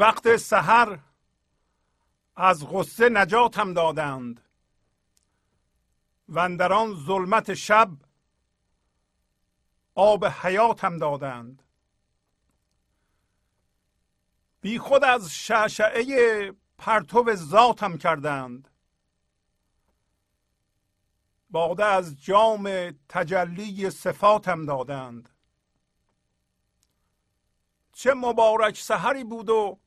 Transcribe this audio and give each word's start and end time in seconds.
وقت 0.00 0.36
سحر 0.36 0.98
از 2.36 2.66
غصه 2.66 3.08
نجاتم 3.08 3.74
دادند 3.74 4.40
و 6.28 6.56
در 6.56 6.72
آن 6.72 6.94
ظلمت 6.94 7.54
شب 7.54 7.90
آب 9.94 10.26
حیاتم 10.26 10.98
دادند. 10.98 11.62
بی 14.60 14.78
خود 14.78 15.04
از 15.04 15.30
شعشعه 15.30 16.52
پرتو 16.78 17.34
ذاتم 17.34 17.98
کردند. 17.98 18.68
باده 21.50 21.84
از 21.84 22.22
جام 22.22 22.90
تجلی 23.08 23.90
صفاتم 23.90 24.66
دادند. 24.66 25.28
چه 27.92 28.14
مبارک 28.14 28.76
سحری 28.76 29.24
بود 29.24 29.50
و 29.50 29.78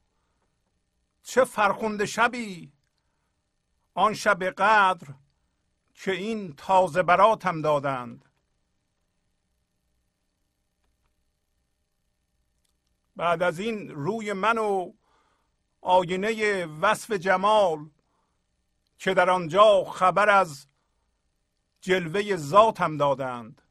چه 1.23 1.43
فرخنده 1.43 2.05
شبی؟ 2.05 2.73
آن 3.93 4.13
شب 4.13 4.43
قدر 4.43 5.07
که 5.93 6.11
این 6.11 6.53
تازه 6.55 7.03
براتم 7.03 7.61
دادند. 7.61 8.25
بعد 13.15 13.43
از 13.43 13.59
این 13.59 13.89
روی 13.89 14.33
من 14.33 14.57
و 14.57 14.93
آینه 15.81 16.65
وصف 16.65 17.11
جمال 17.11 17.89
که 18.97 19.13
در 19.13 19.29
آنجا 19.29 19.83
خبر 19.83 20.29
از 20.29 20.67
جلوه 21.81 22.35
ذاتم 22.35 22.97
دادند. 22.97 23.61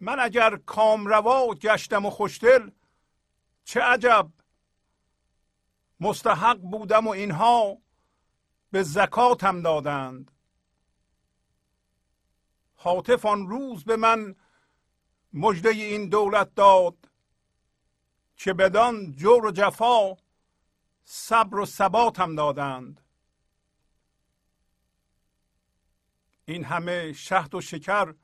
من 0.00 0.20
اگر 0.20 0.56
کامروا 0.56 1.54
گشتم 1.54 2.06
و 2.06 2.10
خوشدل 2.10 2.70
چه 3.64 3.80
عجب! 3.80 4.30
مستحق 6.00 6.58
بودم 6.58 7.06
و 7.06 7.10
اینها 7.10 7.78
به 8.70 8.82
زکاتم 8.82 9.62
دادند. 9.62 10.30
حاطف 12.74 13.26
آن 13.26 13.48
روز 13.48 13.84
به 13.84 13.96
من 13.96 14.36
مجده 15.32 15.68
این 15.68 16.08
دولت 16.08 16.54
داد 16.54 17.10
که 18.36 18.52
بدان 18.52 19.12
جور 19.12 19.46
و 19.46 19.50
جفا 19.50 20.16
صبر 21.04 21.58
و 21.58 21.66
ثباتم 21.66 22.34
دادند. 22.34 23.00
این 26.44 26.64
همه 26.64 27.12
شهد 27.12 27.54
و 27.54 27.60
شکر 27.60 28.14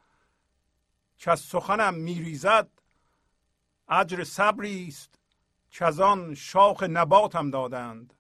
که 1.19 1.31
از 1.31 1.41
سخنم 1.41 1.94
میریزد 1.94 2.69
اجر 3.88 4.25
صبری 4.25 4.88
است. 4.88 5.19
آن 5.82 6.34
شاخ 6.34 6.82
نباتم 6.82 7.50
دادند. 7.50 8.14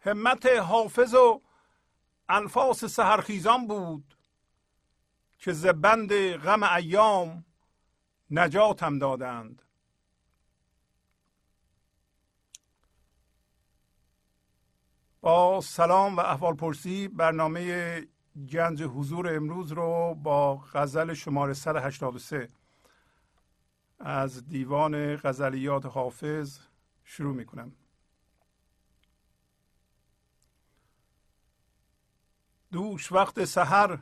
همت 0.00 0.46
حافظ 0.46 1.14
و 1.14 1.42
انفاس 2.28 2.84
سهرخیزان 2.84 3.66
بود 3.66 4.16
که 5.38 5.52
زبند 5.52 6.12
غم 6.36 6.62
ایام 6.62 7.44
نجاتم 8.30 8.98
دادند. 8.98 9.62
با 15.20 15.60
سلام 15.60 16.16
و 16.16 16.20
احوال 16.20 16.54
پرسی 16.54 17.08
برنامه 17.08 18.06
گنج 18.50 18.82
حضور 18.82 19.34
امروز 19.34 19.72
رو 19.72 20.14
با 20.14 20.56
غزل 20.56 21.14
شماره 21.14 21.52
183 21.52 22.48
از 23.98 24.48
دیوان 24.48 25.16
غزلیات 25.16 25.86
حافظ 25.86 26.58
شروع 27.04 27.34
می 27.34 27.44
کنم 27.44 27.72
دوش 32.72 33.12
وقت 33.12 33.44
سحر 33.44 33.98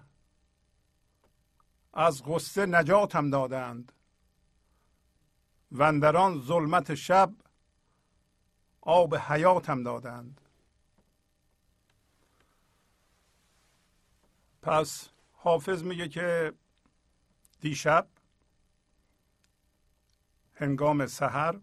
از 1.92 2.22
غصه 2.24 2.66
نجاتم 2.66 3.30
دادند. 3.30 3.92
وندران 5.72 6.40
ظلمت 6.40 6.94
شب 6.94 7.32
آب 8.80 9.16
حیاتم 9.16 9.82
دادند. 9.82 10.40
پس 14.62 15.08
حافظ 15.32 15.82
میگه 15.82 16.08
که 16.08 16.52
دیشب 17.60 18.08
هنگام 20.64 21.06
سحر 21.06 21.60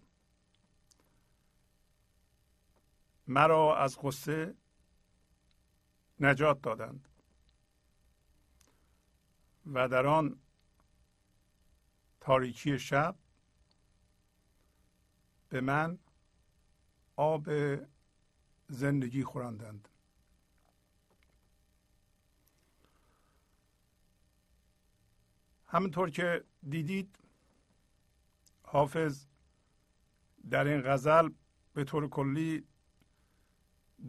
مرا 3.27 3.77
از 3.77 3.97
غصه 4.01 4.55
نجات 6.19 6.61
دادند 6.61 7.09
و 9.73 9.87
در 9.87 10.07
آن 10.07 10.39
تاریکی 12.19 12.79
شب 12.79 13.15
به 15.49 15.61
من 15.61 15.99
آب 17.15 17.49
زندگی 18.69 19.23
خوراندند. 19.23 19.89
همونطور 25.67 26.09
که 26.09 26.43
دیدید 26.69 27.20
حافظ 28.71 29.25
در 30.49 30.67
این 30.67 30.81
غزل 30.81 31.29
به 31.73 31.83
طور 31.83 32.09
کلی 32.09 32.67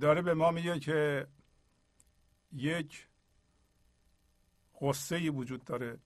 داره 0.00 0.22
به 0.22 0.34
ما 0.34 0.50
میگه 0.50 0.80
که 0.80 1.26
یک 2.52 3.08
قصه 4.80 5.16
ای 5.16 5.28
وجود 5.28 5.64
داره 5.64 5.98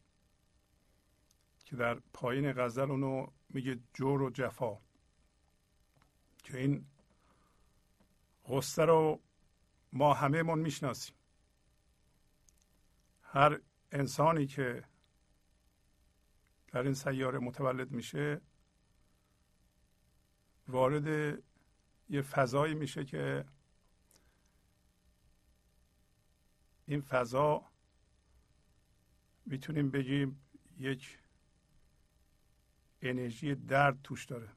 که 1.64 1.76
در 1.76 1.94
پایین 1.94 2.52
غزل 2.52 2.90
اونو 2.90 3.26
میگه 3.48 3.78
جور 3.94 4.22
و 4.22 4.30
جفا 4.30 4.78
که 6.42 6.58
این 6.58 6.86
قصه 8.48 8.84
رو 8.84 9.20
ما 9.92 10.14
همه 10.14 10.42
من 10.42 10.58
می‌شناسیم. 10.58 11.14
هر 13.22 13.60
انسانی 13.92 14.46
که 14.46 14.84
در 16.76 16.82
این 16.82 16.94
سیاره 16.94 17.38
متولد 17.38 17.90
میشه 17.90 18.40
وارد 20.68 21.38
یه 22.08 22.22
فضایی 22.22 22.74
میشه 22.74 23.04
که 23.04 23.44
این 26.86 27.00
فضا 27.00 27.64
می‌تونیم 29.46 29.90
بگیم 29.90 30.40
یک 30.78 31.18
انرژی 33.02 33.54
درد 33.54 34.02
توش 34.02 34.24
داره 34.24 34.48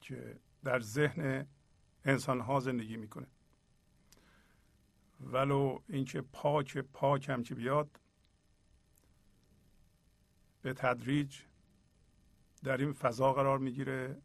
که 0.00 0.40
در 0.64 0.80
ذهن 0.80 1.46
انسان 2.04 2.40
ها 2.40 2.60
زندگی 2.60 2.96
می‌کنه. 2.96 3.26
ولو 5.20 5.80
اینکه 5.88 6.20
پاک 6.20 6.78
پاک 6.78 7.28
هم 7.28 7.42
که 7.42 7.54
بیاد 7.54 8.00
به 10.66 10.74
تدریج 10.74 11.40
در 12.64 12.76
این 12.76 12.92
فضا 12.92 13.32
قرار 13.32 13.58
می‌گیره. 13.58 14.22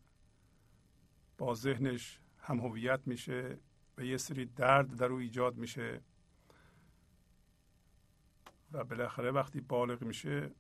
با 1.38 1.54
ذهنش 1.54 2.20
هم 2.38 2.60
هویت 2.60 3.08
میشه 3.08 3.60
و 3.98 4.04
یه 4.04 4.18
سری 4.18 4.46
درد 4.46 4.96
در 4.96 5.06
او 5.06 5.18
ایجاد 5.18 5.58
میشه 5.58 6.02
و 8.72 8.84
بالاخره 8.84 9.32
وقتی 9.32 9.62
بالغ 9.62 10.04
میشه 10.04 10.52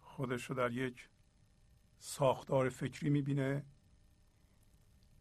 خودش 0.00 0.44
رو 0.44 0.56
در 0.56 0.72
یک 0.72 1.08
ساختار 1.98 2.68
فکری 2.68 3.10
می‌بینه. 3.10 3.64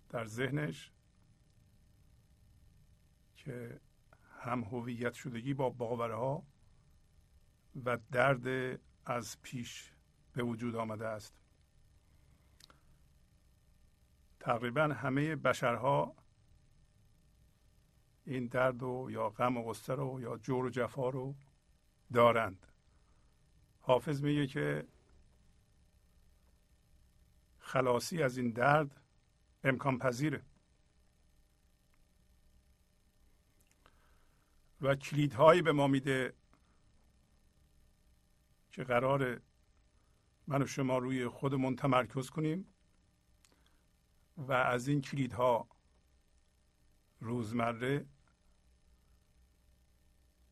در 0.09 0.25
ذهنش 0.25 0.91
که 3.35 3.79
هم 4.39 4.63
هویت 4.63 5.13
شدگی 5.13 5.53
با 5.53 5.69
باورها 5.69 6.43
و 7.85 7.97
درد 8.11 8.79
از 9.05 9.41
پیش 9.41 9.91
به 10.33 10.43
وجود 10.43 10.75
آمده 10.75 11.07
است. 11.07 11.33
تقریبا 14.39 14.83
همه 14.83 15.35
بشرها 15.35 16.15
این 18.25 18.47
درد 18.47 18.83
و 18.83 19.07
یا 19.11 19.29
غم 19.29 19.57
و 19.57 19.63
غصه 19.63 19.93
رو 19.93 20.21
یا 20.21 20.37
جور 20.37 20.65
و 20.65 20.69
جفا 20.69 21.09
رو 21.09 21.35
دارند. 22.13 22.67
حافظ 23.79 24.23
میگه 24.23 24.47
که 24.47 24.87
خلاصی 27.59 28.23
از 28.23 28.37
این 28.37 28.51
درد 28.51 29.01
امکان 29.63 29.99
پذیره. 29.99 30.43
و 34.81 34.95
کلیدهایی 34.95 35.61
به 35.61 35.71
ما 35.71 35.87
میده 35.87 36.33
که 38.73 38.83
قرار 38.83 39.41
من 40.47 40.61
و 40.61 40.65
شما 40.65 40.97
روی 40.97 41.27
خودمون 41.27 41.75
تمرکز 41.75 42.29
کنیم 42.29 42.65
و 44.37 44.51
از 44.53 44.87
این 44.87 45.01
کلیدها 45.01 45.67
روزمره 47.19 48.05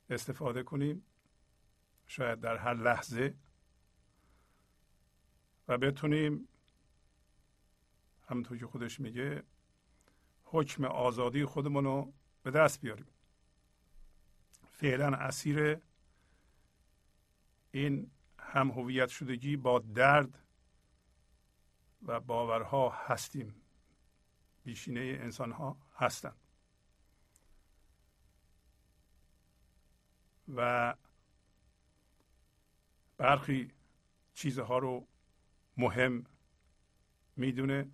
استفاده 0.09 0.63
کنیم 0.63 1.05
شاید 2.07 2.39
در 2.39 2.57
هر 2.57 2.73
لحظه 2.73 3.35
و 5.67 5.77
بتونیم 5.77 6.47
همونطور 8.27 8.57
که 8.57 8.65
خودش 8.65 8.99
میگه 8.99 9.43
حکم 10.43 10.85
آزادی 10.85 11.45
خودمون 11.45 11.83
رو 11.83 12.13
به 12.43 12.51
دست 12.51 12.81
بیاریم. 12.81 13.07
فعلا 14.67 15.07
اسیر 15.07 15.77
این 17.71 18.11
هم 18.39 18.71
هویت 18.71 19.09
شدگی 19.09 19.57
با 19.57 19.79
درد 19.79 20.39
و 22.01 22.19
باورها 22.19 22.89
هستیم. 22.89 23.55
بیشینه 24.63 24.99
انسان 24.99 25.51
ها 25.51 25.77
هستند. 25.95 26.37
و 30.55 30.95
برخی 33.17 33.71
چیزها 34.33 34.77
رو 34.77 35.07
مهم 35.77 36.23
می‌دونه. 37.35 37.91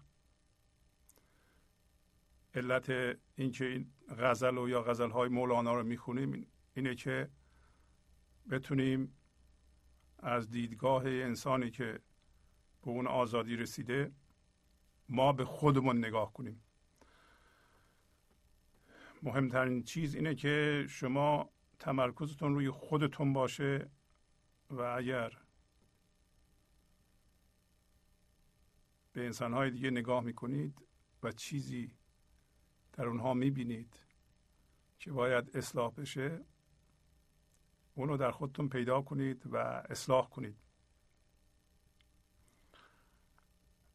علت 2.55 2.89
اینکه 3.35 3.65
این 3.65 3.91
غزل 4.17 4.57
و 4.57 4.69
یا 4.69 4.83
غزل 4.83 5.09
های 5.09 5.29
مولانا 5.29 5.73
رو 5.73 5.83
می‌خونیم 5.83 6.47
اینه 6.73 6.95
که 6.95 7.29
بتونیم 8.49 9.16
از 10.19 10.49
دیدگاه 10.49 11.05
انسانی 11.05 11.71
که 11.71 11.99
به 12.81 12.89
اون 12.89 13.07
آزادی 13.07 13.55
رسیده 13.55 14.11
ما 15.09 15.33
به 15.33 15.45
خودمون 15.45 15.97
نگاه 15.97 16.33
کنیم. 16.33 16.61
مهمترین 19.23 19.83
چیز 19.83 20.15
اینه 20.15 20.35
که 20.35 20.85
شما 20.89 21.49
تمرکزتون 21.79 22.55
روی 22.55 22.69
خودتون 22.69 23.33
باشه 23.33 23.89
و 24.69 24.81
اگر 24.81 25.37
به 29.13 29.25
انسانهای 29.25 29.71
دیگه 29.71 29.89
نگاه 29.89 30.23
می‌کنید 30.23 30.81
و 31.23 31.31
چیزی 31.31 31.91
در 32.93 33.05
اونها 33.05 33.33
می‌بینید 33.33 33.99
که 34.99 35.11
باید 35.11 35.57
اصلاح 35.57 35.93
بشه 35.93 36.45
اونو 37.97 38.17
در 38.17 38.31
خودتون 38.31 38.69
پیدا 38.69 39.01
کنید 39.01 39.43
و 39.45 39.57
اصلاح 39.89 40.29
کنید. 40.29 40.57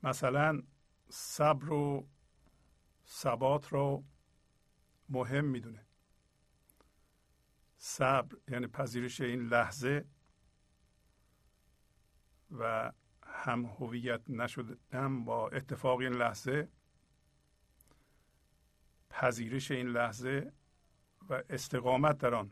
مثلا 0.03 0.63
صبر 1.09 1.73
و 1.73 2.09
ثبات 3.07 3.69
رو 3.69 4.05
مهم 5.09 5.45
می‌دونه. 5.45 5.87
صبر 7.77 8.37
یعنی 8.49 8.67
پذیرش 8.67 9.21
این 9.21 9.41
لحظه 9.43 10.05
و 12.51 12.93
هم 13.23 13.65
هویت 13.65 14.31
نشدن 14.31 15.25
با 15.25 15.49
اتفاق 15.49 15.99
این 15.99 16.13
لحظه 16.13 16.69
پذیرش 19.11 19.71
این 19.71 19.89
لحظه 19.89 20.53
و 21.29 21.43
استقامت 21.51 22.19
در 22.19 22.35
آن. 22.35 22.51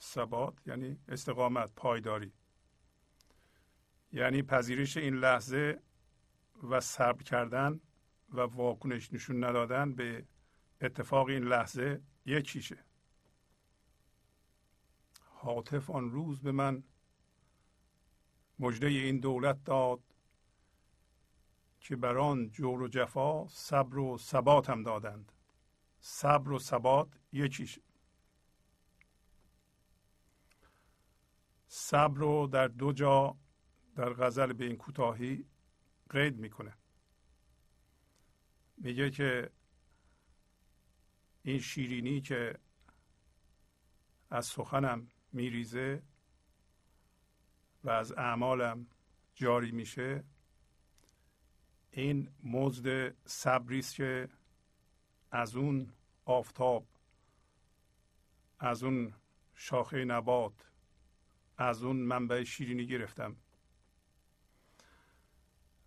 ثبات 0.00 0.54
یعنی 0.66 0.98
استقامت 1.08 1.72
پایداری. 1.76 2.32
یعنی 4.12 4.42
پذیرش 4.42 4.96
این 4.96 5.14
لحظه 5.14 5.80
و 6.62 6.80
صبر 6.80 7.22
کردن 7.22 7.80
و 8.32 8.40
واکنش 8.40 9.12
نشون 9.12 9.44
ندادن 9.44 9.94
به 9.94 10.24
اتفاق 10.80 11.28
این 11.28 11.44
لحظه 11.44 12.02
یکیشه. 12.26 12.84
حاطف 15.24 15.90
آن 15.90 16.10
روز 16.10 16.40
به 16.40 16.52
من 16.52 16.82
مجده 18.58 18.86
این 18.86 19.20
دولت 19.20 19.64
داد 19.64 20.00
که 21.80 21.96
بر 21.96 22.18
آن 22.18 22.50
جور 22.50 22.82
و 22.82 22.88
جفا 22.88 23.48
صبر 23.48 23.98
و 23.98 24.18
ثبات 24.18 24.70
هم 24.70 24.82
دادند. 24.82 25.32
صبر 26.00 26.52
و 26.52 26.58
ثبات 26.58 27.08
یکیشه 27.32 27.82
صبر 31.72 32.18
رو 32.18 32.46
در 32.46 32.68
دو 32.68 32.92
جا 32.92 33.36
در 33.96 34.12
غزل 34.12 34.52
به 34.52 34.64
این 34.64 34.76
کوتاهی 34.76 35.46
قید 36.10 36.38
می‌کنه. 36.38 36.76
میگه 38.76 39.10
که 39.10 39.50
این 41.42 41.58
شیرینی 41.58 42.20
که 42.20 42.58
از 44.30 44.46
سخنم 44.46 45.08
میریزه 45.32 46.02
و 47.84 47.90
از 47.90 48.12
اعمالم 48.12 48.86
جاری 49.34 49.72
میشه 49.72 50.24
این 51.90 52.30
مزد 52.42 53.16
صبری 53.26 53.78
است 53.78 53.94
که 53.94 54.28
از 55.30 55.56
اون 55.56 55.92
آفتاب 56.24 56.86
از 58.58 58.82
اون 58.82 59.14
شاخه 59.54 60.04
نبات 60.04 60.69
از 61.62 61.82
اون 61.82 61.96
منبع 61.96 62.44
شیرینی 62.44 62.86
گرفتم. 62.86 63.36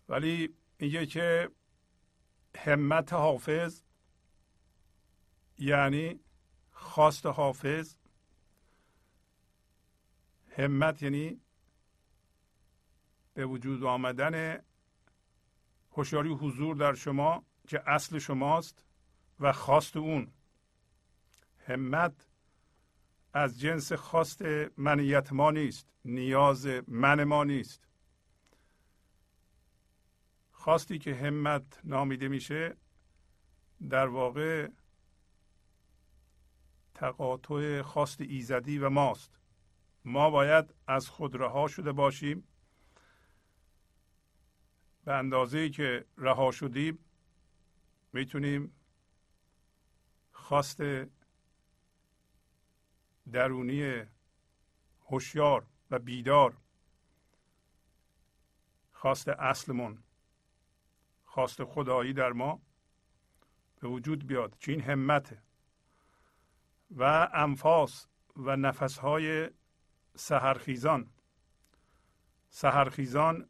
ولی 0.08 0.54
میگه 0.78 1.06
که 1.06 1.50
همت 2.56 3.12
حافظ 3.12 3.82
یعنی 5.58 6.20
خواست 6.70 7.26
حافظ 7.26 7.96
همت 10.56 11.02
یعنی 11.02 11.40
به 13.34 13.46
وجود 13.46 13.84
آمدن 13.84 14.64
هوشیاری 15.92 16.32
حضور 16.32 16.76
در 16.76 16.94
شما 16.94 17.44
که 17.68 17.90
اصل 17.90 18.18
شماست 18.18 18.84
و 19.40 19.52
خواست 19.52 19.96
اون. 19.96 20.32
همت 21.66 22.28
از 23.36 23.60
جنس 23.60 23.92
خواست 23.92 24.42
منیت 24.76 25.32
ما 25.32 25.50
نیست 25.50 25.88
نیاز 26.04 26.66
من 26.88 27.24
ما 27.24 27.44
نیست. 27.44 27.88
خواستی 30.52 30.98
که 30.98 31.14
همت 31.14 31.80
نامیده 31.84 32.28
میشه 32.28 32.76
در 33.90 34.06
واقع 34.06 34.68
تقاطع 36.94 37.82
خواست 37.82 38.20
ایزدی 38.20 38.78
و 38.78 38.88
ماست. 38.88 39.38
ما 40.04 40.30
باید 40.30 40.74
از 40.86 41.08
خود 41.08 41.36
رها 41.36 41.68
شده 41.68 41.92
باشیم. 41.92 42.48
به 45.04 45.12
اندازه 45.12 45.70
که 45.70 46.04
رها 46.18 46.50
شدیم 46.50 46.98
می‌تونیم 48.12 48.72
خواست 50.32 50.80
درونی 53.32 54.02
هوشیار 55.10 55.66
و 55.90 55.98
بیدار. 55.98 56.56
خواست 58.92 59.28
اصلمون 59.28 59.98
خواست 61.24 61.64
خدایی 61.64 62.12
در 62.12 62.32
ما 62.32 62.60
به 63.80 63.88
وجود 63.88 64.26
بیاد 64.26 64.56
این 64.66 64.80
همته 64.80 65.42
و 66.90 67.28
انفاس 67.34 68.06
و 68.36 68.56
نفسهای 68.56 69.50
سهرخیزان 70.16 71.10
سهرخیزان 72.48 73.48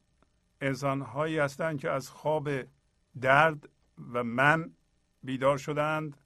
انسانهایی 0.61 1.39
هستند 1.39 1.81
که 1.81 1.91
از 1.91 2.11
خواب 2.11 2.49
درد 3.21 3.69
و 4.13 4.25
من 4.25 4.75
بیدار 5.23 5.59
شدند. 5.59 6.24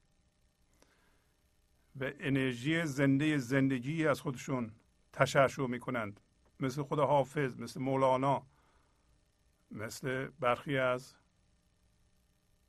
و 1.96 2.12
انرژی 2.20 2.86
زنده 2.86 3.38
زندگی 3.38 4.06
از 4.06 4.20
خودشون 4.20 4.72
تشعشع 5.12 5.66
می‌کنند. 5.66 6.20
مثل 6.60 6.82
خود 6.82 6.98
حافظ 6.98 7.56
مثل 7.56 7.80
مولانا 7.80 8.46
مثل 9.70 10.28
برخی 10.40 10.78
از 10.78 11.14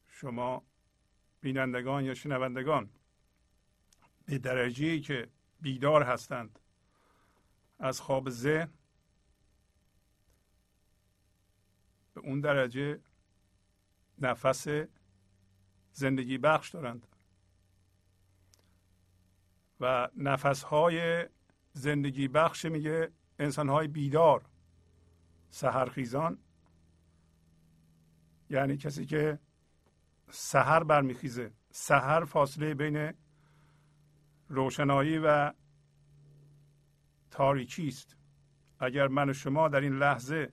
شما 0.08 0.64
بینندگان 1.42 2.06
یا 2.06 2.14
شنوندگان. 2.14 2.90
به 4.26 4.38
درجه 4.38 5.00
که 5.00 5.30
بیدار 5.62 6.04
هستند. 6.04 6.60
از 7.80 8.02
خواب 8.02 8.30
ذهن 8.30 8.70
به 12.14 12.22
اون 12.22 12.42
درجه 12.42 13.00
نفس 14.20 14.68
زندگی 15.92 16.38
بخش 16.38 16.70
دارند. 16.70 17.08
و 19.80 20.08
نفس 20.18 20.64
های 20.64 21.26
زندگی 21.74 22.28
بخش 22.28 22.66
میگه 22.66 23.12
انسان 23.40 23.70
های 23.70 23.88
بیدار 23.88 24.46
سهرخیزان 25.50 26.38
یعنی 28.50 28.78
کسی 28.78 29.06
که 29.06 29.40
سهر 30.30 30.84
برمیخیزه. 30.84 31.52
سهر 31.72 32.26
فاصله 32.26 32.74
بین 32.74 33.14
روشنایی 34.48 35.18
و 35.18 35.54
تاریکی 37.32 37.88
است. 37.88 38.18
اگر 38.80 39.08
من 39.08 39.30
و 39.30 39.34
شما 39.34 39.68
در 39.68 39.82
این 39.82 39.98
لحظه 39.98 40.52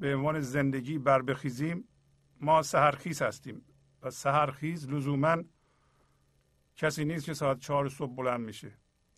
به 0.00 0.14
عنوان 0.14 0.40
زندگی 0.40 0.98
بر 0.98 1.22
بخیزیم 1.22 1.88
ما 2.40 2.62
سهرخیز 2.62 3.22
هستیم. 3.22 3.62
و 4.02 4.10
سهرخیز 4.10 4.88
لزوما 4.88 5.36
کسی 6.76 7.04
نیست 7.04 7.26
که 7.26 7.34
ساعت 7.34 7.58
چهار 7.58 7.88
صبح 7.88 8.14
بلند 8.14 8.40
میشه. 8.40 8.72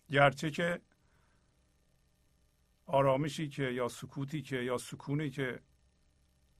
گرچه 0.09 0.51
که 0.51 0.81
آرامشی 2.85 3.49
که 3.49 3.63
یا 3.63 3.87
سکوتی 3.87 4.41
که 4.41 4.55
یا 4.55 4.77
سکونی 4.77 5.29
که 5.29 5.61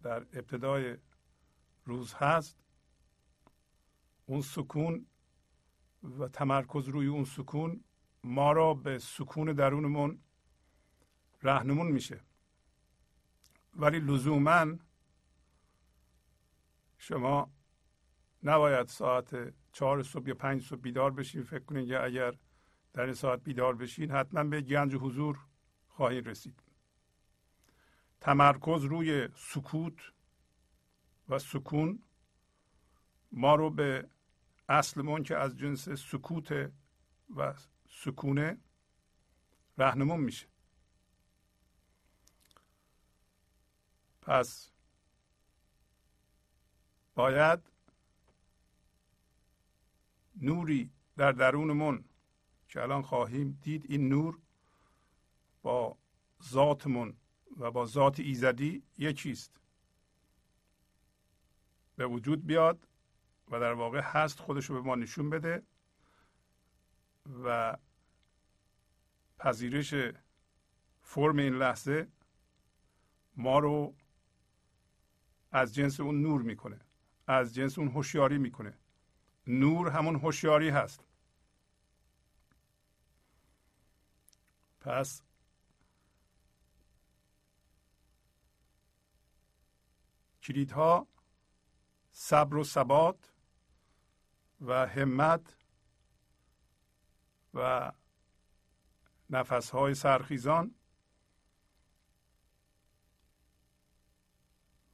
در 0.04 0.20
ابتدای 0.20 0.98
روز 1.86 2.14
هست 2.14 2.60
اون 4.26 4.42
سکون 4.42 5.06
و 6.20 6.28
تمرکز 6.28 6.88
روی 6.88 7.08
اون 7.08 7.26
سکون 7.26 7.84
ما 8.24 8.52
را 8.52 8.74
به 8.74 9.00
سکون 9.00 9.54
درونمون 9.54 10.20
رهنمون 11.44 11.92
میشه. 11.92 12.22
ولی 13.74 14.00
لزوما 14.00 14.66
شما 16.98 17.52
نباید 18.44 18.88
ساعت 18.88 19.54
چهار 19.76 20.04
صبح 20.04 20.28
یا 20.28 20.34
پنج 20.34 20.68
صبح 20.68 20.80
بیدار 20.80 21.12
بشین 21.12 21.44
فکر 21.44 21.64
کنید 21.64 21.88
که 21.88 22.04
اگر 22.04 22.34
در 22.94 23.04
این 23.04 23.14
ساعت 23.14 23.44
بیدار 23.44 23.76
بشین 23.76 24.12
حتما 24.12 24.44
به 24.44 24.62
گنج 24.62 24.96
حضور 24.96 25.40
خواهید 25.88 26.28
رسید. 26.28 26.64
تمرکز 28.22 28.84
روی 28.84 29.30
سکوت 29.36 29.94
و 31.30 31.40
سکون. 31.40 32.04
ما 33.32 33.56
رو 33.56 33.70
به 33.70 34.10
اصلمون 34.70 35.24
که 35.24 35.38
از 35.38 35.58
جنس 35.58 35.90
سکوت 35.90 36.72
و 37.36 37.54
سکونه 37.90 38.58
رهنمون 39.78 40.20
میشه. 40.20 40.48
پس 44.22 44.72
باید 47.16 47.75
نوری 50.42 50.90
در 51.18 51.32
درونمون 51.32 52.04
که 52.68 52.82
الان 52.82 53.02
خواهیم 53.02 53.60
دید 53.62 53.86
این 53.90 54.10
نور 54.10 54.40
با 55.62 55.98
ذاتمون 56.44 57.14
و 57.58 57.72
با 57.72 57.86
ذات 57.86 58.20
ایزدی 58.20 58.84
یکیست. 58.98 59.52
به 61.96 62.08
وجود 62.08 62.46
بیاد 62.46 62.88
و 63.52 63.60
در 63.60 63.74
واقع 63.74 64.00
هست 64.00 64.40
خودش 64.40 64.66
رو 64.66 64.82
به 64.82 64.88
ما 64.88 64.96
نشون 64.96 65.30
بده 65.30 65.64
و 67.44 67.78
پذیرش 69.40 69.94
فرم 71.02 71.38
این 71.38 71.54
لحظه 71.54 72.08
ما 73.38 73.60
رو 73.60 73.96
از 75.52 75.76
جنس 75.76 76.00
اون 76.00 76.22
نور 76.22 76.42
می‌کنه 76.42 76.80
از 77.28 77.56
جنس 77.56 77.80
اون 77.80 77.88
هوشیاری 77.88 78.38
می‌کنه. 78.38 78.74
نور 79.48 79.90
همون 79.90 80.16
هوشیاری 80.16 80.70
هست. 80.70 81.08
پس 84.80 85.22
کلیدها 90.44 91.08
صبر 92.12 92.58
و 92.58 92.64
ثبات 92.64 93.34
و 94.62 94.88
همت 94.88 95.58
و 97.54 97.92
نفس 99.30 99.70
های 99.70 99.94
سرخیزان 99.94 100.76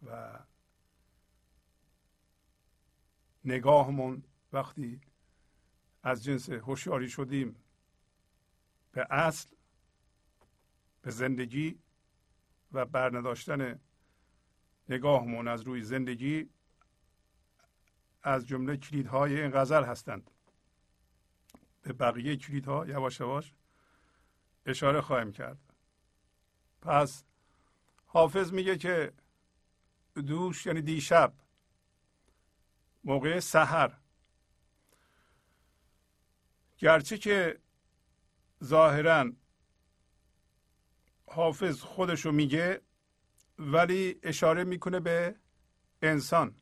و 0.05 0.39
نگاهمون 3.45 4.23
وقتی 4.53 5.01
از 6.03 6.23
جنس 6.23 6.49
هوشیاری 6.49 7.09
شدیم 7.09 7.55
به 8.91 9.07
اصل 9.09 9.49
به 11.01 11.11
زندگی 11.11 11.79
و 12.71 12.85
برنداشتن 12.85 13.79
نگاهمون 14.89 15.47
از 15.47 15.61
روی 15.61 15.81
زندگی 15.81 16.49
از 18.23 18.47
جمله 18.47 18.77
کلیدهای 18.77 19.41
این 19.41 19.51
غزل 19.51 19.83
هستند. 19.83 20.31
به 21.81 21.93
بقیه 21.93 22.35
کلیدها 22.35 22.87
یواش 22.87 23.19
یواش 23.19 23.53
اشاره 24.65 25.01
خواهیم 25.01 25.31
کرد. 25.31 25.57
پس 26.81 27.23
حافظ 28.05 28.53
میگه 28.53 28.77
که 28.77 29.13
دوش 30.15 30.65
یعنی 30.65 30.81
دیشب 30.81 31.33
موقع 33.03 33.39
سحر 33.39 34.00
گرچه 36.81 37.17
که 37.17 37.59
ظاهرا 38.63 39.31
حافظ 41.27 41.81
خودشو 41.81 42.31
میگه 42.31 42.81
ولی 43.59 44.19
اشاره 44.23 44.63
می‌کنه 44.63 44.99
به 44.99 45.35
انسان. 46.01 46.55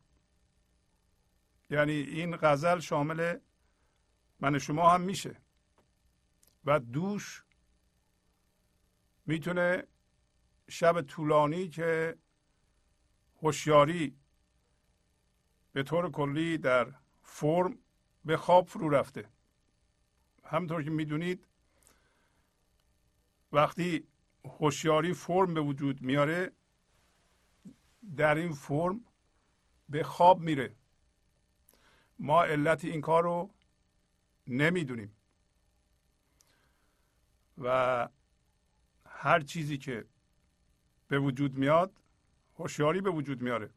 یعنی 1.70 1.92
این 1.92 2.36
غزل 2.36 2.78
شامل 2.78 3.38
من 4.40 4.58
شما 4.58 4.90
هم 4.90 5.00
میشه. 5.00 5.36
و 6.64 6.80
دوش 6.80 7.44
می‌تونه 9.26 9.84
شب 10.68 11.02
طولانی 11.02 11.68
که 11.68 12.18
هوشیاری 13.42 14.16
به 15.72 15.82
طور 15.82 16.10
کلی 16.10 16.58
در 16.58 16.92
فرم 17.22 17.78
به 18.24 18.36
خواب 18.36 18.66
فرو 18.66 18.88
رفته. 18.88 19.28
همطور 20.50 20.82
که 20.82 20.90
می‌دونید 20.90 21.46
وقتی 23.52 24.06
هوشیاری 24.44 25.12
فرم 25.12 25.54
به 25.54 25.60
وجود 25.60 26.02
میاره 26.02 26.52
در 28.16 28.34
این 28.34 28.52
فرم 28.52 29.00
به 29.88 30.02
خواب 30.02 30.40
میره. 30.40 30.74
ما 32.18 32.44
علت 32.44 32.84
این 32.84 33.00
کار 33.00 33.22
رو 33.22 33.50
نمی‌دونیم. 34.46 35.16
و 37.58 38.08
هر 39.06 39.40
چیزی 39.40 39.78
که 39.78 40.04
به 41.08 41.18
وجود 41.18 41.58
میاد 41.58 41.92
هوشیاری 42.58 43.00
به 43.00 43.10
وجود 43.10 43.42
میاره. 43.42 43.70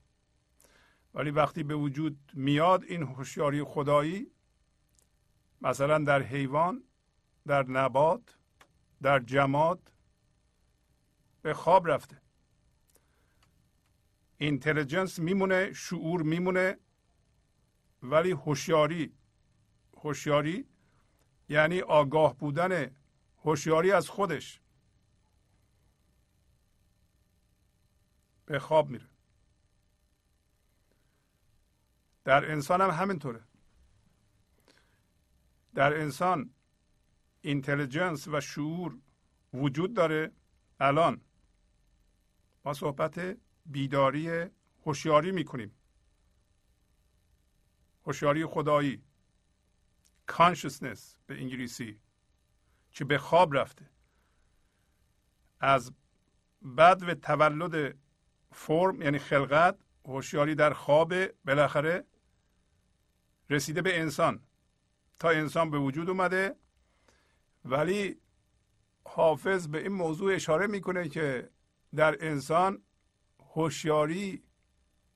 ولی 1.14 1.32
وقتی 1.32 1.64
به 1.64 1.76
وجود 1.76 2.32
میاد 2.34 2.84
این 2.84 3.04
هوشیاری 3.04 3.64
خدایی 3.64 4.32
مثلا 5.64 5.98
در 5.98 6.22
حیوان 6.22 6.84
در 7.48 7.64
نبات 7.64 8.38
در 9.02 9.20
جماد 9.20 9.92
به 11.42 11.54
خواب 11.54 11.88
رفته. 11.88 12.22
اینتلیجنس 14.38 15.20
میمونه 15.20 15.74
شعور 15.74 16.22
میمونه 16.22 16.78
ولی 18.02 18.32
هوشیاری 18.32 19.14
هوشیاری 19.98 20.68
یعنی 21.50 21.82
آگاه 21.82 22.38
بودن 22.38 22.96
هوشیاری 23.44 23.92
از 23.92 24.10
خودش 24.10 24.62
به 28.46 28.60
خواب 28.60 28.90
میره. 28.90 29.10
در 32.24 32.52
انسان 32.52 32.82
هم 32.82 32.90
همینطوره. 32.90 33.44
در 35.76 36.02
انسان 36.02 36.54
اینتلیجنس 37.42 38.28
و 38.28 38.42
شعور 38.42 38.98
وجود 39.54 39.94
داره 39.94 40.32
الان. 40.80 41.22
ما 42.66 42.74
صحبت 42.74 43.38
بیداری 43.66 44.46
هوشیاری 44.86 45.32
می‌کنیم. 45.32 45.72
هوشیاری 48.06 48.46
خدایی. 48.46 49.04
consciousness 50.32 51.00
به 51.28 51.42
انگلیسی. 51.42 52.00
که 52.92 53.06
به 53.06 53.18
خواب 53.18 53.58
رفته. 53.58 53.90
از 55.60 55.94
بعد 56.62 57.04
و 57.04 57.14
تولد 57.14 57.98
فرم 58.52 59.02
یعنی 59.02 59.20
خلقت 59.20 59.78
هوشیاری 60.06 60.56
در 60.56 60.74
خواب 60.74 61.14
بالاخره 61.46 62.06
رسیده 63.50 63.82
به 63.82 64.00
انسان. 64.00 64.44
تا 65.20 65.30
انسان 65.30 65.72
به 65.72 65.80
وجود 65.80 66.10
اومده. 66.10 66.56
ولی 67.66 68.22
حافظ 69.06 69.68
به 69.68 69.82
این 69.82 69.92
موضوع 69.92 70.36
اشاره 70.36 70.68
می‌کنه 70.68 71.10
که 71.10 71.50
در 71.96 72.26
انسان 72.26 72.84
هوشیاری 73.40 74.44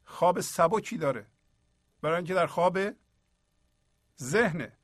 خواب 0.03 0.41
سبکی 0.41 0.97
داره. 0.97 1.27
برای 2.01 2.15
اینکه 2.15 2.33
در 2.33 2.47
خواب 2.47 2.79
ذهنه. 4.21 4.77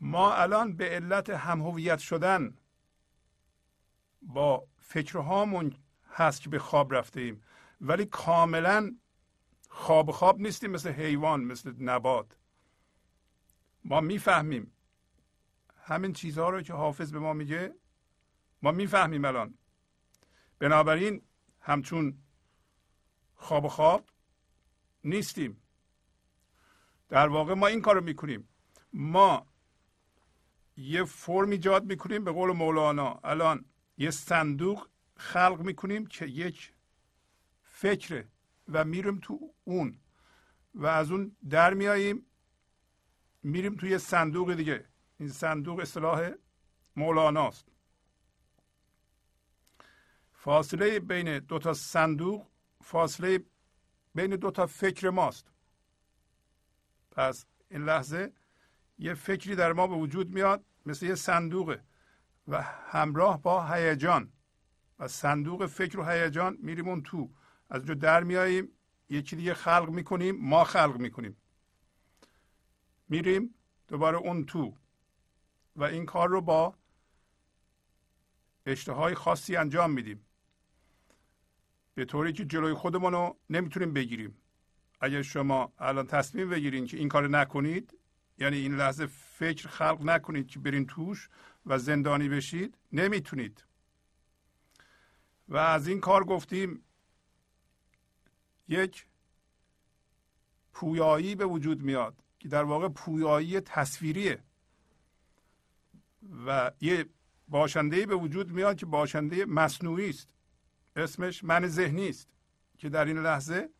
ما 0.00 0.34
الان 0.34 0.76
به 0.76 0.88
علت 0.90 1.30
همهویت 1.30 1.98
شدن 1.98 2.58
با 4.22 4.68
فکرهامون 4.78 5.76
هست 6.10 6.40
که 6.42 6.48
به 6.48 6.58
خواب 6.58 6.94
رفته 6.94 7.20
ایم 7.20 7.42
ولی 7.80 8.04
کاملا 8.06 8.96
خواب 9.76 10.10
خواب 10.10 10.40
نیستیم 10.40 10.70
مثل 10.70 10.92
حیوان 10.92 11.44
مثل 11.44 11.74
نبات. 11.78 12.36
ما 13.84 14.00
می‌فهمیم. 14.00 14.72
همین 15.82 16.12
چیزها 16.12 16.50
رو 16.50 16.62
که 16.62 16.72
حافظ 16.72 17.12
به 17.12 17.18
ما 17.18 17.32
میگه 17.32 17.74
ما 18.62 18.72
می‌فهمیم 18.72 19.24
الان. 19.24 19.54
بنابراین 20.58 21.22
همچون 21.60 22.18
خواب 23.34 23.68
خواب 23.68 24.08
نیستیم. 25.04 25.62
در 27.08 27.28
واقع 27.28 27.54
ما 27.54 27.66
این 27.66 27.82
کار 27.82 28.00
می‌کنیم. 28.00 28.48
ما 28.92 29.46
یه 30.76 31.04
فرم 31.04 31.50
ایجاد 31.50 31.84
می‌کنیم 31.84 32.24
به 32.24 32.32
قول 32.32 32.52
مولانا. 32.52 33.20
الان 33.24 33.64
یه 33.98 34.10
صندوق 34.10 34.88
خلق 35.16 35.60
می‌کنیم 35.60 36.06
که 36.06 36.26
یک 36.26 36.72
فکره 37.62 38.28
و 38.68 38.84
میریم 38.84 39.18
تو 39.22 39.54
اون. 39.64 39.98
و 40.74 40.86
از 40.86 41.10
اون 41.10 41.36
در 41.50 41.74
میاییم 41.74 42.26
میریم 43.42 43.76
توی 43.76 43.98
صندوق 43.98 44.54
دیگه. 44.54 44.84
این 45.18 45.28
صندوق 45.28 45.78
اصطلاح 45.78 46.30
مولاناست. 46.96 47.68
فاصله 50.32 51.00
بین 51.00 51.38
دو 51.38 51.58
تا 51.58 51.74
صندوق 51.74 52.46
فاصله 52.82 53.44
بین 54.14 54.36
دو 54.36 54.50
تا 54.50 54.66
فکر 54.66 55.10
ماست. 55.10 55.52
پس 57.10 57.46
این 57.70 57.84
لحظه 57.84 58.32
یه 58.98 59.14
فکری 59.14 59.56
در 59.56 59.72
ما 59.72 59.86
به 59.86 59.94
وجود 59.94 60.30
میاد 60.30 60.64
مثل 60.86 61.06
یه 61.06 61.14
صندوقه 61.14 61.84
و 62.48 62.62
همراه 62.62 63.42
با 63.42 63.66
هیجان. 63.66 64.32
و 64.98 65.08
صندوق 65.08 65.66
فکر 65.66 66.00
و 66.00 66.04
هیجان 66.04 66.58
میریم 66.60 66.88
اون 66.88 67.02
تو. 67.02 67.30
از 67.70 67.80
اونجا 67.80 67.94
در 67.94 68.22
میاییم 68.22 68.68
یکی 69.08 69.36
دیگه 69.36 69.54
خلق 69.54 69.90
می‌کنیم 69.90 70.36
ما 70.40 70.64
خلق 70.64 70.96
می‌کنیم. 70.98 71.36
میریم 73.08 73.54
دوباره 73.88 74.18
اون 74.18 74.44
تو. 74.46 74.76
و 75.76 75.84
این 75.84 76.06
کار 76.06 76.28
رو 76.28 76.40
با 76.40 76.74
اشتهای 78.66 79.14
خاصی 79.14 79.56
انجام 79.56 79.90
میدیم. 79.90 80.26
به 81.94 82.04
طوری 82.04 82.32
که 82.32 82.44
جلوی 82.44 82.74
خودمون 82.74 83.12
رو 83.12 83.36
نمی‌تونیم 83.50 83.92
بگیریم. 83.92 84.36
اگر 85.00 85.22
شما 85.22 85.72
الان 85.78 86.06
تصمیم 86.06 86.50
بگیرین 86.50 86.86
که 86.86 86.96
این 86.96 87.08
کار 87.08 87.28
نکنید 87.28 87.98
یعنی 88.38 88.56
این 88.56 88.76
لحظه 88.76 89.06
فکر 89.06 89.68
خلق 89.68 90.02
نکنید 90.02 90.48
که 90.48 90.58
برین 90.58 90.86
توش 90.86 91.28
و 91.66 91.78
زندانی 91.78 92.28
بشید 92.28 92.78
نمی‌تونید. 92.92 93.64
و 95.48 95.56
از 95.56 95.88
این 95.88 96.00
کار 96.00 96.24
گفتیم 96.24 96.82
یک 98.68 99.06
پویایی 100.72 101.34
به 101.34 101.44
وجود 101.44 101.82
میاد 101.82 102.22
که 102.38 102.48
در 102.48 102.64
واقع 102.64 102.88
پویایی 102.88 103.60
تصویریه 103.60 104.42
و 106.46 106.72
یه 106.80 107.06
باشنده 107.48 108.06
به 108.06 108.14
وجود 108.14 108.50
میاد 108.50 108.76
که 108.76 108.86
باشنده 108.86 109.44
مصنوعی 109.44 110.10
است. 110.10 110.28
اسمش 110.96 111.44
من 111.44 111.66
ذهنی 111.66 112.08
است 112.08 112.28
که 112.78 112.88
در 112.88 113.04
این 113.04 113.18
لحظه 113.18 113.70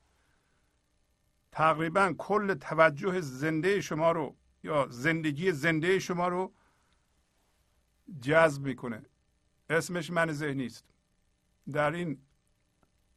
تقریبا 1.53 2.15
کل 2.19 2.55
توجه 2.55 3.21
زنده 3.21 3.81
شما 3.81 4.13
رو 4.13 4.37
یا 4.63 4.87
زندگی 4.91 5.53
زنده 5.53 5.99
شما 5.99 6.29
رو 6.29 6.53
جذب 8.21 8.63
می‌کنه. 8.63 9.03
اسمش 9.71 10.11
من 10.11 10.33
ذهنی 10.33 10.67
است. 10.67 10.85
در 11.73 11.93
این 11.93 12.23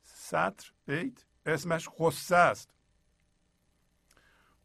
سطر 0.03 0.71
بیت 0.85 1.25
اسمش 1.47 1.89
قصه 1.99 2.35
است. 2.35 2.73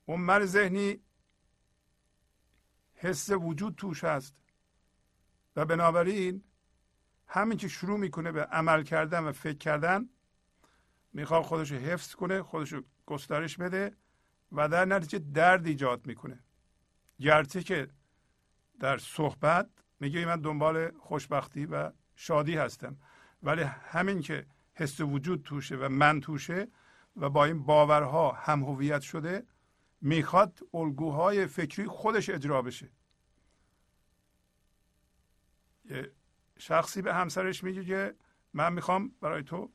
اون 0.06 0.20
من 0.20 0.44
ذهنی 0.44 1.00
حس 2.94 3.30
وجود 3.30 3.74
توش 3.74 4.04
هست. 4.04 4.36
و 5.56 5.64
بنابراین 5.64 6.44
همین 7.26 7.58
که 7.58 7.68
شروع 7.68 7.98
می‌کنه 7.98 8.32
به 8.32 8.44
عمل 8.44 8.82
کردن 8.82 9.24
و 9.24 9.32
فکر 9.32 9.58
کردن 9.58 10.08
می‌خواد 11.12 11.42
خودش 11.42 11.72
رو 11.72 11.78
حفظ 11.78 12.14
کنه 12.14 12.42
خودش 12.42 12.72
رو 12.72 12.82
گسترش 13.06 13.56
بده 13.56 13.96
و 14.52 14.68
در 14.68 14.84
نتیجه 14.84 15.18
درد 15.18 15.66
ایجاد 15.66 16.06
می‌کنه. 16.06 16.38
گرچه 17.20 17.62
که 17.62 17.90
در 18.80 18.98
صحبت 18.98 19.70
میگه 20.00 20.26
من 20.26 20.40
دنبال 20.40 20.98
خوشبختی 20.98 21.66
و 21.66 21.92
شادی 22.16 22.56
هستم 22.56 22.96
ولی 23.42 23.62
همین 23.62 24.20
که 24.20 24.46
حس 24.74 25.00
وجود 25.00 25.42
توشه 25.42 25.76
و 25.76 25.88
من 25.88 26.20
توشه 26.20 26.68
و 27.16 27.30
با 27.30 27.44
این 27.44 27.62
باورها 27.62 28.32
هم 28.32 28.62
هویت 28.62 29.00
شده 29.00 29.46
می‌خواد 30.00 30.60
الگوهای 30.74 31.46
فکری 31.46 31.86
خودش 31.86 32.30
اجرا 32.30 32.62
بشه. 32.62 32.90
یه 35.84 36.12
شخصی 36.58 37.02
به 37.02 37.14
همسرش 37.14 37.64
میگه 37.64 37.84
که 37.84 38.14
من 38.52 38.72
می‌خوام 38.72 39.12
برای 39.20 39.42
تو 39.42 39.72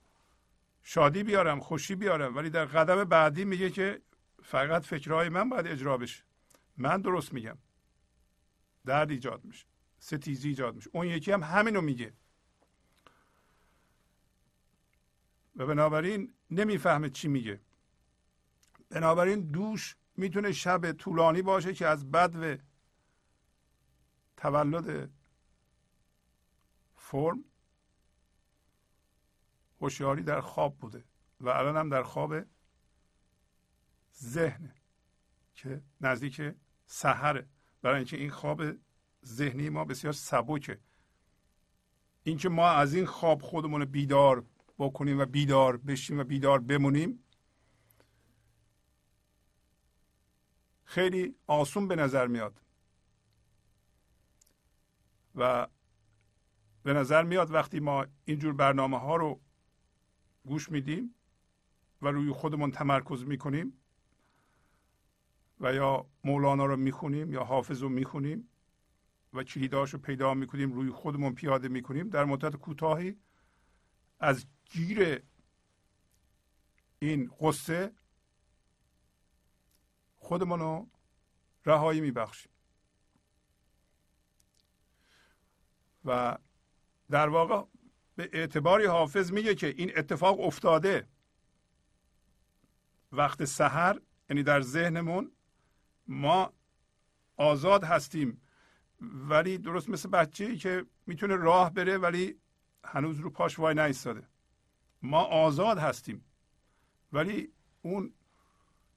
شادی 0.83 1.23
بیارم 1.23 1.59
خوشی 1.59 1.95
بیارم 1.95 2.35
ولی 2.35 2.49
در 2.49 2.65
قدم 2.65 3.03
بعدی 3.03 3.45
میگه 3.45 3.69
که 3.69 4.01
فقط 4.43 4.85
فکرهای 4.85 5.29
من 5.29 5.49
باید 5.49 5.67
اجرا 5.67 5.97
بشه. 5.97 6.23
من 6.77 7.01
درست 7.01 7.33
میگم. 7.33 7.57
درد 8.85 9.11
ایجاد 9.11 9.45
میشه. 9.45 9.65
ستیزی 9.99 10.47
ایجاد 10.47 10.75
میشه. 10.75 10.89
اون 10.93 11.07
یکی 11.07 11.31
هم 11.31 11.43
همینو 11.43 11.81
میگه. 11.81 12.13
و 15.57 15.65
بنابراین 15.65 16.33
نمی‌فهمه 16.51 17.09
چی 17.09 17.27
میگه. 17.27 17.61
بنابراین 18.89 19.41
دوش 19.41 19.95
می‌تونه 20.15 20.51
شب 20.51 20.91
طولانی 20.91 21.41
باشه 21.41 21.73
که 21.73 21.87
از 21.87 22.11
بد 22.11 22.35
و 22.35 22.57
تولد 24.37 25.09
فرم 26.95 27.43
هوشیاری 29.81 30.23
در 30.23 30.41
خواب 30.41 30.77
بوده 30.77 31.03
و 31.41 31.49
الان 31.49 31.77
هم 31.77 31.89
در 31.89 32.03
خواب 32.03 32.35
ذهن 34.23 34.73
که 35.55 35.81
نزدیک 36.01 36.41
سحره. 36.85 37.47
برای 37.81 37.95
اینکه 37.95 38.17
این 38.17 38.29
خواب 38.29 38.63
ذهنی 39.25 39.69
ما 39.69 39.85
بسیار 39.85 40.13
سبکه. 40.13 40.79
اینکه 42.23 42.49
ما 42.49 42.69
از 42.69 42.93
این 42.93 43.05
خواب 43.05 43.41
خودمون 43.41 43.85
بیدار 43.85 44.45
بکنیم 44.79 45.19
و 45.19 45.25
بیدار 45.25 45.77
بشیم 45.77 46.19
و 46.19 46.23
بیدار 46.23 46.59
بمونیم. 46.59 47.23
خیلی 50.83 51.35
آسون 51.47 51.87
به 51.87 51.95
نظر 51.95 52.27
میاد. 52.27 52.61
و 55.35 55.67
به 56.83 56.93
نظر 56.93 57.23
میاد 57.23 57.51
وقتی 57.51 57.79
ما 57.79 58.05
اینجور 58.25 58.53
برنامه 58.53 58.99
ها 58.99 59.15
رو 59.15 59.41
گوش 60.45 60.71
میدیم 60.71 61.15
و 62.01 62.07
روی 62.07 62.31
خودمون 62.31 62.71
تمرکز 62.71 63.23
می‌کنیم 63.23 63.73
و 65.59 65.73
یا 65.73 66.09
مولانا 66.23 66.65
رو 66.65 66.77
می‌خونیم 66.77 67.33
یا 67.33 67.43
حافظ 67.43 67.81
رو 67.81 67.89
می‌خونیم 67.89 68.49
و 69.33 69.43
کلیداش 69.43 69.93
رو 69.93 69.99
پیدا 69.99 70.33
می‌کنیم 70.33 70.71
روی 70.71 70.91
خودمون 70.91 71.33
پیاده 71.33 71.67
می‌کنیم 71.67 72.09
در 72.09 72.25
مدت 72.25 72.55
کوتاهی 72.55 73.17
از 74.19 74.45
گیر 74.71 75.23
این 76.99 77.31
قصه 77.41 77.91
خودمون 80.17 80.59
رو 80.59 80.87
رهایی 81.65 82.01
میبخشیم. 82.01 82.51
و 86.05 86.37
در 87.09 87.29
واقع 87.29 87.67
به 88.15 88.29
اعتباری 88.33 88.85
حافظ 88.85 89.31
میگه 89.31 89.55
که 89.55 89.67
این 89.67 89.91
اتفاق 89.97 90.39
افتاده. 90.39 91.07
وقت 93.11 93.45
سحر 93.45 93.99
یعنی 94.29 94.43
در 94.43 94.61
ذهنمون 94.61 95.31
ما 96.07 96.53
آزاد 97.37 97.83
هستیم. 97.83 98.41
ولی 99.01 99.57
درست 99.57 99.89
مثل 99.89 100.09
بچه 100.09 100.45
ای 100.45 100.57
که 100.57 100.85
می‌تونه 101.05 101.35
راه 101.35 101.73
بره 101.73 101.97
ولی 101.97 102.39
هنوز 102.83 103.19
رو 103.19 103.29
پاش 103.29 103.59
وای 103.59 103.75
نیستاده 103.75 104.27
ما 105.01 105.23
آزاد 105.23 105.77
هستیم. 105.77 106.25
ولی 107.13 107.51
اون 107.81 108.13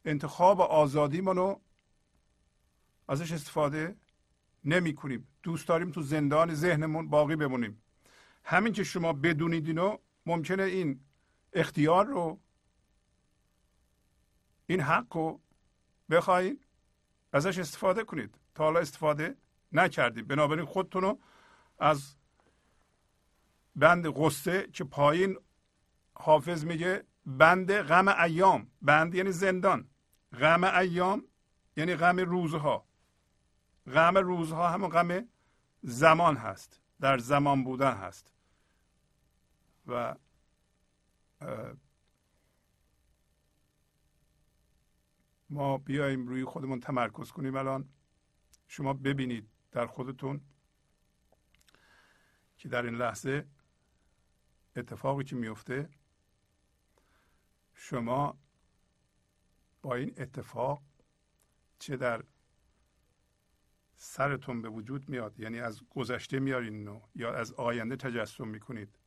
انتخاب 0.05 0.61
آزادی 0.61 1.21
منو 1.21 1.57
ازش 3.09 3.33
استفاده 3.33 3.97
نمی 4.65 4.95
کنیم 4.95 5.29
دوست 5.43 5.69
داریم 5.69 5.91
تو 5.91 6.03
زندان 6.03 6.55
ذهنمون 6.55 7.09
باقی 7.09 7.37
بمونیم. 7.37 7.83
همین 8.45 8.73
که 8.73 8.85
شما 8.85 9.13
بدونید 9.13 9.67
اینو 9.67 9.97
ممکنه 10.27 10.63
این 10.63 11.01
اختیار 11.53 12.07
رو 12.07 12.41
این 14.67 14.81
حق 14.81 15.17
رو 15.17 15.41
بخواهید 16.11 16.67
ازش 17.33 17.59
استفاده 17.59 18.05
کنید. 18.05 18.35
تا 18.55 18.65
حالا 18.65 18.81
استفاده 18.81 19.37
نکردید 19.73 20.29
بنابراین 20.29 20.65
خودتون 20.65 21.03
رو 21.03 21.19
از 21.79 22.15
بند 23.77 24.07
قصه 24.17 24.69
که 24.73 24.85
پایین 24.85 25.39
حافظ 26.21 26.65
میگه 26.65 27.05
بند 27.27 27.73
غم 27.73 28.09
ایام. 28.09 28.71
بند 28.83 29.15
یعنی 29.15 29.33
زندان. 29.33 29.89
غم 30.33 30.65
ایام 30.65 31.25
یعنی 31.77 31.95
غم 31.95 32.17
روزها. 32.17 32.87
غم 33.87 34.19
روزها 34.19 34.69
همون 34.69 34.89
غم 34.89 35.29
زمان 35.83 36.37
هست. 36.37 36.81
در 37.01 37.19
زمان 37.19 37.65
بودن 37.65 37.93
هست. 37.93 38.33
و 39.87 40.17
ما 45.51 45.79
بیایم 45.79 46.27
روی 46.27 46.45
خودمون 46.45 46.81
تمرکز 46.81 47.31
کنیم 47.31 47.57
الان. 47.57 47.89
شما 48.69 48.93
ببینید 48.93 49.49
در 49.73 49.87
خودتون 49.87 50.41
که 52.57 52.69
در 52.69 52.83
این 52.83 52.95
لحظه 52.95 53.47
اتفاقی 54.77 55.25
که 55.25 55.37
میفته 55.37 55.89
شما 57.83 58.39
با 59.83 59.95
این 59.95 60.15
اتفاق 60.17 60.83
چه 61.79 61.97
در 61.97 62.25
سرتون 63.97 64.63
به 64.63 64.69
وجود 64.69 65.09
میاد؟ 65.09 65.41
یعنی 65.41 65.61
از 65.61 65.83
گذشته 65.91 66.39
میارین 66.39 66.75
اینو 66.75 67.01
یا 67.15 67.35
از 67.35 67.53
آینده 67.53 67.97
تجسم 67.97 68.49
می‌کنید؟ 68.49 68.99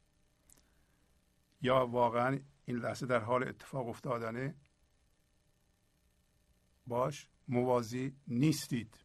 یا 1.62 1.88
واقعا 1.88 2.40
این 2.66 2.78
لحظه 2.78 3.06
در 3.06 3.20
حال 3.20 3.48
اتفاق 3.48 3.88
افتادنه؟ 3.88 4.56
باش 6.88 7.30
موازی 7.48 8.16
نیستید. 8.28 9.00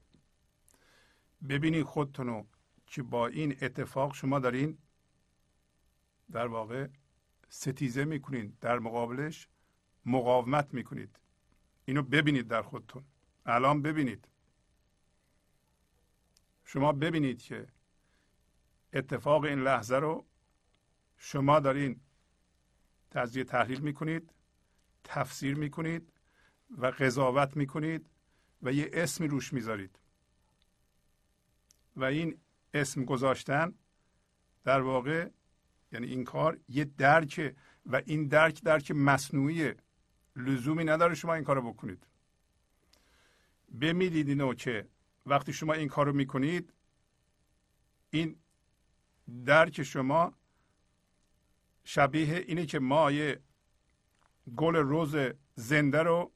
ببینید 1.48 1.85
خودتونو 1.85 2.46
که 2.87 3.02
با 3.02 3.26
این 3.26 3.57
اتفاق 3.62 4.14
شما 4.14 4.38
دارین 4.38 4.78
در 6.31 6.46
واقع 6.46 6.88
ستیزه 7.48 8.04
می‌کنید. 8.04 8.59
در 8.59 8.78
مقابلش 8.78 9.48
مقاومت 10.06 10.74
می‌کنید. 10.74 11.18
اینو 11.84 12.02
ببینید 12.02 12.48
در 12.48 12.62
خودتون. 12.62 13.04
الان 13.46 13.82
ببینید. 13.82 14.28
شما 16.64 16.92
ببینید 16.92 17.42
که 17.42 17.66
اتفاق 18.92 19.44
این 19.44 19.58
لحظه 19.58 19.96
رو 19.96 20.24
شما 21.18 21.61
دارین 21.61 22.00
تجزیه 23.11 23.44
تحلیل 23.44 23.80
می‌کنید 23.80 24.30
تفسیر 25.04 25.54
می‌کنید 25.54 26.12
و 26.78 26.87
قضاوت 26.87 27.56
می‌کنید 27.56 28.06
و 28.62 28.72
یه 28.72 28.90
اسمی 28.92 29.28
روش 29.28 29.52
می‌ذارید. 29.52 29.98
و 31.96 32.04
این 32.04 32.38
اسم 32.74 33.04
گذاشتن 33.04 33.74
در 34.64 34.80
واقع 34.80 35.28
یعنی 35.92 36.06
این 36.06 36.24
کار 36.24 36.58
یه 36.68 36.84
درک 36.84 37.54
و 37.87 38.02
این 38.06 38.28
درک 38.28 38.62
درک 38.62 38.90
مصنوعی 38.90 39.74
لزومی 40.38 40.85
نداره 40.85 41.14
شما 41.14 41.35
این 41.35 41.44
کارو 41.44 41.72
بکنید. 41.72 42.07
بمیدید 43.81 44.29
اینو 44.29 44.55
که 44.55 44.88
وقتی 45.27 45.53
شما 45.53 45.72
این 45.72 45.88
کارو 45.88 46.12
می‌کنید 46.12 46.72
این 48.11 48.37
درک 49.44 49.83
شما 49.83 50.33
شبیه 51.85 52.37
اینه 52.37 52.66
که 52.66 52.79
ما 52.79 53.11
یه 53.11 53.40
گل 54.57 54.77
روز 54.77 55.16
زنده 55.55 56.03
رو 56.03 56.33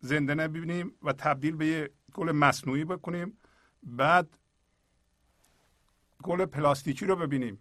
زنده 0.00 0.34
نبینیم 0.34 0.92
و 1.02 1.12
تبدیل 1.12 1.56
به 1.56 1.66
یه 1.66 1.90
گل 2.14 2.32
مصنوعی 2.32 2.84
بکنیم 2.84 3.38
بعد 3.82 4.38
گل 6.22 6.44
پلاستیکی 6.44 7.06
رو 7.06 7.16
ببینیم. 7.16 7.58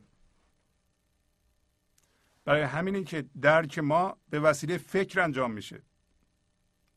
برای 2.50 2.62
همینی 2.62 3.04
که 3.04 3.26
درک 3.42 3.80
ما 3.80 4.18
به 4.30 4.40
وسیله 4.40 4.78
فکر 4.78 5.20
انجام 5.20 5.52
میشه. 5.52 5.82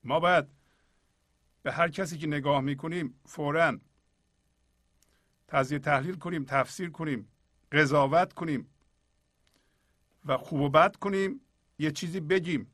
ما 0.04 0.20
باید 0.20 0.44
به 1.62 1.72
هر 1.72 1.88
کسی 1.88 2.18
که 2.18 2.26
نگاه 2.26 2.60
می‌کنیم 2.60 3.20
فورا 3.26 3.78
تجزیه 5.48 5.78
تحلیل 5.78 6.14
کنیم 6.14 6.44
تفسیر 6.44 6.90
کنیم 6.90 7.28
قضاوت 7.72 8.32
کنیم 8.32 8.66
و 10.24 10.36
خوب 10.36 10.60
و 10.60 10.68
بد 10.68 10.96
کنیم 10.96 11.40
یه 11.78 11.90
چیزی 11.90 12.20
بگیم. 12.20 12.72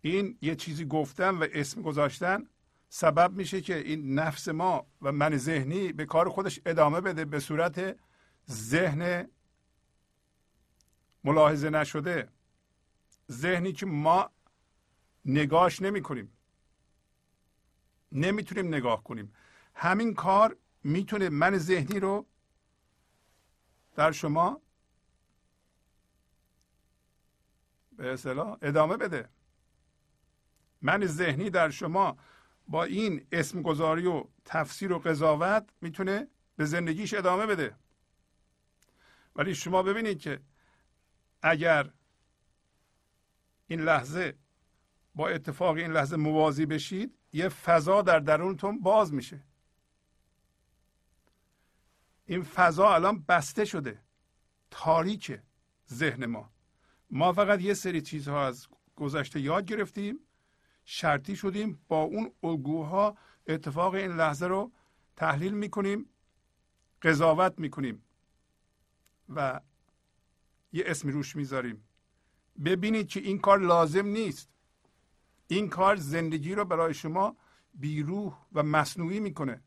این 0.00 0.38
یه 0.42 0.54
چیزی 0.54 0.84
گفتن 0.84 1.30
و 1.30 1.46
اسم 1.52 1.82
گذاشتن 1.82 2.44
سبب 2.88 3.32
میشه 3.32 3.60
که 3.60 3.76
این 3.78 4.18
نفس 4.18 4.48
ما 4.48 4.86
و 5.02 5.12
من 5.12 5.36
ذهنی 5.36 5.92
به 5.92 6.06
کار 6.06 6.28
خودش 6.28 6.60
ادامه 6.66 7.00
بده 7.00 7.24
به 7.24 7.40
صورت 7.40 7.96
ذهن 8.50 9.28
ملاحظه 11.24 11.70
نشده. 11.70 12.28
ذهنی 13.30 13.72
که 13.72 13.86
ما 13.86 14.30
نگاش 15.24 15.82
نمی 15.82 16.02
کنیم 16.02 16.32
نمی‌تونیم 18.12 18.74
نگاه 18.74 19.04
کنیم. 19.04 19.32
همین 19.74 20.14
کار 20.14 20.56
می‌تونه 20.84 21.28
من 21.28 21.58
ذهنی 21.58 22.00
رو 22.00 22.26
در 23.96 24.12
شما 24.12 24.60
به 27.96 28.12
اصطلاح 28.12 28.58
ادامه 28.62 28.96
بده. 28.96 29.28
من 30.82 31.06
ذهنی 31.06 31.50
در 31.50 31.70
شما 31.70 32.16
با 32.68 32.84
این 32.84 33.26
اسم 33.32 33.62
گذاری 33.62 34.06
و 34.06 34.24
تفسیر 34.44 34.92
و 34.92 34.98
قضاوت 34.98 35.70
می‌تونه 35.80 36.28
به 36.56 36.64
زندگیش 36.64 37.14
ادامه 37.14 37.46
بده. 37.46 37.76
ولی 39.36 39.54
شما 39.54 39.82
ببینید 39.82 40.18
که 40.18 40.40
اگر 41.46 41.90
این 43.66 43.80
لحظه 43.80 44.38
با 45.14 45.28
اتفاق 45.28 45.76
این 45.76 45.92
لحظه 45.92 46.16
موازی 46.16 46.66
بشید 46.66 47.18
یه 47.32 47.48
فضا 47.48 48.02
در 48.02 48.18
درونتون 48.18 48.80
باز 48.80 49.14
میشه. 49.14 49.40
این 52.26 52.42
فضا 52.42 52.94
الان 52.94 53.24
بسته 53.28 53.64
شده. 53.64 54.00
تاریک 54.70 55.40
ذهن 55.92 56.26
ما. 56.26 56.50
ما 57.10 57.32
فقط 57.32 57.60
یه 57.60 57.74
سری 57.74 58.00
چیزها 58.02 58.46
از 58.46 58.66
گذشته 58.96 59.40
یاد 59.40 59.64
گرفتیم 59.64 60.18
شرطی 60.84 61.36
شدیم 61.36 61.80
با 61.88 62.02
اون 62.02 62.32
الگوها 62.42 63.16
اتفاق 63.46 63.94
این 63.94 64.16
لحظه 64.16 64.46
رو 64.46 64.72
تحلیل 65.16 65.54
می‌کنیم 65.54 66.06
قضاوت 67.02 67.58
می‌کنیم 67.58 68.02
و 69.28 69.60
یه 70.74 70.84
اسمی 70.86 71.12
روش 71.12 71.36
می‌ذاریم. 71.36 71.84
ببینید 72.64 73.08
که 73.08 73.20
این 73.20 73.38
کار 73.38 73.58
لازم 73.58 74.06
نیست. 74.06 74.48
این 75.46 75.68
کار 75.68 75.96
زندگی 75.96 76.54
رو 76.54 76.64
برای 76.64 76.94
شما 76.94 77.36
بیروح 77.74 78.38
و 78.52 78.62
مصنوعی 78.62 79.20
می‌کنه. 79.20 79.62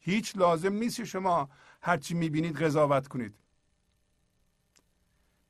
هیچ 0.00 0.36
لازم 0.36 0.72
نیست 0.72 1.04
شما 1.04 1.50
هرچی 1.82 2.14
می‌بینید 2.14 2.62
قضاوت 2.62 3.08
کنید. 3.08 3.34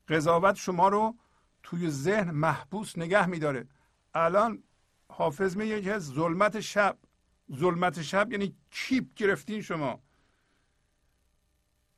قضاوت 0.07 0.55
شما 0.55 0.87
رو 0.87 1.15
توی 1.63 1.89
ذهن 1.89 2.31
محبوس 2.31 2.97
نگه 2.97 3.25
میداره. 3.25 3.67
الان 4.13 4.63
حافظ 5.09 5.57
میگه 5.57 5.81
که 5.81 5.99
ظلمت 5.99 6.59
شب. 6.59 6.97
ظلمت 7.55 8.01
شب 8.01 8.31
یعنی 8.31 8.55
کیپ 8.71 9.13
گرفتین 9.15 9.61
شما. 9.61 10.03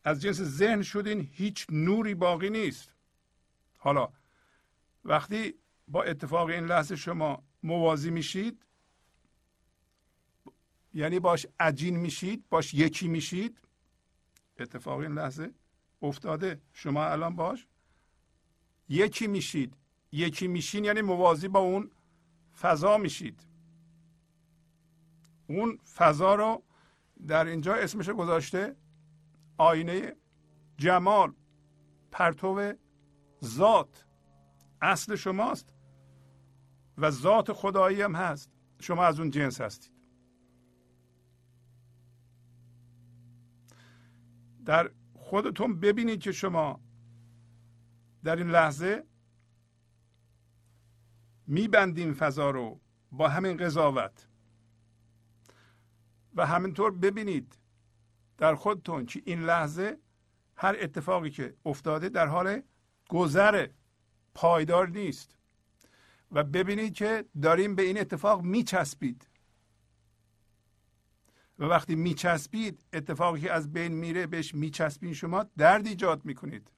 از 0.04 0.22
جنس 0.22 0.42
ذهن 0.42 0.82
شدین 0.82 1.30
هیچ 1.32 1.66
نوری 1.70 2.16
باقی 2.16 2.50
نیست. 2.50 2.95
حالا 3.86 4.10
وقتی 5.04 5.54
با 5.88 6.04
اتفاق 6.04 6.48
این 6.48 6.66
لحظه 6.66 6.96
شما 6.96 7.44
موازی 7.64 8.12
میشید 8.12 8.66
یعنی 10.94 11.20
باش 11.20 11.48
عجین 11.60 11.96
میشید 11.98 12.46
باش 12.50 12.74
یکی 12.74 13.08
میشید 13.08 13.60
اتفاق 14.60 15.00
این 15.00 15.12
لحظه 15.12 15.54
افتاده. 16.02 16.62
شما 16.74 17.06
الان 17.06 17.36
باش 17.36 17.68
یکی 18.90 19.28
میشید. 19.28 19.78
یکی 20.12 20.48
میشین 20.48 20.86
یعنی 20.86 21.02
موازی 21.02 21.48
با 21.48 21.60
اون 21.60 21.92
فضا 22.62 22.98
میشید. 22.98 23.48
اون 25.48 25.78
فضا 25.78 26.36
رو 26.36 26.64
در 27.28 27.46
اینجا 27.46 27.76
اسمش 27.76 28.10
گذاشته 28.10 28.76
آینه 29.58 30.16
جمال 30.78 31.34
پرتو 32.12 32.74
ذات. 33.46 34.06
اصل 34.82 35.16
شماست. 35.16 35.74
و 36.98 37.12
ذات 37.12 37.54
خدایی 37.54 38.02
هم 38.02 38.16
هست. 38.16 38.52
شما 38.80 39.06
از 39.06 39.20
اون 39.20 39.30
جنس 39.30 39.62
هستید. 39.62 39.92
در 44.66 44.92
خودتون 45.14 45.80
ببینید 45.80 46.20
که 46.20 46.32
شما 46.32 46.82
در 48.24 48.36
این 48.36 48.50
لحظه 48.50 49.04
میبندیم 51.48 52.14
فضا 52.14 52.50
رو 52.50 52.82
با 53.12 53.28
همین 53.28 53.58
قضاوت. 53.58 54.28
و 56.36 56.46
همینطور 56.46 56.92
ببینید 56.92 57.58
در 58.38 58.56
خودتون 58.56 59.06
که 59.06 59.22
این 59.26 59.44
لحظه 59.44 59.98
هر 60.58 60.76
اتفاقی 60.80 61.30
که 61.30 61.56
افتاده 61.66 62.10
در 62.10 62.28
حال 62.28 62.62
گذر 63.10 63.68
پایدار 64.36 64.90
نیست. 64.90 65.38
و 66.32 66.44
ببینید 66.44 66.94
که 66.94 67.26
داریم 67.42 67.76
به 67.76 67.84
این 67.84 68.00
اتفاق 68.00 68.42
میچسبید. 68.42 69.28
و 71.60 71.64
وقتی 71.64 71.96
میچسبید 71.96 72.86
اتفاقی 72.94 73.42
که 73.42 73.52
از 73.52 73.74
بین 73.74 73.92
میره 73.92 74.28
بهش 74.28 74.56
میچسبین 74.56 75.14
شما 75.14 75.46
درد 75.58 75.88
ایجاد 75.88 76.26
می‌کنید. 76.26 76.72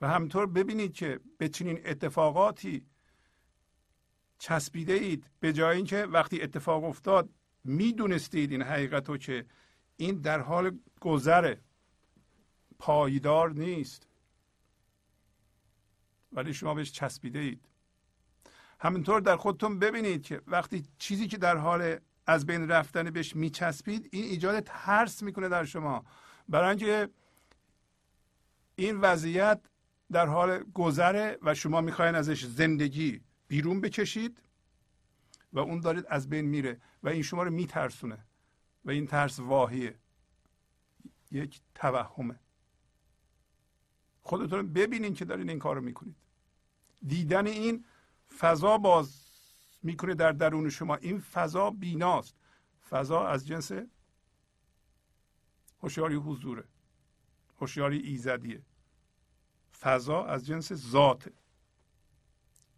و 0.00 0.08
همطور 0.08 0.46
ببینید 0.46 0.92
که 0.92 1.20
به 1.38 1.48
چنین 1.48 1.80
اتفاقاتی 1.84 2.86
چسبیده 4.38 4.92
اید 4.92 5.30
به 5.40 5.52
جای 5.52 5.76
اینکه 5.76 6.02
وقتی 6.02 6.42
اتفاق 6.42 6.84
افتاد 6.84 7.30
می‌دونستید 7.64 8.52
این 8.52 8.62
حقیقت 8.62 9.08
رو 9.08 9.16
که 9.16 9.46
این 9.96 10.20
در 10.20 10.40
حال 10.40 10.78
گذر 11.00 11.56
پایدار 12.78 13.52
نیست. 13.52 14.06
ولی 16.32 16.54
شما 16.54 16.74
بهش 16.74 16.92
چسبیده 16.92 17.38
اید 17.38 17.68
همینطور 18.80 19.20
در 19.20 19.36
خودتون 19.36 19.78
ببینید 19.78 20.22
که 20.22 20.42
وقتی 20.46 20.84
چیزی 20.98 21.26
که 21.26 21.36
در 21.36 21.56
حال 21.56 21.98
از 22.26 22.46
بین 22.46 22.68
رفتن 22.68 23.10
بهش 23.10 23.36
میچسبید 23.36 24.08
این 24.12 24.24
ایجاد 24.24 24.60
ترس 24.60 25.22
می‌کنه 25.22 25.48
در 25.48 25.64
شما. 25.64 26.04
برای 26.48 26.68
اینکه 26.68 27.08
این 28.76 29.00
وضعیت 29.00 29.60
در 30.12 30.26
حال 30.26 30.64
گذره 30.74 31.38
و 31.42 31.54
شما 31.54 31.80
می‌خواین 31.80 32.14
ازش 32.14 32.44
زندگی 32.44 33.20
بیرون 33.48 33.80
بکشید 33.80 34.42
و 35.52 35.58
اون 35.58 35.80
دارید 35.80 36.06
از 36.08 36.28
بین 36.28 36.44
میره 36.44 36.80
و 37.02 37.08
این 37.08 37.22
شما 37.22 37.42
رو 37.42 37.50
میترسونه 37.50 38.18
و 38.84 38.90
این 38.90 39.06
ترس 39.06 39.40
واهیه. 39.40 39.98
یک 41.30 41.60
توهمه. 41.74 42.40
خودتون 44.28 44.72
ببینین 44.72 45.14
که 45.14 45.24
دارین 45.24 45.50
این 45.50 45.58
کارو 45.58 45.80
می‌کنید. 45.80 46.16
دیدن 47.06 47.46
این 47.46 47.84
فضا 48.38 48.78
باز 48.78 49.22
می‌کنه 49.82 50.14
در 50.14 50.32
درون 50.32 50.70
شما. 50.70 50.94
این 50.96 51.20
فضا 51.20 51.70
بیناست. 51.70 52.34
فضا 52.90 53.26
از 53.26 53.46
جنس 53.46 53.72
هوشیاری 55.82 56.14
حضوره. 56.14 56.64
هوشیاری 57.60 57.98
ایزدیه. 57.98 58.62
فضا 59.80 60.24
از 60.24 60.46
جنس 60.46 60.72
ذات 60.72 61.32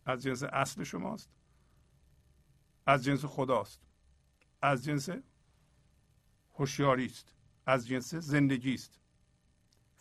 از 0.06 0.22
جنس 0.22 0.42
اصل 0.42 0.84
شماست. 0.84 1.30
از 2.86 3.04
جنس 3.04 3.24
خداست. 3.24 3.80
از 4.62 4.84
جنس 4.84 5.08
هوشیاری 6.54 7.06
است 7.06 7.34
از 7.66 7.88
جنس 7.88 8.14
زندگی 8.14 8.74
است 8.74 9.00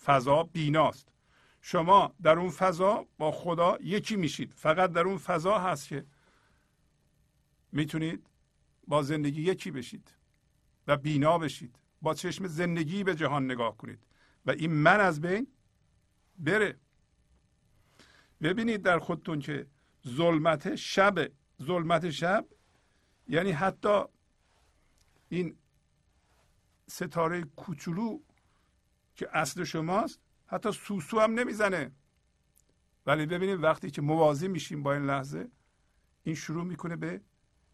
فضا 0.03 0.43
بیناست. 0.43 1.12
شما 1.62 2.15
در 2.22 2.39
اون 2.39 2.50
فضا 2.50 3.06
با 3.17 3.32
خدا 3.32 3.78
یکی 3.82 4.15
میشید. 4.15 4.54
فقط 4.54 4.91
در 4.91 5.02
اون 5.02 5.17
فضا 5.17 5.60
هست 5.60 5.88
که 5.88 6.06
می‌تونید 7.72 8.28
با 8.88 9.04
زندگی 9.04 9.41
یکی 9.41 9.72
بشید 9.72 10.13
و 10.88 10.98
بینا 10.98 11.38
بشید. 11.38 11.80
با 12.02 12.13
چشم 12.13 12.48
زندگی 12.48 13.04
به 13.04 13.15
جهان 13.15 13.45
نگاه 13.45 13.78
کنید 13.78 14.00
و 14.45 14.52
این 14.52 14.72
من 14.72 15.00
از 15.00 15.22
بین 15.22 15.48
بره. 16.39 16.80
ببینید 18.41 18.82
در 18.82 19.00
خودتون 19.00 19.39
که 19.39 19.67
ظلمت 20.08 20.76
شب 20.76 21.32
ظلمت 21.63 22.10
شب 22.10 22.45
یعنی 23.28 23.52
حتی 23.52 24.04
این 25.30 25.58
ستاره 26.88 27.43
کوچولو 27.43 28.19
که 29.15 29.30
اصل 29.34 29.63
شماست 29.63 30.19
حتی 30.49 30.71
سوسو 30.71 31.19
هم 31.19 31.33
نمی‌زنه. 31.33 31.91
ولی 33.05 33.25
ببینید 33.25 33.63
وقتی 33.63 33.91
که 33.91 34.01
موازی 34.01 34.47
میشیم 34.47 34.83
با 34.83 34.93
این 34.93 35.05
لحظه 35.05 35.49
این 36.23 36.35
شروع 36.35 36.63
می‌کنه 36.63 36.95
به 36.95 37.21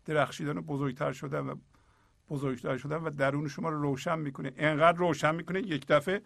درخشیدن 0.06 0.58
و 0.58 0.62
بزرگتر 0.62 1.12
شدن 1.12 1.40
و 1.40 1.56
بزرگتر 2.30 2.78
شدن 2.78 2.98
و 2.98 3.10
درون 3.10 3.48
شما 3.48 3.70
رو 3.70 3.82
روشن 3.82 4.20
می‌کنه. 4.20 4.54
انقدر 4.58 4.98
روشن 4.98 5.36
می‌کنه 5.36 5.60
یک 5.60 5.88
دفعه 5.88 6.22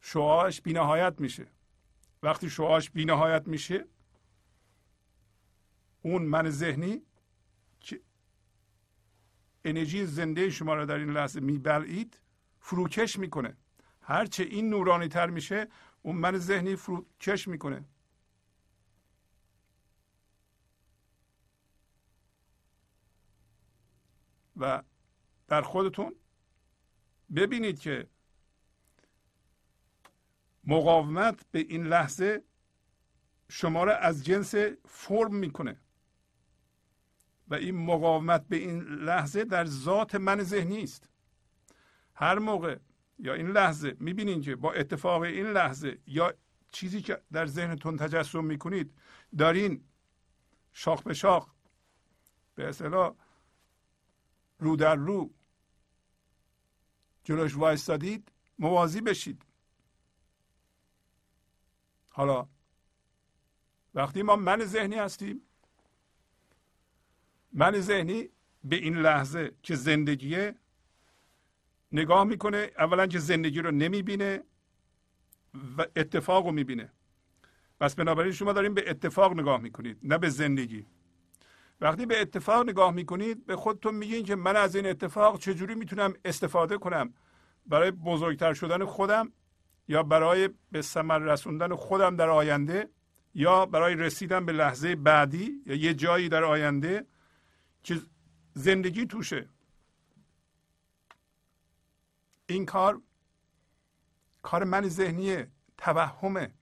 شعاعش 0.00 0.60
بینهایت 0.60 1.14
میشه. 1.18 1.46
وقتی 2.22 2.50
شعاعش 2.50 2.90
بینهایت 2.90 3.48
میشه 3.48 3.84
اون 6.02 6.22
من 6.22 6.50
ذهنی 6.50 7.02
که 7.80 8.00
انرژی 9.64 10.06
زنده 10.06 10.50
شما 10.50 10.74
رو 10.74 10.86
در 10.86 10.96
این 10.96 11.10
لحظه 11.10 11.40
میبلعید 11.40 12.20
فروکش 12.60 13.18
می‌کنه. 13.18 13.56
هرچه 14.02 14.42
این 14.42 14.70
نورانی 14.70 15.08
تر 15.08 15.30
میشه 15.30 15.68
اون 16.02 16.16
من 16.16 16.38
ذهنی 16.38 16.76
فروکش 16.76 17.48
می‌کنه. 17.48 17.84
و 24.56 24.82
در 25.48 25.62
خودتون 25.62 26.14
ببینید 27.36 27.78
که 27.78 28.08
مقاومت 30.64 31.46
به 31.50 31.58
این 31.58 31.86
لحظه 31.86 32.44
شما 33.48 33.84
را 33.84 33.96
از 33.96 34.24
جنس 34.24 34.54
فرم 34.88 35.34
می‌کنه. 35.34 35.80
و 37.48 37.54
این 37.54 37.74
مقاومت 37.74 38.48
به 38.48 38.56
این 38.56 38.82
لحظه 38.82 39.44
در 39.44 39.64
ذات 39.64 40.14
من 40.14 40.42
ذهنی 40.42 40.82
است. 40.82 41.08
هر 42.14 42.38
موقع 42.38 42.78
یا 43.22 43.34
این 43.34 43.48
لحظه 43.48 43.96
می‌بینید 44.00 44.42
که 44.42 44.56
با 44.56 44.72
اتفاق 44.72 45.22
این 45.22 45.46
لحظه 45.46 45.98
یا 46.06 46.34
چیزی 46.72 47.02
که 47.02 47.22
در 47.32 47.46
ذهنتون 47.46 47.96
تجسم 47.96 48.44
می‌کنید 48.44 48.94
دارین 49.38 49.84
شاخ 50.72 51.02
به 51.02 51.14
شاخ 51.14 51.50
به 52.54 52.68
اصطلاح 52.68 53.14
رو 54.58 54.76
در 54.76 54.94
رو 54.94 55.30
جلوش 57.24 57.56
وایستادید 57.56 58.32
موازی 58.58 59.00
بشید. 59.00 59.42
حالا 62.10 62.48
وقتی 63.94 64.22
ما 64.22 64.36
من 64.36 64.64
ذهنی 64.64 64.94
هستیم 64.94 65.42
من 67.52 67.80
ذهنی 67.80 68.28
به 68.64 68.76
این 68.76 68.96
لحظه 68.96 69.52
که 69.62 69.74
زندگیه 69.74 70.54
نگاه 71.92 72.24
می‌کنه 72.24 72.70
اولا 72.78 73.06
که 73.06 73.18
زندگی 73.18 73.60
رو 73.60 73.70
نمی‌بینه 73.70 74.42
و 75.78 75.86
اتفاق 75.96 76.46
رو 76.46 76.52
می‌بینه. 76.52 76.92
پس 77.80 77.94
بنابراین 77.94 78.32
شما 78.32 78.52
داریم 78.52 78.74
به 78.74 78.90
اتفاق 78.90 79.32
نگاه 79.32 79.60
می‌کنید 79.60 79.98
نه 80.02 80.18
به 80.18 80.28
زندگی. 80.28 80.86
وقتی 81.80 82.06
به 82.06 82.20
اتفاق 82.20 82.68
نگاه 82.68 82.90
می‌کنید 82.90 83.46
به 83.46 83.56
خودتون 83.56 83.94
میگین 83.94 84.24
که 84.24 84.36
من 84.36 84.56
از 84.56 84.76
این 84.76 84.86
اتفاق 84.86 85.38
چجوری 85.38 85.74
می‌تونم 85.74 86.14
استفاده 86.24 86.78
کنم؟ 86.78 87.14
برای 87.66 87.90
بزرگتر 87.90 88.54
شدن 88.54 88.84
خودم 88.84 89.32
یا 89.88 90.02
برای 90.02 90.48
به 90.72 90.82
ثمر 90.82 91.18
رسوندن 91.18 91.74
خودم 91.74 92.16
در 92.16 92.28
آینده 92.28 92.88
یا 93.34 93.66
برای 93.66 93.94
رسیدن 93.94 94.46
به 94.46 94.52
لحظه 94.52 94.96
بعدی 94.96 95.62
یا 95.66 95.74
یه 95.74 95.94
جایی 95.94 96.28
در 96.28 96.44
آینده 96.44 97.06
که 97.82 98.00
زندگی 98.54 99.06
توشه. 99.06 99.48
این 102.46 102.66
کار 102.66 103.02
کار 104.42 104.64
من 104.64 104.88
ذهنیه 104.88 105.50
توهمه. 105.78 106.54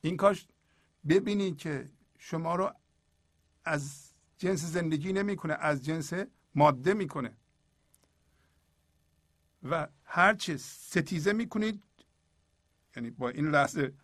این 0.00 0.16
کار 0.16 0.38
ببینید 1.08 1.58
که 1.58 1.90
شما 2.18 2.54
رو 2.56 2.74
از 3.64 4.12
جنس 4.38 4.64
زندگی 4.64 5.12
نمی‌کنه 5.12 5.54
از 5.54 5.84
جنس 5.84 6.12
ماده 6.54 6.94
می‌کنه. 6.94 7.36
و 9.62 9.88
هرچه 10.04 10.56
ستیزه 10.56 11.32
می‌کنید 11.32 11.82
یعنی 12.96 13.10
با 13.10 13.28
این 13.28 13.50
لحظه 13.50 13.94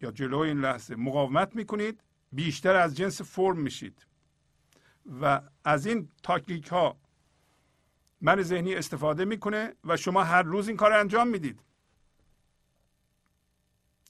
یا 0.00 0.10
جلو 0.10 0.38
این 0.38 0.60
لحظه 0.60 0.94
مقاومت 0.96 1.56
می‌کنید 1.56 2.00
بیشتر 2.32 2.76
از 2.76 2.96
جنس 2.96 3.22
فرم 3.22 3.58
میشید. 3.58 4.06
و 5.20 5.42
از 5.64 5.86
این 5.86 6.08
تاکلیک 6.22 6.66
ها 6.68 6.96
من 8.20 8.42
ذهنی 8.42 8.74
استفاده 8.74 9.24
می‌کنه 9.24 9.74
و 9.84 9.96
شما 9.96 10.24
هر 10.24 10.42
روز 10.42 10.68
این 10.68 10.76
کار 10.76 10.92
انجام 10.92 11.28
می‌دید. 11.28 11.62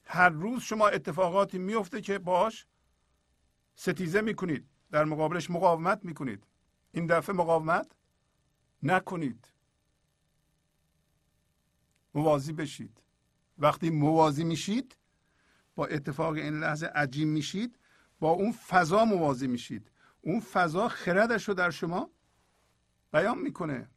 هر 0.04 0.28
روز 0.28 0.62
شما 0.62 0.88
اتفاقاتی 0.88 1.58
میفته 1.58 2.00
که 2.00 2.18
باش 2.18 2.66
ستیزه 3.74 4.20
می‌کنید. 4.20 4.68
در 4.90 5.04
مقابلش 5.04 5.50
مقاومت 5.50 6.04
می‌کنید. 6.04 6.46
این 6.92 7.06
دفعه 7.06 7.36
مقاومت 7.36 7.92
نکنید. 8.82 9.50
موازی 12.14 12.52
بشید. 12.52 13.02
وقتی 13.58 13.90
موازی 13.90 14.44
میشید 14.44 14.96
با 15.74 15.86
اتفاق 15.86 16.34
این 16.34 16.60
لحظه 16.60 16.86
عجیم 16.86 17.28
میشید 17.28 17.78
با 18.20 18.30
اون 18.30 18.52
فضا 18.52 19.04
موازی 19.04 19.46
میشید. 19.46 19.90
اون 20.20 20.40
فضا 20.40 20.88
خردش 20.88 21.48
رو 21.48 21.54
در 21.54 21.70
شما 21.70 22.10
بیان 23.12 23.38
می‌کنه. 23.38 23.90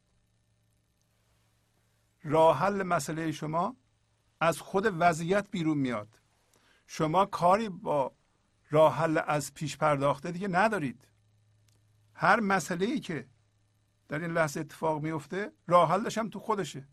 راه 2.24 2.58
حل 2.58 2.82
مسئله 2.82 3.32
شما 3.32 3.76
از 4.40 4.60
خود 4.60 4.86
وضعیت 4.98 5.50
بیرون 5.50 5.78
میاد. 5.78 6.20
شما 6.86 7.26
کاری 7.26 7.68
با 7.68 8.12
راه 8.70 8.94
حل 8.94 9.20
از 9.26 9.54
پیش 9.54 9.76
پرداخته 9.76 10.32
دیگه 10.32 10.48
ندارید. 10.48 11.08
هر 12.14 12.40
مسئله 12.40 12.86
ای 12.86 13.00
که 13.00 13.26
در 14.08 14.18
این 14.18 14.30
لحظه 14.30 14.60
اتفاق 14.60 15.02
میفته 15.02 15.52
راه 15.66 15.90
حلش 15.90 16.18
هم 16.18 16.28
تو 16.28 16.38
خودشه. 16.38 16.88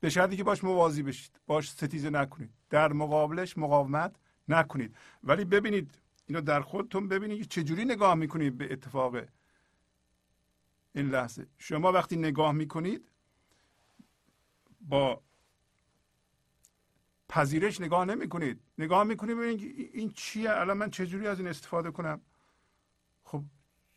به 0.00 0.10
شرطی 0.10 0.36
که 0.36 0.44
باش 0.44 0.64
موازی 0.64 1.02
بشید 1.02 1.40
باش 1.46 1.70
ستیزه 1.70 2.10
نکنید. 2.10 2.50
در 2.70 2.92
مقابلش 2.92 3.58
مقاومت 3.58 4.16
نکنید. 4.48 4.96
ولی 5.24 5.44
ببینید 5.44 5.98
اینو 6.26 6.40
در 6.40 6.60
خودتون 6.60 7.08
ببینید 7.08 7.38
که 7.38 7.62
چجوری 7.62 7.84
نگاه 7.84 8.14
می‌کنید 8.14 8.58
به 8.58 8.72
اتفاق 8.72 9.16
این 10.94 11.08
لحظه. 11.08 11.46
شما 11.58 11.92
وقتی 11.92 12.16
نگاه 12.16 12.52
می‌کنید 12.52 13.09
با 14.80 15.22
پذیرش 17.28 17.80
نگاه 17.80 18.04
نمی 18.04 18.28
کنید 18.28 18.60
نگاه 18.78 19.04
می‌کنید 19.04 19.36
ببینید 19.36 19.90
این 19.94 20.10
چیه؟ 20.10 20.50
الان 20.50 20.76
من 20.76 20.90
چجوری 20.90 21.26
از 21.26 21.38
این 21.38 21.48
استفاده 21.48 21.90
کنم؟ 21.90 22.20
خب 23.24 23.44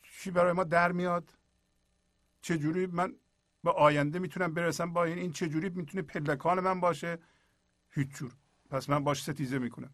چی 0.03 0.31
برای 0.31 0.53
ما 0.53 0.63
در 0.63 0.91
میاد؟ 0.91 1.37
چجوری 2.41 2.85
من 2.85 3.15
به 3.63 3.71
آینده 3.71 4.19
می‌تونم 4.19 4.53
برسم؟ 4.53 4.93
با 4.93 5.03
این 5.03 5.17
این 5.17 5.31
چجوری 5.31 5.69
می‌تونه 5.69 6.01
پلکان 6.01 6.59
من 6.59 6.79
باشه؟ 6.79 7.19
هیچ 7.89 8.07
جور. 8.07 8.35
پس 8.69 8.89
من 8.89 9.03
باش 9.03 9.23
ستیزه 9.23 9.59
می‌کنم. 9.59 9.93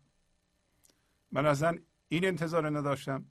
من 1.32 1.46
اصلا 1.46 1.78
این 2.08 2.26
انتظار 2.26 2.78
نداشتم. 2.78 3.26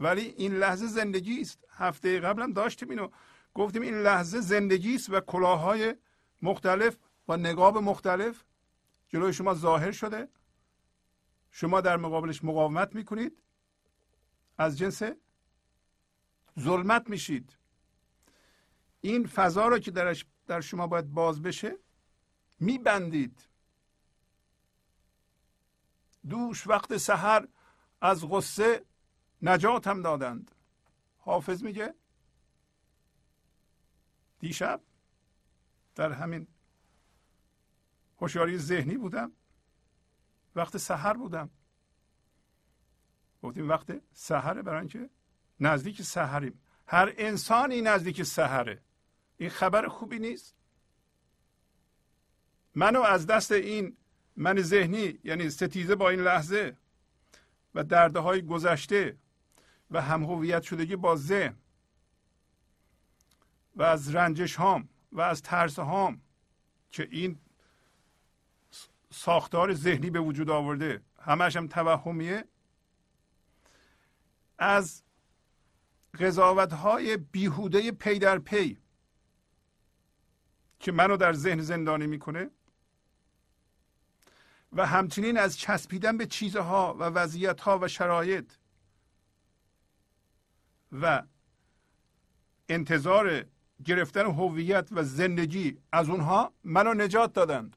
ولی 0.00 0.20
این 0.20 0.54
لحظه 0.54 0.86
زندگی 0.86 1.40
است. 1.40 1.64
هفته 1.70 2.20
قبلم 2.20 2.52
داشتیم 2.52 2.90
اینو. 2.90 3.08
گفتیم 3.54 3.82
این 3.82 3.94
لحظه 3.94 4.40
زندگی 4.40 4.94
است 4.94 5.10
و 5.10 5.20
کلاهای 5.20 5.94
مختلف 6.42 6.96
با 7.26 7.36
نقاب 7.36 7.78
مختلف 7.78 8.44
جلوی 9.08 9.32
شما 9.32 9.54
ظاهر 9.54 9.92
شده. 9.92 10.28
شما 11.50 11.80
در 11.80 11.96
مقابلش 11.96 12.44
مقاومت 12.44 12.94
می‌کنید. 12.94 13.42
از 14.58 14.78
جنس 14.78 15.02
ظلمت 16.60 17.10
میشید. 17.10 17.56
این 19.00 19.26
فضا 19.26 19.68
رو 19.68 19.78
که 19.78 19.90
درش 19.90 20.26
در 20.46 20.60
شما 20.60 20.86
باید 20.86 21.12
باز 21.12 21.42
بشه 21.42 21.76
میبندید. 22.60 23.48
دوش 26.28 26.66
وقت 26.66 26.96
سحر 26.96 27.48
از 28.00 28.24
غصه 28.24 28.84
نجات 29.42 29.86
هم 29.86 30.02
دادند. 30.02 30.50
حافظ 31.18 31.62
میگه؟ 31.62 31.94
دیشب 34.38 34.80
در 36.00 36.12
همین 36.12 36.46
هوشیاری 38.20 38.58
ذهنی 38.58 38.96
بودم. 38.96 39.32
وقت 40.56 40.76
سحر 40.76 41.12
بودم. 41.12 41.50
گفتیم 43.42 43.68
وقت 43.68 43.92
سحره 44.12 44.62
برای 44.62 44.78
اینکه 44.78 45.10
نزدیک 45.60 46.02
سحریم. 46.02 46.60
هر 46.86 47.14
انسانی 47.18 47.80
نزدیک 47.80 48.22
سحره. 48.22 48.82
این 49.36 49.50
خبر 49.50 49.88
خوبی 49.88 50.18
نیست. 50.18 50.54
منو 52.74 53.00
از 53.00 53.26
دست 53.26 53.52
این 53.52 53.96
من 54.36 54.60
ذهنی 54.60 55.18
یعنی 55.24 55.50
ستیزه 55.50 55.94
با 55.94 56.10
این 56.10 56.20
لحظه 56.20 56.76
و 57.74 57.84
درده 57.84 58.18
های 58.18 58.42
گذشته 58.42 59.16
و 59.90 60.02
هم 60.02 60.24
هویت 60.24 60.62
شدگی 60.62 60.96
با 60.96 61.16
ذهن 61.16 61.56
و 63.76 63.82
از 63.82 64.14
رنجش 64.14 64.56
هام 64.56 64.88
و 65.12 65.20
از 65.20 65.42
ترس 65.42 65.78
هام 65.78 66.20
که 66.90 67.08
این 67.10 67.38
ساختار 69.10 69.74
ذهنی 69.74 70.10
به 70.10 70.20
وجود 70.20 70.50
آورده 70.50 71.02
همش 71.20 71.56
هم 71.56 71.66
توهمیه 71.66 72.44
از 74.58 75.02
قضاوت 76.18 76.72
های 76.72 77.16
بیهوده 77.16 77.92
پی 77.92 78.18
در 78.18 78.38
پی 78.38 78.78
که 80.80 80.92
منو 80.92 81.16
در 81.16 81.32
ذهن 81.32 81.60
زندانی 81.60 82.06
می‌کنه 82.06 82.50
و 84.72 84.86
همچنین 84.86 85.38
از 85.38 85.58
چسبیدن 85.58 86.16
به 86.16 86.26
چیزها 86.26 86.94
و 86.94 87.02
وضعیتها 87.02 87.78
و 87.78 87.88
شرایط 87.88 88.52
و 90.92 91.22
انتظار 92.68 93.46
گرفتن 93.84 94.26
هویت 94.26 94.88
و 94.92 95.02
زندگی 95.02 95.78
از 95.92 96.08
اونها 96.08 96.52
منو 96.64 96.94
نجات 96.94 97.32
دادند. 97.32 97.76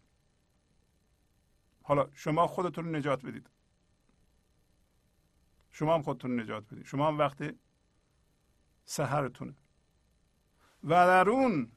حالا 1.83 2.09
شما 2.13 2.47
خودتون 2.47 2.95
نجات 2.95 3.25
بدید. 3.25 3.49
شما 5.71 5.93
هم 5.93 6.01
خودتون 6.01 6.39
نجات 6.39 6.63
بدید. 6.65 6.85
شما 6.85 7.07
هم 7.07 7.17
وقت 7.17 7.55
سهرتونه 8.85 9.55
و 10.83 10.89
در 10.89 11.29
اون 11.29 11.71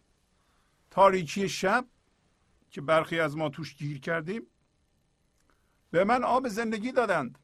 تاریکی 0.90 1.48
شب 1.48 1.86
که 2.70 2.80
برخی 2.80 3.20
از 3.20 3.36
ما 3.36 3.48
توش 3.48 3.74
گیر 3.74 4.00
کردیم 4.00 4.46
به 5.90 6.04
من 6.04 6.24
آب 6.24 6.48
زندگی 6.48 6.92
دادند. 6.92 7.38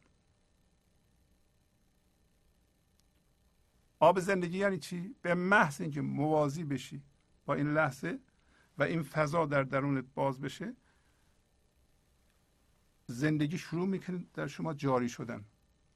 آب 4.03 4.21
زندگی 4.21 4.59
یعنی 4.59 4.79
چی؟ 4.79 5.15
به 5.23 5.35
محض 5.35 5.81
اینکه 5.81 6.01
موازی 6.01 6.65
بشی 6.65 7.03
با 7.47 7.55
این 7.55 7.75
لحظه 7.75 8.19
و 8.79 8.83
این 8.83 9.03
فضا 9.03 9.47
در 9.47 9.63
درونت 9.63 10.05
باز 10.15 10.41
بشه 10.41 10.77
زندگی 13.07 13.59
شروع 13.59 13.89
می‌کنه 13.89 14.25
در 14.35 14.47
شما 14.47 14.75
جاری 14.75 15.09
شدن 15.09 15.45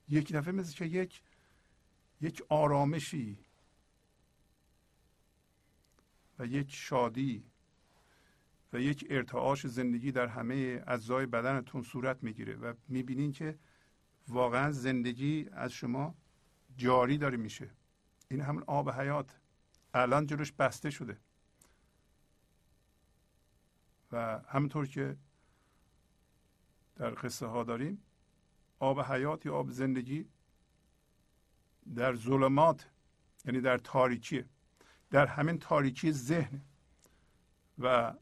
یک 0.08 0.32
دفعه 0.32 0.52
مثل 0.52 0.74
که 0.74 0.84
یک 0.84 1.22
یک 2.20 2.42
آرامشی 2.48 3.38
و 6.38 6.46
یک 6.46 6.74
شادی 6.74 7.44
و 8.72 8.80
یک 8.80 9.06
ارتعاش 9.10 9.66
زندگی 9.66 10.12
در 10.12 10.26
همه 10.26 10.84
اجزای 10.86 11.26
بدنتون 11.26 11.82
صورت 11.82 12.22
می‌گیره 12.22 12.56
و 12.56 12.74
می‌بینین 12.88 13.32
که 13.32 13.58
واقعا 14.28 14.72
زندگی 14.72 15.48
از 15.52 15.72
شما 15.72 16.14
جاری 16.76 17.18
داره 17.18 17.36
میشه 17.36 17.70
این 18.28 18.40
همون 18.40 18.64
آب 18.66 18.90
حیات 18.90 19.38
الان 19.94 20.26
جلوش 20.26 20.52
بسته 20.52 20.90
شده. 20.90 21.18
و 24.12 24.40
همونطور 24.48 24.86
که 24.86 25.16
در 26.96 27.10
قصه 27.10 27.46
ها 27.46 27.64
داریم 27.64 28.02
آب 28.78 29.00
حیات 29.00 29.46
یا 29.46 29.54
آب 29.54 29.70
زندگی 29.70 30.28
در 31.94 32.14
ظلمات 32.14 32.90
یعنی 33.44 33.60
در 33.60 33.78
تاریکی 33.78 34.44
در 35.10 35.26
همین 35.26 35.58
تاریکی 35.58 36.12
ذهن 36.12 36.60
و 37.78 38.14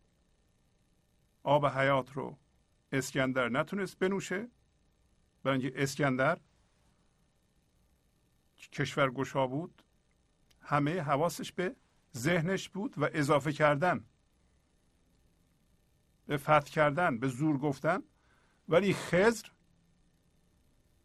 آب 1.43 1.67
حیات 1.67 2.13
رو 2.13 2.39
اسکندر 2.93 3.49
نتونست 3.49 3.99
بنوشه. 3.99 4.49
برای 5.43 5.63
اینکه 5.63 5.83
اسکندر 5.83 6.41
کشور 8.73 9.11
گشا 9.11 9.47
بود. 9.47 9.84
همه 10.65 11.01
حواسش 11.01 11.53
به 11.53 11.77
ذهنش 12.17 12.69
بود 12.69 12.95
و 12.97 13.09
اضافه 13.13 13.53
کردن. 13.53 14.05
به 16.27 16.37
فتح 16.37 16.61
کردن 16.61 17.19
به 17.19 17.29
زور 17.29 17.59
گفتن. 17.59 18.03
ولی 18.69 18.95
خزر 18.95 19.49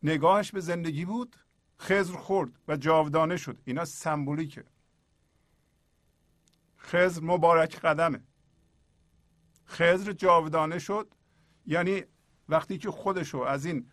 نگاهش 0.04 0.52
به 0.52 0.60
زندگی 0.60 1.06
بود 1.06 1.36
خزر 1.80 2.18
خورد 2.18 2.52
و 2.68 2.78
جاودانه 2.78 3.38
شد. 3.38 3.62
اینا 3.66 3.86
سمبولیکه. 3.86 4.66
خزر 6.78 7.22
مبارک 7.24 7.80
قدمه. 7.80 8.24
خزر 9.66 10.12
جاودانه 10.12 10.80
شد. 10.80 11.14
یعنی 11.66 12.04
وقتی 12.50 12.78
که 12.78 12.92
خودشو 12.92 13.38
از 13.38 13.66
این 13.66 13.92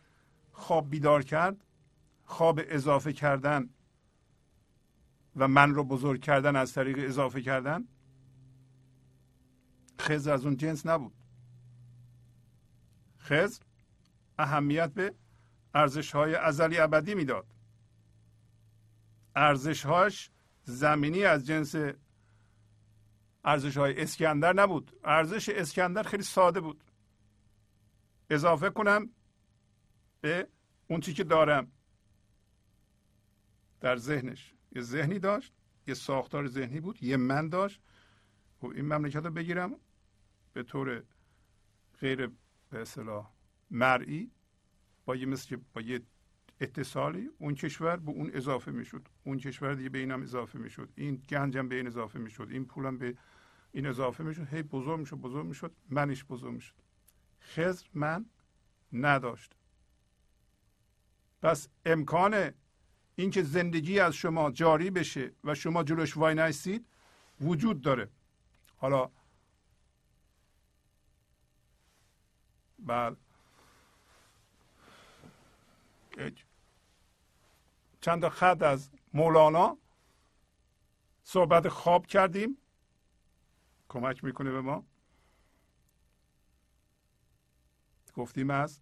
خواب 0.53 0.91
بیدار 0.91 1.23
کرد 1.23 1.65
خواب 2.25 2.61
اضافه 2.65 3.13
کردن 3.13 3.71
و 5.37 5.49
من 5.49 5.75
رو 5.75 5.85
بزرگ 5.85 6.21
کردن 6.21 6.57
از 6.57 6.73
طریق 6.73 6.99
اضافه 6.99 7.43
کردن 7.43 7.85
خزر 10.01 10.33
از 10.33 10.47
اون 10.47 10.57
جنس 10.57 10.87
نبود. 10.87 11.15
خزر 13.19 13.63
اهمیت 14.39 14.95
به 14.95 15.15
ارزش 15.75 16.13
های 16.15 16.35
ازلی 16.35 16.79
ابدی 16.79 17.15
می‌داد. 17.15 17.47
ارزش 19.37 19.87
هاش 19.87 20.31
زمینی 20.65 21.25
از 21.25 21.47
جنس 21.47 21.75
ارزش 23.45 23.77
های 23.77 24.03
اسکندر 24.03 24.53
نبود. 24.53 24.97
ارزش 25.05 25.49
اسکندر 25.49 26.03
خیلی 26.03 26.23
ساده 26.23 26.61
بود. 26.61 26.85
اضافه 28.31 28.71
کنم 28.71 29.11
به 30.21 30.49
اون 30.89 31.01
چی 31.01 31.15
که 31.15 31.25
دارم 31.25 31.73
در 33.81 33.97
ذهنش. 33.97 34.56
یه 34.77 34.83
ذهنی 34.83 35.19
داشت 35.19 35.53
یه 35.87 35.95
ساختار 35.95 36.47
ذهنی 36.47 36.81
بود 36.81 37.03
یه 37.03 37.17
من 37.17 37.49
داشت. 37.49 37.81
و 38.63 38.67
خب 38.67 38.73
این 38.73 38.85
مملکت 38.85 39.25
رو 39.25 39.31
بگیرم 39.31 39.77
به 40.53 40.63
طور 40.63 41.03
غیر 42.01 42.27
به 42.71 42.81
اصطلاح 42.81 43.31
مرئی 43.71 44.31
با 45.05 45.17
یه 45.17 45.27
مثل 45.27 45.57
با 45.75 45.81
یه 45.81 46.01
اتصالی 46.61 47.31
اون 47.39 47.55
کشور 47.55 47.97
به 47.97 48.11
اون 48.11 48.31
اضافه 48.35 48.71
می‌شد. 48.71 49.09
اون 49.25 49.39
کشور 49.39 49.75
دیگه 49.75 49.89
به 49.89 49.99
اینم 49.99 50.23
اضافه 50.23 50.59
می‌شد. 50.59 50.93
این 50.95 51.17
گنجم 51.17 51.69
به 51.69 51.75
این 51.75 51.87
اضافه 51.87 52.19
می‌شد. 52.19 52.49
این 52.51 52.65
پولم 52.65 52.99
به 52.99 53.17
این 53.73 53.87
اضافه 53.87 54.25
می‌شد. 54.25 54.49
هی 54.49 54.63
بزرگ 54.63 54.99
می‌شد 54.99 55.17
بزرگ 55.17 55.47
می‌شد. 55.47 55.75
منش 55.91 56.25
بزرگ 56.25 56.53
می‌شد. 56.53 56.75
خزر 57.41 57.87
من 57.95 58.27
نداشت. 58.93 59.55
پس 61.43 61.69
امکان 61.85 62.51
اینکه 63.17 63.43
زندگی 63.43 64.01
از 64.01 64.15
شما 64.15 64.51
جاری 64.51 64.91
بشه 64.91 65.33
و 65.45 65.55
شما 65.55 65.85
جلوش 65.85 66.17
وای 66.17 66.35
نستید 66.35 66.87
وجود 67.41 67.81
داره. 67.81 68.09
حالا 68.77 69.11
بله. 72.79 73.17
چند 78.01 78.29
خط 78.29 78.63
از 78.63 78.91
مولانا 79.15 79.79
صحبت 81.25 81.69
خواب 81.69 82.07
کردیم. 82.07 82.59
کمک 83.89 84.25
می‌کنه 84.25 84.51
به 84.51 84.61
ما. 84.61 84.85
گفتیم 88.15 88.51
از 88.51 88.81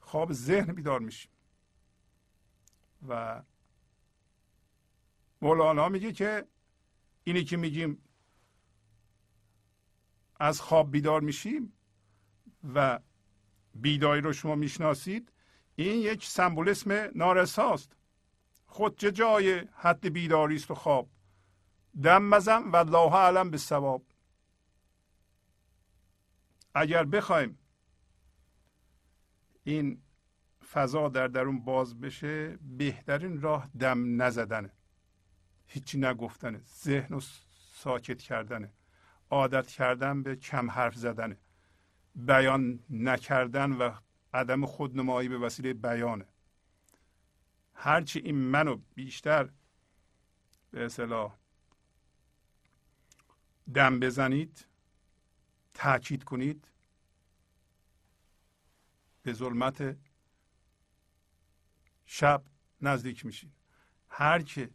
خواب 0.00 0.32
ذهن 0.32 0.72
بیدار 0.72 1.00
میشیم. 1.00 1.35
و 3.08 3.42
مولانا 5.42 5.88
میگه 5.88 6.12
که 6.12 6.46
اینی 7.24 7.44
که 7.44 7.56
میگیم 7.56 8.02
از 10.40 10.60
خواب 10.60 10.90
بیدار 10.90 11.20
میشیم 11.20 11.72
و 12.74 13.00
بیداری 13.74 14.20
رو 14.20 14.32
شما 14.32 14.54
می‌شناسید 14.54 15.32
این 15.76 16.00
یک 16.00 16.26
سمبولیسم 16.26 17.10
نارساست. 17.14 17.96
خود 18.66 18.98
چه 18.98 19.12
جای 19.12 19.64
حد 19.72 20.12
بیداری 20.12 20.56
است 20.56 20.70
و 20.70 20.74
خواب؟ 20.74 21.08
دم 22.02 22.22
مزم 22.22 22.72
و 22.72 22.76
الله 22.76 23.14
اعلم 23.14 23.50
به 23.50 23.58
ثواب 23.58 24.04
اگر 26.74 27.04
بخوایم 27.04 27.58
این 29.64 30.02
فضا 30.76 31.08
در 31.08 31.28
درون 31.28 31.64
باز 31.64 32.00
بشه 32.00 32.56
بهترین 32.56 33.40
راه 33.40 33.70
دم 33.80 34.22
نزدنه. 34.22 34.70
هیچی 35.66 35.98
نگفتنه. 35.98 36.60
ذهن 36.84 37.14
رو 37.14 37.20
ساکت 37.72 38.22
کردنه. 38.22 38.72
عادت 39.30 39.66
کردن 39.66 40.22
به 40.22 40.36
کم 40.36 40.70
حرف 40.70 40.94
زدنه. 40.94 41.38
بیان 42.14 42.80
نکردن 42.90 43.72
و 43.72 43.90
عدم 44.34 44.66
خودنمایی 44.66 45.28
به 45.28 45.38
وسیله 45.38 45.74
بیانه. 45.74 46.26
هرچی 47.74 48.18
این 48.18 48.36
منو 48.36 48.80
بیشتر 48.94 49.50
به 50.70 50.84
اصطلاح 50.84 51.36
دم 53.74 54.00
بزنید 54.00 54.66
تاکید 55.74 56.24
کنید 56.24 56.70
به 59.22 59.32
ظلمت 59.32 59.96
شب 62.06 62.44
نزدیک 62.80 63.26
میشید 63.26 63.52
هر 64.08 64.42
که 64.42 64.70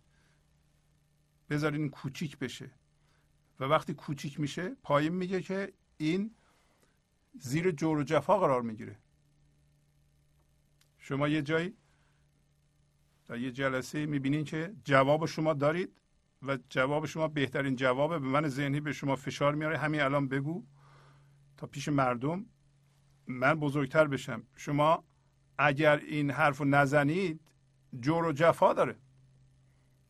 بذارین 1.49 1.89
کوچیک 1.89 2.37
بشه. 2.37 2.71
و 3.59 3.63
وقتی 3.63 3.93
کوچیک 3.93 4.39
میشه 4.39 4.75
پایین 4.83 5.13
میگه 5.13 5.41
که 5.41 5.73
این 5.97 6.35
زیر 7.33 7.71
جور 7.71 7.97
و 7.97 8.03
جفا 8.03 8.39
قرار 8.39 8.61
می‌گیره. 8.61 8.99
شما 10.97 11.27
یه 11.27 11.41
جایی 11.41 11.77
در 13.25 13.37
یه 13.37 13.51
جلسه 13.51 14.05
می‌بینین 14.05 14.43
که 14.43 14.75
جواب 14.83 15.25
شما 15.25 15.53
دارید 15.53 16.01
و 16.41 16.57
جواب 16.69 17.05
شما 17.05 17.27
بهترین 17.27 17.75
جوابه. 17.75 18.19
به 18.19 18.27
من 18.27 18.47
ذهنی 18.47 18.79
به 18.79 18.91
شما 18.91 19.15
فشار 19.15 19.55
میاره. 19.55 19.77
همین 19.77 20.01
الان 20.01 20.27
بگو 20.27 20.65
تا 21.57 21.67
پیش 21.67 21.87
مردم. 21.87 22.45
من 23.27 23.53
بزرگتر 23.53 24.07
بشم. 24.07 24.43
شما 24.55 25.03
اگر 25.65 25.97
این 25.97 26.31
حرف 26.31 26.57
رو 26.57 26.65
نزنید 26.65 27.41
جور 27.99 28.25
و 28.25 28.31
جفا 28.31 28.73
داره. 28.73 28.95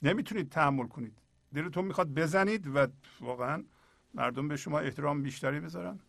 نمی‌تونید 0.02 0.50
تحمل 0.50 0.88
کنید. 0.88 1.22
دلتون 1.54 1.86
می‌خواد 1.86 2.14
بزنید 2.14 2.68
و 2.76 2.88
واقعا 3.20 3.64
مردم 4.14 4.48
به 4.48 4.58
شما 4.58 4.80
احترام 4.80 5.24
بیشتری 5.24 5.60
بذارن. 5.60 6.00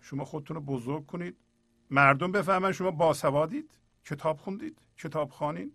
شما 0.00 0.24
خودتون 0.24 0.54
رو 0.54 0.60
بزرگ 0.60 1.06
کنید. 1.06 1.36
مردم 1.90 2.32
بفهمن 2.32 2.72
شما 2.72 2.90
باسوادید 2.90 3.70
کتاب 4.04 4.38
خوندید 4.38 4.78
کتاب 4.96 5.30
خانین 5.30 5.72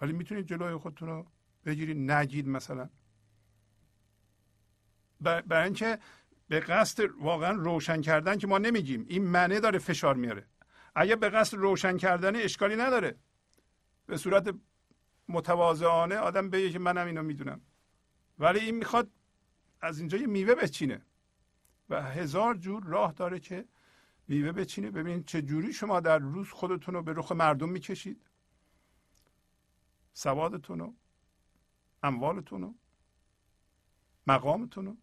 ولی 0.00 0.12
می‌تونید 0.12 0.46
جلوی 0.46 0.76
خودتون 0.76 1.08
رو 1.08 1.26
بگیرید 1.64 2.10
نگید 2.10 2.48
مثلا. 2.48 2.88
برای 5.20 5.64
اینکه 5.64 5.98
به 6.48 6.60
قصد 6.60 7.10
واقعا 7.20 7.52
روشن 7.52 8.00
کردن 8.00 8.38
که 8.38 8.46
ما 8.46 8.58
نمیگیم. 8.58 9.06
این 9.08 9.24
منه 9.24 9.60
داره 9.60 9.78
فشار 9.78 10.14
میاره. 10.14 10.46
اگه 10.94 11.16
به 11.16 11.28
قصد 11.28 11.56
روشن 11.56 11.96
کردن 11.96 12.36
اشکالی 12.36 12.76
نداره. 12.76 13.18
به 14.06 14.16
صورت 14.16 14.54
متواضعانه 15.28 16.16
آدم 16.16 16.50
بگه 16.50 16.70
که 16.70 16.78
منم 16.78 17.06
اینو 17.06 17.22
می‌دونم. 17.22 17.60
ولی 18.38 18.58
این 18.58 18.74
می‌خواد 18.74 19.10
از 19.80 19.98
اینجا 19.98 20.18
یه 20.18 20.26
میوه 20.26 20.54
بچینه. 20.54 21.02
و 21.88 22.02
هزار 22.02 22.54
جور 22.54 22.84
راه 22.84 23.12
داره 23.12 23.40
که 23.40 23.68
میوه 24.28 24.52
بچینه. 24.52 24.90
ببینید 24.90 25.24
چه 25.24 25.42
جوری 25.42 25.72
شما 25.72 26.00
در 26.00 26.18
روز 26.18 26.50
خودتون 26.50 26.94
رو 26.94 27.02
به 27.02 27.12
رخ 27.12 27.32
مردم 27.32 27.68
می‌کشید. 27.68 28.26
سوادتون 30.12 30.78
رو 30.78 30.94
اموالتون 32.02 32.62
رو 32.62 32.74
مقامتون 34.26 34.86
رو 34.86 34.96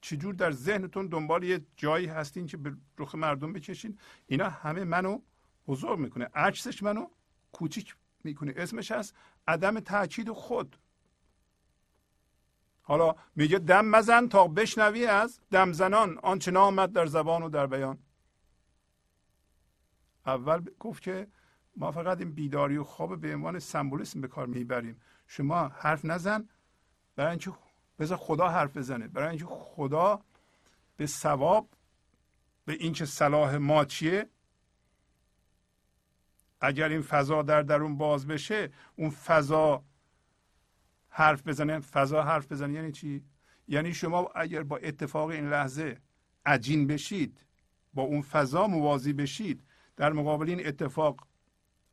چجور 0.00 0.34
در 0.34 0.50
ذهنتون 0.50 1.06
دنبال 1.06 1.44
یه 1.44 1.66
جایی 1.76 2.06
هستین 2.06 2.46
که 2.46 2.56
به 2.56 2.76
رخ 2.98 3.14
مردم 3.14 3.52
بکشین 3.52 3.98
اینا 4.26 4.48
همه 4.48 4.84
منو 4.84 5.20
بزرگ 5.66 5.98
می‌کنه. 5.98 6.24
عکسش 6.34 6.82
منو 6.82 7.06
کوچیک 7.52 7.96
می‌کنه. 8.24 8.52
اسمش 8.56 8.92
هست 8.92 9.14
عدم 9.48 9.80
تاکید 9.80 10.30
خود. 10.30 10.76
حالا 12.82 13.14
میگه 13.36 13.58
دم 13.58 13.84
مزن 13.84 14.28
تا 14.28 14.48
بشنوی 14.48 15.06
از 15.06 15.40
دم 15.50 15.72
زنان 15.72 16.18
آنچه 16.18 16.58
آمد 16.58 16.92
در 16.92 17.06
زبان 17.06 17.42
و 17.42 17.48
در 17.48 17.66
بیان. 17.66 17.98
اول 20.26 20.64
گفت 20.78 21.02
که 21.02 21.28
ما 21.76 21.92
فقط 21.92 22.18
این 22.18 22.32
بیداری 22.32 22.76
و 22.76 22.84
خواب 22.84 23.20
به 23.20 23.34
عنوان 23.34 23.58
سمبولیسم 23.58 24.20
به 24.20 24.28
کار 24.28 24.46
می‌بریم. 24.46 25.00
شما 25.26 25.68
حرف 25.68 26.04
نزن. 26.04 26.48
برای 27.16 27.30
اینکه 27.30 27.52
بذار 28.00 28.18
خدا 28.18 28.48
حرف 28.48 28.76
بزنه. 28.76 29.08
برای 29.08 29.28
اینکه 29.28 29.46
خدا 29.46 30.20
به 30.96 31.06
ثواب 31.06 31.68
به 32.64 32.72
اینکه 32.72 33.04
صلاح 33.04 33.56
ما 33.56 33.84
چیه؟ 33.84 34.28
اگر 36.60 36.88
این 36.88 37.02
فضا 37.02 37.42
در 37.42 37.62
درون 37.62 37.96
باز 37.96 38.26
بشه 38.26 38.70
اون 38.96 39.10
فضا 39.10 39.84
حرف 41.08 41.48
بزنه. 41.48 41.80
فضا 41.80 42.22
حرف 42.22 42.52
بزنه 42.52 42.72
یعنی 42.72 42.92
چی؟ 42.92 43.24
یعنی 43.68 43.94
شما 43.94 44.30
اگر 44.34 44.62
با 44.62 44.76
اتفاق 44.76 45.28
این 45.28 45.48
لحظه 45.48 46.00
عجین 46.46 46.86
بشید 46.86 47.44
با 47.94 48.02
اون 48.02 48.22
فضا 48.22 48.66
موازی 48.66 49.12
بشید 49.12 49.64
در 49.96 50.12
مقابل 50.12 50.48
این 50.48 50.66
اتفاق 50.66 51.26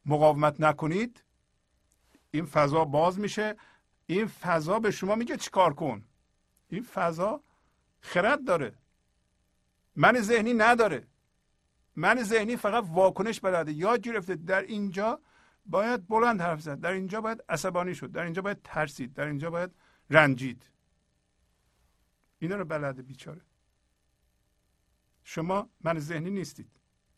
مقاومت 0.06 0.62
نکنید 0.62 1.24
این 2.32 2.46
فضا 2.46 2.86
باز 2.86 3.20
میشه. 3.20 3.56
این 4.08 4.28
فضا 4.28 4.80
به 4.80 4.92
شما 4.92 5.16
میگه 5.16 5.38
چیکار 5.38 5.74
کن؟ 5.74 6.04
این 6.70 6.84
فضا 6.84 7.44
خرد 8.00 8.46
داره. 8.46 8.74
من 9.96 10.22
ذهنی 10.22 10.54
نداره. 10.54 11.08
من 11.96 12.24
ذهنی 12.24 12.56
فقط 12.56 12.84
واکنش 12.88 13.40
بلده. 13.40 13.72
یاد 13.72 14.02
گرفته 14.02 14.36
در 14.36 14.62
اینجا 14.62 15.20
باید 15.66 16.08
بلند 16.08 16.42
حرف 16.42 16.62
زد. 16.62 16.80
در 16.80 16.92
اینجا 16.92 17.22
باید 17.22 17.44
عصبانی 17.50 17.96
شد. 17.96 18.12
در 18.12 18.24
اینجا 18.24 18.42
باید 18.42 18.62
ترسید. 18.64 19.14
در 19.14 19.26
اینجا 19.26 19.50
باید 19.50 19.72
رنجید. 20.10 20.70
اینا 22.40 22.56
رو 22.56 22.66
بلده 22.66 23.02
بیچاره. 23.02 23.42
شما 25.24 25.70
من 25.82 26.00
ذهنی 26.00 26.32
نیستید. 26.32 26.72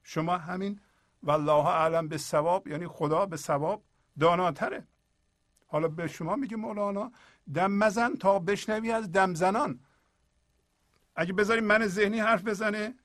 شما 0.03 0.37
همین 0.37 0.79
والله 1.23 1.65
اعلم 1.65 2.07
به 2.07 2.17
ثواب 2.17 2.67
یعنی 2.67 2.87
خدا 2.87 3.25
به 3.25 3.37
ثواب 3.37 3.83
داناتره. 4.19 4.87
حالا 5.71 5.87
به 5.87 6.07
شما 6.07 6.35
میگه 6.35 6.57
مولانا 6.57 7.11
دم 7.53 7.71
مزن 7.71 8.15
تا 8.15 8.39
بشنوی 8.39 8.91
از 8.91 9.11
دم 9.11 9.33
زنان 9.33 9.79
اگه 11.15 11.33
بذاری 11.33 11.61
من 11.61 11.87
ذهنی 11.87 12.19
حرف 12.19 12.43
بزنه 12.43 12.95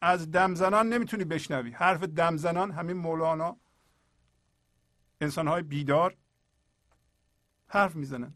از 0.00 0.30
دم 0.30 0.54
زنان 0.54 0.88
نمی‌تونی 0.88 1.24
بشنوی. 1.24 1.70
حرف 1.70 2.02
دم 2.02 2.36
زنان 2.36 2.70
همین 2.70 2.96
مولانا. 2.96 3.56
انسان 5.20 5.48
های 5.48 5.62
بیدار 5.62 6.16
حرف 7.66 7.96
می‌زنن. 7.96 8.34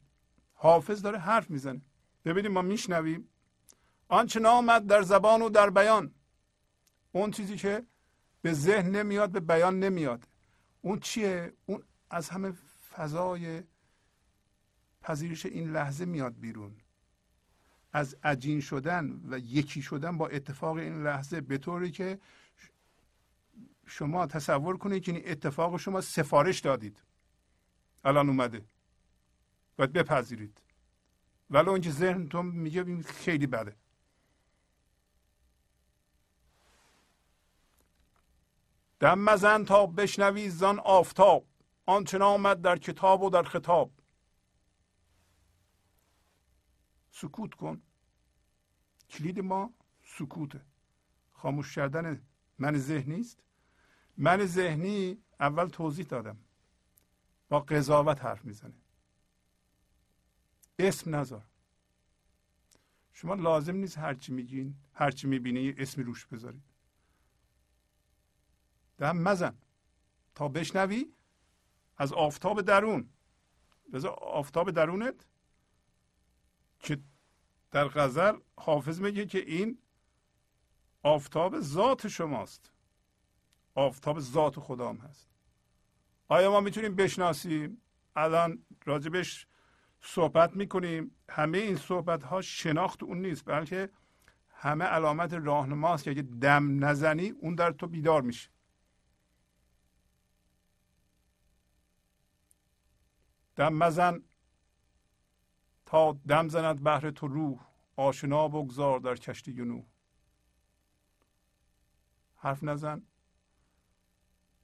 حافظ 0.55 1.03
داره 1.03 1.19
حرف 1.19 1.51
می‌زنه. 1.51 1.81
ببینیم 2.25 2.53
ما 2.53 2.63
میشنویم. 2.63 3.29
آنچه 4.09 4.41
نامد 4.41 4.87
در 4.87 5.03
زبان 5.03 5.43
و 5.43 5.49
در 5.49 5.71
بیان. 5.71 6.15
اون 7.13 7.31
چیزی 7.31 7.57
که 7.57 7.87
به 8.43 8.53
ذهن 8.53 8.91
نمیاد 8.91 9.31
به 9.31 9.41
بیان 9.41 9.81
نمیاد. 9.81 10.29
اون 10.81 11.01
چیه؟ 11.01 11.53
اون 11.67 11.83
از 12.11 12.29
همه 12.29 12.53
فضای 12.95 13.63
پذیرش 15.09 15.47
این 15.47 15.73
لحظه 15.73 16.05
میاد 16.05 16.41
بیرون. 16.41 16.77
از 17.93 18.17
عجین 18.23 18.61
شدن 18.61 19.21
و 19.29 19.39
یکی 19.39 19.83
شدن 19.83 20.19
با 20.19 20.29
اتفاق 20.29 20.77
این 20.77 21.03
لحظه 21.03 21.41
به 21.41 21.59
طوری 21.59 21.91
که 21.91 22.19
شما 23.87 24.27
تصور 24.27 24.79
کنید 24.79 25.03
که 25.03 25.13
این 25.13 25.23
اتفاق 25.27 25.77
شما 25.77 26.01
سفارش 26.01 26.61
دادید. 26.61 27.03
الان 28.05 28.29
اومده. 28.29 28.65
باید 29.77 29.93
بپذیرید. 29.93 30.61
ولی 31.51 31.69
اونکه 31.69 31.91
ذهنتون 31.91 32.47
میگه 32.47 33.03
خیلی 33.03 33.47
بده. 33.47 33.77
دم 39.01 39.19
مزن 39.19 39.65
تا 39.65 39.87
بشنوی 39.87 40.51
زان 40.51 40.79
آفتاب. 40.79 41.47
آنچه 41.87 42.19
آمد 42.19 42.63
در 42.63 42.79
کتاب 42.79 43.23
و 43.23 43.31
در 43.31 43.43
خطاب. 43.43 43.91
سکوت 47.21 47.55
کن. 47.55 47.83
کلید 49.11 49.41
ما 49.41 49.75
سکوته. 50.05 50.61
خاموش 51.33 51.75
کردن 51.75 52.23
من 52.59 52.79
ذهنی 52.79 53.21
است. 53.21 53.39
من 54.17 54.45
ذهنی 54.45 55.19
اول 55.41 55.69
توضیح 55.69 56.07
دادم. 56.07 56.39
با 57.49 57.61
قضاوت 57.61 58.25
حرف 58.25 58.45
می‌زنه. 58.45 58.75
اسم 60.79 61.15
نذار. 61.15 61.45
شما 63.13 63.35
لازم 63.35 63.77
نیست 63.77 63.99
هرچی 63.99 64.33
میگین 64.33 64.75
هرچی 64.93 65.27
می‌بینی 65.27 65.75
اسمی 65.79 66.05
روش 66.05 66.27
بذارید. 66.27 66.63
دم 68.99 69.17
مزن. 69.17 69.59
تا 70.35 70.49
بشنوی 70.49 71.13
از 71.97 72.13
آفتاب 72.13 72.61
درون. 72.61 73.09
بذار 73.93 74.11
آفتاب 74.13 74.71
درونت 74.71 75.27
که 76.79 76.99
در 77.71 77.89
غزل 77.89 78.39
حافظ 78.57 79.01
میگه 79.01 79.27
که 79.27 79.39
این 79.39 79.79
آفتاب 81.03 81.61
ذات 81.61 82.09
شماست. 82.09 82.73
آفتاب 83.75 84.21
ذات 84.21 84.61
خدا 84.61 84.89
هم 84.89 84.97
هست. 84.97 85.29
آیا 86.29 86.51
ما 86.51 86.61
می‌تونیم 86.61 86.95
بشناسیم؟ 86.95 87.83
الان 88.17 88.65
راجبش 88.85 89.47
صحبت 90.01 90.57
می‌کنیم. 90.57 91.11
همه 91.31 91.59
این 91.59 91.77
صحبت 91.77 92.23
ها 92.23 92.41
شناخت 92.41 93.03
اون 93.03 93.21
نیست 93.23 93.45
بلکه 93.45 93.91
همه 94.51 94.85
علامت 94.85 95.33
راهنماست 95.33 96.05
که 96.05 96.11
اگه 96.11 96.23
دم 96.23 96.85
نزنی 96.85 97.31
اون 97.31 97.55
در 97.55 97.73
تو 97.73 97.87
بیدار 97.87 98.23
میشه. 98.23 98.51
دم 103.57 103.73
مزن. 103.73 104.23
تا 105.89 106.13
دم 106.13 106.49
زند 106.49 106.83
بهر 106.83 107.11
تو 107.11 107.29
روح 107.29 107.67
آشنا 107.97 108.49
بگذار 108.49 109.01
در 109.01 109.17
کشتی 109.17 109.53
نوح. 109.53 109.85
حرف 112.37 112.63
نزن. 112.65 113.03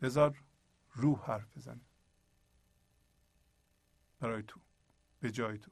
بذار 0.01 0.43
روح 0.93 1.27
حرف 1.27 1.57
بزنه. 1.57 1.81
برای 4.21 4.43
تو 4.43 4.61
به 5.21 5.31
جای 5.31 5.59
تو. 5.59 5.71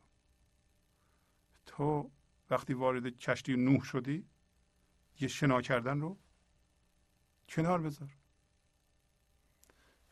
تو 1.67 2.11
وقتی 2.51 2.75
وارد 2.75 3.07
کشتی 3.07 3.57
نوح 3.57 3.85
شدی 3.85 4.27
یه 5.21 5.29
شنا 5.29 5.63
کردن 5.63 6.01
رو 6.01 6.19
کنار 7.49 7.81
بذار. 7.81 8.17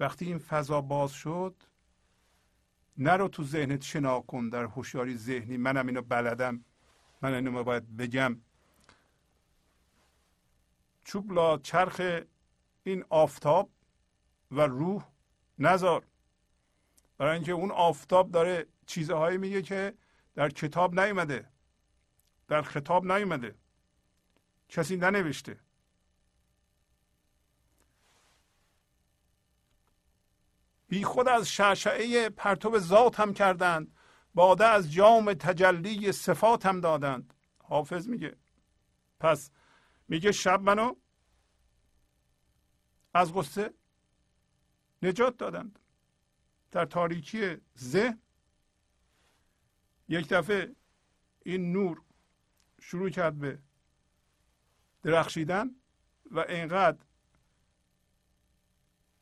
وقتی 0.01 0.25
این 0.25 0.39
فضا 0.39 0.81
باز 0.81 1.13
شد 1.13 1.63
نرو 3.01 3.29
تو 3.29 3.45
ذهنت 3.45 3.83
شنا 3.83 4.21
کن 4.21 4.49
در 4.49 4.65
هوشیاری 4.65 5.17
ذهنی. 5.17 5.57
منم 5.57 5.87
اینو 5.87 6.03
بلدم. 6.03 6.65
من 7.23 7.35
اینو 7.35 7.65
باید 7.65 7.97
بگم. 7.97 8.41
چوبلا 11.05 11.59
چرخ 11.59 12.23
این 12.83 13.05
آفتاب 13.09 13.71
و 14.51 14.61
روح 14.61 15.05
نزار. 15.59 16.07
برای 17.19 17.35
اینکه 17.35 17.53
اون 17.53 17.71
آفتاب 17.71 18.31
داره 18.31 18.67
چیزهایی 18.87 19.39
میگه 19.39 19.63
که 19.63 19.95
در 20.35 20.49
کتاب 20.49 21.01
نیومده. 21.01 21.49
در 22.49 22.63
خطاب 22.63 23.13
نیومده. 23.13 23.55
کسی 24.69 24.97
ننوشته. 24.97 25.61
بی 30.91 31.05
خود 31.05 31.29
از 31.29 31.49
شعشعه 31.49 32.29
پرتو 32.29 32.79
ذات 32.79 33.21
هم 33.21 33.35
کردند. 33.35 33.95
باده 34.35 34.67
از 34.67 34.93
جام 34.93 35.35
تجلی 35.35 36.13
صفات 36.13 36.67
هم 36.67 36.81
دادند. 36.81 37.35
حافظ 37.59 38.09
میگه. 38.09 38.37
پس 39.21 39.51
میگه 40.09 40.33
شب 40.33 40.63
منو 40.63 40.95
از 43.15 43.35
غصه 43.35 43.75
نجات 45.03 45.37
دادند. 45.37 45.79
در 46.71 46.85
تاریکی 46.85 47.57
ذهن 47.79 48.23
یک 50.09 50.29
دفعه 50.29 50.77
این 51.45 51.73
نور 51.73 52.03
شروع 52.81 53.11
کرد 53.11 53.39
به 53.39 53.59
درخشیدن 55.03 55.71
و 56.31 56.41
اینقدر 56.41 57.05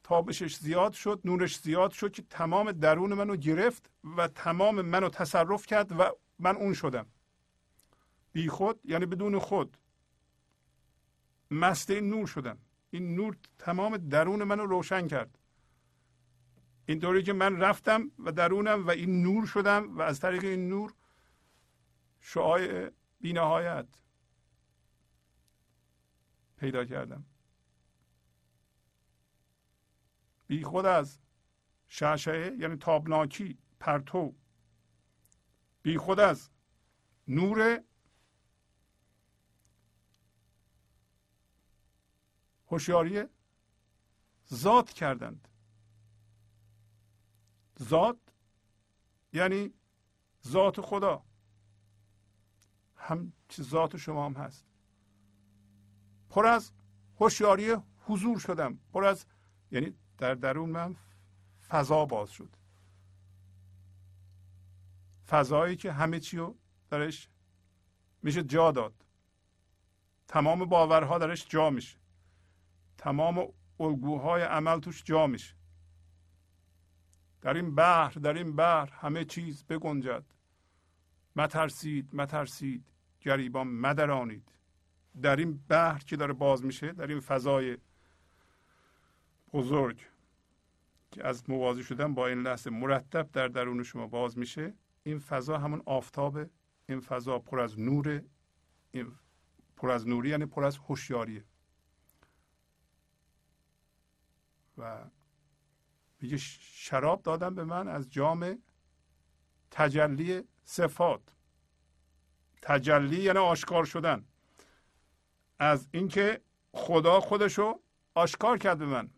تابشش 0.09 0.56
زیاد 0.56 0.92
شد 0.92 1.20
نورش 1.24 1.59
زیاد 1.59 1.90
شد 1.90 2.12
که 2.12 2.22
تمام 2.22 2.72
درون 2.72 3.14
منو 3.14 3.36
گرفت 3.36 3.90
و 4.16 4.28
تمام 4.28 4.80
منو 4.80 5.09
تصرف 5.09 5.66
کرد 5.66 6.00
و 6.00 6.11
من 6.38 6.56
اون 6.56 6.74
شدم. 6.74 7.06
بی 8.32 8.48
خود 8.48 8.80
یعنی 8.84 9.06
بدون 9.06 9.38
خود. 9.38 9.76
مست 11.50 11.90
نور 11.90 12.26
شدم. 12.26 12.59
این 12.90 13.14
نور 13.14 13.36
تمام 13.59 13.96
درون 13.96 14.44
منو 14.44 14.66
روشن 14.66 15.09
کرد. 15.09 15.38
اینطوری 16.86 17.22
که 17.22 17.32
من 17.32 17.61
رفتم 17.61 18.11
و 18.18 18.32
درونم 18.32 18.86
و 18.86 18.90
این 18.90 19.22
نور 19.22 19.46
شدم 19.46 19.98
و 19.98 20.02
از 20.02 20.20
طریق 20.20 20.44
این 20.44 20.68
نور 20.68 20.94
شعای 22.20 22.90
بینهایت 23.20 23.86
پیدا 26.56 26.84
کردم. 26.84 27.24
بی 30.49 30.64
خود 30.64 30.86
از 30.86 31.18
شعشعه 31.86 32.57
یعنی 32.57 32.76
تابناکی 32.76 33.59
پرتو. 33.80 34.34
بی 35.82 35.99
خود 35.99 36.20
از 36.20 36.51
نور 37.28 37.84
هوشیاری 42.66 43.24
ذات 44.53 44.90
کردند. 44.90 45.49
ذات 47.82 48.18
یعنی 49.32 49.74
ذات 50.46 50.80
خدا. 50.80 51.24
هم 52.96 53.32
ذات 53.61 53.96
شما 53.96 54.26
هم 54.26 54.32
هست. 54.32 54.66
پر 56.30 56.46
از 56.46 56.72
هوشیاری 57.20 57.76
حضور 57.99 58.38
شدم. 58.38 58.78
پر 58.92 59.05
از 59.05 59.26
یعنی 59.70 59.94
در 60.18 60.34
درون 60.34 60.70
من 60.70 60.96
فضا 61.68 62.06
باز 62.06 62.30
شد. 62.30 62.56
فضایی 65.28 65.76
که 65.76 65.92
همه 65.92 66.20
چی 66.20 66.36
رو 66.36 66.56
درش 66.90 67.28
میشه 68.22 68.42
جا 68.42 68.70
داد. 68.70 69.04
تمام 70.28 70.64
باورها 70.64 71.18
درش 71.18 71.48
جا 71.48 71.70
میشه. 71.70 71.98
تمام 72.98 73.52
الگوهای 73.80 74.42
عمل 74.42 74.80
توش 74.80 75.04
جا 75.04 75.26
میشه. 75.26 75.54
در 77.40 77.54
این 77.54 77.74
بحر 77.74 78.12
در 78.12 78.32
این 78.32 78.56
بحر 78.56 78.90
همه 78.92 79.24
چیز 79.24 79.64
بگنجد. 79.64 80.24
مترسید 81.36 82.14
مترسید 82.14 82.92
گریبان 83.20 83.66
مدرانید. 83.66 84.52
در 85.22 85.36
این 85.36 85.64
بحر 85.68 85.98
که 85.98 86.16
داره 86.16 86.32
باز 86.32 86.64
میشه 86.64 86.92
در 86.92 87.06
این 87.06 87.20
فضای 87.20 87.78
بزرگ 89.53 90.07
که 91.11 91.26
از 91.26 91.51
موازی 91.51 91.84
شدن 91.84 92.14
با 92.14 92.26
این 92.26 92.42
لحظه 92.42 92.70
مرتب 92.70 93.32
در 93.32 93.49
درون 93.49 93.82
شما 93.82 94.07
باز 94.07 94.38
میشه. 94.38 94.74
این 95.03 95.18
فضا 95.18 95.59
همون 95.59 95.82
آفتاب 95.86 96.38
این 96.88 97.01
فضا 97.01 97.38
پر 97.38 97.61
از 97.61 97.80
نور 97.80 98.22
این 98.90 99.12
پر 99.76 99.90
از 99.90 100.09
نوری 100.09 100.28
یعنی 100.28 100.46
پر 100.46 100.64
از 100.64 100.76
هوشیاریه. 100.76 101.44
و 104.78 105.05
میگه 106.20 106.36
شراب 106.36 107.22
دادن 107.22 107.55
به 107.55 107.64
من 107.64 107.88
از 107.88 108.11
جام 108.11 108.62
تجلی 109.70 110.44
صفات. 110.64 111.34
تجلی 112.62 113.22
یعنی 113.22 113.38
آشکار 113.38 113.84
شدن. 113.84 114.24
از 115.59 115.88
اینکه 115.92 116.40
خدا 116.72 117.20
خودشو 117.20 117.80
آشکار 118.14 118.59
کرد 118.59 118.78
به 118.78 118.86
من. 118.86 119.11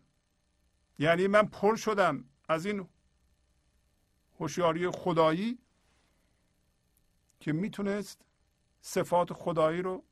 یعنی 1.01 1.27
من 1.27 1.45
پر 1.45 1.75
شدم 1.75 2.23
از 2.49 2.65
این 2.65 2.87
هوشیاری 4.39 4.89
خدایی 4.89 5.59
که 7.39 7.53
می‌تونست 7.53 8.25
صفات 8.81 9.33
خدایی 9.33 9.81
رو 9.81 10.03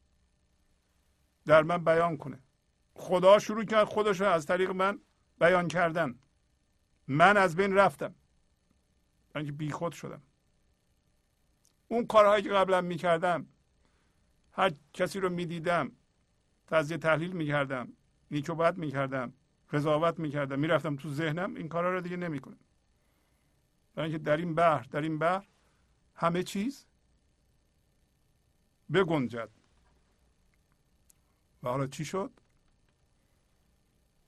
در 1.46 1.64
من 1.64 1.84
بیان 1.84 2.18
کنه. 2.18 2.40
خدا 2.94 3.40
شروع 3.40 3.64
کرد 3.64 3.88
خودش 3.88 4.22
رو 4.22 4.28
از 4.28 4.46
طریق 4.46 4.70
من 4.70 5.00
بیان 5.40 5.68
کردن. 5.68 6.20
من 7.08 7.38
از 7.38 7.56
بین 7.56 7.74
رفتم. 7.74 8.16
اینکه 9.36 9.52
بی 9.52 9.72
خود 9.72 9.94
شدم. 9.94 10.22
اون 11.88 12.08
کارهایی 12.08 12.44
که 12.44 12.50
قبلا 12.50 12.82
می‌کردم 12.82 13.48
هر 14.52 14.72
کسی 14.94 15.20
رو 15.20 15.30
می‌دیدم 15.30 15.92
تجزیه 16.68 16.98
تحلیل 16.98 17.32
می‌کردم 17.32 17.94
نیک 18.32 18.50
و 18.50 18.56
بد 18.56 18.78
می‌کردم. 18.78 19.34
قضاوت 19.72 20.20
می‌کردم 20.20 20.60
می‌رفتم 20.60 20.96
تو 20.96 21.14
ذهنم 21.14 21.56
این 21.56 21.70
کارا 21.70 21.94
رو 21.94 22.02
دیگه 22.02 22.18
نمی‌کنم. 22.18 22.60
برای 23.96 24.10
اینکه 24.10 24.24
در 24.24 24.38
این 24.38 24.56
بحر 24.56 24.84
در 24.84 25.02
این 25.02 25.20
بحر 25.20 25.48
همه 26.16 26.44
چیز 26.44 26.86
بگنجد. 28.94 29.50
و 31.64 31.70
حالا 31.70 31.88
چی 31.88 32.06
شد؟ 32.06 32.32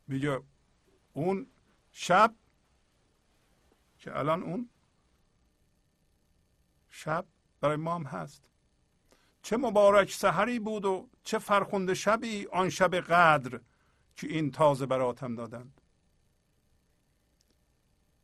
میگه 0.07 0.41
اون 1.13 1.47
شب 1.91 2.35
که 3.97 4.17
الان 4.17 4.43
اون 4.43 4.69
شب 6.89 7.25
برای 7.61 7.75
ما 7.75 7.95
هم 7.95 8.03
هست. 8.03 8.43
چه 9.41 9.57
مبارک 9.57 10.11
سحری 10.11 10.59
بود 10.59 10.85
و 10.85 11.09
چه 11.23 11.39
فرخنده 11.39 11.93
شبی 11.93 12.47
آن 12.47 12.69
شب 12.69 12.95
قدر. 12.95 13.61
که 14.15 14.27
این 14.27 14.51
تازه 14.51 14.85
براتم 14.85 15.35
دادند 15.35 15.81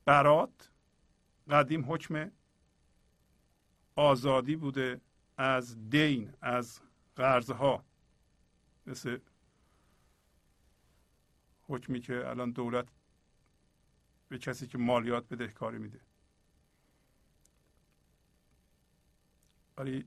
برات 0.06 0.72
قدیم 1.50 1.94
حکم 1.94 2.32
آزادی 3.96 4.56
بوده 4.56 5.02
از 5.38 5.90
دین 5.90 6.34
از 6.42 6.80
قرضها. 7.16 7.86
مثل 8.86 9.20
حکمی 11.68 12.00
که 12.00 12.28
الان 12.30 12.52
دولت 12.52 12.88
به 14.30 14.38
کسی 14.38 14.68
که 14.68 14.78
مالیات 14.78 15.28
بدهکاری 15.28 15.78
میده. 15.78 16.00
ولی 19.78 20.06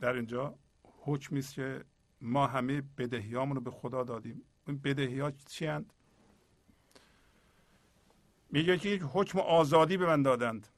در 0.00 0.12
اینجا 0.12 0.58
حکمی 0.84 1.38
است 1.38 1.54
که 1.54 1.84
ما 2.22 2.46
همه 2.46 2.82
بدهیامون 2.98 3.56
رو 3.56 3.62
به 3.62 3.70
خدا 3.70 4.04
دادیم. 4.04 4.42
این 4.66 4.78
بدهی 4.78 5.20
ها 5.20 5.30
چی 5.30 5.66
هند؟ 5.66 5.92
میگه 8.50 8.78
که 8.78 8.88
یک 8.88 9.02
حکم 9.12 9.38
آزادی 9.38 9.96
به 9.96 10.06
من 10.06 10.22
دادند. 10.22 10.68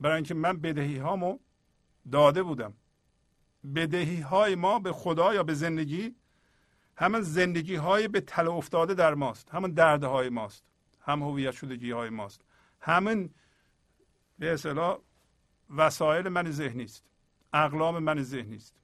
برای 0.00 0.14
اینکه 0.14 0.34
من 0.34 0.56
بدهی 0.56 0.98
هامو 0.98 1.38
داده 2.12 2.42
بودم. 2.42 2.74
بدهی 3.74 4.20
های 4.20 4.54
ما 4.54 4.78
به 4.78 4.92
خدا 4.92 5.34
یا 5.34 5.42
به 5.42 5.54
زندگی؟ 5.54 6.14
همون 6.96 7.20
زندگی 7.20 7.74
های 7.74 8.08
به 8.08 8.20
تله 8.20 8.50
افتاده 8.50 8.94
در 8.94 9.14
ماست. 9.14 9.50
همون 9.54 9.70
درد 9.70 10.04
های 10.04 10.28
ماست. 10.28 10.64
هم 11.00 11.22
هویت 11.22 11.50
شدگی 11.52 11.90
های 11.90 12.10
ماست. 12.10 12.40
همون 12.80 13.30
به 14.38 14.52
اصطلاح 14.52 14.98
وسایل 15.76 16.28
من 16.28 16.50
ذهنی 16.50 16.84
است 16.84 17.04
اقلام 17.52 17.98
من 17.98 18.22
ذهنی 18.22 18.56
است 18.56 18.74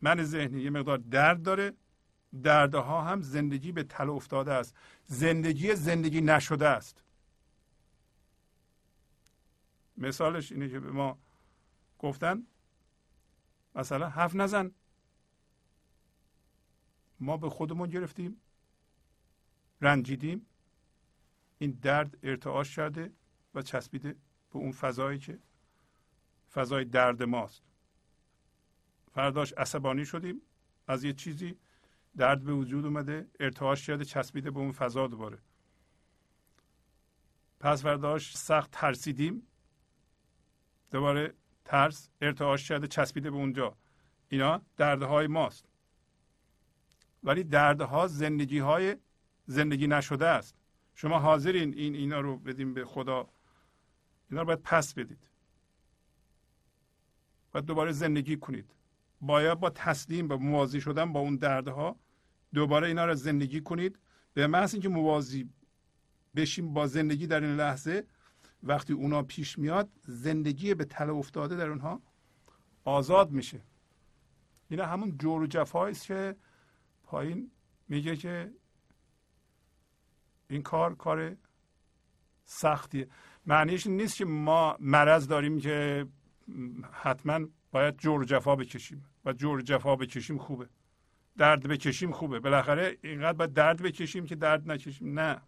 من 0.00 0.24
ذهنی 0.24 0.62
یه 0.62 0.70
مقدار 0.70 0.98
درد 0.98 1.42
داره. 1.42 1.72
دردها 2.42 3.02
هم 3.02 3.22
زندگی 3.22 3.72
به 3.72 3.82
تله 3.82 4.10
افتاده 4.10 4.52
است. 4.52 4.76
زندگی 5.04 5.74
زندگی 5.74 6.20
نشده 6.20 6.68
است. 6.68 7.02
مثالش 9.96 10.52
اینه 10.52 10.68
که 10.68 10.80
به 10.80 10.90
ما 10.90 11.18
گفتن 11.98 12.46
مثلا 13.74 14.08
حرف 14.08 14.34
نزن. 14.34 14.70
ما 17.20 17.36
به 17.36 17.50
خودمون 17.50 17.90
گرفتیم 17.90 18.40
رنجیدیم. 19.80 20.46
این 21.58 21.70
درد 21.70 22.18
ارتعاش 22.22 22.76
کرده 22.76 23.12
و 23.54 23.62
چسبیده 23.62 24.12
به 24.52 24.58
اون 24.58 24.72
فضایی 24.72 25.18
که 25.18 25.38
فضای 26.52 26.84
درد 26.84 27.22
ماست. 27.22 27.67
فرداش 29.12 29.52
عصبانی 29.52 30.04
شدیم. 30.04 30.42
از 30.86 31.04
یه 31.04 31.12
چیزی 31.12 31.56
درد 32.16 32.44
به 32.44 32.52
وجود 32.52 32.84
اومده 32.84 33.28
ارتعاش 33.40 33.86
کرده 33.86 34.04
چسبیده 34.04 34.50
به 34.50 34.58
اون 34.58 34.72
فضا 34.72 35.06
دوباره. 35.06 35.38
پس 37.60 37.82
فرداش 37.82 38.36
سخت 38.36 38.70
ترسیدیم. 38.70 39.42
دوباره 40.90 41.34
ترس 41.64 42.10
ارتعاش 42.20 42.68
کرده 42.68 42.86
چسبیده 42.86 43.30
به 43.30 43.36
اونجا. 43.36 43.76
اینا 44.28 44.62
دردهای 44.76 45.26
ماست. 45.26 45.68
ولی 47.24 47.44
دردها 47.44 48.06
زندگی 48.06 48.58
های 48.58 48.96
زندگی 49.46 49.86
نشده 49.86 50.26
است. 50.26 50.54
شما 50.94 51.18
حاضرین 51.18 51.74
این 51.74 51.94
اینا 51.94 52.20
رو 52.20 52.36
بدیم 52.36 52.74
به 52.74 52.84
خدا. 52.84 53.28
اینا 54.30 54.40
رو 54.40 54.46
باید 54.46 54.62
پس 54.62 54.94
بدید. 54.94 55.28
و 57.54 57.60
دوباره 57.60 57.92
زندگی 57.92 58.36
کنید. 58.36 58.74
باید 59.20 59.60
با 59.60 59.70
تسلیم 59.70 60.28
و 60.30 60.36
موازی 60.36 60.80
شدن 60.80 61.12
با 61.12 61.20
اون 61.20 61.36
دردها 61.36 61.96
دوباره 62.54 62.88
اینا 62.88 63.06
رو 63.06 63.14
زندگی 63.14 63.60
کنید. 63.60 63.98
به 64.34 64.46
محض 64.46 64.74
اینکه 64.74 64.88
موازی 64.88 65.50
بشیم 66.36 66.72
با 66.72 66.86
زندگی 66.86 67.26
در 67.26 67.40
این 67.40 67.56
لحظه 67.56 68.06
وقتی 68.62 68.92
اونا 68.92 69.22
پیش 69.22 69.58
میاد 69.58 69.90
زندگی 70.06 70.74
به 70.74 70.84
تله 70.84 71.12
افتاده 71.12 71.56
در 71.56 71.68
اونها 71.68 72.02
آزاد 72.84 73.30
میشه. 73.30 73.60
اینا 74.68 74.86
همون 74.86 75.18
جور 75.18 75.42
و 75.42 75.46
جفایی 75.46 75.92
است 75.92 76.06
که 76.06 76.36
پایین 77.02 77.50
میگه 77.88 78.16
که 78.16 78.52
این 80.50 80.62
کار 80.62 80.94
کار 80.94 81.36
سختیه. 82.44 83.08
معنیش 83.46 83.86
نیست 83.86 84.16
که 84.16 84.24
ما 84.24 84.76
مرض 84.80 85.28
داریم 85.28 85.58
که 85.58 86.06
حتما 86.92 87.46
باید 87.70 87.96
جور 87.96 88.24
جفا 88.24 88.56
بکشیم. 88.56 89.04
و 89.24 89.32
جور 89.32 89.62
جفا 89.62 89.96
بکشیم 89.96 90.38
خوبه. 90.38 90.68
درد 91.36 91.68
بکشیم 91.68 92.12
خوبه. 92.12 92.40
بالاخره 92.40 92.98
اینقدر 93.02 93.32
باید 93.32 93.52
درد 93.52 93.82
بکشیم 93.82 94.26
که 94.26 94.34
درد 94.36 94.70
نکشیم. 94.70 95.18
نه. 95.18 95.40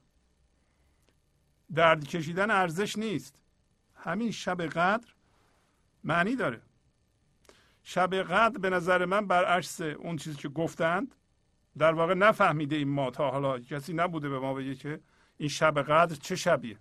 درد 1.75 2.05
کشیدن 2.05 2.51
ارزش 2.51 2.99
نیست. 2.99 3.43
همین 3.95 4.31
شب 4.31 4.63
قدر 4.63 5.09
معنی 6.05 6.37
داره. 6.37 6.63
شب 7.83 8.15
قدر 8.15 8.59
به 8.59 8.71
نظر 8.71 9.05
من 9.05 9.27
برعکس 9.27 9.81
اون 9.81 10.17
چیزی 10.17 10.37
که 10.37 10.49
گفتند 10.49 11.15
در 11.79 11.93
واقع 11.93 12.15
نفهمیده 12.15 12.77
این 12.77 12.89
ما 12.89 13.11
تا 13.11 13.31
حالا. 13.31 13.59
کسی 13.59 13.93
نبوده 13.93 14.29
به 14.29 14.39
ما 14.39 14.55
بگه 14.55 14.75
که 14.75 15.01
این 15.37 15.49
شب 15.49 15.83
قدر 15.83 16.15
چه 16.15 16.37
شبیه. 16.37 16.79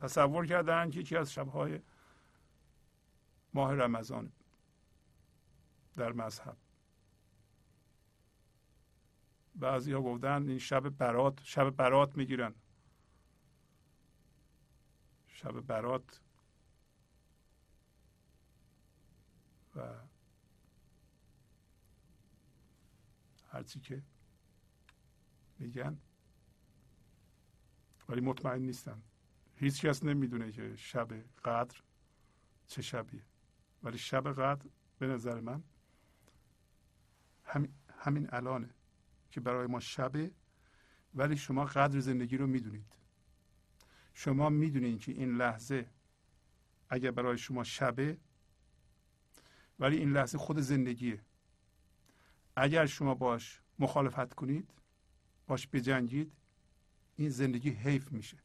تصور 0.00 0.46
کردن 0.46 0.90
که 0.90 1.00
یکی 1.00 1.16
از 1.16 1.32
شبهای 1.32 1.80
ماه 3.54 3.74
رمضان. 3.74 4.32
در 5.96 6.12
مذهب. 6.12 6.56
بعضی 9.54 9.92
ها 9.92 10.02
گفتن 10.02 10.48
این 10.48 10.58
شب 10.58 10.88
برات 10.88 11.40
شب 11.42 11.70
برات 11.70 12.16
می‌گیرن. 12.16 12.54
شب 15.26 15.60
برات. 15.60 16.20
و 19.76 19.94
هرچی 23.48 23.80
که 23.80 24.02
میگن 25.58 25.98
ولی 28.08 28.20
مطمئن 28.20 28.62
نیستن. 28.62 29.02
هیچ 29.56 29.86
کس 29.86 30.04
نمی‌دونه 30.04 30.52
که 30.52 30.76
شب 30.76 31.12
قدر 31.44 31.82
چه 32.66 32.82
شبیه. 32.82 33.24
ولی 33.82 33.98
شب 33.98 34.32
قدر 34.32 34.70
به 34.98 35.06
نظر 35.06 35.40
من 35.40 35.62
همین, 37.52 37.72
همین 37.98 38.28
الانه 38.32 38.70
که 39.30 39.40
برای 39.40 39.66
ما 39.66 39.80
شبه 39.80 40.30
ولی 41.14 41.36
شما 41.36 41.64
قدر 41.64 42.00
زندگی 42.00 42.36
رو 42.36 42.46
می‌دونید. 42.46 42.96
شما 44.14 44.48
می‌دونید 44.48 45.00
که 45.00 45.12
این 45.12 45.36
لحظه 45.36 45.90
اگر 46.88 47.10
برای 47.10 47.38
شما 47.38 47.64
شبه 47.64 48.18
ولی 49.78 49.96
این 49.96 50.12
لحظه 50.12 50.38
خود 50.38 50.60
زندگیه. 50.60 51.24
اگر 52.56 52.86
شما 52.86 53.14
باش 53.14 53.60
مخالفت 53.78 54.34
کنید 54.34 54.74
باش 55.46 55.68
بجنگید 55.72 56.32
این 57.16 57.30
زندگی 57.30 57.70
حیف 57.70 58.12
میشه. 58.12 58.38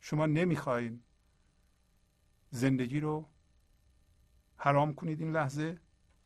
شما 0.00 0.26
نمی‌خواین 0.26 1.02
زندگی 2.50 3.00
رو 3.00 3.28
حرام 4.56 4.94
کنید 4.94 5.20
این 5.20 5.32
لحظه 5.32 5.80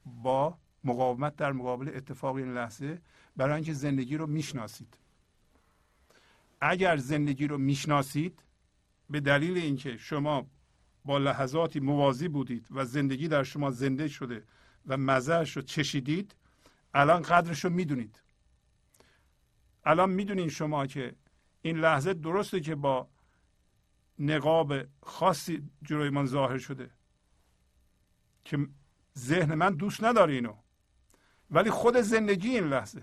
با 0.05 0.59
مقاومت 0.85 1.37
در 1.37 1.53
مقابل 1.53 1.89
اتفاق 1.95 2.37
این 2.37 2.55
لحظه 2.55 3.03
برای 3.37 3.55
اینکه 3.55 3.72
زندگی 3.72 4.16
رو 4.16 4.26
می‌شناسید. 4.26 4.97
اگر 6.61 6.97
زندگی 6.97 7.47
رو 7.47 7.59
می‌شناسید 7.59 8.43
به 9.11 9.20
دلیل 9.20 9.57
اینکه 9.57 9.97
شما 9.97 10.47
با 11.05 11.18
لحظاتی 11.18 11.80
موازی 11.80 12.28
بودید 12.28 12.66
و 12.70 12.85
زندگی 12.85 13.28
در 13.28 13.43
شما 13.43 13.70
زنده 13.70 14.09
شده 14.09 14.45
و 14.87 14.97
مزهش 14.97 15.57
رو 15.57 15.62
چشیدید 15.62 16.35
الان 16.95 17.22
قدرش 17.22 17.64
رو 17.64 17.70
می‌دونید. 17.70 18.22
الان 19.85 20.11
می‌دونید 20.11 20.49
شما 20.49 20.87
که 20.87 21.14
این 21.62 21.78
لحظه 21.78 22.14
درسته 22.14 22.61
که 22.61 22.74
با 22.74 23.09
نقاب 24.18 24.74
خاصی 25.03 25.70
جلوی 25.83 26.11
من 26.11 26.26
ظاهر 26.26 26.59
شده 26.59 26.91
که 28.45 28.68
ذهن 29.18 29.55
من 29.55 29.74
دوست 29.74 30.05
نداره 30.05 30.35
اینو. 30.35 30.62
ولی 31.53 31.70
خود 31.70 31.96
زندگی 31.96 32.48
این 32.48 32.64
لحظه. 32.64 33.03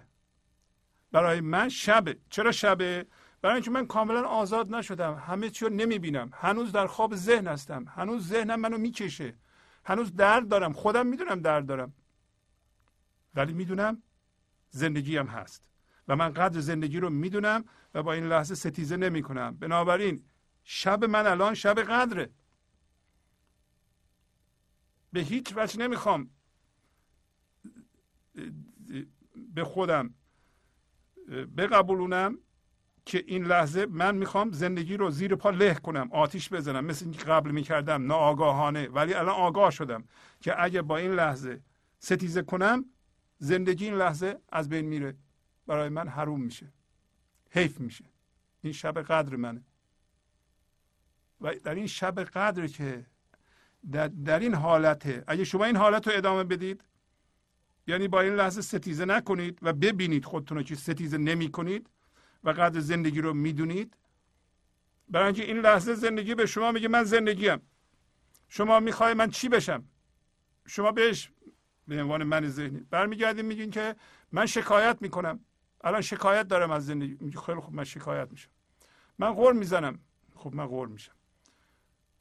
برای 1.11 1.41
من 1.41 1.69
شبه. 1.69 2.17
چرا 2.29 2.51
شبه؟ 2.51 3.05
برای 3.41 3.55
اینکه 3.55 3.71
من 3.71 3.87
کاملا 3.87 4.23
آزاد 4.23 4.75
نشدم. 4.75 5.15
همه 5.15 5.49
چی 5.49 5.65
رو 5.65 5.71
نمی‌بینم. 5.71 6.29
هنوز 6.33 6.71
در 6.71 6.87
خواب 6.87 7.15
ذهن 7.15 7.47
هستم. 7.47 7.85
هنوز 7.87 8.27
ذهنم 8.27 8.59
منو 8.59 8.77
می‌کشه. 8.77 9.35
هنوز 9.85 10.15
درد 10.15 10.47
دارم. 10.47 10.73
خودم 10.73 11.07
می‌دونم 11.07 11.41
درد 11.41 11.65
دارم. 11.65 11.93
ولی 13.35 13.53
می‌دونم 13.53 14.03
زندگی 14.69 15.17
هم 15.17 15.27
هست. 15.27 15.63
و 16.07 16.15
من 16.15 16.33
قدر 16.33 16.59
زندگی 16.59 16.99
رو 16.99 17.09
می‌دونم 17.09 17.65
و 17.93 18.03
با 18.03 18.13
این 18.13 18.27
لحظه 18.27 18.55
ستیزه 18.55 18.97
نمی 18.97 19.21
کنم 19.21 19.57
بنابراین 19.57 20.23
شب 20.63 21.05
من 21.05 21.27
الان 21.27 21.53
شب 21.53 21.79
قدره. 21.79 22.29
به 25.13 25.19
هیچ 25.19 25.53
وجه 25.55 25.79
نمی‌خوام 25.79 26.29
به 29.53 29.63
خودم 29.63 30.13
بقبولونم 31.57 32.37
که 33.05 33.23
این 33.27 33.45
لحظه 33.45 33.85
من 33.85 34.15
می‌خوام 34.15 34.51
زندگی 34.51 34.97
رو 34.97 35.09
زیر 35.09 35.35
پا 35.35 35.49
له 35.49 35.73
کنم 35.73 36.09
آتیش 36.11 36.53
بزنم 36.53 36.85
مثل 36.85 37.05
اینکه 37.05 37.23
قبل 37.23 37.51
می‌کردم 37.51 38.05
ناآگاهانه. 38.05 38.87
ولی 38.87 39.13
الان 39.13 39.35
آگاه 39.35 39.71
شدم 39.71 40.03
که 40.41 40.63
اگه 40.63 40.81
با 40.81 40.97
این 40.97 41.11
لحظه 41.11 41.61
ستیزه 41.99 42.41
کنم 42.41 42.85
زندگی 43.37 43.85
این 43.85 43.93
لحظه 43.93 44.39
از 44.49 44.69
بین 44.69 44.85
میره. 44.85 45.17
برای 45.67 45.89
من 45.89 46.07
حروم 46.07 46.41
میشه. 46.41 46.73
حیف 47.49 47.79
میشه. 47.79 48.05
این 48.61 48.73
شب 48.73 49.01
قدر 49.01 49.35
منه. 49.35 49.63
و 51.41 51.55
در 51.63 51.75
این 51.75 51.87
شب 51.87 52.23
قدر 52.23 52.67
که 52.67 53.05
در, 53.91 54.07
در 54.07 54.39
این 54.39 54.53
حالته 54.53 55.23
اگه 55.27 55.43
شما 55.43 55.65
این 55.65 55.75
حالت 55.75 56.07
رو 56.07 56.13
ادامه 56.15 56.43
بدید 56.43 56.83
یعنی 57.89 58.07
با 58.07 58.21
این 58.21 58.35
لحظه 58.35 58.61
ستیزه 58.61 59.05
نکنید 59.05 59.59
و 59.61 59.73
ببینید 59.73 60.25
خودتون 60.25 60.57
رو 60.57 60.63
که 60.63 60.75
ستیزه 60.75 61.17
نمی 61.17 61.51
کنید 61.51 61.89
و 62.43 62.49
قدر 62.49 62.79
زندگی 62.79 63.21
رو 63.21 63.33
می‌دونید. 63.33 63.97
برای 65.09 65.25
اینکه 65.25 65.43
این 65.43 65.57
لحظه 65.57 65.93
زندگی 65.93 66.35
به 66.35 66.45
شما 66.45 66.71
میگه 66.71 66.87
من 66.87 67.03
زندگیم. 67.03 67.61
شما 68.47 68.79
می‌خوای 68.79 69.13
من 69.13 69.29
چی 69.29 69.49
بشم؟ 69.49 69.83
شما 70.67 70.91
بهش 70.91 71.31
به 71.87 72.01
عنوان 72.01 72.23
من 72.23 72.49
ذهنی 72.49 72.79
برمیگردیم 72.79 73.45
میگین 73.45 73.71
که 73.71 73.95
من 74.31 74.45
شکایت 74.45 74.97
می‌کنم. 75.01 75.39
الان 75.83 76.01
شکایت 76.01 76.47
دارم 76.47 76.71
از 76.71 76.85
زندگی. 76.85 77.17
میگه 77.19 77.39
خیلی 77.39 77.59
خوب 77.59 77.73
من 77.73 77.83
شکایت 77.83 78.31
میشم. 78.31 78.49
من 79.19 79.33
غور 79.33 79.53
می‌زنم. 79.53 79.99
خب 80.35 80.55
من 80.55 80.65
غور 80.65 80.87
میشم. 80.87 81.13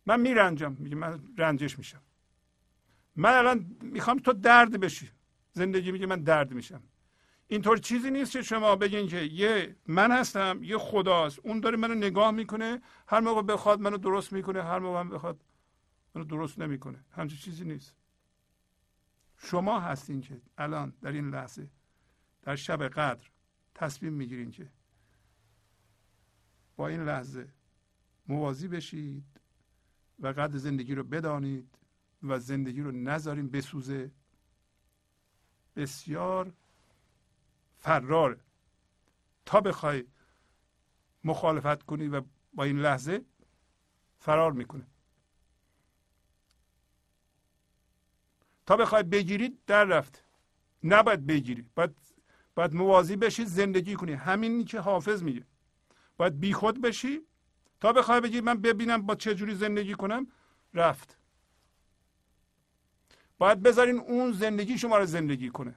من 0.06 0.20
میرنجم. 0.20 0.76
میگه 0.78 0.96
من 0.96 1.20
رنجش 1.38 1.78
میشم. 1.78 2.02
من 3.16 3.32
الان 3.32 3.76
می‌خوام 3.82 4.18
تو 4.18 4.32
درد 4.32 4.80
بشی. 4.80 5.10
زندگی 5.58 5.92
میگه 5.92 6.06
من 6.06 6.22
درد 6.22 6.52
میشم. 6.52 6.82
اینطور 7.48 7.76
چیزی 7.78 8.10
نیست 8.10 8.32
که 8.32 8.42
شما 8.42 8.76
بگین 8.76 9.08
که 9.08 9.20
یه 9.20 9.76
من 9.86 10.12
هستم 10.12 10.60
یه 10.62 10.78
خداست. 10.78 11.38
اون 11.38 11.60
داره 11.60 11.76
منو 11.76 11.94
نگاه 11.94 12.30
می‌کنه 12.30 12.82
هر 13.06 13.20
موقع 13.20 13.42
بخواد 13.42 13.80
منو 13.80 13.96
درست 13.98 14.32
می‌کنه 14.32 14.62
هر 14.62 14.78
موقع 14.78 15.02
من 15.02 15.10
بخواد 15.10 15.44
منو 16.14 16.24
درست 16.24 16.58
نمی‌کنه. 16.58 17.04
همچین 17.10 17.38
چیزی 17.38 17.64
نیست. 17.64 17.94
شما 19.38 19.80
هستین 19.80 20.20
که 20.20 20.40
الان 20.58 20.92
در 21.02 21.12
این 21.12 21.30
لحظه 21.30 21.70
در 22.42 22.56
شب 22.56 22.88
قدر 22.88 23.26
تصمیم 23.74 24.12
می‌گیرین 24.12 24.50
که 24.50 24.68
با 26.76 26.88
این 26.88 27.04
لحظه 27.04 27.48
موازی 28.28 28.68
بشید 28.68 29.24
و 30.20 30.26
قدر 30.28 30.56
زندگی 30.56 30.94
رو 30.94 31.04
بدانید 31.04 31.78
و 32.22 32.38
زندگی 32.38 32.80
رو 32.82 32.90
نذارین 32.92 33.48
بسوزه. 33.50 34.10
بسیار 35.78 36.52
فرار. 37.76 38.40
تا 39.46 39.60
بخوای 39.60 40.04
مخالفت 41.24 41.82
کنی 41.82 42.08
و 42.08 42.22
با 42.54 42.64
این 42.64 42.78
لحظه 42.78 43.24
فرار 44.18 44.52
می‌کنه. 44.52 44.86
تا 48.66 48.76
بخوای 48.76 49.02
بگیرید 49.02 49.58
در 49.66 49.84
رفت. 49.84 50.24
نباید 50.84 51.26
بگیری. 51.26 51.66
باید 51.74 51.96
باید 52.54 52.74
موازی 52.74 53.16
بشی 53.16 53.44
زندگی 53.44 53.94
کنی. 53.94 54.12
همین 54.12 54.64
که 54.64 54.80
حافظ 54.80 55.22
میگه. 55.22 55.46
باید 56.16 56.40
بیخود 56.40 56.80
بشی. 56.80 57.20
تا 57.80 57.92
بخوای 57.92 58.20
بگی 58.20 58.40
من 58.40 58.60
ببینم 58.60 59.02
با 59.02 59.14
چه 59.14 59.34
جوری 59.34 59.54
زندگی 59.54 59.94
کنم 59.94 60.26
رفت. 60.74 61.17
باید 63.38 63.62
بذارین 63.62 63.98
اون 63.98 64.32
زندگی 64.32 64.78
شما 64.78 64.98
رو 64.98 65.06
زندگی 65.06 65.48
کنه. 65.48 65.74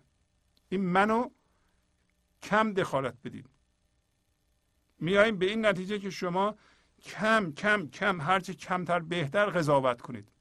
این 0.69 0.81
منو 0.81 1.29
کم 2.41 2.73
دخالت 2.73 3.15
بدید 3.23 3.49
میاییم 4.99 5.37
به 5.37 5.45
این 5.45 5.65
نتیجه 5.65 5.99
که 5.99 6.09
شما 6.09 6.55
کم 7.03 7.51
کم 7.51 7.87
کم 7.87 8.21
هرچه 8.21 8.53
کمتر 8.53 8.99
بهتر 8.99 9.45
قضاوت 9.45 10.01
کنید. 10.01 10.31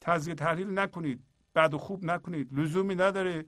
تزیه 0.00 0.34
تحلیل 0.34 0.78
نکنید. 0.78 1.22
بد 1.54 1.74
و 1.74 1.78
خوب 1.78 2.04
نکنید. 2.04 2.58
لزومی 2.58 2.94
نداره 2.94 3.44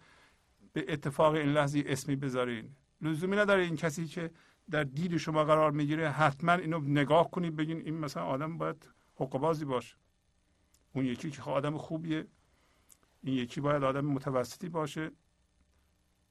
به 0.73 0.85
اتفاق 0.89 1.35
این 1.35 1.53
لحظه 1.53 1.85
اسمی 1.87 2.17
بذارین. 2.17 2.77
لزومی 3.01 3.37
نداره 3.37 3.63
این 3.63 3.77
کسی 3.77 4.07
که 4.07 4.31
در 4.71 4.85
دید 4.85 5.17
شما 5.17 5.45
قرار 5.45 5.71
می‌گیره 5.71 6.11
حتما 6.11 6.53
اینو 6.53 6.81
نگاه 6.81 7.31
کنید 7.31 7.57
بگین 7.57 7.81
این 7.81 7.99
مثلا 7.99 8.25
آدم 8.25 8.59
باید 8.59 8.89
حقوقبازی 9.15 9.65
باشه. 9.65 9.97
اون 10.93 11.05
یکی 11.05 11.31
که 11.31 11.43
آدم 11.43 11.79
خوبیه 11.79 12.27
این 13.23 13.35
یکی 13.35 13.61
باید 13.61 13.83
آدم 13.83 14.05
متوسطی 14.07 14.69
باشه. 14.69 15.11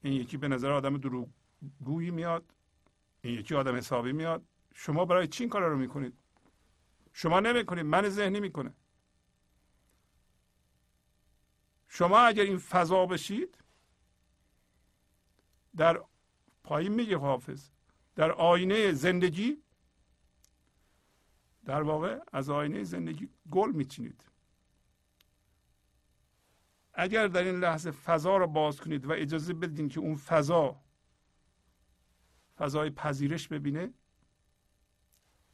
این 0.02 0.12
یکی 0.12 0.36
به 0.36 0.48
نظر 0.48 0.72
آدم 0.72 0.98
دروغگویی 0.98 2.10
میاد 2.10 2.54
این 3.22 3.38
یکی 3.38 3.54
آدم 3.54 3.76
حسابی 3.76 4.12
میاد. 4.12 4.44
شما 4.74 5.04
برای 5.04 5.28
چی 5.28 5.42
این 5.44 5.50
کار 5.50 5.62
رو 5.62 5.78
می‌کنید؟ 5.78 6.18
شما 7.12 7.40
نمی‌کنید 7.40 7.84
من 7.86 8.08
ذهنی 8.08 8.40
می‌کنه. 8.40 8.74
شما 11.88 12.18
اگر 12.18 12.42
این 12.42 12.58
فضا 12.58 13.06
بشید 13.06 13.58
در 15.76 16.04
پایین 16.64 16.92
میگه 16.92 17.16
حافظ 17.16 17.70
در 18.14 18.32
آینه 18.32 18.92
زندگی 18.92 19.62
در 21.64 21.82
واقع 21.82 22.18
از 22.32 22.50
آینه 22.50 22.84
زندگی 22.84 23.28
گل 23.50 23.72
میچینید. 23.72 24.24
اگر 26.94 27.26
در 27.26 27.42
این 27.42 27.60
لحظه 27.60 27.90
فضا 27.90 28.36
رو 28.36 28.46
باز 28.46 28.80
کنید 28.80 29.06
و 29.06 29.12
اجازه 29.12 29.54
بدین 29.54 29.88
که 29.88 30.00
اون 30.00 30.16
فضا 30.16 30.80
فضای 32.56 32.90
پذیرش 32.90 33.48
ببینه 33.48 33.92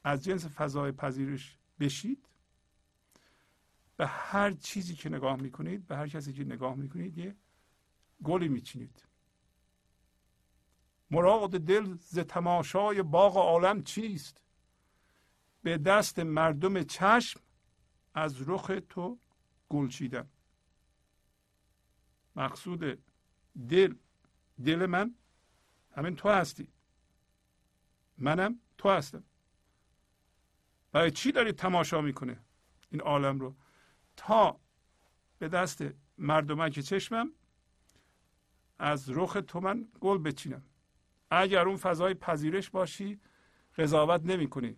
از 0.05 0.25
جنس 0.25 0.47
فضای 0.47 0.93
پذیرش 0.93 1.59
بشید 1.81 2.29
به 3.97 4.07
هر 4.07 4.51
چیزی 4.51 4.95
که 4.95 5.09
نگاه 5.09 5.37
می‌کنید 5.37 5.87
به 5.87 5.97
هر 5.97 6.09
کسی 6.09 6.33
که 6.33 6.45
نگاه 6.45 6.75
می‌کنید 6.75 7.19
یه 7.19 7.37
گلی 8.25 8.49
میچینید. 8.49 9.05
مراد 11.11 11.51
دل 11.51 11.95
ز 11.95 12.19
تماشای 12.19 13.03
باغ 13.03 13.37
عالم 13.37 13.83
چیست؟ 13.83 14.43
به 15.63 15.79
دست 15.79 16.19
مردم 16.19 16.83
چشم 16.83 17.41
از 18.15 18.49
رخ 18.49 18.71
تو 18.89 19.19
گل 19.69 19.89
چیدم. 19.89 20.29
مقصود 22.39 22.99
دل 23.69 23.95
دل 24.65 24.87
من 24.87 25.15
همین 25.97 26.17
تو 26.17 26.29
هستی. 26.29 26.69
منم 28.19 28.59
تو 28.79 28.89
هستم. 28.91 29.25
برای 30.93 31.11
چی 31.11 31.33
داری 31.33 31.53
تماشا 31.53 32.01
می‌کنه 32.01 32.41
این 32.91 33.01
عالم 33.01 33.41
رو؟ 33.41 33.55
تا 34.17 34.61
به 35.39 35.49
دست 35.49 35.85
مردمک 36.19 36.81
چشمم 36.81 37.33
از 38.79 39.11
رخ 39.11 39.37
تو 39.47 39.61
من 39.61 39.89
گل 40.01 40.19
بچینم. 40.19 40.63
اگر 41.31 41.69
اون 41.69 41.77
فضای 41.77 42.15
پذیرش 42.15 42.71
باشی 42.71 43.21
قضاوت 43.79 44.21
نمی 44.25 44.49
کنی 44.49 44.77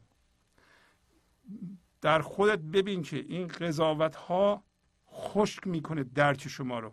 در 2.01 2.23
خودت 2.23 2.59
ببین 2.59 3.03
که 3.03 3.17
این 3.17 3.47
قضاوت 3.47 4.17
ها 4.17 4.65
خشک 5.13 5.67
می‌کنه 5.67 6.05
درک 6.05 6.49
شما 6.49 6.79
رو. 6.79 6.93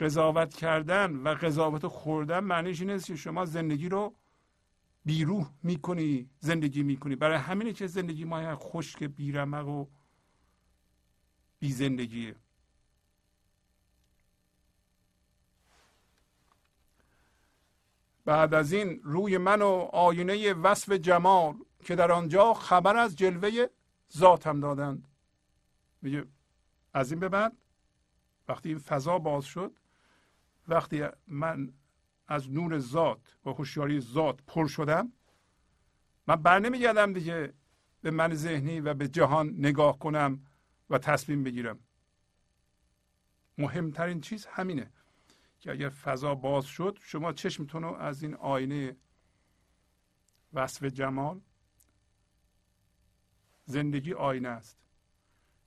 قضاوت 0.00 0.54
کردن 0.54 1.16
و 1.16 1.34
قضاوت 1.34 1.86
خوردن 1.86 2.40
معنیش 2.40 2.80
این 2.80 2.90
است 2.90 3.06
که 3.06 3.16
شما 3.16 3.44
زندگی 3.44 3.88
رو 3.88 4.14
بیروح 5.04 5.50
می‌کنی 5.62 6.30
زندگی 6.40 6.82
می‌کنی. 6.82 7.16
برای 7.16 7.36
همینه 7.36 7.72
که 7.72 7.86
زندگی 7.86 8.24
ما 8.24 8.56
خشک 8.56 9.04
بیرمق 9.04 9.68
و 9.68 9.86
بی 11.58 11.72
زندگیه 11.72 12.36
بعد 18.24 18.54
از 18.54 18.72
این 18.72 19.00
روی 19.02 19.38
من 19.38 19.62
و 19.62 19.68
آینه 19.92 20.52
وصف 20.52 20.92
جمال 20.92 21.54
که 21.84 21.94
در 21.94 22.12
آنجا 22.12 22.54
خبر 22.54 22.96
از 22.96 23.16
جلوه 23.16 23.66
ذاتم 24.16 24.60
دادند. 24.60 25.08
میگه 26.02 26.26
از 26.94 27.10
این 27.12 27.20
به 27.20 27.28
بعد 27.28 27.56
وقتی 28.48 28.68
این 28.68 28.78
فضا 28.78 29.18
باز 29.18 29.44
شد 29.44 29.72
وقتی 30.68 31.04
من 31.26 31.72
از 32.28 32.50
نور 32.52 32.78
ذات 32.78 33.36
و 33.46 33.50
هوشیاری 33.50 34.00
ذات 34.00 34.42
پر 34.46 34.66
شدم 34.66 35.12
من 36.26 36.36
بر 36.36 36.58
نمیگردم 36.58 37.12
دیگه 37.12 37.52
به 38.02 38.10
من 38.10 38.34
ذهنی 38.34 38.80
و 38.80 38.94
به 38.94 39.08
جهان 39.08 39.48
نگاه 39.48 39.98
کنم 39.98 40.46
و 40.90 40.98
تصمیم 40.98 41.42
بگیرم. 41.42 41.78
مهمترین 43.58 44.20
چیز 44.20 44.46
همینه 44.46 44.92
که 45.60 45.70
اگر 45.70 45.88
فضا 45.88 46.34
باز 46.34 46.64
شد 46.64 46.98
شما 47.02 47.32
چشمتون 47.32 47.82
رو 47.82 47.94
از 47.94 48.22
این 48.22 48.34
آینه 48.34 48.96
وصف 50.52 50.84
جمال 50.84 51.40
زندگی 53.64 54.12
آینه 54.12 54.48
است. 54.48 54.78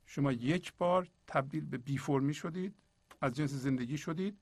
شما 0.05 0.31
یک 0.31 0.73
بار 0.73 1.07
تبدیل 1.27 1.65
به 1.65 1.77
بی 1.77 1.97
فرمی 1.97 2.33
شدید 2.33 2.75
از 3.21 3.33
جنس 3.33 3.51
زندگی 3.51 3.97
شدید 3.97 4.39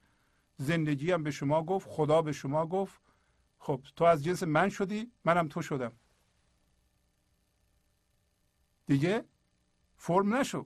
زندگی 0.58 1.12
هم 1.12 1.24
به 1.24 1.32
شما 1.32 1.64
گفت 1.64 1.88
خدا 1.89 2.22
به 2.22 2.32
شما 2.32 2.66
گفت. 2.66 3.01
خب 3.60 3.82
تو 3.95 4.03
از 4.03 4.24
جنس 4.24 4.43
من 4.43 4.70
شدی 4.70 5.12
منم 5.26 5.47
تو 5.47 5.62
شدم. 5.62 5.91
دیگه 8.86 9.26
فرم 9.97 10.36
نشو. 10.36 10.66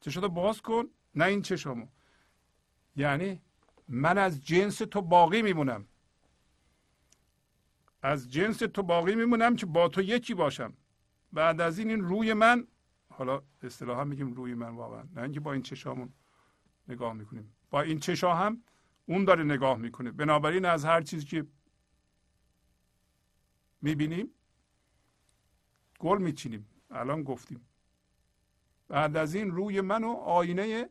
چشاتو 0.00 0.28
باز 0.28 0.62
کن. 0.62 0.84
نه 1.14 1.24
این 1.24 1.42
چشامو 1.42 1.86
یعنی 2.96 3.42
من 3.88 4.18
از 4.18 4.44
جنس 4.44 4.78
تو 4.78 5.02
باقی 5.02 5.42
میمونم. 5.42 5.88
از 8.02 8.32
جنس 8.32 8.58
تو 8.58 8.82
باقی 8.82 9.14
میمونم 9.14 9.56
که 9.56 9.66
با 9.66 9.88
تو 9.88 10.02
یکی 10.02 10.34
باشم. 10.34 10.74
بعد 11.32 11.60
از 11.60 11.78
این 11.78 11.90
این 11.90 12.00
روی 12.00 12.32
من 12.32 12.66
حالا 13.08 13.42
اصطلاحا 13.62 14.04
میگیم 14.04 14.32
روی 14.32 14.54
من 14.54 14.68
واقعا 14.68 15.02
نه 15.14 15.22
اینکه 15.22 15.40
با 15.40 15.52
این 15.52 15.62
چشامون 15.62 16.12
نگاه 16.88 17.12
می‌کنیم. 17.12 17.54
با 17.72 17.82
این 17.82 17.98
چشا 17.98 18.34
هم 18.34 18.62
اون 19.06 19.24
داره 19.24 19.44
نگاه 19.44 19.78
می‌کنه. 19.78 20.10
بنابراین 20.10 20.64
از 20.64 20.84
هر 20.84 21.02
چیزی 21.02 21.26
که 21.26 21.46
می‌بینیم 23.82 24.30
گل 25.98 26.18
میچینیم. 26.18 26.66
الان 26.90 27.22
گفتیم. 27.22 27.68
بعد 28.88 29.16
از 29.16 29.34
این 29.34 29.50
روی 29.50 29.80
من 29.80 30.04
و 30.04 30.12
آینه 30.12 30.88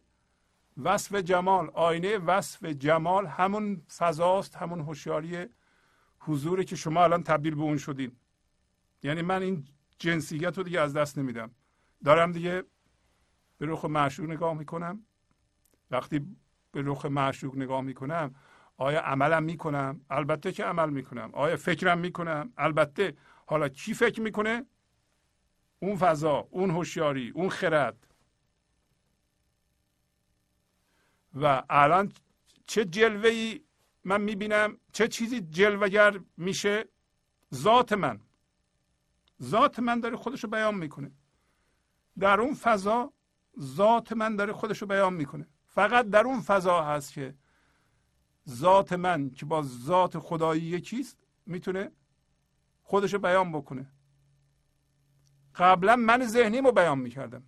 وصف 0.77 1.15
جمال. 1.15 1.69
آینه 1.69 2.17
وصف 2.17 2.65
جمال 2.65 3.25
همون 3.25 3.82
فضاست 3.97 4.55
همون 4.55 4.79
هوشیاری 4.79 5.45
حضوری 6.19 6.65
که 6.65 6.75
شما 6.75 7.03
الان 7.03 7.23
تبدیل 7.23 7.55
به 7.55 7.61
اون 7.61 7.77
شدین. 7.77 8.15
یعنی 9.03 9.21
من 9.21 9.41
این 9.41 9.67
جنسیت 9.99 10.57
رو 10.57 10.63
دیگه 10.63 10.79
از 10.79 10.93
دست 10.93 11.17
نمیدم. 11.17 11.51
دارم 12.03 12.32
دیگه 12.32 12.63
به 13.57 13.65
رخ 13.65 13.86
معشوق 13.86 14.29
نگاه 14.29 14.53
می‌کنم. 14.53 15.05
وقتی 15.91 16.38
به 16.72 16.82
رخ 16.86 17.05
معشوق 17.05 17.55
نگاه 17.55 17.82
می‌کنم 17.82 18.36
آیا 18.78 19.01
عملم 19.01 19.43
می‌کنم؟ 19.43 20.01
البته 20.09 20.51
که 20.51 20.63
عمل 20.63 20.89
می‌کنم. 20.89 21.30
آیا 21.34 21.57
فکرم 21.57 21.99
می‌کنم؟ 21.99 22.53
البته. 22.57 23.17
حالا 23.45 23.69
کی 23.69 23.93
فکر 23.93 24.22
می‌کنه؟ 24.22 24.65
اون 25.80 25.95
فضا 25.95 26.47
اون 26.51 26.72
هوشیاری 26.72 27.30
اون 27.30 27.49
خرد. 27.49 28.07
و 31.41 31.63
الان 31.69 32.11
چه 32.67 32.86
جلوه 32.86 33.30
ای 33.30 33.63
من 34.03 34.22
می‌بینم؟ 34.22 34.78
چه 34.93 35.07
چیزی 35.07 35.41
جلوگر 35.41 36.19
میشه؟ 36.38 36.86
ذات 37.53 37.93
من. 37.93 38.19
ذات 39.41 39.80
من 39.80 39.99
داره 39.99 40.17
خودشو 40.17 40.47
بیان 40.47 40.76
می‌کنه. 40.76 41.11
در 42.19 42.41
اون 42.41 42.53
فضا 42.53 43.13
ذات 43.59 44.13
من 44.13 44.36
داره 44.36 44.53
خودشو 44.53 44.86
بیان 44.86 45.13
می‌کنه. 45.13 45.47
فقط 45.74 46.09
در 46.09 46.24
اون 46.24 46.41
فضا 46.41 46.84
هست 46.84 47.13
که 47.13 47.36
ذات 48.49 48.93
من 48.93 49.30
که 49.30 49.45
با 49.45 49.61
ذات 49.61 50.19
خدایی 50.19 50.61
یکیست 50.61 51.17
می‌تونه 51.45 51.91
خودشو 52.82 53.19
بیان 53.19 53.51
بکنه. 53.51 53.91
قبلا 55.55 55.95
من 55.95 56.26
ذهنی 56.26 56.61
رو 56.61 56.72
بیان 56.72 56.99
می‌کردم. 56.99 57.43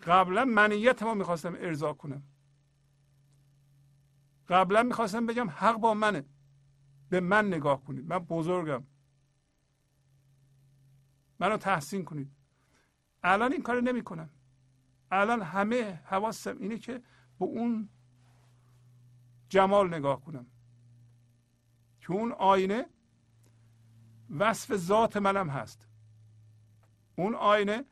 قبلا 0.00 0.44
منیت 0.44 1.02
ما 1.02 1.14
می‌خواستم 1.14 1.54
ارضا 1.54 1.92
کنم. 1.92 2.22
قبلا 4.48 4.82
می‌خواستم 4.82 5.26
بگم 5.26 5.50
حق 5.50 5.76
با 5.76 5.94
منه. 5.94 6.24
به 7.08 7.20
من 7.20 7.46
نگاه 7.46 7.84
کنید. 7.84 8.06
من 8.06 8.18
بزرگم. 8.18 8.84
منو 11.38 11.56
تحسین 11.56 12.04
کنید. 12.04 12.30
الان 13.22 13.52
این 13.52 13.62
کار 13.62 13.80
نمی 13.80 14.04
کنم 14.04 14.30
الان 15.12 15.42
همه 15.42 16.00
حواسم 16.04 16.56
اینه 16.58 16.78
که 16.78 17.02
به 17.38 17.44
اون 17.44 17.88
جمال 19.48 19.94
نگاه 19.94 20.24
کنم. 20.24 20.46
که 22.00 22.12
اون 22.12 22.32
آینه 22.32 22.86
وصف 24.30 24.76
ذات 24.76 25.16
منم 25.16 25.50
هست. 25.50 25.88
اون 27.16 27.34
آینه 27.34 27.84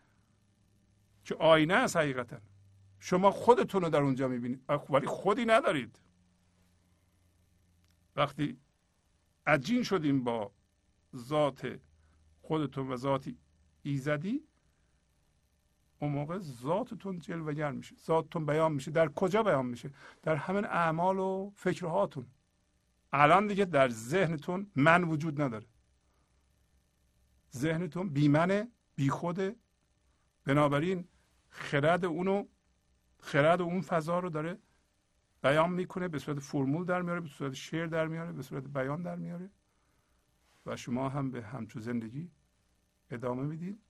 که 1.25 1.35
آینه 1.35 1.75
است 1.75 1.97
حقیقتا. 1.97 2.41
شما 2.99 3.31
خودتون 3.31 3.83
رو 3.83 3.91
در 3.91 4.01
اونجا 4.01 4.29
می‌بینید. 4.29 4.65
ولی 4.91 5.07
خودی 5.07 5.45
ندارید. 5.45 6.01
وقتی 8.17 8.61
عجین 9.47 9.83
شدیم 9.83 10.25
با 10.25 10.53
ذات 11.17 11.81
خودتون 12.41 12.89
و 12.89 12.97
ذات 12.97 13.35
ایزدی 13.83 14.50
اون 16.03 16.13
موقع 16.13 16.39
ذاتتون 16.39 17.19
جلوگر 17.19 17.71
میشه. 17.71 17.97
ذاتتون 17.97 18.47
بیان 18.47 18.73
میشه. 18.73 18.91
در 18.91 19.09
کجا 19.09 19.43
بیان 19.43 19.67
میشه؟ 19.67 19.91
در 20.23 20.37
همین 20.37 20.65
اعمال 20.65 21.19
و 21.19 21.53
فکرهاتون. 21.55 22.27
الان 23.13 23.47
دیگه 23.47 23.65
در 23.65 23.89
ذهنتون 23.89 24.71
من 24.77 25.05
وجود 25.05 25.43
نداره. 25.43 25.67
ذهنتون 27.57 28.09
بیمنه 28.09 28.69
بیخوده. 28.97 29.57
بنابراین 30.45 31.09
خرد 31.51 32.05
اونو 32.05 32.47
خرد 33.21 33.61
اون 33.61 33.81
فضا 33.81 34.19
رو 34.19 34.31
داره 34.31 34.59
بیان 35.43 35.71
می‌کنه 35.71 36.09
به 36.09 36.19
صورت 36.19 36.39
فرمول 36.39 36.85
در 36.85 37.03
میاره 37.03 37.21
به 37.21 37.29
صورت 37.29 37.53
شعر 37.53 37.87
در 37.87 38.07
میاره 38.07 38.33
به 38.33 38.43
صورت 38.43 38.65
بیان 38.65 39.03
در 39.03 39.17
میاره. 39.17 39.51
و 40.67 40.77
شما 40.77 41.09
هم 41.09 41.31
به 41.31 41.43
همچو 41.43 41.81
زندگی 41.81 42.31
ادامه 43.11 43.43
می‌دید. 43.43 43.90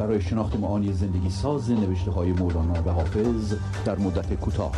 برای 0.00 0.20
شناخت 0.20 0.56
معانی 0.56 0.92
زندگی 0.92 1.30
ساز 1.30 1.70
نوشته 1.70 2.10
های 2.10 2.32
مولانا 2.32 2.82
و 2.82 2.90
حافظ 2.90 3.54
در 3.84 3.98
مدت 3.98 4.34
کوتاه. 4.34 4.72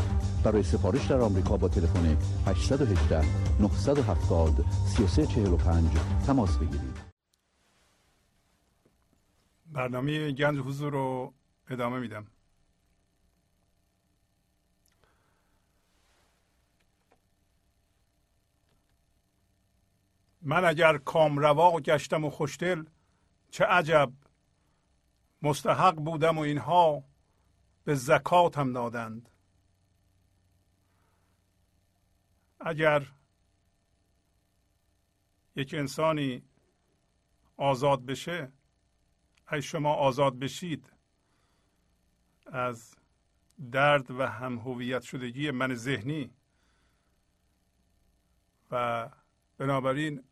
برای 0.45 0.63
سفارش 0.63 1.07
در 1.07 1.21
آمریکا 1.21 1.57
با 1.57 1.69
تلفن 1.69 2.17
818 2.47 3.25
970 3.61 4.65
3345 4.87 5.91
تماس 6.27 6.59
بگیرید. 6.59 6.99
برنامه 9.73 10.33
گنج 10.33 10.59
حضور 10.59 10.93
رو 10.93 11.33
ادامه 11.71 11.99
میدم. 11.99 12.27
من 20.43 20.65
اگر 20.65 20.99
کامروا 20.99 21.81
گشتم 21.81 22.25
و 22.25 22.31
خوشدل 22.31 22.85
چه 23.51 23.65
عجب! 23.65 24.13
مستحق 25.43 25.95
بودم 25.95 26.39
و 26.39 26.41
اینها 26.41 27.05
به 27.85 27.95
زکاتم 27.95 28.73
دادند. 28.73 29.29
اگر 32.61 33.07
یک 35.57 35.75
انسانی 35.75 36.43
آزاد 37.57 38.07
بشه 38.07 38.53
اگه 39.47 39.61
شما 39.61 39.95
آزاد 39.95 40.39
بشید 40.39 40.93
از 42.47 42.95
درد 43.73 44.11
و 44.11 44.27
هم 44.27 44.59
هویت 44.59 45.03
شدگی 45.03 45.51
من 45.51 45.75
ذهنی 45.75 46.31
و 48.71 49.09
بنابراین 49.59 50.25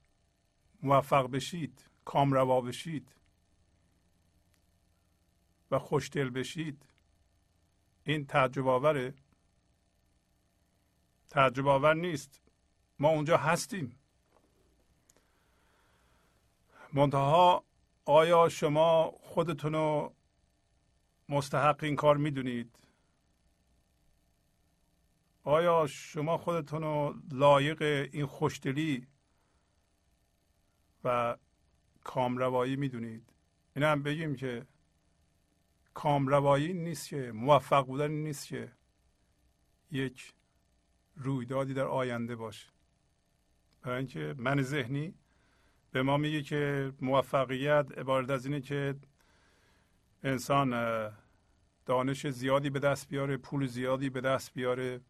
موفق 0.82 1.30
بشید 1.30 1.90
کامروا 2.04 2.60
بشید 2.60 3.14
و 5.70 5.78
خوشدل 5.78 6.30
بشید. 6.30 6.82
این 8.04 8.26
تعجب 8.26 8.68
آوره 8.68 9.14
تعجب 11.30 11.66
آور 11.66 11.94
نیست. 11.94 12.40
ما 12.98 13.08
اونجا 13.08 13.36
هستیم. 13.36 13.96
منتها 16.92 17.64
آیا 18.04 18.48
شما 18.48 19.10
خودتون 19.22 19.72
رو 19.72 20.14
مستحق 21.28 21.84
این 21.84 21.96
کار 21.96 22.16
می‌دونید؟ 22.16 22.76
آیا 25.44 25.86
شما 25.86 26.38
خودتون 26.38 26.82
رو 26.82 27.14
لایق 27.32 27.82
این 28.12 28.26
خوشدلی 28.26 29.06
و 31.04 31.36
کامروایی 32.04 32.76
می‌دونید؟ 32.76 33.32
این 33.76 33.84
هم 33.84 34.02
بگیم 34.02 34.36
که 34.36 34.66
کامروایی 35.94 36.72
نیست 36.72 37.08
که 37.08 37.32
موفق 37.34 37.86
بودن 37.86 38.10
نیست 38.10 38.46
که 38.46 38.72
یک 39.90 40.34
رویدادی 41.16 41.74
در 41.74 41.86
آینده 41.86 42.36
باشه. 42.36 42.68
برای 43.82 43.98
اینکه 43.98 44.34
من 44.38 44.62
ذهنی 44.62 45.14
به 45.92 46.02
ما 46.02 46.16
میگه 46.16 46.42
که 46.42 46.92
موفقیت 47.00 47.98
عبارت 47.98 48.30
از 48.30 48.46
اینه 48.46 48.60
که 48.60 48.94
انسان 50.22 50.70
دانش 51.86 52.26
زیادی 52.26 52.70
به 52.70 52.78
دست 52.78 53.08
بیاره 53.08 53.36
پول 53.36 53.66
زیادی 53.66 54.10
به 54.10 54.20
دست 54.20 54.54
بیاره 54.54 55.00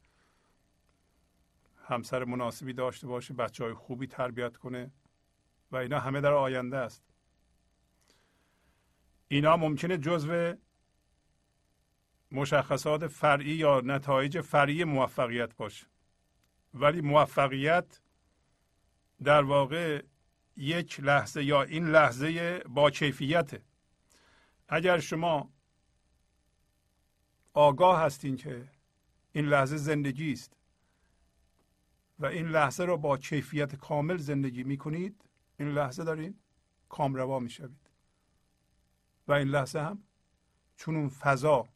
همسر 1.84 2.24
مناسبی 2.24 2.72
داشته 2.72 3.06
باشه 3.06 3.34
بچه 3.34 3.64
های 3.64 3.74
خوبی 3.74 4.06
تربیت 4.06 4.56
کنه 4.56 4.90
و 5.72 5.76
اینا 5.76 6.00
همه 6.00 6.20
در 6.20 6.32
آینده 6.32 6.76
است. 6.76 7.02
اینا 9.28 9.56
ممکنه 9.56 9.98
جزو 9.98 10.54
مشخصات 12.32 13.06
فرعی 13.06 13.54
یا 13.54 13.80
نتایج 13.84 14.40
فرعی 14.40 14.84
موفقیت 14.84 15.56
باشه. 15.56 15.86
ولی 16.74 17.00
موفقیت 17.00 18.00
در 19.22 19.42
واقع 19.42 20.02
یک 20.56 21.00
لحظه 21.00 21.44
یا 21.44 21.62
این 21.62 21.88
لحظه 21.88 22.58
با 22.58 22.90
کیفیته. 22.90 23.62
اگر 24.68 24.98
شما 24.98 25.50
آگاه 27.54 28.00
هستین 28.00 28.36
که 28.36 28.68
این 29.32 29.46
لحظه 29.46 29.76
زندگی 29.76 30.32
است 30.32 30.56
و 32.18 32.26
این 32.26 32.48
لحظه 32.48 32.84
رو 32.84 32.96
با 32.96 33.18
کیفیت 33.18 33.76
کامل 33.76 34.16
زندگی 34.16 34.64
می 34.64 34.76
کنید 34.76 35.24
این 35.58 35.68
لحظه 35.68 36.04
دارین 36.04 36.38
کامروا 36.88 37.38
می 37.38 37.50
شوید 37.50 37.90
و 39.28 39.32
این 39.32 39.48
لحظه 39.48 39.80
هم 39.80 40.02
چون 40.76 40.96
اون 40.96 41.08
فضا 41.08 41.68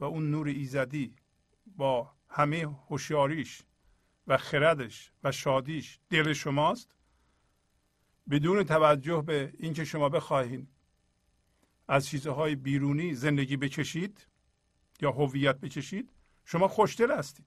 و 0.00 0.04
اون 0.04 0.30
نور 0.30 0.48
ایزدی 0.48 1.16
با 1.76 2.12
همه 2.28 2.76
هوشیاریش 2.88 3.62
و 4.26 4.36
خردش 4.36 5.12
و 5.24 5.32
شادیش 5.32 5.98
دل 6.10 6.32
شماست. 6.32 6.94
بدون 8.30 8.62
توجه 8.62 9.22
به 9.22 9.52
اینکه 9.58 9.84
شما 9.84 10.08
بخواهید 10.08 10.68
از 11.88 12.06
چیزهای 12.06 12.54
بیرونی 12.54 13.14
زندگی 13.14 13.56
بکشید 13.56 14.26
یا 15.00 15.10
هویت 15.10 15.60
بکشید 15.60 16.12
شما 16.44 16.68
خوشدل 16.68 17.18
هستید. 17.18 17.46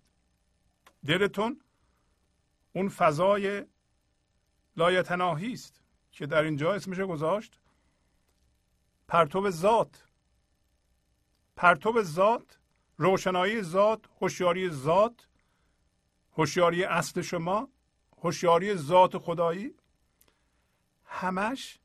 دلتون 1.06 1.62
اون 2.74 2.90
فضای 2.90 3.66
لایتناهی 4.78 5.54
است 5.54 5.82
که 6.12 6.26
در 6.26 6.44
اینجا 6.44 6.74
اسمش 6.74 7.00
گذاشت. 7.00 7.60
پرتو 9.08 9.50
ذات 9.50 10.04
پرتو 11.56 12.04
ذات 12.04 12.60
روشنایی 12.98 13.62
ذات 13.62 14.06
هوشیاری 14.22 14.70
ذات 14.70 15.28
هوشیاری 16.38 16.84
اصل 16.84 17.22
شما 17.22 17.68
هوشیاری 18.18 18.76
ذات 18.76 19.18
خدایی 19.18 19.76
همش 21.06 21.80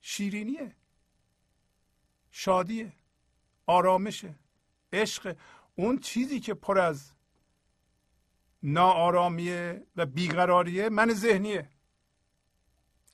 شیرینیه 0.00 0.76
شادیه 2.30 2.92
آرامشه 3.66 4.34
عشق. 4.92 5.36
اون 5.74 5.98
چیزی 5.98 6.40
که 6.40 6.54
پر 6.54 6.78
از 6.78 7.12
ناآرامیه 8.62 9.86
و 9.96 10.06
بیقراریه 10.06 10.88
من 10.88 11.12
ذهنیه. 11.12 11.70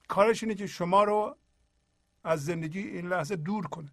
کارش 0.08 0.42
اینه 0.42 0.54
که 0.54 0.66
شما 0.66 1.04
رو 1.04 1.36
از 2.24 2.44
زندگی 2.44 2.78
این 2.78 3.08
لحظه 3.08 3.36
دور 3.36 3.66
کنه. 3.66 3.92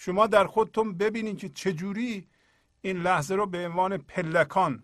شما 0.00 0.26
در 0.26 0.46
خودتون 0.46 0.98
ببینید 0.98 1.38
که 1.38 1.48
چجوری 1.48 2.28
این 2.80 2.96
لحظه 2.96 3.34
رو 3.34 3.46
به 3.46 3.66
عنوان 3.66 3.96
پلکان 3.96 4.82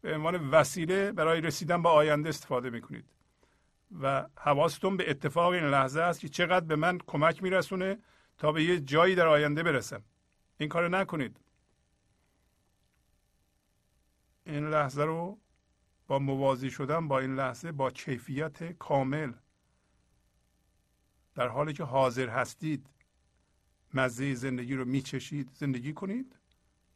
به 0.00 0.14
عنوان 0.14 0.50
وسیله 0.50 1.12
برای 1.12 1.40
رسیدن 1.40 1.82
به 1.82 1.88
آینده 1.88 2.28
استفاده 2.28 2.70
می‌کنید. 2.70 3.04
و 4.00 4.26
حواستون 4.38 4.96
به 4.96 5.10
اتفاق 5.10 5.52
این 5.52 5.64
لحظه 5.64 6.00
است 6.00 6.20
که 6.20 6.28
چقدر 6.28 6.66
به 6.66 6.76
من 6.76 6.98
کمک 7.06 7.42
میرسونه 7.42 7.98
تا 8.38 8.52
به 8.52 8.64
یه 8.64 8.80
جایی 8.80 9.14
در 9.14 9.26
آینده 9.26 9.62
برسم. 9.62 10.02
این 10.58 10.68
کار 10.68 10.88
نکنید. 10.88 11.40
این 14.46 14.70
لحظه 14.70 15.04
رو 15.04 15.38
با 16.06 16.18
موازی 16.18 16.70
شدن 16.70 17.08
با 17.08 17.18
این 17.18 17.34
لحظه 17.34 17.72
با 17.72 17.90
کیفیت 17.90 18.72
کامل 18.72 19.32
در 21.34 21.48
حالی 21.48 21.72
که 21.72 21.84
حاضر 21.84 22.28
هستید 22.28 22.93
مزه 23.94 24.34
زندگی 24.34 24.74
رو 24.74 24.84
میچشید 24.84 25.50
زندگی 25.54 25.92
کنید. 25.92 26.36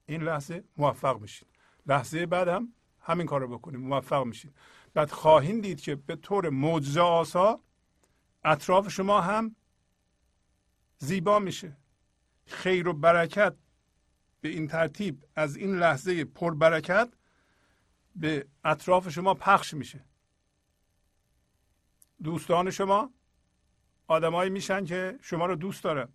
این 0.06 0.22
لحظه 0.22 0.64
موفق 0.76 1.20
میشید. 1.20 1.48
لحظه 1.86 2.26
بعد 2.26 2.48
هم 2.48 2.72
همین 3.00 3.26
کار 3.26 3.40
رو 3.40 3.58
بکنید 3.58 3.80
موفق 3.80 4.24
میشید. 4.24 4.54
بعد 4.94 5.10
خواهید 5.10 5.62
دید 5.62 5.80
که 5.80 5.94
به 5.94 6.16
طور 6.16 6.48
معجزه 6.48 7.00
آسا 7.00 7.60
اطراف 8.44 8.88
شما 8.88 9.20
هم 9.20 9.56
زیبا 10.98 11.38
میشه. 11.38 11.76
خیر 12.46 12.88
و 12.88 12.92
برکت 12.92 13.54
به 14.40 14.48
این 14.48 14.68
ترتیب 14.68 15.24
از 15.36 15.56
این 15.56 15.78
لحظه 15.78 16.24
پربرکت 16.24 17.08
به 18.16 18.46
اطراف 18.64 19.08
شما 19.08 19.34
پخش 19.34 19.74
میشه. 19.74 20.04
دوستان 22.22 22.70
شما 22.70 23.10
آدمایی 24.06 24.50
میشن 24.50 24.84
که 24.84 25.18
شما 25.22 25.46
رو 25.46 25.54
دوست 25.54 25.84
دارن. 25.84 26.08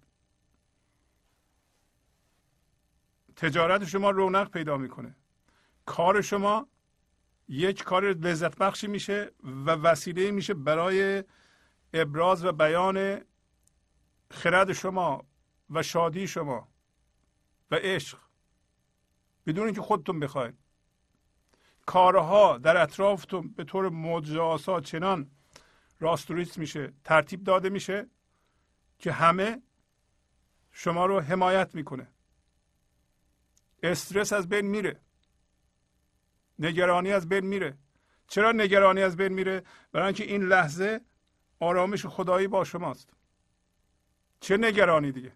تجارت 3.36 3.86
شما 3.86 4.10
رونق 4.10 4.50
پیدا 4.50 4.78
می‌کنه. 4.78 5.16
کار 5.86 6.22
شما 6.22 6.68
یک 7.48 7.84
کار 7.84 8.04
لذت 8.04 8.58
بخشی 8.58 8.88
میشه 8.88 9.32
و 9.44 9.72
وسیله 9.72 10.32
میشه 10.32 10.54
برای 10.54 11.24
ابراز 11.94 12.46
و 12.46 12.52
بیان 12.52 13.22
خرد 14.32 14.74
شما 14.74 15.26
و 15.70 15.84
شادی 15.84 16.28
شما 16.28 16.68
و 17.72 17.76
عشق. 17.76 18.18
بدون 19.46 19.66
اینکه 19.66 19.82
خودتون 19.82 20.20
بخواید. 20.20 20.56
کارها 21.86 22.58
در 22.58 22.78
اطرافتون 22.78 23.48
به 23.48 23.64
طور 23.64 23.90
معجزه 23.90 24.82
چنان 24.82 25.32
راستوریست 26.00 26.58
میشه 26.58 26.94
ترتیب 27.04 27.44
داده 27.44 27.70
میشه 27.70 28.10
که 29.00 29.12
همه 29.12 29.62
شما 30.72 31.06
رو 31.06 31.20
حمایت 31.20 31.76
می‌کنه. 31.76 32.13
استرس 33.84 34.34
از 34.34 34.50
بین 34.50 34.66
میره. 34.66 35.00
نگرانی 36.60 37.12
از 37.12 37.30
بین 37.30 37.46
میره. 37.46 37.78
چرا 38.28 38.52
نگرانی 38.52 39.02
از 39.02 39.16
بین 39.16 39.34
میره؟ 39.34 39.64
برای 39.92 40.06
اینکه 40.06 40.24
این 40.24 40.44
لحظه 40.44 41.02
آرامش 41.60 42.06
خدایی 42.06 42.48
با 42.48 42.64
شماست. 42.64 43.10
چه 44.40 44.58
نگرانی 44.58 45.12
دیگه؟ 45.12 45.34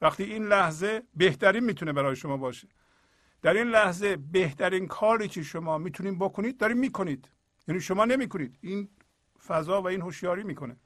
وقتی 0.00 0.24
این 0.24 0.46
لحظه 0.46 1.02
بهترین 1.16 1.64
می‌تونه 1.64 1.92
برای 1.92 2.16
شما 2.16 2.36
باشه. 2.36 2.68
در 3.42 3.54
این 3.54 3.66
لحظه 3.66 4.16
بهترین 4.16 4.86
کاری 4.86 5.28
که 5.28 5.42
شما 5.42 5.78
می‌تونید 5.78 6.18
بکنید 6.18 6.56
دارید 6.58 6.76
می‌کنید. 6.76 7.30
یعنی 7.68 7.80
شما 7.80 8.04
نمی‌کنید. 8.04 8.58
این 8.60 8.88
فضا 9.46 9.82
و 9.82 9.88
این 9.88 10.00
هوشیاری 10.00 10.42
می‌کنه. 10.42 10.76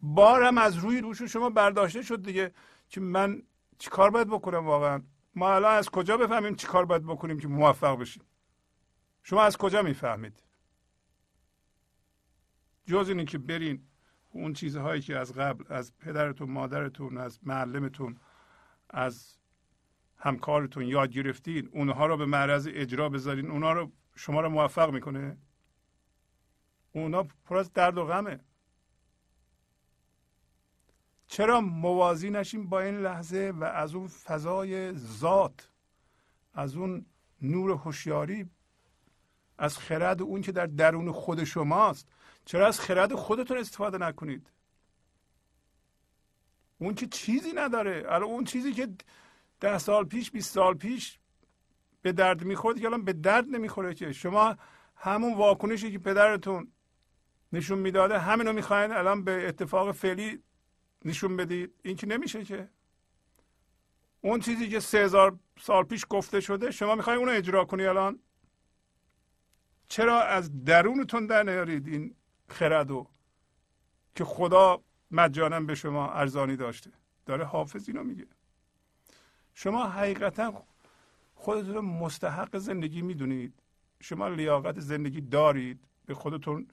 بارم 0.00 0.58
از 0.58 0.76
روی 0.76 1.00
دوش 1.00 1.22
شما 1.22 1.50
برداشته 1.50 2.02
شد 2.02 2.22
دیگه 2.22 2.54
که 2.88 3.00
من 3.00 3.42
چیکار 3.84 4.10
باید 4.10 4.28
بکنم 4.28 4.66
واقعا؟ 4.66 5.02
ما 5.34 5.54
الان 5.54 5.74
از 5.74 5.90
کجا 5.90 6.16
بفهمیم 6.16 6.54
چیکار 6.54 6.84
باید 6.84 7.06
بکنیم 7.06 7.38
که 7.38 7.48
موفق 7.48 7.98
بشیم؟ 7.98 8.22
شما 9.22 9.42
از 9.42 9.56
کجا 9.56 9.82
می‌فهمید؟ 9.82 10.42
جز 12.86 13.08
اینه 13.08 13.24
که 13.24 13.38
برین 13.38 13.82
اون 14.30 14.52
چیزهایی 14.52 15.02
که 15.02 15.18
از 15.18 15.32
قبل 15.32 15.64
از 15.72 15.98
پدرتون 15.98 16.50
مادرتون 16.50 17.18
از 17.18 17.38
معلمتون 17.42 18.18
از 18.90 19.38
همکارتون 20.16 20.84
یاد 20.84 21.10
گرفتین 21.10 21.68
اونها 21.72 22.06
رو 22.06 22.16
به 22.16 22.26
معرض 22.26 22.68
اجرا 22.70 23.08
بذارین 23.08 23.50
اونها 23.50 23.72
رو 23.72 23.92
شما 24.14 24.40
رو 24.40 24.48
موفق 24.48 24.90
می‌کنه؟ 24.90 25.36
اونا 26.92 27.22
پر 27.44 27.56
از 27.56 27.72
درد 27.72 27.98
و 27.98 28.04
غمه. 28.04 28.40
چرا 31.26 31.60
موازی 31.60 32.30
نشیم 32.30 32.68
با 32.68 32.80
این 32.80 33.00
لحظه 33.00 33.52
و 33.56 33.64
از 33.64 33.94
اون 33.94 34.08
فضای 34.08 34.92
ذات 34.92 35.68
از 36.54 36.76
اون 36.76 37.06
نور 37.42 37.70
هوشیاری 37.70 38.50
از 39.58 39.78
خرد 39.78 40.22
اون 40.22 40.40
که 40.40 40.52
در 40.52 40.66
درون 40.66 41.12
خود 41.12 41.44
شماست؟ 41.44 42.08
چرا 42.44 42.66
از 42.66 42.80
خرد 42.80 43.14
خودتون 43.14 43.58
استفاده 43.58 43.98
نکنید؟ 43.98 44.50
اون 46.78 46.94
که 46.94 47.06
چیزی 47.06 47.52
نداره. 47.52 48.04
الان 48.08 48.22
اون 48.22 48.44
چیزی 48.44 48.72
که 48.72 48.88
ده 49.60 49.78
سال 49.78 50.04
پیش 50.04 50.30
20 50.30 50.54
سال 50.54 50.74
پیش 50.74 51.18
به 52.02 52.12
درد 52.12 52.44
می‌خورد 52.44 52.80
که 52.80 52.86
الان 52.86 53.04
به 53.04 53.12
درد 53.12 53.48
نمی‌خوره 53.48 53.94
که. 53.94 54.12
شما 54.12 54.56
همون 54.96 55.34
واکنشی 55.34 55.92
که 55.92 55.98
پدرتون 55.98 56.72
نشون 57.52 57.78
می‌داده 57.78 58.18
همینو 58.18 58.52
می‌خواین؟ 58.52 58.92
الان 58.92 59.24
به 59.24 59.48
اتفاق 59.48 59.92
فعلی 59.92 60.42
نشون 61.04 61.36
بدید. 61.36 61.74
این 61.82 61.96
که 61.96 62.06
نمیشه 62.06 62.44
که؟ 62.44 62.68
اون 64.20 64.40
چیزی 64.40 64.68
که 64.68 64.80
سه 64.80 64.98
هزار 64.98 65.38
سال 65.58 65.84
پیش 65.84 66.06
گفته 66.10 66.40
شده 66.40 66.70
شما 66.70 66.94
می‌خواین 66.94 67.18
اونو 67.18 67.32
اجرا 67.32 67.64
کنی 67.64 67.86
الان؟ 67.86 68.18
چرا 69.88 70.22
از 70.22 70.64
درونتون 70.64 71.26
در 71.26 71.42
نیارید 71.42 71.86
این 71.88 72.14
خردو 72.48 73.06
که 74.14 74.24
خدا 74.24 74.82
مجانا 75.10 75.60
به 75.60 75.74
شما 75.74 76.12
ارزانی 76.12 76.56
داشته؟ 76.56 76.90
داره 77.26 77.44
حافظ 77.44 77.88
اینو 77.88 78.04
میگه. 78.04 78.26
شما 79.54 79.86
حقیقتا 79.86 80.64
خودتون 81.34 81.84
مستحق 81.84 82.58
زندگی 82.58 83.02
می‌دونید. 83.02 83.54
شما 84.00 84.28
لیاقت 84.28 84.80
زندگی 84.80 85.20
دارید. 85.20 85.80
به 86.06 86.14
خودتون 86.14 86.66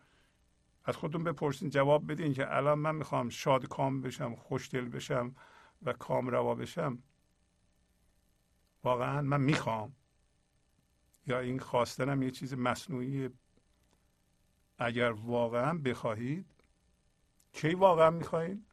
از 0.86 0.96
خودتون 0.96 1.24
بپرسین 1.24 1.70
جواب 1.70 2.12
بدین 2.12 2.34
که 2.34 2.56
الان 2.56 2.80
من 2.80 2.96
می‌خوام 2.96 3.30
شاد 3.30 3.68
کام 3.68 4.02
بشم 4.02 4.36
خوشدل 4.36 4.90
بشم 4.90 5.36
و 5.84 5.94
کام 5.94 6.28
روا 6.28 6.56
بشم. 6.56 7.00
واقعا 8.84 9.22
من 9.22 9.42
می‌خوام. 9.42 9.96
یا 11.28 11.40
این 11.40 11.60
خواستنم 11.60 12.22
یه 12.22 12.32
چیز 12.32 12.54
مصنوعی. 12.54 13.30
اگر 14.78 15.12
واقعا 15.12 15.78
بخواهید 15.78 16.46
کی 17.54 17.74
واقعا 17.74 18.10
می‌خواهید؟ 18.10 18.66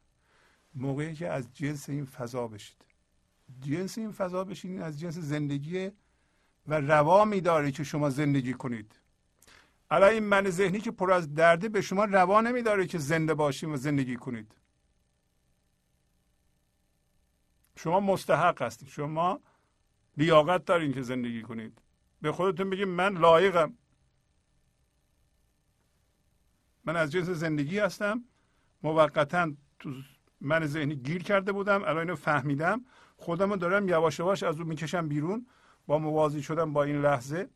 موقعی 0.75 1.13
که 1.15 1.27
از 1.27 1.53
جنس 1.53 1.89
این 1.89 2.05
فضا 2.05 2.47
بشید. 2.47 2.85
جنس 3.61 3.97
این 3.97 4.11
فضا 4.11 4.43
بشین 4.43 4.81
از 4.81 4.99
جنس 4.99 5.17
زندگی 5.17 5.91
و 6.67 6.73
روا 6.73 7.25
میداره 7.25 7.71
که 7.71 7.83
شما 7.83 8.09
زندگی 8.09 8.53
کنید. 8.53 8.98
الان 9.91 10.09
این 10.09 10.23
من 10.23 10.49
ذهنی 10.49 10.79
که 10.79 10.91
پر 10.91 11.11
از 11.11 11.33
درده 11.33 11.69
به 11.69 11.81
شما 11.81 12.05
روا 12.05 12.41
نمیداره 12.41 12.87
که 12.87 12.97
زنده 12.97 13.33
باشید 13.33 13.69
و 13.69 13.75
زندگی 13.75 14.15
کنید. 14.15 14.55
شما 17.75 17.99
مستحق 17.99 18.61
هستید. 18.61 18.89
شما 18.89 19.39
لیاقت 20.17 20.65
دارین 20.65 20.93
که 20.93 21.01
زندگی 21.01 21.41
کنید. 21.41 21.81
به 22.21 22.31
خودتون 22.31 22.69
بگید 22.69 22.87
من 22.87 23.17
لایقم. 23.17 23.73
من 26.85 26.95
از 26.95 27.11
جنس 27.11 27.29
زندگی 27.29 27.79
هستم. 27.79 28.23
موقتا 28.83 29.51
تو 29.79 29.93
من 30.41 30.65
ذهنی 30.65 30.95
گیر 30.95 31.23
کرده 31.23 31.51
بودم. 31.51 31.81
الان 31.81 31.97
اینو 31.97 32.15
فهمیدم. 32.15 32.85
خودم 33.17 33.49
رو 33.49 33.55
دارم 33.55 33.89
یواش 33.89 34.19
یواش 34.19 34.43
از 34.43 34.57
اون 34.57 34.67
می‌کشم 34.67 35.07
بیرون. 35.07 35.47
با 35.87 35.97
موازی 35.97 36.43
شدن 36.43 36.73
با 36.73 36.83
این 36.83 37.01
لحظه 37.01 37.49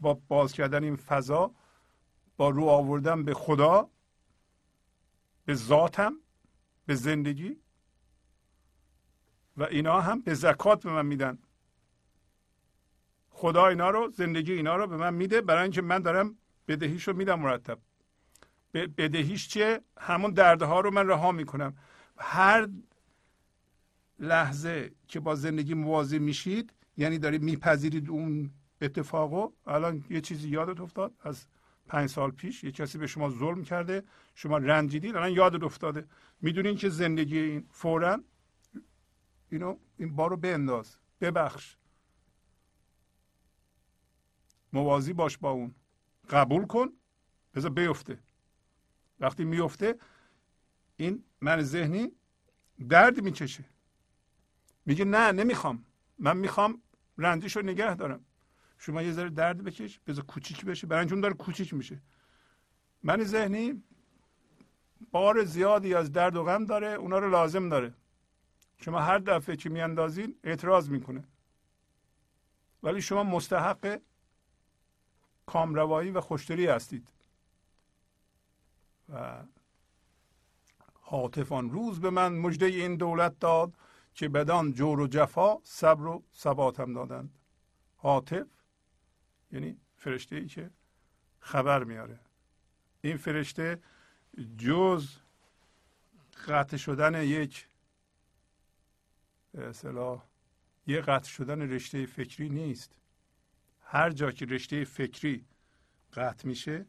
با 0.00 0.14
باز 0.28 0.52
کردن 0.52 0.84
این 0.84 0.96
فضا 0.96 1.54
با 2.38 2.48
رو 2.48 2.64
آوردن 2.64 3.24
به 3.24 3.34
خدا 3.34 3.90
به 5.44 5.54
ذاتم 5.54 6.12
به 6.86 6.94
زندگی 6.94 7.56
و 9.56 9.62
اینا 9.62 10.00
هم 10.00 10.20
به 10.20 10.34
زکات 10.34 10.82
به 10.82 10.92
من 10.92 11.06
میدن. 11.06 11.38
خدا 13.30 13.66
اینا 13.66 13.90
رو 13.90 14.10
زندگی 14.10 14.52
اینا 14.52 14.76
رو 14.76 14.86
به 14.86 14.96
من 14.96 15.14
میده. 15.14 15.40
برای 15.40 15.62
اینکه 15.62 15.82
من 15.82 15.98
دارم 15.98 16.38
بدهیش 16.68 17.08
رو 17.08 17.16
میدم 17.16 17.40
مرتب. 17.40 17.78
بدهیش 18.74 19.48
چیه؟ 19.48 19.80
همون 19.98 20.30
دردها 20.30 20.80
رو 20.80 20.90
من 20.90 21.08
رها 21.08 21.32
می‌کنم. 21.32 21.76
هر 22.16 22.68
لحظه 24.18 24.90
که 25.08 25.20
با 25.20 25.34
زندگی 25.34 25.74
موازی 25.74 26.18
میشید 26.18 26.72
یعنی 26.96 27.18
دارید 27.18 27.42
میپذیرید 27.42 28.10
اون 28.10 28.50
اتفاقو. 28.82 29.52
الان 29.66 30.04
یه 30.10 30.20
چیزی 30.20 30.48
یادت 30.48 30.80
افتاد؟ 30.80 31.12
از 31.20 31.46
پنج 31.88 32.10
سال 32.10 32.30
پیش 32.30 32.64
یه 32.64 32.72
کسی 32.72 32.98
به 32.98 33.06
شما 33.06 33.30
ظلم 33.30 33.64
کرده 33.64 34.02
شما 34.34 34.58
رنجیدید 34.58 35.16
الان 35.16 35.32
یادت 35.32 35.62
افتاده. 35.62 36.06
می‌دونین 36.40 36.76
که 36.76 36.88
زندگی 36.88 37.38
این 37.38 37.68
فورا 37.70 38.22
اینو 39.50 39.78
این 39.96 40.16
بارو 40.16 40.36
بنداز 40.36 40.96
ببخش. 41.20 41.76
موازی 44.72 45.12
باش 45.12 45.38
با 45.38 45.50
اون. 45.50 45.74
قبول 46.30 46.66
کن 46.66 46.88
بذار 47.54 47.70
بیفته. 47.70 48.18
وقتی 49.20 49.44
میفته 49.44 49.98
این 50.96 51.24
من 51.40 51.62
ذهنی 51.62 52.12
درد 52.88 53.20
می‌کشه. 53.20 53.64
میگه 54.86 55.04
نه 55.04 55.32
نمی‌خوام. 55.32 55.84
من 56.18 56.36
می‌خوام 56.36 56.82
رنجش 57.18 57.56
رو 57.56 57.62
نگه 57.62 57.94
دارم. 57.94 58.24
شما 58.78 59.02
یه 59.02 59.12
ذره 59.12 59.30
درد 59.30 59.64
بکش 59.64 60.00
بذار 60.06 60.24
کوچیک 60.24 60.64
بشه. 60.64 60.86
برای 60.86 61.20
داره 61.20 61.34
کوچیک 61.34 61.74
میشه. 61.74 62.02
من 63.02 63.24
ذهنی 63.24 63.82
بار 65.10 65.44
زیادی 65.44 65.94
از 65.94 66.12
درد 66.12 66.36
و 66.36 66.44
غم 66.44 66.64
داره 66.64 66.86
اونا 66.88 67.18
رو 67.18 67.30
لازم 67.30 67.68
داره. 67.68 67.94
شما 68.76 69.00
هر 69.00 69.18
دفعه 69.18 69.56
که 69.56 69.68
میاندازین 69.68 70.38
اعتراض 70.44 70.90
می‌کنه. 70.90 71.24
ولی 72.82 73.02
شما 73.02 73.24
مستحق 73.24 74.00
کامروایی 75.46 76.10
و 76.10 76.20
خوشتری 76.20 76.66
هستید. 76.66 77.12
و 79.08 79.42
حاطفان 81.00 81.70
روز 81.70 82.00
به 82.00 82.10
من 82.10 82.32
مجده 82.32 82.66
این 82.66 82.96
دولت 82.96 83.38
داد 83.38 83.74
که 84.14 84.28
بدان 84.28 84.72
جور 84.72 85.00
و 85.00 85.06
جفا 85.06 85.58
صبر 85.62 86.06
و 86.06 86.22
ثباتم 86.34 86.92
دادند. 86.92 87.38
حاطف 87.96 88.46
یعنی 89.52 89.76
فرشته 89.96 90.36
ای 90.36 90.46
که 90.46 90.70
خبر 91.40 91.84
میاره. 91.84 92.20
این 93.00 93.16
فرشته 93.16 93.82
جز 94.58 95.16
قطع 96.48 96.76
شدن 96.76 97.22
یک 97.22 97.68
اصطلاح 99.54 100.24
یه 100.86 101.00
قطع 101.00 101.28
شدن 101.28 101.62
رشته 101.62 102.06
فکری 102.06 102.48
نیست. 102.48 102.98
هر 103.82 104.10
جا 104.10 104.30
که 104.30 104.46
رشته 104.46 104.84
فکری 104.84 105.44
قطع 106.12 106.48
میشه 106.48 106.86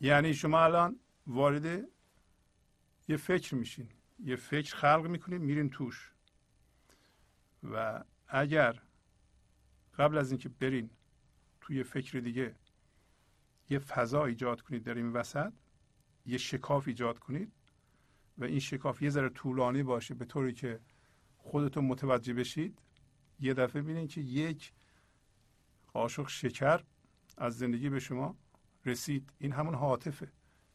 یعنی 0.00 0.34
شما 0.34 0.64
الان 0.64 1.00
وارد 1.26 1.88
یه 3.08 3.16
فکر 3.16 3.54
میشین. 3.54 3.88
یه 4.18 4.36
فکر 4.36 4.76
خلق 4.76 5.06
می‌کنید 5.06 5.40
میرین 5.40 5.70
توش. 5.70 6.12
و 7.62 8.04
اگر 8.28 8.82
قبل 9.98 10.18
از 10.18 10.30
اینکه 10.30 10.48
برین 10.48 10.90
توی 11.68 11.82
فکر 11.82 12.18
دیگه. 12.18 12.54
یه 13.70 13.78
فضا 13.78 14.24
ایجاد 14.24 14.60
کنید 14.60 14.82
در 14.82 14.94
این 14.94 15.12
وسط 15.12 15.52
یه 16.26 16.38
شکاف 16.38 16.88
ایجاد 16.88 17.18
کنید 17.18 17.52
و 18.38 18.44
این 18.44 18.58
شکاف 18.58 19.02
یه 19.02 19.10
ذره 19.10 19.28
طولانی 19.28 19.82
باشه 19.82 20.14
به 20.14 20.24
طوری 20.24 20.52
که 20.52 20.80
خودتون 21.36 21.84
متوجه 21.84 22.34
بشید. 22.34 22.78
یه 23.40 23.54
دفعه 23.54 23.82
ببینید 23.82 24.10
که 24.10 24.20
یک 24.20 24.72
قاشق 25.92 26.28
شکر 26.28 26.84
از 27.38 27.58
زندگی 27.58 27.88
به 27.88 28.00
شما 28.00 28.36
رسید. 28.84 29.32
این 29.38 29.52
همون 29.52 29.74
حاطفه. 29.74 30.32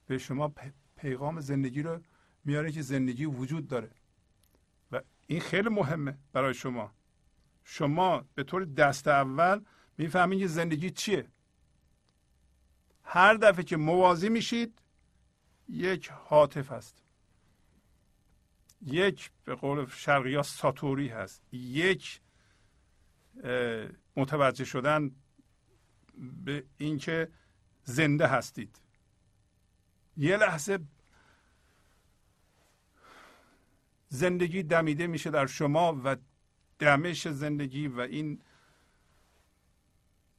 به 0.07 0.17
شما 0.17 0.53
پیغام 0.95 1.39
زندگی 1.39 1.81
رو 1.81 1.99
میاره 2.45 2.71
که 2.71 2.81
زندگی 2.81 3.25
وجود 3.25 3.67
داره. 3.67 3.91
و 4.91 5.01
این 5.27 5.39
خیلی 5.39 5.69
مهمه 5.69 6.17
برای 6.33 6.53
شما. 6.53 6.91
شما 7.63 8.25
به 8.35 8.43
طور 8.43 8.65
دست 8.65 9.07
اول 9.07 9.61
می‌فهمید 9.97 10.39
که 10.39 10.47
زندگی 10.47 10.89
چیه. 10.89 11.27
هر 13.03 13.33
دفعه 13.33 13.63
که 13.63 13.77
موازی 13.77 14.29
میشید 14.29 14.79
یک 15.69 16.09
حاطف 16.09 16.71
هست. 16.71 17.03
یک 18.85 19.31
به 19.45 19.55
قول 19.55 19.85
شرقی 19.85 20.35
ها 20.35 20.43
ساتوری 20.43 21.07
هست. 21.07 21.43
یک 21.51 22.21
متوجه 24.15 24.65
شدن 24.65 25.11
به 26.43 26.63
اینکه 26.77 27.31
زنده 27.83 28.27
هستید. 28.27 28.79
یه 30.17 30.37
لحظه 30.37 30.79
زندگی 34.09 34.63
دمیده 34.63 35.07
میشه 35.07 35.29
در 35.29 35.45
شما 35.45 36.01
و 36.03 36.17
دمش 36.79 37.27
زندگی 37.27 37.87
و 37.87 37.99
این 37.99 38.41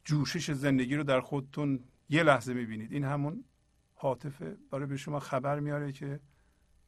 جوشش 0.05 0.51
زندگی 0.51 0.97
رو 0.97 1.03
در 1.03 1.21
خودتون 1.21 1.85
یه 2.09 2.23
لحظه 2.23 2.55
می‌بینید. 2.55 2.93
این 2.93 3.05
همون 3.05 3.45
حاطفه. 3.95 4.57
برای 4.71 4.87
به 4.87 4.97
شما 4.97 5.21
خبر 5.21 5.61
میاره 5.61 5.93
که 5.93 6.21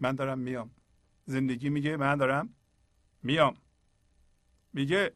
من 0.00 0.14
دارم 0.14 0.38
میام. 0.38 0.70
زندگی 1.26 1.68
میگه 1.68 1.96
من 1.96 2.16
دارم 2.16 2.54
میام. 3.22 3.54
میگه 4.72 5.12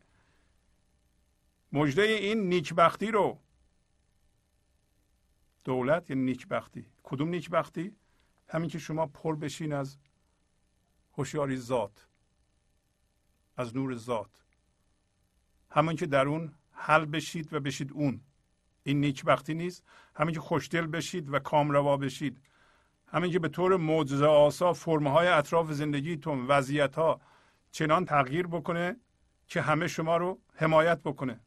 مجده 1.73 2.03
این 2.03 2.49
نیکبختی 2.49 3.11
رو. 3.11 3.39
دولت 5.65 6.11
یعنی 6.11 6.23
نیکبختی. 6.23 6.87
کدوم 7.03 7.29
نیکبختی؟ 7.29 7.97
همین 8.49 8.71
که 8.71 8.79
شما 8.79 9.07
پر 9.07 9.37
بشین 9.37 9.73
از 9.73 9.99
هوشیاری 11.13 11.57
ذات 11.57 12.07
از 13.57 13.77
نور 13.77 13.95
ذات. 13.95 14.45
همون 15.71 15.97
که 15.97 16.07
در 16.07 16.29
اون 16.29 16.55
حل 16.81 17.05
بشید 17.05 17.53
و 17.53 17.61
بشید 17.61 17.93
اون. 17.93 18.21
این 18.83 19.01
نیکبختی 19.01 19.55
نیست. 19.55 19.85
همین 20.15 20.35
که 20.35 20.41
خوشدل 20.41 20.87
بشید 20.87 21.33
و 21.33 21.39
کامروا 21.39 21.97
بشید. 21.97 22.41
همین 23.07 23.33
که 23.33 23.39
به 23.39 23.49
طور 23.49 23.77
معجزه 23.77 24.27
آسا 24.27 24.73
فرمهای 24.73 25.29
اطراف 25.29 25.73
زندگیتون 25.73 26.47
وضعیت 26.47 26.95
ها 26.95 27.21
چنان 27.71 28.05
تغییر 28.05 28.47
بکنه 28.47 28.97
که 29.47 29.61
همه 29.61 29.89
شما 29.89 30.17
رو 30.17 30.41
حمایت 30.55 31.03
بکنه. 31.03 31.41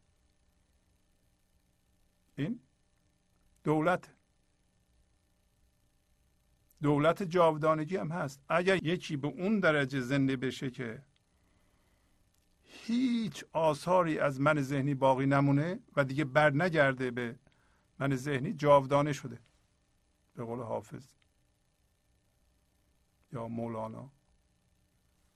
این 2.36 2.60
دولت. 3.64 4.14
دولت 6.82 7.22
جاودانگی 7.22 7.96
هم 7.96 8.08
هست. 8.08 8.40
اگر 8.48 8.84
یکی 8.84 9.16
به 9.16 9.28
اون 9.28 9.60
درجه 9.60 10.00
زنده 10.00 10.36
بشه 10.36 10.70
که 10.70 11.02
هیچ 12.86 13.44
آثاری 13.52 14.18
از 14.18 14.40
من 14.40 14.62
ذهنی 14.62 14.94
باقی 14.94 15.26
نمونه 15.26 15.80
و 15.96 16.04
دیگه 16.04 16.24
بر 16.24 16.50
نگرده 16.50 17.10
به 17.10 17.36
من 17.98 18.16
ذهنی 18.16 18.52
جاودانه 18.52 19.12
شده. 19.12 19.38
به 20.34 20.44
قول 20.44 20.60
حافظ. 20.60 21.04
یا 23.32 23.48
مولانا. 23.48 24.10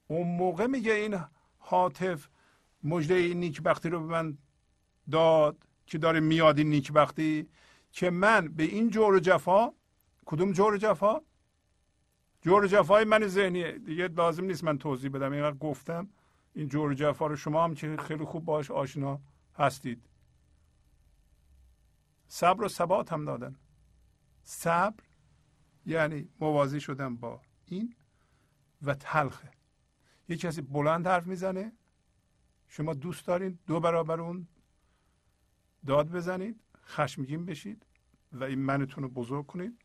اون 0.06 0.28
موقع 0.28 0.66
میگه 0.66 0.92
این 0.92 1.20
حاطف 1.58 2.28
مجده 2.84 3.14
این 3.14 3.40
نیکبختی 3.40 3.88
رو 3.88 4.00
به 4.00 4.06
من 4.06 4.38
داد 5.10 5.56
که 5.86 5.98
داره 5.98 6.20
میاد 6.20 6.58
این 6.58 6.70
نیکبختی 6.70 7.48
که 7.92 8.10
من 8.10 8.48
به 8.48 8.62
این 8.62 8.90
جور 8.90 9.18
جفا 9.18 9.72
کدوم 10.26 10.52
جور 10.52 10.76
جفا؟ 10.76 11.20
جور 12.42 12.66
جفای 12.66 13.04
من 13.04 13.26
ذهنیه. 13.26 13.72
دیگه 13.72 14.08
لازم 14.08 14.44
نیست 14.44 14.64
من 14.64 14.78
توضیح 14.78 15.10
بدم. 15.10 15.32
اینقدر 15.32 15.56
گفتم. 15.56 16.08
این 16.59 16.68
جور 16.68 16.94
جفا 16.94 17.26
رو 17.26 17.36
شما 17.36 17.64
هم 17.64 17.74
که 17.74 17.97
خیلی 17.97 18.24
خوب 18.24 18.44
باش 18.44 18.70
آشنا 18.70 19.20
هستید. 19.55 20.09
صبر 22.28 22.64
و 22.64 22.68
ثبات 22.68 23.12
هم 23.12 23.24
دادن. 23.24 23.56
صبر 24.43 25.05
یعنی 25.86 26.28
موازی 26.40 26.80
شدن 26.80 27.16
با 27.16 27.40
این 27.64 27.94
و 28.82 28.94
تلخه 28.94 29.51
یه 30.28 30.36
کسی 30.36 30.62
بلند 30.62 31.06
حرف 31.06 31.26
می‌زنه 31.26 31.72
شما 32.68 32.94
دوست 32.94 33.26
دارین 33.26 33.59
دو 33.66 33.80
برابر 33.80 34.20
اون 34.20 34.48
داد 35.86 36.10
بزنید 36.10 36.60
خشمگین 36.76 37.44
بشید 37.44 37.86
و 38.32 38.44
این 38.44 38.59
منتون 38.59 39.05
رو 39.05 39.10
بزرگ 39.10 39.47
کنید. 39.47 39.85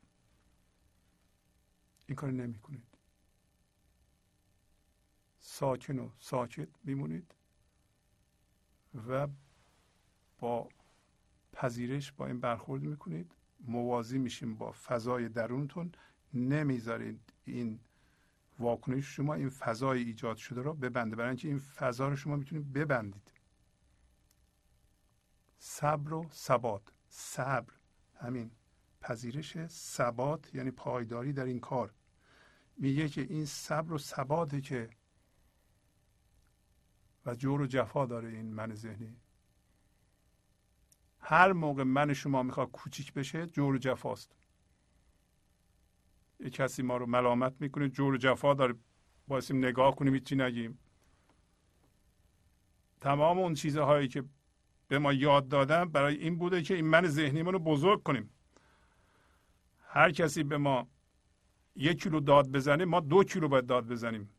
این 2.07 2.15
کار 2.15 2.31
نمی 2.31 2.59
ساکن 5.53 5.99
و 5.99 6.09
ساکت 6.19 6.67
میمونید 6.83 7.35
و 9.07 9.27
با 10.39 10.69
پذیرش 11.53 12.11
با 12.11 12.27
این 12.27 12.39
برخورد 12.39 12.81
می‌کنید. 12.81 13.35
موازی 13.59 14.17
میشیم 14.17 14.55
با 14.55 14.71
فضای 14.71 15.29
درونتون. 15.29 15.91
نمی‌ذارید 16.33 17.33
این 17.45 17.79
واکنش 18.59 19.05
شما 19.15 19.33
این 19.33 19.49
فضای 19.49 20.03
ایجاد 20.03 20.37
شده 20.37 20.61
رو 20.61 20.73
ببنده. 20.73 21.15
برای 21.15 21.29
اینکه 21.29 21.47
این 21.47 21.59
فضا 21.59 22.07
رو 22.07 22.15
شما 22.15 22.35
می‌تونید 22.35 22.73
ببندید. 22.73 23.31
صبر 25.57 26.13
و 26.13 26.29
ثبات. 26.31 26.83
صبر 27.09 27.73
همین 28.15 28.51
پذیرش 29.01 29.67
ثبات 29.67 30.55
یعنی 30.55 30.71
پایداری 30.71 31.33
در 31.33 31.45
این 31.45 31.59
کار. 31.59 31.93
میگه 32.77 33.09
که 33.09 33.21
این 33.21 33.45
صبر 33.45 33.93
و 33.93 33.97
ثباته 33.97 34.61
که 34.61 34.89
و 37.25 37.35
جور 37.35 37.61
و 37.61 37.65
جفا 37.65 38.05
داره 38.05 38.29
این 38.29 38.53
من 38.53 38.75
ذهنی. 38.75 39.15
هر 41.19 41.53
موقع 41.53 41.83
من 41.83 42.13
شما 42.13 42.43
می‌خواد 42.43 42.71
کوچیک 42.71 43.13
بشه 43.13 43.45
جور 43.45 43.75
و 43.75 43.77
جفاست. 43.77 44.35
یه 46.39 46.49
کسی 46.49 46.81
ما 46.81 46.97
رو 46.97 47.05
ملامت 47.05 47.53
می‌کنه 47.59 47.89
جور 47.89 48.13
و 48.13 48.17
جفا 48.17 48.53
داره. 48.53 48.75
بایستیم 49.27 49.57
نگاه 49.57 49.95
کنیم 49.95 50.19
چی 50.19 50.35
نگیم. 50.35 50.79
تمام 53.01 53.39
اون 53.39 53.53
چیزهایی 53.53 54.07
که 54.07 54.23
به 54.87 54.99
ما 54.99 55.13
یاد 55.13 55.47
دادن 55.47 55.85
برای 55.85 56.15
این 56.15 56.37
بوده 56.37 56.61
که 56.61 56.75
این 56.75 56.87
من 56.87 57.07
ذهنی 57.07 57.41
رو 57.41 57.59
بزرگ 57.59 58.03
کنیم. 58.03 58.29
هر 59.87 60.11
کسی 60.11 60.43
به 60.43 60.57
ما 60.57 60.87
یک 61.75 62.03
کیلو 62.03 62.19
داد 62.19 62.51
بزنه 62.51 62.85
ما 62.85 62.99
دو 62.99 63.23
کیلو 63.23 63.47
باید 63.47 63.65
داد 63.65 63.87
بزنیم. 63.87 64.29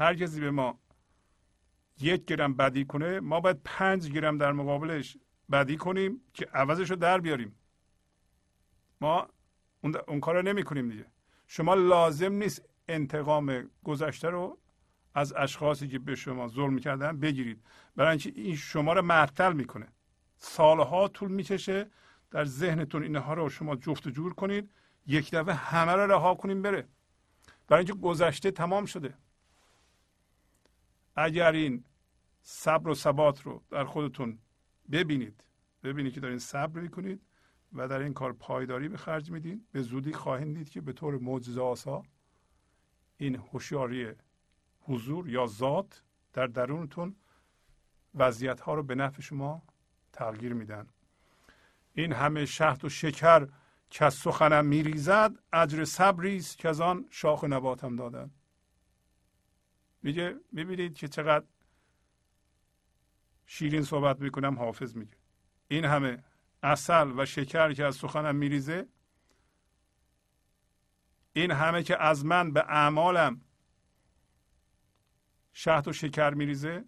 هر 0.00 0.14
کسی 0.14 0.40
به 0.40 0.50
ما 0.50 0.78
یک 2.00 2.24
گرم 2.24 2.54
بدی 2.54 2.84
کنه 2.84 3.20
ما 3.20 3.40
باید 3.40 3.60
پنج 3.64 4.10
گرم 4.10 4.38
در 4.38 4.52
مقابلش 4.52 5.16
بدی 5.52 5.76
کنیم 5.76 6.20
که 6.34 6.46
عوضش 6.46 6.90
رو 6.90 6.96
در 6.96 7.20
بیاریم. 7.20 7.54
ما 9.00 9.28
اون, 9.80 9.96
اون 10.08 10.20
کار 10.20 10.36
رو 10.36 10.42
نمی 10.42 10.62
کنیم 10.62 10.88
دیگه. 10.88 11.06
شما 11.46 11.74
لازم 11.74 12.32
نیست 12.32 12.62
انتقام 12.88 13.70
گذشته 13.84 14.28
رو 14.28 14.58
از 15.14 15.32
اشخاصی 15.36 15.88
که 15.88 15.98
به 15.98 16.14
شما 16.14 16.48
ظلم 16.48 16.78
کردن 16.78 17.20
بگیرید. 17.20 17.62
برای 17.96 18.10
اینکه 18.10 18.32
این 18.34 18.56
شما 18.56 18.92
رو 18.92 19.02
معطل 19.02 19.52
می‌کنه. 19.52 19.88
سالها 20.36 21.08
طول 21.08 21.30
می‌کشه 21.30 21.90
در 22.30 22.44
ذهنتون 22.44 23.02
اینها 23.02 23.34
رو 23.34 23.48
شما 23.48 23.76
جفت 23.76 24.06
و 24.06 24.10
جور 24.10 24.34
کنید 24.34 24.70
یک 25.06 25.30
دفعه 25.34 25.54
همه 25.54 25.92
رو 25.92 26.12
رها 26.12 26.34
کنیم 26.34 26.62
بره. 26.62 26.88
برای 27.68 27.84
اینکه 27.84 28.00
گذشته 28.00 28.50
تمام 28.50 28.84
شده. 28.84 29.14
اگر 31.24 31.52
این 31.52 31.84
صبر 32.42 32.88
و 32.88 32.94
ثبات 32.94 33.42
رو 33.42 33.62
در 33.70 33.84
خودتون 33.84 34.38
ببینید 34.92 35.44
ببینید 35.82 36.12
که 36.12 36.20
دارین 36.20 36.38
صبر 36.38 36.80
می‌کنید 36.80 37.20
و 37.72 37.88
در 37.88 37.98
این 37.98 38.14
کار 38.14 38.32
پایداری 38.32 38.88
به 38.88 38.96
خرج 38.96 39.30
میدین 39.30 39.66
به 39.72 39.82
زودی 39.82 40.12
خواهید 40.12 40.54
دید 40.54 40.70
که 40.70 40.80
به 40.80 40.92
طور 40.92 41.18
معجزه 41.18 41.60
آسا 41.60 42.02
این 43.16 43.36
هوشیاری 43.36 44.12
حضور 44.80 45.28
یا 45.28 45.46
ذات 45.46 46.02
در 46.32 46.46
درونتون 46.46 47.16
وضعیت 48.14 48.60
ها 48.60 48.74
رو 48.74 48.82
به 48.82 48.94
نفع 48.94 49.22
شما 49.22 49.62
تغییر 50.12 50.54
میدن. 50.54 50.86
این 51.94 52.12
همه 52.12 52.46
شهد 52.46 52.84
و 52.84 52.88
شکر 52.88 53.48
که 53.90 54.04
از 54.04 54.14
سخنم 54.14 54.66
میریزد 54.66 55.32
اجر 55.52 55.84
صبری 55.84 56.36
است 56.36 56.58
که 56.58 56.68
از 56.68 56.80
آن 56.80 57.06
شاخ 57.10 57.44
نباتم 57.44 57.96
دادن. 57.96 58.30
میگه 60.02 60.36
می‌بینید 60.52 60.94
که 60.94 61.08
چقدر 61.08 61.44
شیرین 63.46 63.82
صحبت 63.82 64.20
می‌کنم 64.20 64.58
حافظ 64.58 64.96
میگه. 64.96 65.16
این 65.68 65.84
همه 65.84 66.24
اصل 66.62 67.12
و 67.16 67.26
شکر 67.26 67.72
که 67.72 67.84
از 67.84 67.96
سخنم 67.96 68.36
میریزه 68.36 68.88
این 71.32 71.50
همه 71.50 71.82
که 71.82 72.02
از 72.02 72.24
من 72.24 72.52
به 72.52 72.60
اعمالم 72.60 73.40
شهد 75.52 75.88
و 75.88 75.92
شکر 75.92 76.34
میریزه 76.34 76.84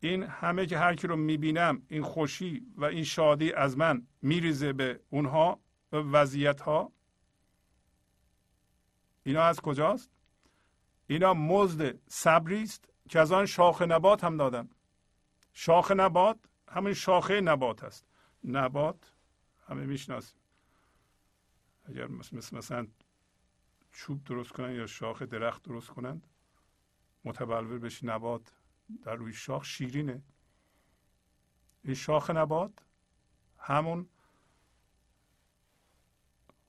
این 0.00 0.22
همه 0.22 0.66
که 0.66 0.78
هر 0.78 0.94
کی 0.94 1.06
رو 1.06 1.16
می‌بینم 1.16 1.82
این 1.88 2.02
خوشی 2.02 2.66
و 2.76 2.84
این 2.84 3.04
شادی 3.04 3.52
از 3.52 3.78
من 3.78 4.06
میریزه 4.22 4.72
به 4.72 5.00
اونها 5.10 5.60
و 5.92 5.96
وضعیت 5.96 6.60
ها 6.60 6.92
اینا 9.22 9.42
از 9.42 9.60
کجاست؟ 9.60 10.10
اینا 11.10 11.34
مزد 11.34 11.98
صبری 12.08 12.62
است 12.62 12.88
که 13.08 13.20
از 13.20 13.32
آن 13.32 13.46
شاخ 13.46 13.82
نبات 13.82 14.24
هم 14.24 14.36
دادم 14.36 14.68
شاخ 15.52 15.90
نبات 15.90 16.38
همین 16.68 16.92
شاخه 16.92 17.40
نبات 17.40 17.84
است. 17.84 18.06
نبات 18.44 19.12
همه 19.66 19.86
می‌شناسیم. 19.86 20.40
اگر 21.84 22.06
مثل 22.06 22.56
مثلا 22.56 22.86
چوب 23.92 24.24
درست 24.24 24.52
کنن 24.52 24.74
یا 24.74 24.86
شاخ 24.86 25.22
درخت 25.22 25.62
درست 25.62 25.88
کنند 25.88 26.26
متبلور 27.24 27.78
بشه 27.78 28.06
نبات 28.06 28.54
در 29.02 29.14
روی 29.14 29.32
شاخ 29.32 29.64
شیرینه. 29.64 30.22
این 31.84 31.94
شاخ 31.94 32.30
نبات 32.30 32.72
همون 33.58 34.08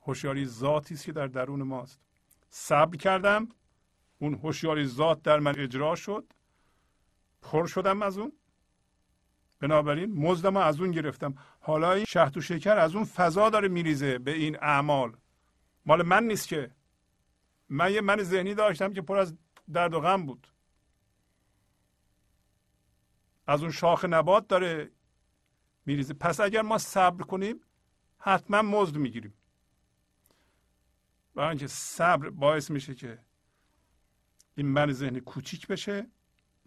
هوشیاری 0.02 0.46
ذاتی 0.46 0.94
است 0.94 1.06
که 1.06 1.12
در 1.12 1.28
درون 1.28 1.64
ماست. 1.64 2.00
صبر 2.50 2.98
کردم 2.98 3.50
اون 4.22 4.34
هوشیاری 4.34 4.86
ذات 4.86 5.22
در 5.22 5.40
من 5.40 5.60
اجرا 5.60 5.96
شد 5.96 6.34
پر 7.42 7.66
شدم 7.66 8.02
از 8.02 8.18
اون. 8.18 8.32
بنابراین 9.60 10.14
مزدم 10.14 10.58
از 10.58 10.82
اون 10.82 10.92
گرفتم. 10.92 11.36
حالا 11.60 11.94
این 11.94 12.06
شهد 12.06 12.38
و 12.38 12.42
شکر 12.42 12.78
از 12.78 12.96
اون 12.96 13.06
فضا 13.06 13.50
داره 13.50 13.68
میریزه 13.68 14.18
به 14.18 14.32
این 14.32 14.58
اعمال. 14.62 15.18
مال 15.86 16.06
من 16.06 16.24
نیست 16.24 16.48
که. 16.48 16.72
من 17.70 17.94
یه 17.94 18.02
من 18.02 18.24
ذهنی 18.24 18.54
داشتم 18.54 18.94
که 18.94 19.02
پر 19.02 19.18
از 19.18 19.38
درد 19.74 19.94
و 19.94 20.00
غم 20.00 20.26
بود. 20.26 20.48
از 23.48 23.62
اون 23.62 23.72
شاخ 23.72 24.06
نبات 24.06 24.48
داره 24.48 24.92
میریزه. 25.86 26.14
پس 26.14 26.40
اگر 26.40 26.62
ما 26.62 26.78
صبر 26.78 27.24
کنیم 27.24 27.62
حتما 28.18 28.62
مزد 28.62 28.98
می‌گیریم. 28.98 29.34
برای 31.36 31.50
اینکه 31.50 31.68
صبر 31.68 32.30
باعث 32.30 32.72
میشه 32.72 32.96
که 32.96 33.20
این 34.56 34.68
من 34.68 34.92
ذهنی 34.92 35.20
کوچیک 35.20 35.68
بشه. 35.68 36.08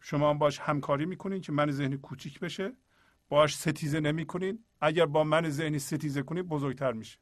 شما 0.02 0.34
باش 0.34 0.58
همکاری 0.58 1.06
می‌کنین 1.06 1.40
که 1.40 1.52
من 1.52 1.70
ذهنی 1.70 1.96
کوچیک 1.96 2.40
بشه. 2.40 2.72
باش 3.28 3.56
ستیزه 3.56 4.00
نمی‌کنین. 4.00 4.64
اگر 4.80 5.06
با 5.06 5.24
من 5.24 5.50
ذهنی 5.50 5.78
ستیزه 5.78 6.22
کنید 6.22 6.48
بزرگتر 6.48 6.92
میشه. 6.92 7.18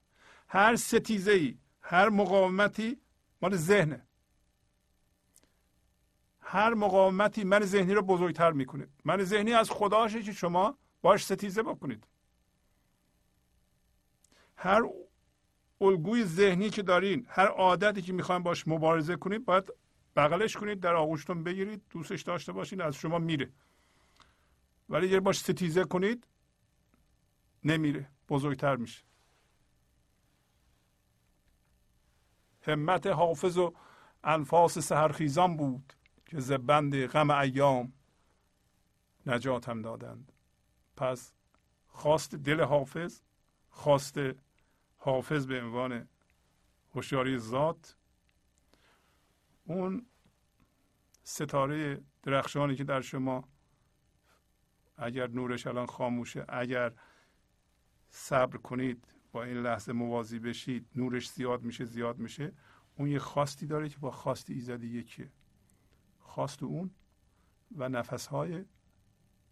هر 0.48 0.76
ستیزه 0.76 1.32
ای 1.32 1.58
هر 1.80 2.08
مقاومتی 2.08 3.00
مال 3.42 3.56
ذهنه. 3.56 4.06
هر 6.40 6.74
مقاومتی 6.74 7.44
من 7.44 7.60
ذهنی 7.60 7.94
رو 7.94 8.02
بزرگتر 8.02 8.52
می‌کنه. 8.52 8.88
من 9.04 9.24
ذهنی 9.24 9.52
از 9.52 9.70
خداشه 9.70 10.22
که 10.22 10.32
شما 10.32 10.78
باش 11.02 11.24
ستیزه 11.24 11.62
بکنید. 11.62 12.06
هر 14.56 14.82
الگوی 15.80 16.24
ذهنی 16.24 16.70
که 16.70 16.82
دارین 16.82 17.26
هر 17.28 17.46
عادتی 17.46 18.02
که 18.02 18.12
می‌خواین 18.12 18.42
باش 18.42 18.68
مبارزه 18.68 19.16
کنید 19.16 19.44
باید 19.44 19.72
بغلش 20.16 20.56
کنید 20.56 20.80
در 20.80 20.94
آغوشتون 20.94 21.44
بگیرید 21.44 21.82
دوستش 21.90 22.22
داشته 22.22 22.52
باشین 22.52 22.80
از 22.80 22.94
شما 22.96 23.18
میره. 23.18 23.50
ولی 24.88 25.06
اگر 25.06 25.20
باش 25.20 25.38
ستیزه 25.38 25.84
کنید 25.84 26.26
نمیره 27.64 28.08
بزرگتر 28.28 28.76
میشه. 28.76 29.02
همت 32.62 33.06
حافظ 33.06 33.58
و 33.58 33.74
انفاس 34.24 34.78
سهرخیزان 34.78 35.56
بود 35.56 35.92
که 36.26 36.40
زبند 36.40 37.06
غم 37.06 37.30
ایام 37.30 37.92
نجاتم 39.26 39.82
دادند. 39.82 40.32
پس 40.96 41.32
خواست 41.86 42.34
دل 42.34 42.60
حافظ 42.60 43.20
خواست 43.70 44.16
حافظ 44.96 45.46
به 45.46 45.62
عنوان 45.62 46.08
هوشیاری 46.94 47.38
ذات 47.38 47.96
اون 49.72 50.06
ستاره 51.22 52.00
درخشانی 52.22 52.76
که 52.76 52.84
در 52.84 53.00
شما 53.00 53.48
اگر 54.96 55.26
نورش 55.26 55.66
الان 55.66 55.86
خاموشه 55.86 56.44
اگر 56.48 56.92
صبر 58.08 58.56
کنید 58.56 59.14
با 59.32 59.44
این 59.44 59.56
لحظه 59.56 59.92
موازی 59.92 60.38
بشید 60.38 60.86
نورش 60.94 61.30
زیاد 61.30 61.62
میشه 61.62 61.84
زیاد 61.84 62.18
میشه 62.18 62.52
اون 62.96 63.08
یه 63.08 63.18
خواستی 63.18 63.66
داره 63.66 63.88
که 63.88 63.98
با 63.98 64.10
خواست 64.10 64.50
ایزدی 64.50 64.86
یکیه. 64.86 65.30
خواست 66.20 66.62
اون 66.62 66.90
و 67.76 67.88
نفسهای 67.88 68.64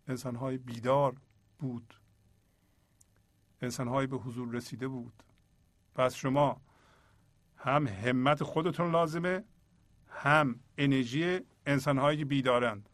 انسانهای 0.09 0.59
بیدار 0.59 1.16
بود. 1.59 1.94
انسانهایی 3.62 4.06
به 4.06 4.16
حضور 4.16 4.55
رسیده 4.55 4.88
بود. 4.88 5.22
پس 5.94 6.14
شما 6.14 6.60
هم 7.56 7.86
همت 7.86 8.42
خودتون 8.42 8.90
لازمه 8.90 9.44
هم 10.11 10.61
انرژی 10.78 11.41
انسانهایی 11.66 12.19
که 12.19 12.24
بیدارند. 12.24 12.89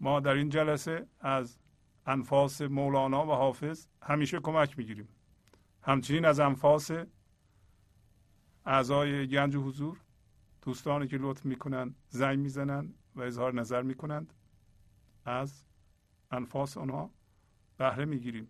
ما 0.00 0.20
در 0.20 0.34
این 0.34 0.48
جلسه 0.48 1.06
از 1.20 1.58
انفاس 2.06 2.62
مولانا 2.62 3.26
و 3.26 3.30
حافظ 3.30 3.86
همیشه 4.02 4.40
کمک 4.40 4.78
می‌گیریم. 4.78 5.08
همچنین 5.82 6.24
از 6.24 6.40
انفاس 6.40 6.90
اعضای 8.66 9.26
گنج 9.28 9.56
حضور 9.56 10.00
دوستانی 10.62 11.06
که 11.08 11.18
لطف 11.20 11.44
می‌کنن 11.44 11.94
زنگ 12.08 12.38
می‌زنن 12.38 12.94
و 13.14 13.20
اظهار 13.20 13.54
نظر 13.54 13.82
می‌کنند 13.82 14.32
از 15.24 15.64
انفاس 16.30 16.76
آنها 16.76 17.10
بهره 17.78 18.04
می‌گیریم. 18.04 18.48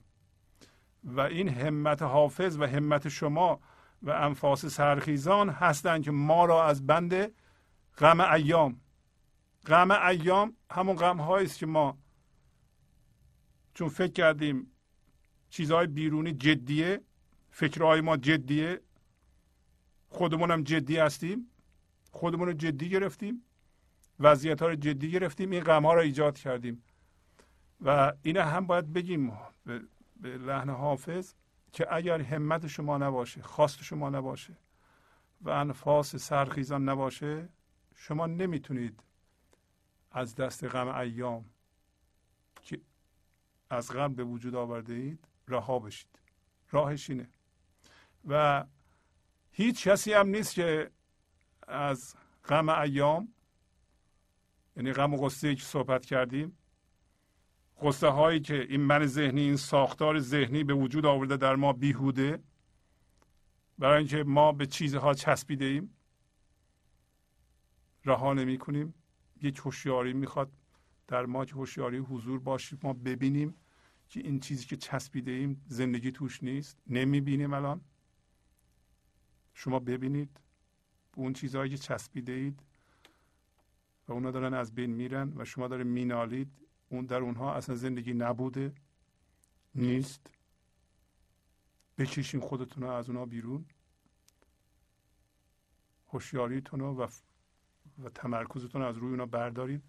و 1.04 1.20
این 1.20 1.48
همت 1.48 2.02
حافظ 2.02 2.56
و 2.60 2.64
همت 2.66 3.08
شما 3.08 3.60
و 4.02 4.10
انفاس 4.10 4.66
سرخیزان 4.66 5.48
هستند 5.48 6.04
که 6.04 6.10
ما 6.10 6.44
را 6.44 6.64
از 6.64 6.86
بند 6.86 7.32
غم 7.98 8.20
ایام. 8.20 8.80
غم 9.66 9.90
ایام 9.90 10.56
همون 10.70 10.96
غم 10.96 11.20
است 11.20 11.58
که 11.58 11.66
ما 11.66 11.98
چون 13.74 13.88
فکر 13.88 14.12
کردیم 14.12 14.66
چیزهای 15.50 15.86
بیرونی 15.86 16.32
جدیه 16.32 17.00
فکرهای 17.50 18.00
ما 18.00 18.16
جدیه 18.16 18.80
خودمون 20.08 20.50
هم 20.50 20.62
جدی 20.62 20.96
هستیم 20.96 21.50
خودمون 22.10 22.46
رو 22.46 22.52
جدی 22.52 22.88
گرفتیم 22.88 23.44
وضعیت 24.20 24.62
ها 24.62 24.68
رو 24.68 24.74
جدی 24.74 25.10
گرفتیم 25.10 25.50
این 25.50 25.60
غم 25.60 25.86
ها 25.86 25.94
رو 25.94 26.00
ایجاد 26.00 26.38
کردیم. 26.38 26.82
و 27.80 28.12
این 28.22 28.36
هم 28.36 28.66
باید 28.66 28.92
بگیم 28.92 29.32
به 30.20 30.38
لحن 30.38 30.70
حافظ. 30.70 31.34
که 31.72 31.94
اگر 31.94 32.20
همت 32.20 32.66
شما 32.66 32.98
نباشه 32.98 33.42
خواست 33.42 33.82
شما 33.82 34.10
نباشه 34.10 34.56
و 35.40 35.50
انفاس 35.50 36.16
سرخیزان 36.16 36.88
نباشه 36.88 37.48
شما 37.94 38.26
نمی‌تونید 38.26 39.02
از 40.10 40.34
دست 40.34 40.64
غم 40.64 40.88
ایام 40.88 41.44
که 42.62 42.80
از 43.70 43.92
غم 43.92 44.14
به 44.14 44.24
وجود 44.24 44.54
آورده 44.54 44.94
اید 44.94 45.28
رها 45.48 45.78
بشید. 45.78 46.18
راهش 46.70 47.10
اینه. 47.10 47.28
و 48.28 48.64
هیچ 49.50 49.88
کسی 49.88 50.12
هم 50.12 50.28
نیست 50.28 50.54
که 50.54 50.90
از 51.68 52.14
غم 52.44 52.68
ایام 52.68 53.28
یعنی 54.76 54.92
غم 54.92 55.14
و 55.14 55.16
غصه 55.16 55.54
که 55.54 55.62
صحبت 55.62 56.06
کردیم 56.06 56.58
قصه 57.80 58.08
هایی 58.08 58.40
که 58.40 58.66
این 58.68 58.80
من 58.80 59.06
ذهنی 59.06 59.40
این 59.40 59.56
ساختار 59.56 60.18
ذهنی 60.18 60.64
به 60.64 60.74
وجود 60.74 61.06
آورده 61.06 61.36
در 61.36 61.56
ما 61.56 61.72
بیهوده 61.72 62.42
برای 63.78 63.98
اینکه 63.98 64.24
ما 64.24 64.52
به 64.52 64.66
چیزها 64.66 65.14
چسبیده 65.14 65.64
ایم 65.64 65.94
رها 68.04 68.34
نمی 68.34 68.58
کنیم. 68.58 68.94
یک 69.42 69.58
هوشیاری 69.58 70.12
می‌خواد 70.12 70.52
در 71.08 71.26
ما 71.26 71.44
که 71.44 71.54
هوشیاری 71.54 71.98
حضور 71.98 72.40
باشیم 72.40 72.78
ما 72.82 72.92
ببینیم 72.92 73.54
که 74.08 74.20
این 74.20 74.40
چیزی 74.40 74.66
که 74.66 74.76
چسبیده 74.76 75.30
ایم 75.30 75.64
زندگی 75.66 76.12
توش 76.12 76.42
نیست. 76.42 76.78
نمی‌بینیم 76.86 77.52
الان. 77.52 77.80
شما 79.54 79.78
ببینید 79.78 80.40
اون 81.16 81.32
چیزهایی 81.32 81.70
که 81.70 81.76
چسبیده 81.76 82.32
اید 82.32 82.60
و 84.08 84.12
اونا 84.12 84.30
دارن 84.30 84.54
از 84.54 84.74
بین 84.74 84.90
میرن 84.90 85.32
و 85.36 85.44
شما 85.44 85.68
داره 85.68 85.84
مینالید 85.84 86.61
اون 86.92 87.06
در 87.06 87.20
اونها 87.20 87.54
اصلا 87.54 87.74
زندگی 87.74 88.14
نبوده 88.14 88.74
نیست. 89.74 90.26
بکشین 91.98 92.40
خودتون 92.40 92.82
رو 92.82 92.90
از 92.90 93.08
اونها 93.08 93.26
بیرون. 93.26 93.66
هوشیاریتون 96.08 96.80
و 96.80 97.06
و 98.04 98.08
تمرکزتون 98.08 98.82
از 98.82 98.96
روی 98.96 99.10
اونا 99.10 99.26
بردارید 99.26 99.82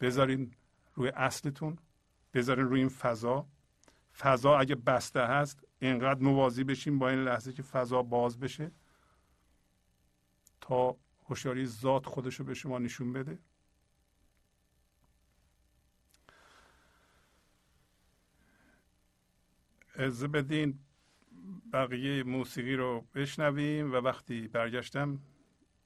بذارین 0.00 0.54
روی 0.94 1.08
اصلتون 1.08 1.78
بذارین 2.34 2.64
روی 2.64 2.80
این 2.80 2.88
فضا. 2.88 3.46
فضا 4.18 4.58
اگه 4.58 4.74
بسته 4.74 5.20
هست 5.20 5.64
اینقدر 5.78 6.20
موازی 6.20 6.64
بشین 6.64 6.98
با 6.98 7.08
این 7.08 7.24
لحظه 7.24 7.52
که 7.52 7.62
فضا 7.62 8.02
باز 8.02 8.38
بشه 8.40 8.70
تا 10.60 10.96
هوشیاری 11.28 11.66
ذات 11.66 12.06
خودش 12.06 12.34
رو 12.34 12.44
به 12.44 12.54
شما 12.54 12.78
نشون 12.78 13.12
بده. 13.12 13.38
از 20.02 20.24
بدین 20.24 20.78
بقیه 21.72 22.22
موسیقی 22.22 22.76
رو 22.76 23.04
بشنویم 23.14 23.92
و 23.92 23.96
وقتی 23.96 24.48
برگشتم 24.48 25.18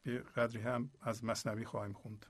به 0.02 0.18
قدری 0.18 0.62
هم 0.62 0.90
از 1.00 1.24
مصنوی 1.24 1.64
خواهیم 1.64 1.92
خوند. 1.92 2.26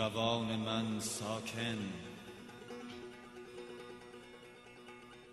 روان 0.00 0.56
من 0.56 1.00
ساکن. 1.00 1.78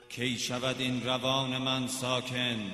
کی 0.10 0.38
شود 0.38 0.76
این 0.80 1.03
روان 1.03 1.57
من 1.57 1.88
ساکن؟ 1.88 2.72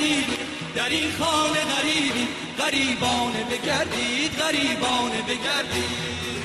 غریبی 0.00 0.36
در 0.74 0.88
این 0.88 1.12
خانه 1.18 1.60
غریبی. 1.60 2.28
غریبانه 2.58 3.44
بگردید 3.44 4.32
غریبانه 4.38 5.22
بگردید. 5.22 6.40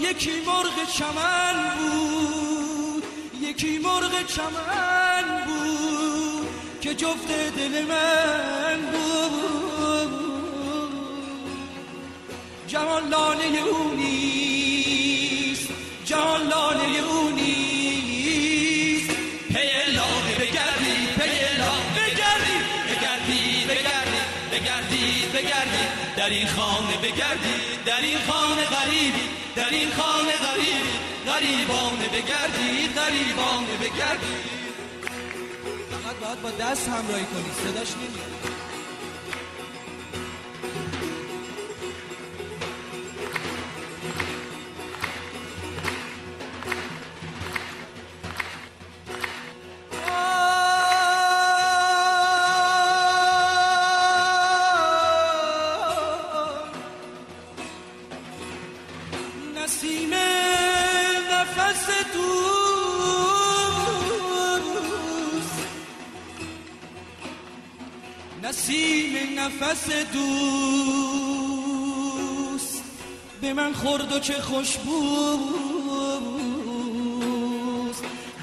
یکی 0.00 0.40
مرغ 0.46 0.88
چمن 0.96 1.54
بود 1.78 3.04
یکی 3.40 3.78
مرغ 3.78 4.26
چمن 4.26 5.24
بود 5.46 6.48
که 6.80 6.94
جفت 6.94 7.28
دل 7.56 7.84
من 7.84 8.80
بود. 8.92 9.53
جهان 12.74 13.08
لاله 13.08 13.58
او 13.70 13.94
نیست. 13.94 15.68
جهان 16.04 16.42
لاله 16.48 16.98
او 17.08 17.30
نیست. 17.30 19.10
پی 19.54 19.92
لاله 19.96 20.34
بگردی 20.40 20.96
پی 21.18 21.36
لاله 21.58 22.00
بگردی. 22.06 22.58
بگردی 22.90 23.42
بگردی 23.68 24.20
بگردید 24.52 25.32
بگردید 25.32 25.90
در 26.16 26.30
این 26.30 26.48
خانه 26.48 26.96
بگردید 26.96 27.84
در 27.86 28.00
این 28.00 28.18
خانه 28.28 28.64
غریبی. 28.64 29.26
در 29.56 29.70
این 29.70 29.90
خانه 29.90 30.32
غریبی. 30.46 30.94
غریبانه 31.26 32.08
بگردید 32.08 32.90
غریبانه 33.00 33.74
بگردید 33.80 34.44
فقط 35.90 36.16
باید 36.16 36.42
با 36.42 36.50
دست 36.50 36.88
همراهی 36.88 37.24
کنید 37.24 37.52
صداش 37.64 37.90
نمیاد. 37.96 38.53
نسیم 68.64 69.38
نفس 69.38 69.90
دوست 70.12 70.84
به 73.40 73.52
من 73.52 73.72
خورد 73.72 74.12
و 74.12 74.18
چه 74.18 74.40
خوشبوست 74.40 74.84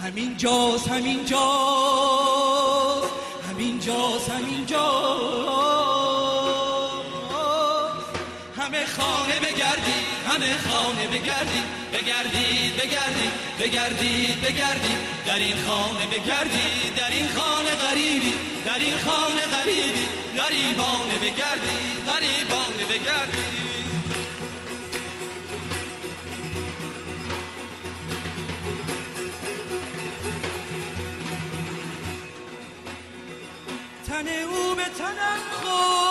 همین 0.03 0.37
جاست 0.37 0.87
همین 0.87 1.25
جاست 1.25 3.11
همین 3.49 3.79
جاست 3.79 4.29
همین 4.29 4.65
جاست. 4.65 5.70
همه 10.31 10.57
خانه 10.57 11.07
بگردید 11.07 11.63
بگردید 11.93 12.75
بگردید 12.77 13.33
بگردید 13.59 14.41
بگردید 14.41 14.97
در 15.25 15.35
این 15.35 15.55
خانه 15.67 16.05
بگردید 16.07 16.95
در 16.95 17.09
این 17.11 17.27
خانه 17.27 17.71
غریبی 17.75 18.33
در 18.65 18.79
این 18.79 18.97
خانه 18.97 19.41
غریبی. 19.41 20.05
غریبانه 20.37 21.17
بگردید 21.21 22.05
غریبانه 22.07 22.83
بگردید 22.89 23.61
تن 34.07 34.27
او 34.27 34.75
به 34.75 34.83
تنم 34.83 35.41
خورد. 35.51 36.10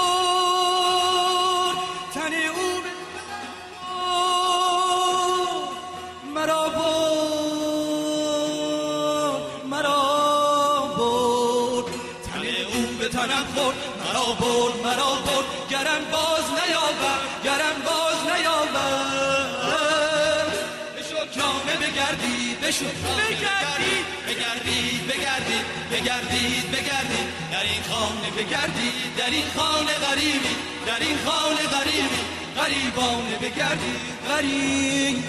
بشو. 22.71 22.85
بگردید 22.85 24.05
بگردید 24.27 25.03
بگردید 25.07 25.67
بگردید 25.93 26.67
بگردید 26.71 27.29
در 27.53 27.63
این 27.63 27.83
خانه 27.83 28.31
بگردید 28.31 28.95
در 29.19 29.31
این 29.31 29.45
خانه 29.57 29.95
غریبی 30.07 30.55
در 30.87 31.01
این 31.01 31.17
خانه 31.25 31.65
غریبی. 31.75 32.23
غریبانه 32.57 33.37
بگردید 33.43 34.01
غریبانه 34.29 35.27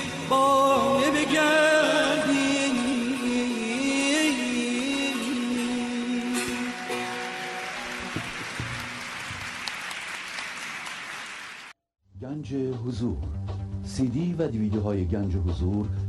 بگردید 1.12 2.76
گنج 12.22 12.54
حضور. 12.54 13.18
سی 13.84 14.08
دی 14.08 14.36
و 14.40 14.48
دیویدیو 14.48 14.82
های 14.82 15.06
گنج 15.06 15.36
حضور 15.36 15.88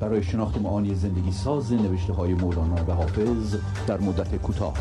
برای 0.00 0.22
شناخت 0.22 0.58
معانی 0.58 0.94
زندگی 0.94 1.32
ساز 1.32 1.72
نوشته 1.72 2.12
های 2.12 2.34
مولانا 2.34 2.84
و 2.84 2.92
حافظ 2.92 3.56
در 3.86 4.00
مدت 4.00 4.36
کوتاه. 4.36 4.74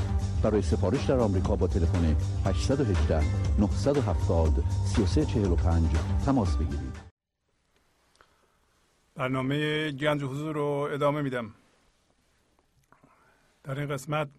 برای 0.43 0.61
سفارش 0.61 1.05
در 1.05 1.19
آمریکا 1.19 1.55
با 1.55 1.67
تلفن 1.67 2.15
818 2.45 3.59
970 3.59 4.63
3345 4.85 5.89
تماس 6.25 6.57
بگیرید. 6.57 6.95
برنامه 9.15 9.91
گنج 9.91 10.23
حضور 10.23 10.55
رو 10.55 10.89
ادامه 10.93 11.21
میدم. 11.21 11.53
در 13.63 13.79
این 13.79 13.89
قسمت 13.89 14.29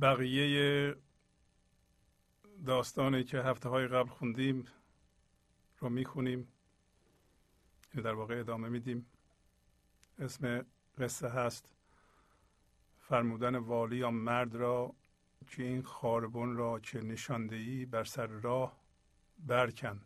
بقیه 0.00 0.94
داستانی 2.66 3.24
که 3.24 3.38
هفته 3.38 3.68
های 3.68 3.86
قبل 3.86 4.08
خوندیم 4.08 4.64
رو 5.78 5.88
می‌خونیم. 5.88 6.51
یا 7.94 8.02
در 8.02 8.14
واقع 8.14 8.40
ادامه 8.40 8.68
میدیم. 8.68 9.06
اسم 10.18 10.66
قصه 10.98 11.28
هست 11.28 11.74
فرمودن 12.98 13.56
والی 13.56 13.96
یا 13.96 14.10
مرد 14.10 14.54
را 14.54 14.94
که 15.48 15.62
این 15.62 15.82
خاربون 15.82 16.56
را 16.56 16.80
که 16.80 17.00
نشاندهی 17.00 17.86
بر 17.86 18.04
سر 18.04 18.26
راه 18.26 18.80
برکن. 19.38 20.00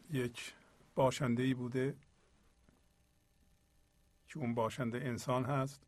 یک 0.10 0.54
باشنده 0.96 1.44
ای 1.44 1.54
بوده 1.54 1.98
که 4.28 4.40
اون 4.40 4.56
باشنده 4.56 4.98
انسان 4.98 5.46
هست 5.46 5.82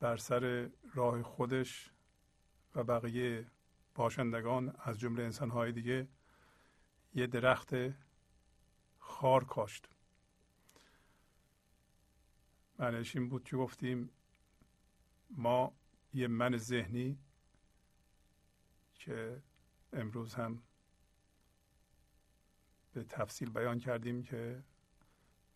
بر 0.00 0.16
سر 0.16 0.70
راه 0.94 1.22
خودش 1.22 1.90
و 2.74 2.84
بقیه 2.84 3.46
باشندگان 3.94 4.74
از 4.78 4.98
جمله 5.00 5.22
انسانهای 5.22 5.72
دیگه 5.72 6.08
یه 7.14 7.26
درخت 7.26 7.74
خار 8.98 9.44
کاشت. 9.44 9.88
معنیش 12.78 13.16
این 13.16 13.28
بود 13.28 13.44
که 13.44 13.56
گفتیم 13.56 14.10
ما 15.30 15.72
یه 16.14 16.26
من 16.26 16.56
ذهنی 16.56 17.18
که 18.94 19.42
امروز 19.92 20.34
هم 20.34 20.62
به 22.94 23.04
تفصیل 23.04 23.50
بیان 23.50 23.78
کردیم 23.78 24.22
که 24.22 24.64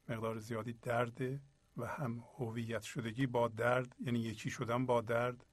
مقدار 0.08 0.38
زیادی 0.38 0.72
درد 0.72 1.40
و 1.76 1.86
هم 1.86 2.24
هویت 2.38 2.82
شدگی 2.82 3.26
با 3.26 3.48
درد 3.48 3.96
یعنی 4.00 4.18
یکی 4.18 4.50
شدن 4.50 4.86
با 4.86 5.00
درد 5.00 5.46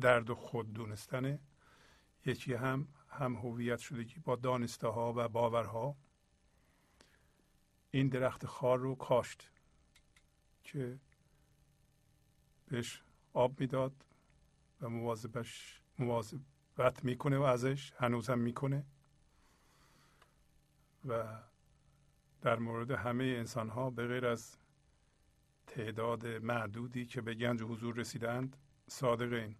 درد 0.00 0.30
و 0.30 0.34
خود 0.34 0.72
دونستنه. 0.72 1.40
یکی 2.26 2.54
هم 2.54 2.88
هم 3.08 3.34
هویت 3.34 3.78
شدگی 3.78 4.20
با 4.20 4.36
دانسته 4.36 4.88
ها 4.88 5.12
و 5.16 5.28
باورها. 5.28 5.96
این 7.90 8.08
درخت 8.08 8.46
خار 8.46 8.78
رو 8.78 8.94
کاشت 8.94 9.50
که 10.64 10.98
بهش 12.68 13.02
آب 13.32 13.60
می‌داد 13.60 14.04
و 14.80 14.88
مواظبش 14.88 15.82
مواظبت 15.98 17.04
می‌کنه 17.04 17.38
و 17.38 17.42
ازش 17.42 17.92
هنوزم 17.98 18.38
می‌کنه. 18.38 18.86
و 21.06 21.24
در 22.40 22.58
مورد 22.58 22.90
همه 22.90 23.24
انسان 23.24 23.68
ها 23.68 23.90
به 23.90 24.06
غیر 24.06 24.26
از 24.26 24.56
تعداد 25.66 26.26
معدودی 26.26 27.06
که 27.06 27.20
به 27.20 27.34
گنج 27.34 27.62
حضور 27.62 27.96
رسیدند 27.96 28.56
صادقین. 28.88 29.56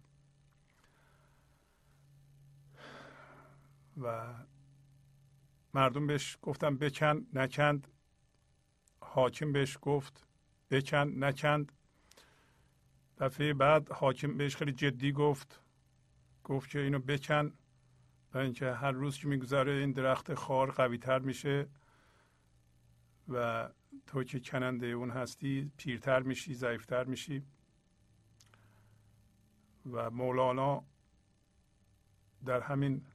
و 4.01 4.33
مردم 5.73 6.07
بهش 6.07 6.37
گفتن 6.41 6.77
بکن 6.77 7.27
نکند. 7.33 7.87
حاکم 9.01 9.51
بهش 9.51 9.77
گفت 9.81 10.27
بکن 10.71 11.13
نکند. 11.17 11.71
دفعه 13.17 13.53
بعد 13.53 13.91
حاکم 13.91 14.37
بهش 14.37 14.55
خیلی 14.55 14.71
جدی 14.71 15.11
گفت 15.11 15.61
گفت 16.43 16.69
که 16.69 16.79
اینو 16.79 16.99
بکن. 16.99 17.53
و 18.33 18.37
اینکه 18.37 18.71
هر 18.71 18.91
روز 18.91 19.17
که 19.17 19.27
میگذره 19.27 19.71
این 19.71 19.91
درخت 19.91 20.33
خار 20.33 20.71
قوی 20.71 20.97
تر 20.97 21.19
میشه 21.19 21.67
و 23.29 23.69
تو 24.07 24.23
که 24.23 24.39
کننده 24.39 24.87
اون 24.87 25.09
هستی 25.09 25.71
پیرتر 25.77 26.19
میشی 26.19 26.53
ضعیفتر 26.53 27.03
میشی. 27.03 27.43
و 29.91 30.09
مولانا 30.09 30.83
در 32.45 32.61
همین 32.61 33.05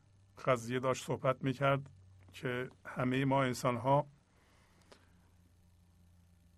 قضیه 0.44 0.80
داشت 0.80 1.05
صحبت 1.05 1.44
می‌کرد 1.44 1.90
که 2.32 2.70
همه 2.84 3.24
ما 3.24 3.43
انسان 3.43 3.76
ها 3.76 4.06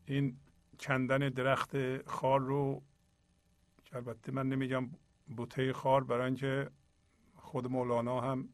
این 0.07 0.37
کندن 0.81 1.29
درخت 1.29 2.03
خار 2.09 2.41
رو 2.41 2.83
البته 3.93 4.33
من 4.33 4.49
نمیگم 4.49 4.91
بوته 5.37 5.73
خار 5.73 6.05
برای 6.05 6.25
اینکه 6.25 6.71
خود 7.55 7.67
مولانا 7.67 8.21
هم 8.21 8.49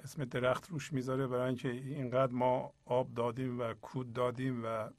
اسم 0.00 0.24
درخت 0.24 0.70
روش 0.70 0.92
می‌ذاره 0.92 1.26
برای 1.26 1.46
اینکه 1.46 1.70
اینقدر 1.70 2.32
ما 2.32 2.74
آب 2.84 3.14
دادیم 3.14 3.60
و 3.60 3.74
کود 3.74 4.12
دادیم 4.12 4.64
و 4.64 4.90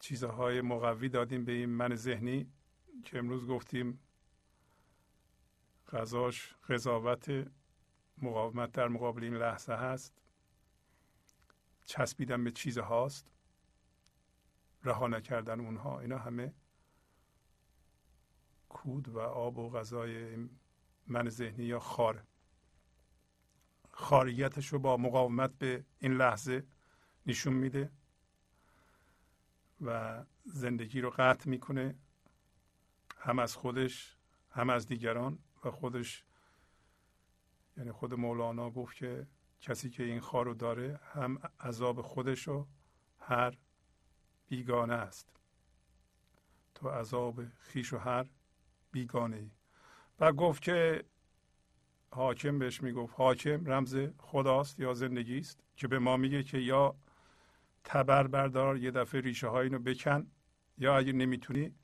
چیزهای 0.00 0.60
مقوی 0.60 1.08
دادیم 1.08 1.44
به 1.44 1.52
این 1.52 1.68
من 1.70 1.94
ذهنی 1.94 2.52
که 3.04 3.18
امروز 3.18 3.46
گفتیم 3.46 4.00
غذاش 5.92 6.54
قضاوت 6.68 7.48
مقاومت 8.18 8.72
در 8.72 8.88
مقابل 8.88 9.24
این 9.24 9.36
لحظه 9.36 9.72
هست. 9.72 10.22
چسبیدن 11.84 12.44
به 12.44 12.50
چیز 12.50 12.78
هاست. 12.78 13.30
رها 14.84 15.06
نکردن 15.06 15.60
اونها. 15.60 16.00
اینا 16.00 16.18
همه 16.18 16.54
کود 18.68 19.08
و 19.08 19.18
آب 19.20 19.58
و 19.58 19.70
غذای 19.70 20.48
من 21.10 21.28
ذهنی 21.28 21.64
یا 21.64 21.80
خار. 21.80 22.24
خاریتش 23.90 24.66
رو 24.66 24.78
با 24.78 24.96
مقاومت 24.96 25.50
به 25.58 25.84
این 25.98 26.12
لحظه 26.12 26.66
نشون 27.26 27.52
میده 27.52 27.90
و 29.80 30.24
زندگی 30.44 31.00
رو 31.00 31.10
قطع 31.10 31.48
می‌کنه. 31.48 31.94
هم 33.18 33.38
از 33.38 33.56
خودش 33.56 34.16
هم 34.50 34.70
از 34.70 34.86
دیگران 34.86 35.38
و 35.64 35.70
خودش 35.70 36.24
یعنی 37.76 37.92
خود 37.92 38.14
مولانا 38.14 38.70
گفت 38.70 38.96
که 38.96 39.26
کسی 39.60 39.90
که 39.90 40.02
این 40.02 40.20
خار 40.20 40.44
رو 40.44 40.54
داره 40.54 41.00
هم 41.12 41.38
عذاب 41.60 42.02
خودش 42.02 42.48
رو 42.48 42.68
هر 43.18 43.58
بیگانه 44.48 44.94
است. 44.94 45.36
تو 46.74 46.88
عذاب 46.88 47.44
خیش 47.58 47.92
و 47.92 47.98
هر 47.98 48.30
بیگانه 48.92 49.36
ای 49.36 49.50
و 50.20 50.32
گفت 50.32 50.62
که 50.62 51.04
حاکم 52.10 52.58
بهش 52.58 52.82
می‌گفت 52.82 53.14
حاکم 53.16 53.66
رمز 53.66 53.96
خداست 54.18 54.80
یا 54.80 54.94
زندگی 54.94 55.38
است 55.38 55.64
که 55.76 55.88
به 55.88 55.98
ما 55.98 56.16
میگه 56.16 56.42
که 56.42 56.58
یا 56.58 56.96
تبر 57.84 58.26
بردار 58.26 58.76
یه 58.76 58.90
دفعه 58.90 59.20
ریشه 59.20 59.48
های 59.48 59.66
اینو 59.66 59.78
بکن 59.78 60.30
یا 60.78 60.96
اگه 60.96 61.12
نمی‌تونی 61.12 61.74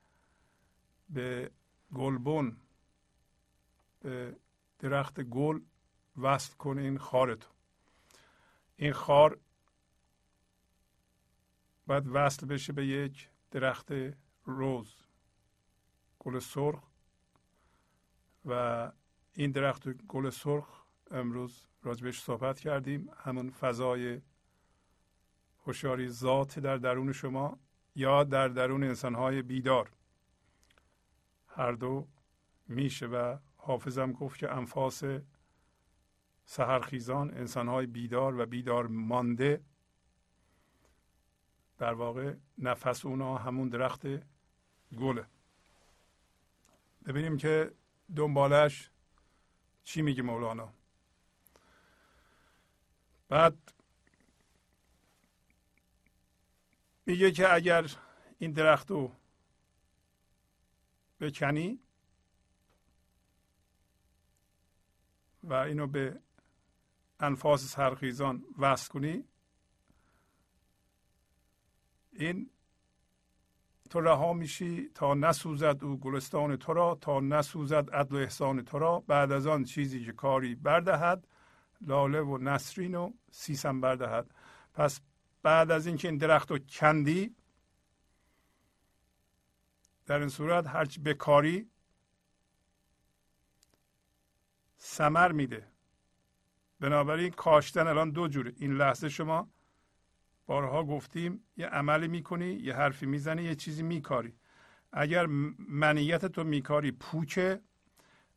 به 1.10 1.50
گلبون 1.94 2.56
به 4.00 4.36
درخت 4.78 5.20
گل 5.20 5.60
وصل 6.16 6.56
کنه 6.56 6.82
این 6.82 6.98
خارتو 6.98 7.48
این 8.76 8.92
خار 8.92 9.38
باید 11.86 12.04
وصل 12.06 12.46
بشه 12.46 12.72
به 12.72 12.86
یک 12.86 13.30
درخت 13.50 13.92
روز 14.44 14.96
گل 16.18 16.38
سرخ. 16.38 16.85
و 18.46 18.92
این 19.34 19.50
درخت 19.50 19.88
گل 19.88 20.30
سرخ 20.30 20.82
امروز 21.10 21.66
راجبش 21.82 22.20
صحبت 22.20 22.60
کردیم. 22.60 23.10
همون 23.16 23.50
فضای 23.50 24.20
هوشیاری 25.66 26.08
ذات 26.08 26.58
در 26.58 26.76
درون 26.76 27.12
شما 27.12 27.58
یا 27.94 28.24
در 28.24 28.48
درون 28.48 28.84
انسانهای 28.84 29.42
بیدار. 29.42 29.90
هر 31.48 31.72
دو 31.72 32.08
میشه 32.68 33.06
و 33.06 33.36
حافظم 33.56 34.12
گفت 34.12 34.38
که 34.38 34.52
انفاس 34.52 35.02
سهرخیزان 36.44 37.30
انسانهای 37.30 37.86
بیدار 37.86 38.40
و 38.40 38.46
بیدار 38.46 38.86
مانده 38.86 39.62
در 41.78 41.94
واقع 41.94 42.34
نفس 42.58 43.06
اونا 43.06 43.38
همون 43.38 43.68
درخت 43.68 44.06
گله. 44.98 45.26
ببینیم 47.06 47.36
که 47.36 47.72
دنبالش 48.16 48.90
چی 49.84 50.02
میگه 50.02 50.22
مولانا؟ 50.22 50.72
بعد 53.28 53.72
میگه 57.06 57.32
که 57.32 57.54
اگر 57.54 57.90
این 58.38 58.52
درخت 58.52 58.90
رو 58.90 59.12
بکنی 61.20 61.80
و 65.42 65.54
اینو 65.54 65.86
به 65.86 66.20
انفاس 67.20 67.64
سرخیزان 67.64 68.44
وصل 68.58 68.88
کنی 68.88 69.24
این 72.12 72.50
تو 73.88 74.00
رها 74.00 74.32
میشی 74.32 74.90
تا 74.94 75.14
نسوزد 75.14 75.84
او 75.84 76.00
گلستان 76.00 76.56
تو 76.56 76.72
را 76.72 76.98
تا 77.00 77.20
نسوزد 77.20 77.90
عدل 77.90 78.16
و 78.16 78.18
احسان 78.18 78.62
تو 78.62 78.78
را. 78.78 79.00
بعد 79.00 79.32
از 79.32 79.46
آن 79.46 79.64
چیزی 79.64 80.04
که 80.04 80.12
کاری 80.12 80.54
بردهد 80.54 81.28
لاله 81.80 82.20
و 82.20 82.38
نسرین 82.38 82.94
و 82.94 83.12
سیسم 83.30 83.80
بردهد. 83.80 84.34
پس 84.74 85.00
بعد 85.42 85.70
از 85.70 85.86
اینکه 85.86 86.08
این 86.08 86.18
درخت 86.18 86.50
رو 86.50 86.58
کندی 86.58 87.34
در 90.06 90.18
این 90.18 90.28
صورت 90.28 90.66
هرچی 90.66 91.00
بکاری 91.00 91.70
سمر 94.76 95.32
میده. 95.32 95.68
بنابراین 96.80 97.30
کاشتن 97.30 97.86
الان 97.86 98.10
دو 98.10 98.28
جوره. 98.28 98.52
این 98.56 98.72
لحظه 98.72 99.08
شما 99.08 99.48
بارها 100.46 100.84
گفتیم 100.84 101.44
یه 101.56 101.66
عملی 101.66 102.08
می‌کنی 102.08 102.52
یه 102.52 102.74
حرفی 102.74 103.06
می‌زنی 103.06 103.42
یه 103.42 103.54
چیزی 103.54 103.82
میکاری. 103.82 104.34
اگر 104.92 105.26
منیت 105.68 106.26
تو 106.26 106.44
میکاری 106.44 106.92
پوچه 106.92 107.60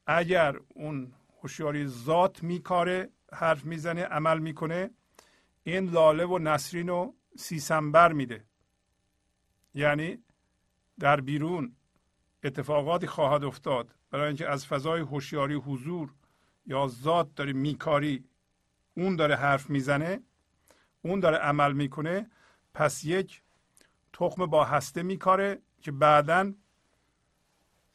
اگر 0.07 0.59
اون 0.75 1.13
هوشیاری 1.41 1.87
ذات 1.87 2.43
میکاره 2.43 3.09
حرف 3.33 3.65
می‌زنه 3.65 4.03
عمل 4.03 4.39
می‌کنه 4.39 4.89
این 5.63 5.89
لاله 5.89 6.25
و 6.25 6.37
نسرین 6.37 6.89
و 6.89 7.13
سیسنبر 7.37 8.13
میده. 8.13 8.45
یعنی 9.73 10.23
در 10.99 11.21
بیرون 11.21 11.75
اتفاقاتی 12.43 13.07
خواهد 13.07 13.43
افتاد. 13.43 13.95
برای 14.11 14.27
اینکه 14.27 14.49
از 14.49 14.67
فضای 14.67 15.01
هوشیاری 15.01 15.53
حضور 15.53 16.13
یا 16.65 16.87
ذات 16.87 17.35
داره 17.35 17.53
میکاری 17.53 18.25
اون 18.93 19.15
داره 19.15 19.35
حرف 19.35 19.69
می‌زنه 19.69 20.21
اون 21.01 21.19
داره 21.19 21.37
عمل 21.37 21.73
می‌کنه 21.73 22.29
پس 22.73 23.03
یک 23.03 23.41
تخم 24.13 24.45
با 24.45 24.65
هسته 24.65 25.03
میکاره 25.03 25.61
که 25.81 25.91
بعدا 25.91 26.53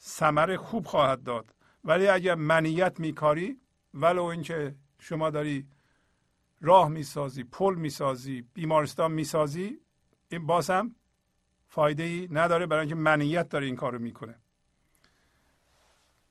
ثمر 0.00 0.56
خوب 0.56 0.86
خواهد 0.86 1.22
داد. 1.22 1.54
ولی 1.84 2.08
اگر 2.08 2.34
منیت 2.34 3.00
میکاری 3.00 3.60
ولو 3.94 4.22
اینکه 4.22 4.74
شما 4.98 5.30
داری 5.30 5.68
راه 6.60 6.88
می‌سازی 6.88 7.44
پل 7.44 7.74
می‌سازی 7.74 8.42
بیمارستان 8.54 9.12
می‌سازی 9.12 9.80
این 10.28 10.46
باز 10.46 10.70
هم 10.70 10.94
فایده 11.68 12.02
ای 12.02 12.28
نداره 12.30 12.66
برای 12.66 12.80
اینکه 12.80 12.94
منیت 12.94 13.48
داره 13.48 13.66
این 13.66 13.76
کارو 13.76 13.98
می‌کنه. 13.98 14.34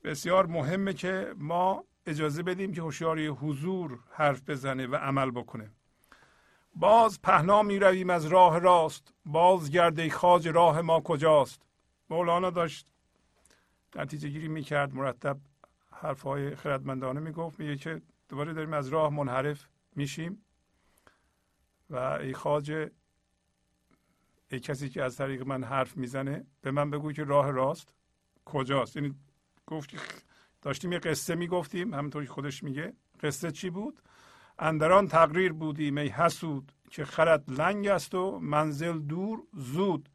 بسیار 0.04 0.46
مهمه 0.46 0.92
که 0.92 1.34
ما 1.38 1.84
اجازه 2.06 2.42
بدیم 2.42 2.72
که 2.72 2.82
هوشیاری 2.82 3.26
حضور 3.26 3.98
حرف 4.10 4.50
بزنه 4.50 4.86
و 4.86 4.96
عمل 4.96 5.30
بکنه. 5.30 5.70
باز 6.76 7.22
پهنا 7.22 7.62
می 7.62 7.78
رویم 7.78 8.10
از 8.10 8.26
راه 8.26 8.58
راست. 8.58 9.14
باز 9.24 9.70
گرده 9.70 10.10
خاج 10.10 10.48
راه 10.48 10.80
ما 10.80 11.00
کجاست؟ 11.00 11.62
مولانا 12.10 12.50
داشت 12.50 12.86
نتیجه 13.96 14.28
گیری 14.28 14.48
می 14.48 14.62
کرد 14.62 14.94
مرتب 14.94 15.38
حرفهای 15.90 16.56
خردمندانه 16.56 17.20
می 17.20 17.32
گفت. 17.32 17.60
میگه 17.60 17.76
که 17.76 18.02
دوباره 18.28 18.52
داریم 18.52 18.72
از 18.72 18.88
راه 18.88 19.12
منحرف 19.12 19.68
میشیم 19.96 20.44
و 21.90 21.96
ای 21.96 22.34
خاج 22.34 22.90
ای 24.50 24.60
کسی 24.60 24.88
که 24.88 25.02
از 25.02 25.16
طریق 25.16 25.46
من 25.46 25.64
حرف 25.64 25.96
می‌زنه 25.96 26.46
به 26.60 26.70
من 26.70 26.90
بگو 26.90 27.12
که 27.12 27.24
راه 27.24 27.50
راست 27.50 27.94
کجاست. 28.44 28.96
یعنی 28.96 29.14
گفت 29.66 29.88
که 29.88 29.98
داشتیم 30.62 30.92
یه 30.92 30.98
قصه 30.98 31.34
می‌گفتیم 31.34 31.94
همونطوری 31.94 32.26
خودش 32.26 32.62
میگه. 32.62 32.92
قصه 33.22 33.52
چی 33.52 33.70
بود؟ 33.70 34.02
اندران 34.58 35.08
تقریر 35.08 35.52
بودیم 35.52 35.98
ای 35.98 36.08
حسود 36.08 36.72
که 36.90 37.04
خرد 37.04 37.50
لنگ 37.50 37.86
است 37.86 38.14
و 38.14 38.38
منزل 38.38 38.98
دور 38.98 39.42
زود. 39.52 40.08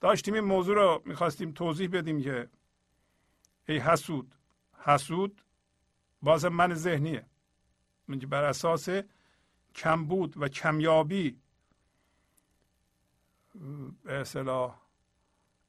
داشتیم 0.00 0.34
این 0.34 0.44
موضوع 0.44 0.74
رو 0.74 1.02
می‌خواستیم 1.04 1.52
توضیح 1.52 1.88
بدیم 1.88 2.22
که 2.22 2.48
ای 3.68 3.78
حسود 3.78 4.34
حسود 4.78 5.42
باز 6.22 6.44
من 6.44 6.74
ذهنیه. 6.74 7.26
من 8.08 8.18
بر 8.18 8.44
اساس 8.44 8.88
کمبود 9.74 10.42
و 10.42 10.48
کمیابی 10.48 11.38
به 14.02 14.12
اصطلاح 14.12 14.80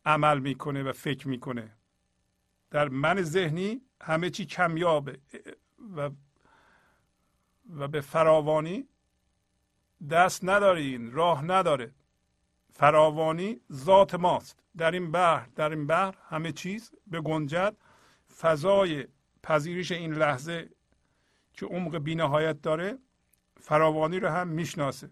عمل 0.06 0.40
می‌کنه 0.40 0.84
و 0.84 0.94
فکر 0.94 1.28
می‌کنه. 1.28 1.72
در 2.70 2.90
من 2.90 3.22
ذهنی 3.22 3.82
همه 4.02 4.30
چی 4.30 4.46
کمیابه 4.46 5.20
و 5.96 6.10
و 7.78 7.88
به 7.88 8.02
فراوانی 8.02 8.88
دست 10.10 10.44
ندارین 10.44 11.12
راه 11.12 11.46
نداره. 11.46 11.92
فراوانی 12.72 13.62
ذات 13.74 14.16
ماست. 14.16 14.64
در 14.78 14.92
این 14.92 15.12
بحر 15.12 15.48
در 15.56 15.70
این 15.70 15.88
بحر 15.88 16.16
همه 16.30 16.52
چیز 16.52 16.92
به 17.08 17.22
گنجد. 17.22 17.76
فضای 18.40 19.08
پذیرش 19.44 19.92
این 19.92 20.14
لحظه 20.14 20.70
که 21.54 21.66
عمق 21.66 21.98
بینهایت 21.98 22.62
داره 22.62 22.98
فراوانی 23.62 24.20
رو 24.20 24.28
هم 24.30 24.48
می‌شناسه. 24.48 25.12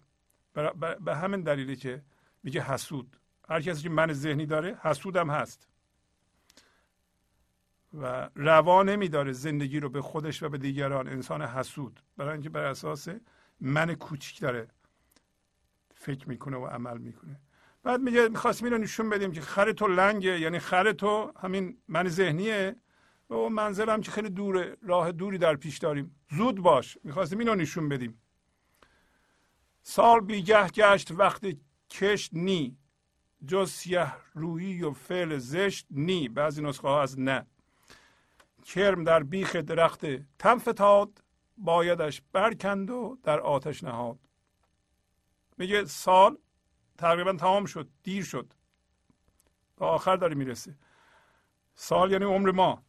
به 1.00 1.16
همین 1.16 1.42
دلیلی 1.42 1.76
که 1.76 2.04
میگه 2.44 2.62
حسود. 2.62 3.18
هر 3.50 3.62
کسی 3.62 3.84
که 3.84 3.90
من 3.90 4.14
ذهنی 4.14 4.46
داره 4.46 4.80
حسود 4.82 5.16
هم 5.16 5.30
هست. 5.30 5.68
و 7.94 8.30
روا 8.36 8.84
نمیداره 8.84 9.32
زندگی 9.32 9.80
رو 9.80 9.90
به 9.90 10.02
خودش 10.02 10.44
و 10.44 10.50
به 10.50 10.58
دیگران. 10.58 11.08
انسان 11.08 11.42
حسود. 11.42 12.00
برای 12.18 12.34
اینکه 12.34 12.50
بر 12.50 12.64
اساس 12.64 13.08
من 13.60 13.96
کوچیک 13.96 14.40
داره 14.40 14.68
فکر 15.96 16.30
می‌کنه 16.30 16.58
و 16.58 16.66
عمل 16.66 16.98
می‌کنه. 16.98 17.40
بعد 17.84 18.02
میگه 18.02 18.28
می‌خواستیم 18.28 18.68
اینو 18.68 18.78
نشون 18.78 19.10
بدیم 19.10 19.32
که 19.32 19.42
خر 19.42 19.72
تو 19.72 19.88
لنگه. 19.88 20.40
یعنی 20.40 20.60
خر 20.60 20.92
تو 20.92 21.32
همین 21.40 21.78
من 21.88 22.08
ذهنیه. 22.08 22.76
و 23.30 23.34
اون 23.34 23.54
منزل 23.54 23.90
هم 23.90 24.02
که 24.02 24.12
خیلی 24.12 24.30
دوره 24.30 24.78
راه 24.82 25.12
دوری 25.12 25.38
در 25.38 25.56
پیش 25.56 25.78
داریم. 25.78 26.16
زود 26.32 26.56
باش. 26.56 26.98
می‌خواستیم 27.04 27.40
اینو 27.40 27.56
نشون 27.56 27.90
بدیم. 27.90 28.22
سال 29.82 30.20
بیگه 30.20 30.68
گشت 30.68 31.12
وقتی 31.12 31.60
کشت 31.90 32.34
نی. 32.34 32.78
جز 33.48 33.72
سیه 33.72 34.14
رویی 34.34 34.84
و 34.84 34.92
فعل 34.92 35.38
زشت 35.38 35.88
نی. 35.92 36.30
بعضی 36.30 36.62
نسخه 36.62 36.88
ها 36.88 37.02
از 37.02 37.20
نه. 37.20 37.46
کرم 38.68 39.04
در 39.04 39.24
بیخ 39.24 39.56
درخت 39.56 40.06
تن 40.40 40.58
فتاد 40.58 41.24
بایدش 41.58 42.22
برکند 42.32 42.90
و 42.90 43.18
در 43.24 43.40
آتش 43.40 43.84
نهاد. 43.84 44.20
میگه 45.58 45.86
سال 45.86 46.38
تقریبا 46.98 47.34
تمام 47.34 47.66
شد 47.66 47.90
دیر 48.04 48.24
شد. 48.24 48.54
به 49.76 49.86
آخر 49.86 50.16
داره 50.16 50.36
می‌رسه. 50.36 50.78
سال 51.76 52.12
یعنی 52.12 52.26
عمر 52.26 52.52
ما. 52.52 52.84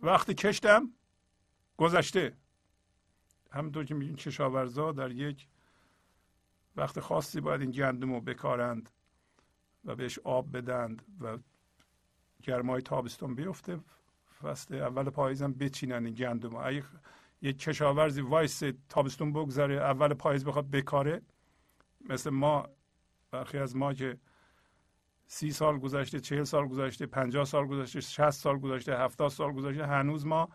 وقتی 0.00 0.34
کشتم 0.34 0.92
گذشته. 1.76 2.36
همونطور 3.50 3.84
که 3.84 3.94
میگیم 3.94 4.16
کشاورزا 4.16 4.92
در 4.92 5.10
یک 5.10 5.48
وقت 6.76 7.00
خاصی 7.00 7.40
باید 7.40 7.60
این 7.60 7.70
گندم 7.70 8.12
رو 8.12 8.20
بکارند 8.20 8.90
و 9.84 9.94
بهش 9.94 10.18
آب 10.18 10.56
بدند 10.56 11.02
و 11.20 11.38
گرمای 12.42 12.82
تابستون 12.82 13.34
بیفته. 13.34 13.80
فصل 14.42 14.74
اول 14.74 15.10
پاییزم 15.10 15.52
بچینن 15.52 16.06
این 16.06 16.14
گندم. 16.14 16.56
اگه 16.56 16.84
یک 17.42 17.58
کشاورزی 17.58 18.20
وایسه 18.20 18.62
تابستون 18.88 19.32
بگذاره 19.32 19.74
اول 19.74 20.14
پاییز 20.14 20.44
بخواد 20.44 20.70
بکاره. 20.70 21.22
مثل 22.08 22.30
ما 22.30 22.68
برخی 23.30 23.58
از 23.58 23.76
ما 23.76 23.94
که 23.94 24.18
سی 25.26 25.50
سال 25.50 25.78
گذشته 25.78 26.20
چهل 26.20 26.44
سال 26.44 26.68
گذشته 26.68 27.06
پنجاه 27.06 27.44
سال 27.44 27.66
گذشته 27.66 28.00
شصت 28.00 28.40
سال 28.42 28.58
گذشته 28.58 28.98
هفتاد 28.98 29.30
سال 29.30 29.52
گذشته 29.52 29.86
هنوز 29.86 30.26
ما 30.26 30.48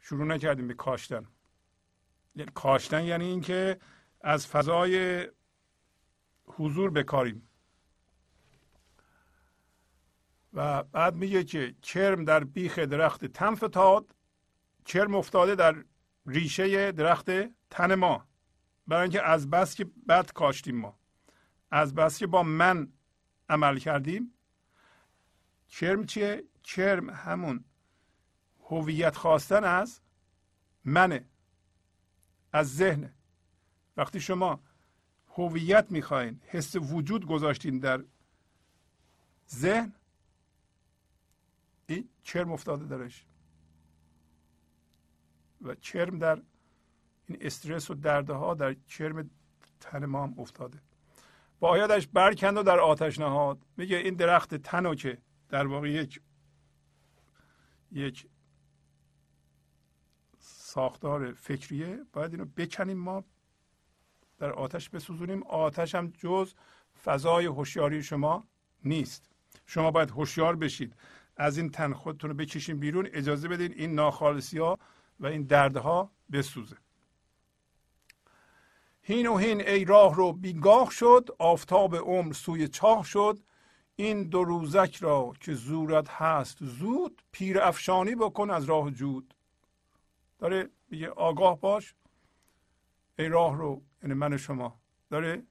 شروع 0.00 0.26
نکردیم 0.26 0.68
به 0.68 0.74
کاشتن. 0.74 1.26
یعنی 2.34 2.50
کاشتن 2.54 3.04
یعنی 3.04 3.24
اینکه 3.24 3.78
از 4.20 4.46
فضای 4.46 5.26
حضور 6.46 6.90
بکاریم. 6.90 7.48
و 10.54 10.82
بعد 10.82 11.14
میگه 11.14 11.44
که 11.44 11.74
کرم 11.82 12.24
در 12.24 12.44
بیخ 12.44 12.78
درخت 12.78 13.24
تن 13.24 13.54
فتاد 13.54 14.14
کرم 14.84 15.14
افتاده 15.14 15.54
در 15.54 15.84
ریشه 16.26 16.92
درخت 16.92 17.30
تن 17.70 17.94
ما. 17.94 18.28
برای 18.86 19.02
اینکه 19.02 19.22
از 19.22 19.50
بس 19.50 19.74
که 19.74 19.84
بد 20.08 20.32
کاشتیم 20.32 20.76
ما. 20.76 20.98
از 21.70 21.94
بس 21.94 22.18
که 22.18 22.26
با 22.26 22.42
من 22.42 22.92
عمل 23.48 23.78
کردیم. 23.78 24.34
کرم 25.68 26.06
چیه؟ 26.06 26.44
کرم 26.64 27.10
همون 27.10 27.64
هویت 28.64 29.16
خواستن 29.16 29.64
از 29.64 30.00
منه 30.84 31.24
از 32.52 32.76
ذهن 32.76 33.12
وقتی 33.96 34.20
شما 34.20 34.60
هویت 35.28 35.86
می‌خواین 35.90 36.40
حس 36.46 36.76
وجود 36.76 37.26
گذاشتین 37.26 37.78
در 37.78 38.04
ذهن 39.50 39.92
این 41.86 42.08
چرم 42.22 42.52
افتاده 42.52 42.84
درش. 42.84 43.26
و 45.60 45.74
چرم 45.74 46.18
در 46.18 46.42
این 47.26 47.38
استرس 47.40 47.90
و 47.90 47.94
دردها 47.94 48.54
در 48.54 48.76
چرم 48.86 49.30
تن 49.80 50.04
ما 50.04 50.22
هم 50.22 50.34
افتاده. 50.38 50.82
بایدش 51.60 52.06
برکند 52.06 52.56
و 52.56 52.62
در 52.62 52.80
آتش 52.80 53.18
نهاد. 53.18 53.66
میگه 53.76 53.96
این 53.96 54.14
درخت 54.14 54.54
تنو 54.54 54.94
که 54.94 55.18
در 55.48 55.66
واقع 55.66 55.90
یک 55.90 56.20
یک 57.92 58.26
ساختار 60.38 61.32
فکریه. 61.32 62.00
باید 62.12 62.32
اینو 62.32 62.44
بکنیم 62.44 62.98
ما 62.98 63.24
در 64.38 64.52
آتش 64.52 64.88
بسوزونیم. 64.90 65.42
آتش 65.42 65.94
هم 65.94 66.12
جز 66.18 66.54
فضای 67.04 67.46
هوشیاری 67.46 68.02
شما 68.02 68.44
نیست. 68.84 69.30
شما 69.66 69.90
باید 69.90 70.10
هوشیار 70.10 70.56
بشید. 70.56 70.96
از 71.36 71.58
این 71.58 71.70
تن 71.70 71.92
خودتون 71.92 72.30
رو 72.30 72.36
بکشین 72.36 72.78
بیرون 72.78 73.08
اجازه 73.12 73.48
بدین 73.48 73.72
این 73.72 73.94
ناخالصی 73.94 74.58
ها 74.58 74.78
و 75.20 75.26
این 75.26 75.42
دردها 75.42 76.10
بسوزه. 76.32 76.76
هین 79.02 79.26
و 79.26 79.36
هین 79.36 79.60
ای 79.60 79.84
راه 79.84 80.14
رو 80.14 80.32
بیگاه 80.32 80.90
شد 80.90 81.28
آفتاب 81.38 81.96
عمر 81.96 82.32
سوی 82.32 82.68
چاه 82.68 83.04
شد. 83.04 83.40
این 83.96 84.22
دو 84.22 84.44
روزک 84.44 84.96
را 84.96 85.32
که 85.40 85.54
زورت 85.54 86.08
هست 86.10 86.58
زود 86.60 87.22
پیر 87.32 87.60
افشانی 87.60 88.14
بکن 88.14 88.50
از 88.50 88.64
راه 88.64 88.90
جود. 88.90 89.34
داره 90.38 90.70
میگه 90.90 91.08
آگاه 91.08 91.60
باش. 91.60 91.94
ای 93.18 93.28
راه 93.28 93.56
رو 93.56 93.82
یعنی 94.02 94.14
من 94.14 94.36
شما 94.36 94.80
داره 95.10 95.42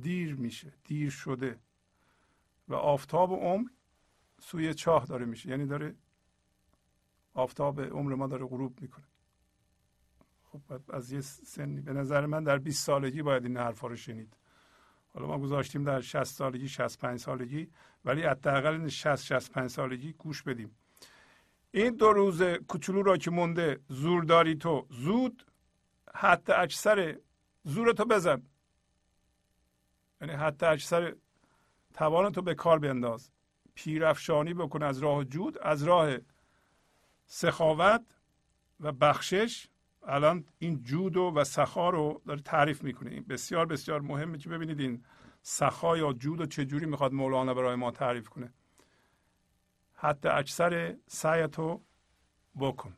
دیر 0.00 0.34
میشه 0.34 0.72
دیر 0.84 1.10
شده. 1.10 1.58
و 2.68 2.74
آفتاب 2.74 3.32
عمر 3.32 3.68
سوی 4.40 4.74
چاه 4.74 5.06
داره 5.06 5.26
میشه. 5.26 5.48
یعنی 5.48 5.66
داره 5.66 5.94
آفتاب 7.34 7.80
عمر 7.80 8.14
ما 8.14 8.26
داره 8.26 8.46
غروب 8.46 8.80
می‌کنه. 8.80 9.04
خب 10.42 10.94
از 10.94 11.12
یه 11.12 11.20
سنی 11.20 11.80
به 11.80 11.92
نظر 11.92 12.26
من 12.26 12.44
در 12.44 12.58
20 12.58 12.86
سالگی 12.86 13.22
باید 13.22 13.44
این 13.44 13.56
حرفا 13.56 13.86
رو 13.86 13.96
شنید. 13.96 14.36
حالا 15.14 15.26
ما 15.26 15.38
گذاشتیم 15.38 15.84
در 15.84 16.00
60 16.00 16.24
سالگی 16.24 16.68
65 16.68 17.18
سالگی 17.18 17.70
ولی 18.04 18.22
حداقل 18.22 18.88
60 18.88 19.24
65 19.24 19.70
سالگی 19.70 20.12
گوش 20.12 20.42
بدیم. 20.42 20.76
این 21.70 21.96
دو 21.96 22.12
روز 22.12 22.42
کوچولو 22.42 23.02
را 23.02 23.16
که 23.16 23.30
مونده 23.30 23.80
زور 23.88 24.24
داری 24.24 24.54
تو. 24.54 24.86
زود 24.90 25.46
حتی 26.14 26.52
اکثر 26.52 27.18
زور 27.64 27.92
تو 27.92 28.04
بزن. 28.04 28.42
یعنی 30.20 30.32
حتی 30.32 30.66
اکثر 30.66 31.16
توان 31.94 32.32
تو 32.32 32.42
به 32.42 32.54
کار 32.54 32.78
بنداز 32.78 33.30
پیرافشانی 33.74 34.54
بکن 34.54 34.82
از 34.82 34.98
راه 34.98 35.24
جود 35.24 35.58
از 35.58 35.82
راه 35.82 36.16
سخاوت 37.26 38.02
و 38.80 38.92
بخشش. 38.92 39.68
الان 40.06 40.44
این 40.58 40.82
جود 40.82 41.16
و 41.16 41.44
سخا 41.44 41.90
رو 41.90 42.22
داره 42.26 42.40
تعریف 42.40 42.82
می‌کنه. 42.82 43.20
بسیار 43.20 43.66
بسیار 43.66 44.00
مهمه 44.00 44.38
که 44.38 44.48
ببینید 44.48 44.80
این 44.80 45.04
سخا 45.42 45.96
یا 45.96 46.12
جود 46.12 46.40
و 46.40 46.46
چجوری 46.46 46.86
می‌خواد 46.86 47.12
مولانا 47.12 47.54
برای 47.54 47.74
ما 47.74 47.90
تعریف 47.90 48.28
کنه. 48.28 48.52
حتی 49.94 50.28
اکثر 50.28 50.96
سعیتو 51.06 51.82
بکن. 52.60 52.96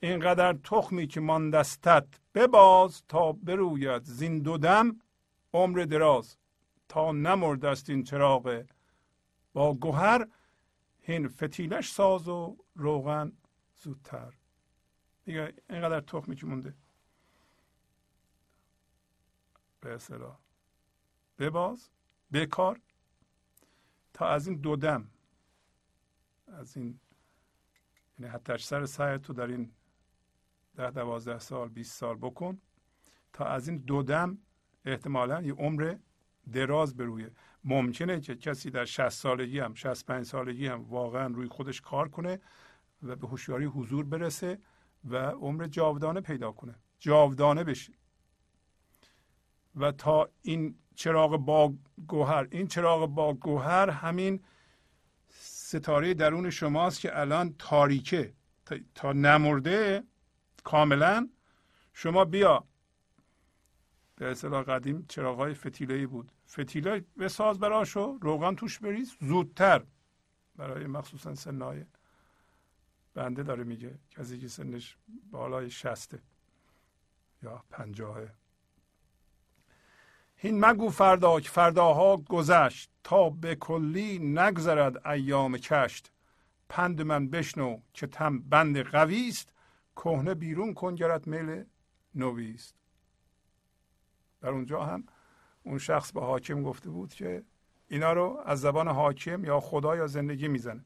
اینقدر 0.00 0.52
تخمی 0.52 1.06
که 1.06 1.20
ماندستت 1.20 2.06
بباز 2.34 3.02
تا 3.08 3.32
بروید 3.32 4.02
زین 4.02 4.38
دو 4.38 4.58
عمر 5.54 5.78
دراز 5.78 6.36
تا 6.88 7.12
نمرد 7.12 7.64
است 7.64 7.90
این 7.90 8.04
چراغ 8.04 8.64
با 9.52 9.74
گوهر 9.74 10.28
هین 11.00 11.28
فتیلش 11.28 11.92
ساز 11.92 12.28
و 12.28 12.56
روغن 12.74 13.32
زودتر. 13.76 14.34
دیگه 15.24 15.54
اینقدر 15.70 16.00
تخمی 16.00 16.36
که 16.36 16.46
مونده. 16.46 16.74
به 19.80 19.94
اصطلاح. 19.94 20.38
بباز 21.38 21.88
بکار 22.32 22.80
تا 24.14 24.28
از 24.28 24.46
این 24.46 24.56
دو 24.60 24.76
دم. 24.76 25.10
از 26.46 26.76
این 26.76 27.00
یعنی 28.18 28.32
حتی 28.32 28.58
سر 28.58 28.86
سعی 28.86 29.18
تو 29.18 29.32
در 29.32 29.46
این 29.46 29.72
ده 30.76 30.90
دوازده 30.90 31.38
سال 31.38 31.68
20 31.68 31.98
سال 31.98 32.16
بکن 32.16 32.60
تا 33.32 33.44
از 33.44 33.68
این 33.68 33.78
دو 33.78 34.02
دم 34.02 34.38
احتمالا 34.84 35.42
یه 35.42 35.52
عمر 35.52 35.96
دراز 36.52 36.96
برویه 36.96 37.30
ممکنه 37.64 38.20
که 38.20 38.34
کسی 38.34 38.70
در 38.70 38.84
60 38.84 39.08
سالگی 39.08 39.58
هم 39.58 39.74
65 39.74 40.26
سالگی 40.26 40.66
هم 40.66 40.84
واقعا 40.84 41.26
روی 41.26 41.48
خودش 41.48 41.80
کار 41.80 42.08
کنه 42.08 42.40
و 43.02 43.16
به 43.16 43.26
هوشیاری 43.26 43.64
حضور 43.64 44.04
برسه 44.04 44.58
و 45.04 45.16
عمر 45.16 45.66
جاودانه 45.66 46.20
پیدا 46.20 46.52
کنه. 46.52 46.74
جاودانه 46.98 47.64
بشه. 47.64 47.92
و 49.76 49.92
تا 49.92 50.28
این 50.42 50.78
چراغ 50.94 51.36
با 51.36 51.74
گوهر 52.08 52.46
این 52.50 52.66
چراغ 52.66 53.06
با 53.06 53.34
گوهر 53.34 53.90
همین 53.90 54.40
ستاره 55.28 56.14
درون 56.14 56.50
شماست 56.50 57.00
که 57.00 57.20
الان 57.20 57.54
تاریکه. 57.58 58.32
تا 58.94 59.12
نمرده 59.12 60.02
کاملا 60.64 61.28
شما 61.92 62.24
بیا 62.24 62.64
به 64.22 64.30
اصطلاح 64.30 64.62
قدیم 64.62 65.04
چراغ 65.08 65.52
فتیله 65.52 66.06
بود. 66.06 66.32
فتیله 66.48 67.04
بساز 67.18 67.58
براشو 67.58 68.18
روغن 68.20 68.54
توش 68.54 68.78
بریز 68.78 69.16
زودتر. 69.20 69.82
برای 70.56 70.86
مخصوصا 70.86 71.34
سنای 71.34 71.84
بنده 73.14 73.42
داره 73.42 73.64
میگه 73.64 73.98
کسی 74.10 74.38
که 74.38 74.48
سنش 74.48 74.96
بالای 75.30 75.70
شسته 75.70 76.22
یا 77.42 77.64
پنجاهه. 77.70 78.34
هین 80.36 80.64
مگو 80.64 80.88
فردا 80.88 81.40
که 81.40 81.48
فرداها 81.48 82.16
گذشت 82.16 82.90
تا 83.04 83.30
به 83.30 83.54
کلی 83.54 84.18
نگذرد 84.18 85.06
ایام 85.06 85.56
کشت. 85.56 86.12
پند 86.68 87.02
من 87.02 87.28
بشنو 87.28 87.80
که 87.92 88.06
تم 88.06 88.38
بند 88.38 88.78
قوی 88.78 89.28
است 89.28 89.52
کهنه 89.96 90.34
بیرون 90.34 90.74
کن 90.74 90.94
گرد 90.94 91.26
میل 91.26 91.64
نویست 92.14 92.81
در 94.42 94.48
اونجا 94.48 94.84
هم 94.84 95.04
اون 95.62 95.78
شخص 95.78 96.12
به 96.12 96.20
حاکم 96.20 96.62
گفته 96.62 96.90
بود 96.90 97.14
که 97.14 97.42
اینا 97.88 98.12
رو 98.12 98.42
از 98.46 98.60
زبان 98.60 98.88
حاکم 98.88 99.44
یا 99.44 99.60
خدا 99.60 99.96
یا 99.96 100.06
زندگی 100.06 100.48
می‌زنه. 100.48 100.84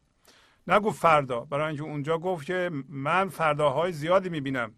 نگو 0.66 0.90
فردا 0.90 1.40
برای 1.40 1.66
اینکه 1.66 1.82
اونجا 1.82 2.18
گفت 2.18 2.46
که 2.46 2.70
من 2.88 3.28
فرداهای 3.28 3.92
زیادی 3.92 4.28
می‌بینم. 4.28 4.74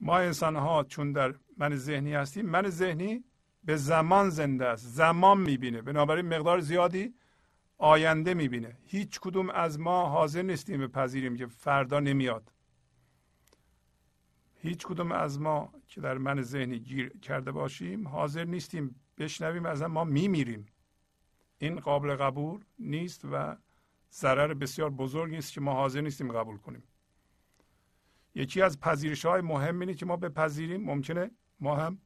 ما 0.00 0.18
انسان 0.18 0.56
ها 0.56 0.84
چون 0.84 1.12
در 1.12 1.34
من 1.56 1.76
ذهنی 1.76 2.14
هستیم 2.14 2.46
من 2.46 2.68
ذهنی 2.68 3.24
به 3.64 3.76
زمان 3.76 4.30
زنده 4.30 4.66
است. 4.66 4.86
زمان 4.86 5.40
می‌بینه. 5.40 5.82
بنابراین 5.82 6.26
مقدار 6.26 6.60
زیادی 6.60 7.14
آینده 7.78 8.34
می‌بینه. 8.34 8.76
هیچ 8.86 9.20
کدوم 9.20 9.50
از 9.50 9.80
ما 9.80 10.08
حاضر 10.08 10.42
نیستیم 10.42 10.80
بپذیریم 10.80 11.36
که 11.36 11.46
فردا 11.46 12.00
نمیاد. 12.00 12.52
هیچ 14.62 14.86
کدوم 14.86 15.12
از 15.12 15.40
ما 15.40 15.72
که 15.86 16.00
در 16.00 16.18
من 16.18 16.42
ذهنی 16.42 16.78
گیر 16.78 17.18
کرده 17.18 17.52
باشیم 17.52 18.08
حاضر 18.08 18.44
نیستیم 18.44 19.00
بشنویم 19.18 19.66
از 19.66 19.82
ما 19.82 20.04
میمیریم. 20.04 20.66
این 21.58 21.80
قابل 21.80 22.16
قبول 22.16 22.64
نیست 22.78 23.24
و 23.32 23.56
ضرر 24.12 24.54
بسیار 24.54 24.90
بزرگی 24.90 25.36
است 25.36 25.52
که 25.52 25.60
ما 25.60 25.74
حاضر 25.74 26.00
نیستیم 26.00 26.32
قبول 26.32 26.56
کنیم. 26.56 26.82
یکی 28.34 28.62
از 28.62 28.80
پذیرش 28.80 29.24
های 29.24 29.40
مهم 29.40 29.80
اینه 29.80 29.94
که 29.94 30.06
ما 30.06 30.16
بپذیریم. 30.16 30.82
ممکنه 30.82 31.30
ما 31.60 31.76
هم 31.76 31.98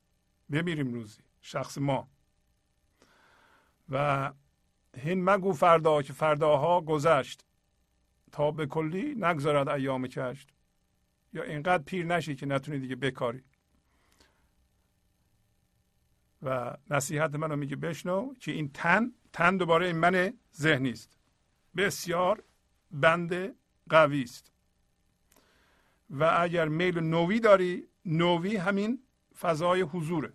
بمیریم 0.51 0.93
روزی 0.93 1.23
شخص 1.41 1.79
ما. 1.79 2.11
و 3.89 4.33
هین 4.97 5.25
مگو 5.25 5.53
فردا 5.53 6.03
که 6.03 6.13
فرداها 6.13 6.81
گذشت 6.81 7.47
تا 8.33 8.51
به 8.51 8.67
کلی 8.67 9.15
نگذارد 9.15 9.69
ایام 9.69 10.07
کشت. 10.07 10.53
یا 11.33 11.43
اینقدر 11.43 11.83
پیر 11.83 12.07
نشی 12.07 12.35
که 12.35 12.47
نتونی 12.47 12.79
دیگه 12.79 12.97
بکاری. 12.97 13.45
و 16.43 16.77
نصیحت 16.91 17.35
منو 17.35 17.57
میگه 17.57 17.77
بشنو 17.77 18.35
که 18.35 18.53
این 18.53 18.71
تن 18.73 19.13
تن 19.33 19.57
دوباره 19.57 19.87
این 19.87 19.97
من 19.97 20.39
ذهنی 20.57 20.91
است. 20.91 21.19
بسیار 21.77 22.45
بند 22.91 23.55
قوی 23.89 24.23
است. 24.23 24.53
و 26.11 26.37
اگر 26.39 26.69
میل 26.69 26.99
نوی 26.99 27.41
داری 27.41 27.89
نوی 28.05 28.57
همین 28.57 29.03
فضای 29.39 29.81
حضوره 29.81 30.33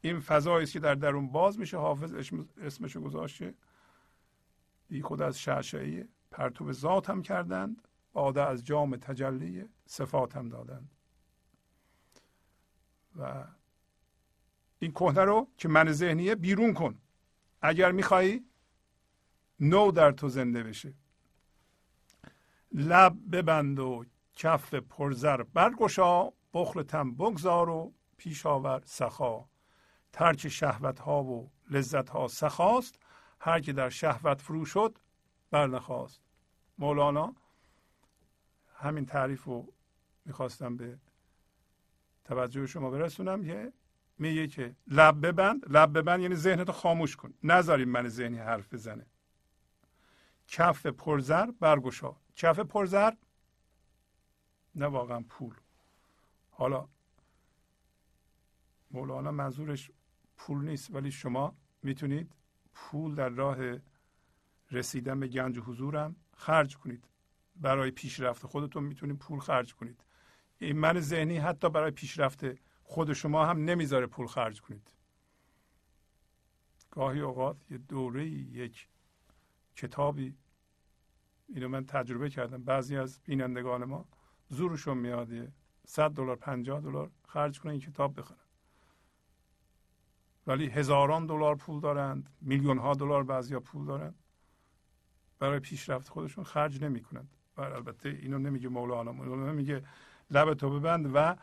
این 0.00 0.20
فضایی 0.20 0.62
است 0.62 0.72
که 0.72 0.80
در 0.80 0.94
درون 0.94 1.32
باز 1.32 1.58
میشه 1.58 1.76
حافظ 1.76 2.32
اسمشو 2.62 3.00
گذاشته. 3.00 3.54
بی 4.88 5.02
خود 5.02 5.22
از 5.22 5.40
شعشعی 5.40 6.04
پرتو 6.30 6.72
ذات 6.72 7.10
هم 7.10 7.22
کردند 7.22 7.88
باده 8.12 8.42
از 8.42 8.64
جام 8.64 8.96
تجلی 8.96 9.64
صفات 9.86 10.36
هم 10.36 10.48
دادند. 10.48 10.90
و 13.16 13.44
این 14.82 14.92
کهنه 14.92 15.24
رو 15.24 15.48
که 15.56 15.68
من 15.68 15.92
ذهنیه 15.92 16.34
بیرون 16.34 16.74
کن. 16.74 16.98
اگر 17.62 17.92
میخوایی 17.92 18.44
نو 19.60 19.90
در 19.90 20.12
تو 20.12 20.28
زنده 20.28 20.62
بشه. 20.62 20.94
لب 22.72 23.16
ببند 23.32 23.78
و 23.78 24.04
کف 24.34 24.74
پرزر 24.74 25.42
برگشا 25.42 26.30
بخل 26.54 26.82
تم 26.82 27.14
بگذار 27.14 27.68
و 27.68 27.92
پیش 28.16 28.46
آور 28.46 28.82
سخا. 28.84 29.44
ترک 30.12 30.48
شهوت 30.48 30.98
ها 30.98 31.24
و 31.24 31.50
لذت 31.70 32.08
ها 32.08 32.28
سخاست. 32.28 32.98
هر 33.40 33.60
که 33.60 33.72
در 33.72 33.88
شهوت 33.88 34.40
فرو 34.40 34.64
شد 34.64 34.98
برنخواست 35.50 36.20
مولانا 36.78 37.34
همین 38.74 39.06
تعریف 39.06 39.44
رو 39.44 39.72
می‌خواستم 40.24 40.76
به 40.76 40.98
توجه 42.24 42.66
شما 42.66 42.90
برسونم. 42.90 43.44
که 43.44 43.72
میگه 44.22 44.46
که 44.46 44.76
لب 44.86 45.26
ببند 45.26 45.76
لب 45.76 45.98
ببند 45.98 46.20
یعنی 46.20 46.34
ذهنتو 46.34 46.72
خاموش 46.72 47.16
کن. 47.16 47.34
نذاریم 47.42 47.88
من 47.88 48.08
ذهنی 48.08 48.38
حرف 48.38 48.74
بزنه. 48.74 49.06
کف 50.48 50.86
پرزر 50.86 51.50
برگشا. 51.60 52.16
کف 52.36 52.58
پرزر؟ 52.58 53.12
نه 54.74 54.86
واقعا 54.86 55.20
پول. 55.28 55.54
حالا 56.50 56.88
مولانا 58.90 59.30
منظورش 59.30 59.90
پول 60.36 60.64
نیست 60.64 60.94
ولی 60.94 61.10
شما 61.10 61.56
می‌تونید 61.82 62.32
پول 62.74 63.14
در 63.14 63.28
راه 63.28 63.58
رسیدن 64.70 65.20
به 65.20 65.28
گنج 65.28 65.58
حضورم 65.58 66.16
خرج 66.36 66.76
کنید. 66.76 67.04
برای 67.56 67.90
پیشرفت 67.90 68.46
خودتون 68.46 68.84
می‌تونید 68.84 69.18
پول 69.18 69.40
خرج 69.40 69.74
کنید. 69.74 70.04
این 70.58 70.78
من 70.78 71.00
ذهنی 71.00 71.38
حتی 71.38 71.70
برای 71.70 71.90
پیشرفت 71.90 72.44
خود 72.92 73.12
شما 73.12 73.46
هم 73.46 73.64
نمی‌ذاره 73.64 74.06
پول 74.06 74.26
خرج 74.26 74.60
کنید. 74.60 74.90
گاهی 76.90 77.20
اوقات 77.20 77.56
یه 77.70 77.78
دوره 77.78 78.26
یک 78.26 78.88
کتابی 79.76 80.34
اینو 81.48 81.68
من 81.68 81.86
تجربه 81.86 82.30
کردم. 82.30 82.62
بعضی 82.64 82.96
از 82.96 83.20
بینندگان 83.24 83.84
ما 83.84 84.04
زورشون 84.48 84.98
میاده 84.98 85.52
100 85.86 86.10
دلار 86.10 86.36
50 86.36 86.80
دلار 86.80 87.10
خرج 87.28 87.60
کنن 87.60 87.72
این 87.72 87.80
کتاب 87.80 88.20
بخونن 88.20 88.40
ولی 90.46 90.66
هزاران 90.66 91.26
دلار 91.26 91.56
پول 91.56 91.80
دارند 91.80 92.30
میلیون 92.40 92.78
ها 92.78 92.94
دلار 92.94 93.22
بعضیا 93.22 93.60
پول 93.60 93.86
دارند. 93.86 94.14
برای 95.38 95.58
پیشرفت 95.58 96.08
خودشون 96.08 96.44
خرج 96.44 96.84
نمی 96.84 97.00
کنند 97.00 97.36
و 97.56 97.60
البته 97.60 98.08
اینو 98.08 98.38
نمیگه 98.38 98.68
مولانا 98.68 99.12
مولانا 99.12 99.52
نمیگه 99.52 99.84
لب 100.30 100.54
تو 100.54 100.70
ببند 100.70 101.10
و 101.14 101.36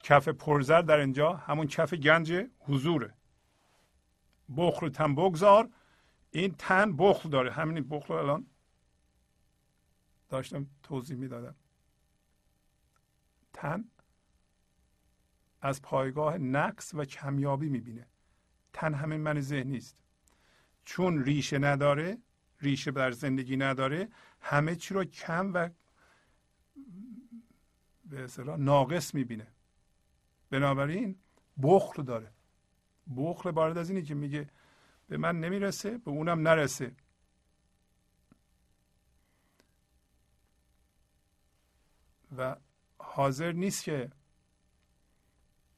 کف 0.00 0.28
پرزر 0.28 0.82
در 0.82 0.96
اینجا 0.96 1.32
همون 1.32 1.66
کف 1.66 1.94
گنج 1.94 2.32
حضوره. 2.58 3.14
بخل 4.56 4.88
تن 4.88 5.14
بگذار. 5.14 5.70
این 6.30 6.54
تن 6.58 6.96
بخل 6.96 7.28
داره. 7.28 7.52
همین 7.52 7.88
بخل 7.88 8.14
الان 8.14 8.46
داشتم 10.28 10.66
توضیح 10.82 11.16
می‌دادم. 11.16 11.54
تن 13.52 13.84
از 15.60 15.82
پایگاه 15.82 16.38
نقص 16.38 16.94
و 16.94 17.04
کمیابی 17.04 17.68
می‌بینه. 17.68 18.06
تن 18.72 18.94
همین 18.94 19.20
من 19.20 19.40
ذهنی 19.40 19.76
است. 19.76 19.96
چون 20.84 21.24
ریشه 21.24 21.58
نداره 21.58 22.18
ریشه 22.60 22.90
در 22.90 23.10
زندگی 23.10 23.56
نداره 23.56 24.08
همه 24.40 24.76
چی 24.76 24.94
رو 24.94 25.04
کم 25.04 25.54
و 25.54 25.70
به 28.04 28.24
اصطلاح 28.24 28.56
ناقص 28.56 29.14
می‌بینه. 29.14 29.46
بنابراین 30.50 31.16
بخل 31.62 32.02
داره. 32.02 32.32
بخل 33.16 33.50
بارد 33.50 33.78
از 33.78 33.90
اینه 33.90 34.02
که 34.02 34.14
میگه 34.14 34.50
به 35.08 35.16
من 35.16 35.40
نمی‌رسه 35.40 35.98
به 35.98 36.10
اونم 36.10 36.48
نرسه. 36.48 36.92
و 42.36 42.56
حاضر 42.98 43.52
نیست 43.52 43.84
که 43.84 44.10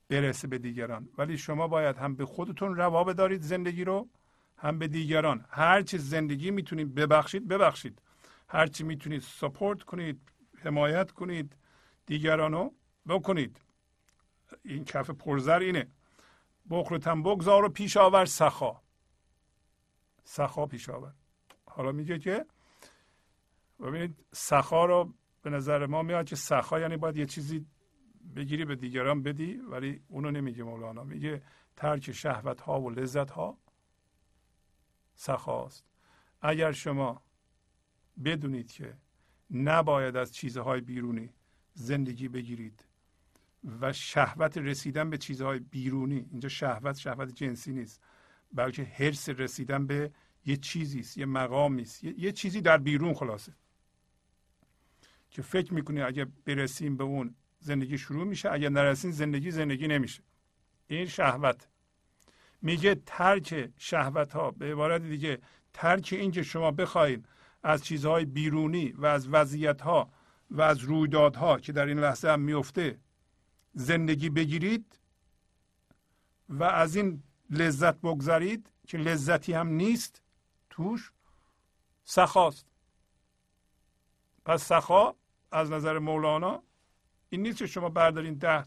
برسه 0.09 0.49
به 0.49 0.59
دیگران. 0.59 1.09
ولی 1.19 1.39
شما 1.39 1.69
باید 1.69 1.97
هم 1.97 2.15
به 2.15 2.27
خودتون 2.27 2.77
روا 2.77 3.05
بدارید 3.05 3.43
زندگی 3.43 3.85
رو 3.85 4.09
هم 4.57 4.79
به 4.79 4.89
دیگران. 4.89 5.47
هر 5.51 5.83
چی 5.83 5.99
زندگی 5.99 6.51
می‌تونید 6.51 6.95
ببخشید 6.95 7.49
ببخشید. 7.49 8.03
هر 8.49 8.67
چی 8.67 8.85
می‌تونید 8.85 9.21
سپورت 9.21 9.83
کنید 9.83 10.21
حمایت 10.57 11.11
کنید 11.11 11.57
دیگران 12.07 12.53
رو 12.53 12.75
بکنید. 13.09 13.61
این 14.62 14.85
کف 14.85 15.10
پرزر 15.10 15.59
اینه. 15.59 15.89
بخلتن 16.70 17.22
بگذار 17.22 17.64
و 17.64 17.68
پیش 17.68 17.97
آور 17.97 18.24
سخا. 18.24 18.81
سخا 20.24 20.66
پیش 20.66 20.89
آور. 20.89 21.14
حالا 21.66 21.93
میگه 21.93 22.18
که 22.18 22.47
ببینید 23.81 24.24
سخا 24.32 24.85
رو 24.85 25.14
به 25.43 25.51
نظر 25.51 25.86
ما 25.86 26.02
میاد 26.02 26.27
که 26.27 26.36
سخا 26.36 26.81
یعنی 26.81 26.97
باید 26.97 27.16
یه 27.16 27.27
چیزی 27.27 27.66
بگیری 28.36 28.64
به 28.64 28.77
دیگران 28.77 29.22
بدی 29.22 29.56
ولی 29.56 30.02
اونو 30.09 30.31
نمیگه 30.31 30.62
مولانا. 30.62 31.05
میگه 31.05 31.43
ترک 31.77 32.12
شهوت 32.12 32.60
ها 32.60 32.81
و 32.81 32.90
لذت 32.90 33.31
ها 33.31 33.59
سخاست. 35.14 35.85
اگر 36.40 36.72
شما 36.72 37.22
بدونید 38.24 38.72
که 38.72 38.97
نباید 39.51 40.16
از 40.16 40.35
چیزهای 40.35 40.81
بیرونی 40.81 41.31
زندگی 41.74 42.28
بگیرید 42.28 42.85
و 43.81 43.93
شهوت 43.93 44.59
رسیدن 44.59 45.11
به 45.11 45.19
چیزهای 45.19 45.59
بیرونی. 45.59 46.27
اینجا 46.31 46.49
شهوت 46.49 46.97
شهوت 46.97 47.35
جنسی 47.35 47.73
نیست. 47.73 48.01
بلکه 48.53 48.82
حرس 48.82 49.28
رسیدن 49.28 49.87
به 49.87 50.11
یه 50.47 50.57
چیزی 50.57 51.01
است 51.01 51.19
یه 51.19 51.27
مقامی 51.27 51.82
است. 51.82 52.05
یه،, 52.05 52.32
چیزی 52.32 52.61
در 52.61 52.78
بیرون 52.78 53.15
خلاصه. 53.15 53.53
که 55.31 55.43
فکر 55.43 55.74
می‌کنی 55.74 56.03
اگه 56.03 56.27
برسیم 56.45 56.97
به 56.97 57.05
اون 57.05 57.35
زندگی 57.59 57.99
شروع 57.99 58.27
میشه. 58.27 58.53
اگر 58.53 58.69
نرسیم 58.69 59.11
زندگی 59.11 59.51
زندگی 59.51 59.89
نمیشه. 59.89 60.23
این 60.87 61.07
شهوت. 61.07 61.69
میگه 62.62 62.95
ترک 63.07 63.70
شهوت 63.77 64.32
ها 64.32 64.51
به 64.51 64.73
عبارت 64.73 65.03
دیگه 65.03 65.39
ترک 65.73 66.09
این 66.12 66.31
که 66.31 66.43
شما 66.43 66.70
بخواید 66.70 67.27
از 67.62 67.85
چیزهای 67.85 68.24
بیرونی 68.24 68.93
و 68.93 69.07
از 69.07 69.28
وضعیت 69.28 69.81
ها 69.81 70.11
و 70.51 70.62
از 70.62 70.78
رویدادها 70.78 71.59
که 71.59 71.73
در 71.73 71.87
این 71.87 71.99
لحظه 71.99 72.28
هم 72.28 72.41
میفته 72.41 72.99
زندگی 73.75 74.31
بگیرید 74.31 74.99
و 76.49 76.65
از 76.65 76.97
این 76.97 77.23
لذت 77.51 77.97
بگذارید 77.97 78.73
که 78.87 78.99
لذتی 78.99 79.53
هم 79.53 79.69
نیست 79.69 80.23
توش 80.71 81.13
سخاست 82.05 82.67
پس 84.45 84.65
سخا 84.65 85.15
از 85.53 85.71
نظر 85.71 85.99
مولانا 85.99 86.63
این 87.31 87.43
نیست 87.43 87.59
که 87.59 87.67
شما 87.67 87.89
بردارین 87.89 88.35
ده 88.35 88.65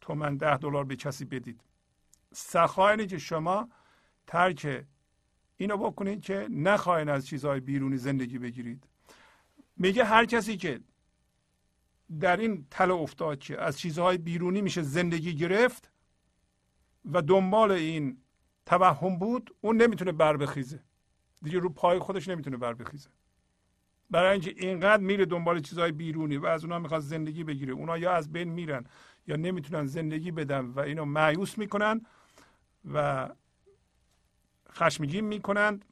تومن 0.00 0.36
ده 0.36 0.56
دلار 0.56 0.84
به 0.84 0.96
کسی 0.96 1.24
بدید. 1.24 1.60
سخا 2.32 2.88
اینه 2.88 3.06
که 3.06 3.18
شما 3.18 3.68
ترک 4.26 4.84
اینو 5.56 5.76
بکنید 5.76 6.22
که 6.22 6.48
نخواهید 6.50 7.08
از 7.08 7.26
چیزهای 7.26 7.60
بیرونی 7.60 7.96
زندگی 7.96 8.38
بگیرید. 8.38 8.88
میگه 9.76 10.04
هر 10.04 10.24
کسی 10.24 10.56
که 10.56 10.80
در 12.20 12.36
این 12.36 12.66
تل 12.70 12.90
افتاد 12.90 13.38
که 13.38 13.60
از 13.60 13.78
چیزهای 13.78 14.18
بیرونی 14.18 14.62
میشه 14.62 14.82
زندگی 14.82 15.34
گرفت 15.34 15.90
و 17.04 17.22
دنبال 17.22 17.70
این 17.70 18.18
توهم 18.66 19.18
بود 19.18 19.54
اون 19.60 19.76
نمی‌تونه 19.76 20.12
بر 20.12 20.36
بخیزه. 20.36 20.82
دیگه 21.42 21.58
رو 21.58 21.68
پای 21.68 21.98
خودش 21.98 22.28
نمی‌تونه 22.28 22.56
بر 22.56 22.74
بخیزه. 22.74 23.10
برای 24.10 24.32
اینکه 24.32 24.54
اینقدر 24.56 25.02
میره 25.02 25.24
دنبال 25.24 25.60
چیزهای 25.60 25.92
بیرونی 25.92 26.36
و 26.36 26.46
از 26.46 26.64
اونها 26.64 26.78
می‌خواد 26.78 27.00
زندگی 27.00 27.44
بگیره. 27.44 27.72
اونا 27.72 27.98
یا 27.98 28.12
از 28.12 28.32
بین 28.32 28.48
میرن 28.48 28.84
یا 29.26 29.36
نمی‌تونن 29.36 29.86
زندگی 29.86 30.30
بدن 30.30 30.66
و 30.66 30.80
اینو 30.80 31.04
معیوس 31.04 31.58
می‌کنن 31.58 32.06
و 32.92 33.28
خشمگین 34.72 35.24
می‌کنند 35.24 35.84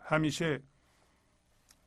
همیشه 0.00 0.62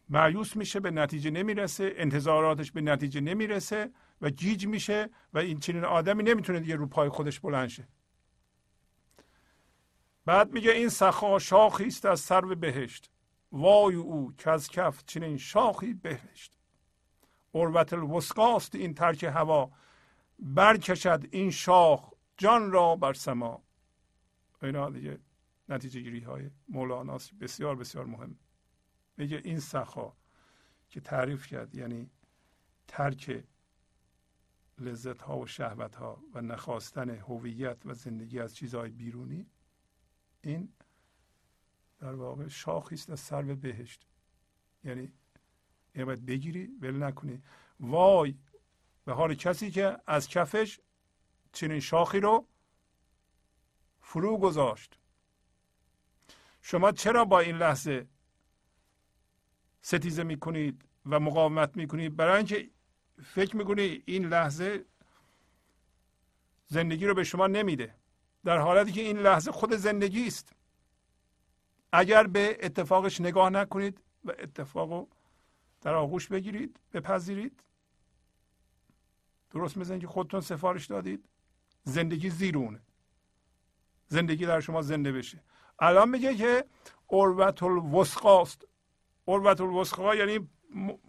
معیوس 0.09 0.55
میشه 0.55 0.79
به 0.79 0.91
نتیجه 0.91 1.31
نمی‌رسه 1.31 1.93
انتظاراتش 1.95 2.71
به 2.71 2.81
نتیجه 2.81 3.21
نمی‌رسه 3.21 3.91
و 4.21 4.29
گیج 4.29 4.67
میشه 4.67 5.09
و 5.33 5.37
این 5.37 5.59
چنین 5.59 5.85
آدمی 5.85 6.23
نمی‌تونه 6.23 6.59
دیگه 6.59 6.75
رو 6.75 6.87
پای 6.87 7.09
خودش 7.09 7.39
بلند 7.39 7.67
شه. 7.67 7.87
بعد 10.25 10.53
میگه 10.53 10.71
این 10.71 10.89
سخا 10.89 11.39
شاخی 11.39 11.87
است 11.87 12.05
از 12.05 12.19
سرو 12.19 12.55
بهشت. 12.55 13.11
وای 13.51 13.95
او 13.95 14.33
که 14.37 14.51
از 14.51 14.69
کف 14.69 15.03
چنین 15.05 15.37
شاخی 15.37 15.93
بهشت. 15.93 16.51
اروت 17.53 17.93
الوسقاست 17.93 18.75
این 18.75 18.93
ترک 18.93 19.23
هوا. 19.23 19.71
برکشد 20.39 21.27
این 21.31 21.51
شاخ 21.51 22.11
جان 22.37 22.71
را 22.71 22.95
بر 22.95 23.13
سما. 23.13 23.63
اینا 24.63 24.89
دیگه 24.89 25.19
نتیجه 25.69 26.01
گیری 26.01 26.19
های 26.19 26.49
مولاناست 26.69 27.33
بسیار 27.33 27.75
بسیار 27.75 28.05
مهم. 28.05 28.35
میگه 29.17 29.41
این 29.43 29.59
سخا 29.59 30.13
که 30.89 31.01
تعریف 31.01 31.47
کرد 31.47 31.75
یعنی 31.75 32.09
ترک 32.87 33.43
لذت 34.77 35.21
ها 35.21 35.39
و 35.39 35.47
شهوت 35.47 35.95
ها 35.95 36.23
و 36.33 36.41
نخواستن 36.41 37.09
هویت 37.09 37.77
و 37.85 37.93
زندگی 37.93 38.39
از 38.39 38.55
چیزهای 38.55 38.89
بیرونی 38.89 39.45
این 40.41 40.73
در 41.99 42.15
واقع 42.15 42.47
شاخی 42.47 42.95
است 42.95 43.09
از 43.09 43.19
سرو 43.19 43.55
بهشت. 43.55 44.05
یعنی 44.83 45.11
این 45.93 46.05
باید 46.05 46.25
بگیری 46.25 46.67
ول 46.81 47.03
نکنی. 47.03 47.43
وای 47.79 48.35
به 49.05 49.13
حال 49.13 49.35
کسی 49.35 49.71
که 49.71 49.97
از 50.07 50.27
کفش 50.27 50.79
چنین 51.51 51.79
شاخی 51.79 52.19
رو 52.19 52.47
فرو 54.01 54.37
گذاشت. 54.37 54.99
شما 56.61 56.91
چرا 56.91 57.25
با 57.25 57.39
این 57.39 57.57
لحظه 57.57 58.07
ستیزه 59.85 60.23
می‌کنید 60.23 60.81
و 61.05 61.19
مقاومت 61.19 61.77
می‌کنید. 61.77 62.15
برای 62.15 62.37
اینکه 62.37 62.69
فکر 63.23 63.55
می‌کنید 63.55 64.03
این 64.05 64.25
لحظه 64.25 64.85
زندگی 66.67 67.05
رو 67.05 67.13
به 67.13 67.23
شما 67.23 67.47
نمیده 67.47 67.95
در 68.43 68.57
حالتی 68.57 68.91
که 68.91 69.01
این 69.01 69.17
لحظه 69.17 69.51
خود 69.51 69.75
زندگی 69.75 70.27
است. 70.27 70.53
اگر 71.91 72.27
به 72.27 72.57
اتفاقش 72.61 73.21
نگاه 73.21 73.49
نکنید 73.49 74.01
و 74.23 74.31
اتفاق 74.31 74.91
رو 74.91 75.07
در 75.81 75.93
آغوش 75.93 76.27
بگیرید 76.27 76.79
بپذیرید. 76.93 77.63
درست 79.51 79.77
مثل 79.77 79.91
اینکه 79.91 80.07
خودتون 80.07 80.41
سفارش 80.41 80.85
دادید. 80.85 81.29
زندگی 81.83 82.29
زیرونه 82.29 82.81
زندگی 84.07 84.45
در 84.45 84.59
شما 84.59 84.81
زنده 84.81 85.11
بشه. 85.11 85.43
الان 85.79 86.09
میگه 86.09 86.35
که 86.35 86.65
اروت 87.09 87.63
الوسقاست 87.63 88.67
اروت 89.27 89.61
الوسقا 89.61 90.15
یعنی 90.15 90.49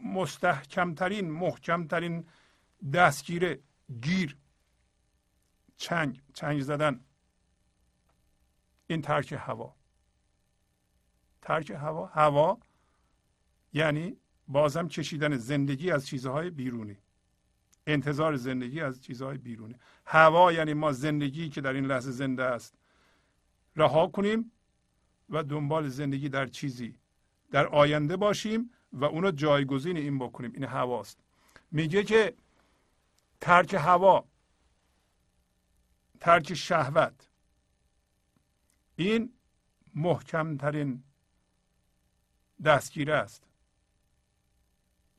مستحکمترین 0.04 1.30
محکمترین 1.30 2.26
دستگیره 2.92 3.60
گیر 4.02 4.36
چنگ 5.76 6.22
چنگ 6.34 6.60
زدن. 6.60 7.00
این 8.86 9.02
ترک 9.02 9.32
هوا. 9.32 9.74
ترک 11.42 11.70
هوا 11.70 12.06
هوا 12.06 12.58
یعنی 13.72 14.16
بازم 14.48 14.88
کشیدن 14.88 15.36
زندگی 15.36 15.90
از 15.90 16.06
چیزهای 16.06 16.50
بیرونی. 16.50 16.98
انتظار 17.86 18.36
زندگی 18.36 18.80
از 18.80 19.02
چیزهای 19.02 19.38
بیرونی. 19.38 19.76
هوا 20.06 20.52
یعنی 20.52 20.74
ما 20.74 20.92
زندگی 20.92 21.48
که 21.48 21.60
در 21.60 21.72
این 21.72 21.86
لحظه 21.86 22.10
زنده 22.10 22.44
است. 22.44 22.74
رها 23.76 24.06
کنیم 24.06 24.52
و 25.28 25.42
دنبال 25.42 25.88
زندگی 25.88 26.28
در 26.28 26.46
چیزی 26.46 26.98
در 27.50 27.66
آینده 27.66 28.16
باشیم 28.16 28.70
و 28.92 29.04
اونو 29.04 29.30
جایگزین 29.30 29.96
این 29.96 30.18
بکنیم. 30.18 30.52
این 30.54 30.64
هواست. 30.64 31.18
میگه 31.70 32.04
که 32.04 32.34
ترک 33.40 33.74
هوا 33.74 34.24
ترک 36.20 36.54
شهوت 36.54 37.28
این 38.96 39.32
محکمترین 39.94 41.04
دستگیره 42.64 43.14
است. 43.14 43.42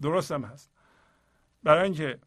درست 0.01 0.31
هم 0.31 0.43
هست. 0.43 0.71
برای 1.63 1.83
اینکه 1.83 2.19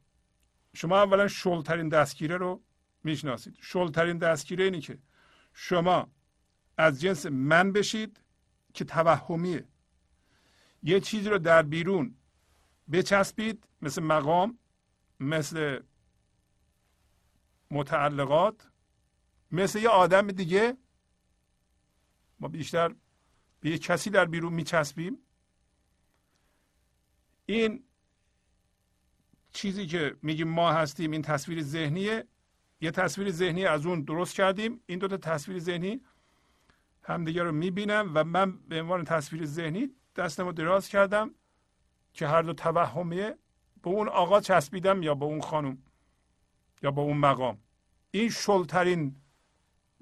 شما 0.74 1.02
اولا 1.02 1.28
شلترین 1.28 1.88
دستگیره 1.88 2.36
رو 2.36 2.62
می‌شناسید. 3.04 3.56
شلترین 3.60 4.18
دستگیره 4.18 4.64
اینی 4.64 4.80
که 4.80 4.98
شما 5.54 6.10
از 6.76 7.00
جنس 7.00 7.26
من 7.26 7.72
بشید 7.72 8.20
که 8.74 8.84
توهمیه. 8.84 9.68
یه 10.82 11.00
چیزی 11.00 11.28
رو 11.28 11.38
در 11.38 11.62
بیرون 11.62 12.14
بچسبید 12.92 13.68
مثل 13.82 14.02
مقام 14.02 14.58
مثل 15.20 15.80
متعلقات 17.70 18.70
مثل 19.50 19.78
یه 19.78 19.88
آدم 19.88 20.26
دیگه. 20.26 20.76
ما 22.40 22.48
بیشتر 22.48 22.94
به 23.60 23.70
یه 23.70 23.78
کسی 23.78 24.10
در 24.10 24.24
بیرون 24.24 24.52
میچسبیم. 24.52 25.18
این 27.46 27.84
چیزی 29.52 29.86
که 29.86 30.16
میگیم 30.22 30.48
ما 30.48 30.72
هستیم 30.72 31.10
این 31.10 31.22
تصویر 31.22 31.62
ذهنیه. 31.62 32.26
یه 32.80 32.90
تصویر 32.90 33.30
ذهنی 33.30 33.66
از 33.66 33.86
اون 33.86 34.02
درست 34.02 34.34
کردیم. 34.34 34.80
این 34.86 34.98
دو 34.98 35.08
تا 35.08 35.16
تصویر 35.16 35.58
ذهنی 35.58 36.00
همدیگه 37.02 37.42
رو 37.42 37.52
می‌بینم 37.52 38.10
و 38.14 38.24
من 38.24 38.58
به 38.58 38.80
عنوان 38.80 39.04
تصویر 39.04 39.44
ذهنی 39.44 39.90
دستم 40.16 40.44
رو 40.44 40.52
دراز 40.52 40.88
کردم 40.88 41.30
که 42.12 42.26
هر 42.26 42.42
دو 42.42 42.52
توهمیه 42.52 43.38
به 43.82 43.90
اون 43.90 44.08
آقا 44.08 44.40
چسبیدم 44.40 45.02
یا 45.02 45.14
به 45.14 45.24
اون 45.24 45.40
خانم 45.40 45.78
یا 46.82 46.90
به 46.90 47.00
اون 47.00 47.16
مقام. 47.16 47.58
این 48.10 48.30
شلترین 48.30 49.16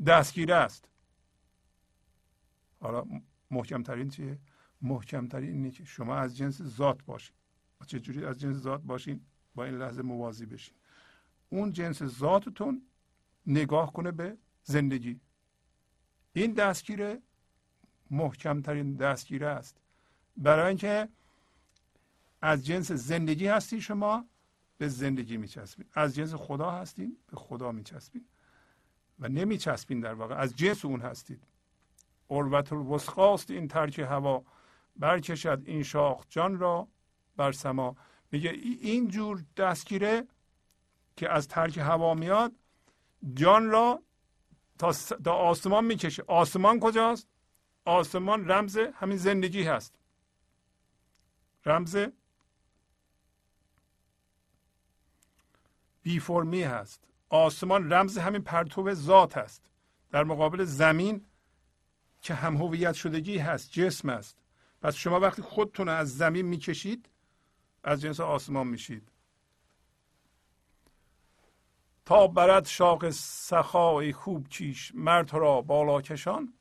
دستگیره 0.07 0.55
است. 0.55 0.89
حالا 2.81 3.05
محکمترین 3.51 4.09
چیه؟ 4.09 4.39
محکمترین 4.83 5.51
اینه 5.51 5.71
که 5.71 5.85
شما 5.85 6.17
از 6.17 6.37
جنس 6.37 6.63
ذات 6.63 7.05
باشید 7.05 7.35
چجوری 7.87 8.25
از 8.25 8.41
جنس 8.41 8.57
ذات 8.57 8.83
باشین؟ 8.83 9.27
با 9.55 9.65
این 9.65 9.75
لحظه 9.75 10.03
موازی 10.03 10.47
بشین. 10.47 10.75
اون 11.49 11.73
جنس 11.73 12.03
ذاتتون 12.03 12.83
نگاه 13.47 13.93
کنه 13.93 14.13
به 14.13 14.39
زندگی. 14.63 15.21
این 16.33 16.53
دستگیره 16.53 17.23
محکمترین 18.11 18.95
دستگیره 18.95 19.47
است. 19.47 19.81
برای 20.39 20.69
اینکه 20.69 21.09
از 22.43 22.67
جنس 22.67 22.93
زندگی 22.93 23.47
هستی 23.47 23.81
شما 23.81 24.25
به 24.79 24.89
زندگی 24.89 25.37
میچسبین. 25.37 25.87
از 25.95 26.15
جنس 26.15 26.35
خدا 26.35 26.71
هستین 26.71 27.17
به 27.27 27.37
خدا 27.37 27.73
میچسبین. 27.73 28.25
و 29.21 29.29
نمیچسبین 29.29 30.01
در 30.01 30.15
واقع. 30.15 30.35
از 30.35 30.57
جنس 30.57 30.85
اون 30.85 31.01
هستید. 31.01 31.43
اروت 32.31 32.73
الوسخاست 32.73 33.51
این 33.51 33.69
ترک 33.69 33.99
هوا. 33.99 34.45
برکشد 34.97 35.63
این 35.65 35.83
شاخ 35.83 36.25
جان 36.29 36.59
را 36.59 36.89
بر 37.37 37.53
سما. 37.53 37.97
میگه 38.33 38.51
این 38.51 39.09
جور 39.09 39.45
دستگیره 39.57 40.27
که 41.17 41.33
از 41.33 41.49
ترک 41.49 41.79
هوا 41.79 42.15
میاد 42.15 42.53
جان 43.35 43.71
را 43.71 44.03
تا 44.79 45.33
آسمان 45.33 45.85
می‌کشه. 45.85 46.25
آسمان 46.27 46.81
کجاست؟ 46.81 47.29
آسمان 47.85 48.51
رمز 48.51 48.79
همین 48.95 49.17
زندگی 49.17 49.63
هست. 49.63 49.98
رمز 51.67 51.97
بی 56.03 56.21
فرمی 56.21 56.63
هست. 56.63 57.05
آسمان 57.29 57.93
رمز 57.93 58.19
همین 58.19 58.43
پرتو 58.43 58.95
ذات 58.95 59.37
هست. 59.37 59.65
در 60.11 60.25
مقابل 60.25 60.65
زمین 60.65 61.25
که 62.23 62.35
هم 62.35 62.57
هویت 62.57 62.93
شدگی 62.93 63.39
هست 63.39 63.73
جسم 63.73 64.09
است. 64.09 64.39
پس 64.83 64.95
شما 64.95 65.21
وقتی 65.21 65.43
خودتون 65.43 65.89
از 65.89 66.17
زمین 66.17 66.47
می‌کشید 66.47 67.09
از 67.85 68.01
جنس 68.01 68.21
آسمان 68.21 68.67
میشید. 68.67 69.13
تا 72.05 72.27
برد 72.27 72.67
شاق 72.67 73.11
سخای 73.11 74.13
خوب 74.13 74.49
چیش 74.49 74.93
مرد 74.95 75.35
را 75.35 75.63
بالا 75.63 76.03
کشان 76.03 76.55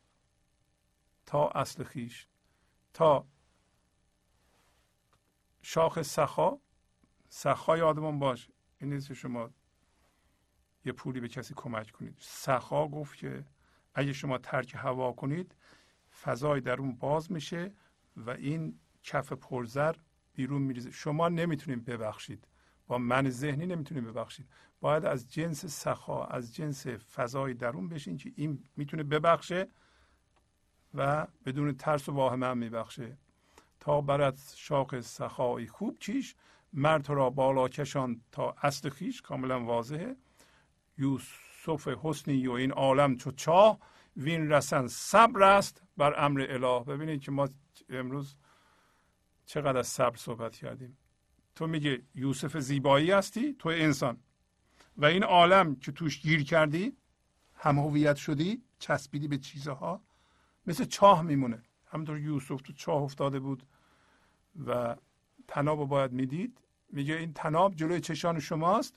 تا 1.25 1.47
اصل 1.47 1.83
خیش 1.83 2.27
تا 2.93 3.25
شاخ 5.69 6.01
سخا. 6.01 6.57
سخا 7.29 7.77
یادمون 7.77 8.19
باش. 8.19 8.49
این 8.77 8.93
نیست 8.93 9.13
شما 9.13 9.49
یه 10.85 10.91
پولی 10.91 11.19
به 11.19 11.27
کسی 11.27 11.53
کمک 11.53 11.91
کنید. 11.91 12.15
سخا 12.19 12.87
گفت 12.87 13.17
که 13.17 13.45
اگه 13.93 14.13
شما 14.13 14.37
ترک 14.37 14.75
هوا 14.75 15.11
کنید 15.11 15.55
فضای 16.21 16.61
درون 16.61 16.95
باز 16.95 17.31
میشه 17.31 17.73
و 18.17 18.29
این 18.29 18.79
کف 19.03 19.33
پرزر 19.33 19.95
بیرون 20.33 20.61
میریزه. 20.61 20.91
شما 20.91 21.29
نمی‌تونید 21.29 21.85
ببخشید. 21.85 22.47
با 22.87 22.97
من 22.97 23.29
ذهنی 23.29 23.65
نمی‌تونید 23.65 24.05
ببخشید. 24.05 24.49
باید 24.79 25.05
از 25.05 25.33
جنس 25.33 25.65
سخا 25.65 26.25
از 26.25 26.55
جنس 26.55 26.87
فضای 26.87 27.53
درون 27.53 27.89
بشین 27.89 28.17
که 28.17 28.31
این 28.35 28.63
می‌تونه 28.75 29.03
ببخشه 29.03 29.67
و 30.93 31.27
بدون 31.45 31.73
ترس 31.73 32.09
و 32.09 32.13
واهمه 32.13 32.45
هم 32.45 32.57
میبخشه. 32.57 33.17
تا 33.87 34.01
برد 34.01 34.39
شاق 34.55 34.99
سخایی 34.99 35.67
خوب 35.67 35.99
چیش 35.99 36.35
مرد 36.73 37.09
را 37.09 37.29
بالا 37.29 37.67
کشان 37.67 38.21
تا 38.31 38.55
اصل 38.61 38.89
خیش 38.89 39.21
کاملا 39.21 39.63
واضحه. 39.63 40.15
یوسف 40.97 41.87
حسنی 41.87 42.47
و 42.47 42.51
این 42.51 42.71
عالم 42.71 43.17
چو 43.17 43.31
چاه 43.31 43.79
وین 44.17 44.49
رسن 44.49 44.87
صبر 44.87 45.43
است 45.43 45.83
بر 45.97 46.25
امر 46.25 46.45
اله. 46.49 46.83
ببینید 46.83 47.21
که 47.21 47.31
ما 47.31 47.49
امروز 47.89 48.35
چقدر 49.45 49.77
از 49.77 49.87
صبر 49.87 50.15
صحبت 50.15 50.55
کردیم. 50.55 50.97
تو 51.55 51.67
میگه 51.67 52.03
یوسف 52.15 52.57
زیبایی 52.57 53.11
هستی؟ 53.11 53.53
تو 53.53 53.69
انسان. 53.69 54.17
و 54.97 55.05
این 55.05 55.23
عالم 55.23 55.75
که 55.75 55.91
توش 55.91 56.21
گیر 56.21 56.43
کردی 56.43 56.97
هم 57.55 57.79
هویت 57.79 58.15
شدی 58.15 58.63
چسبیدی 58.79 59.27
به 59.27 59.37
چیزها 59.37 60.03
مثل 60.65 60.85
چاه 60.85 61.21
میمونه. 61.21 61.63
همونطور 61.85 62.19
یوسف 62.19 62.61
تو 62.61 62.73
چاه 62.73 63.01
افتاده 63.01 63.39
بود 63.39 63.63
و 64.65 64.95
تناب 65.47 65.79
رو 65.79 65.85
باید 65.85 66.11
می‌دید. 66.11 66.61
میگه 66.89 67.15
این 67.15 67.33
تناب 67.33 67.75
جلوی 67.75 67.99
چشان 67.99 68.39
شماست 68.39 68.95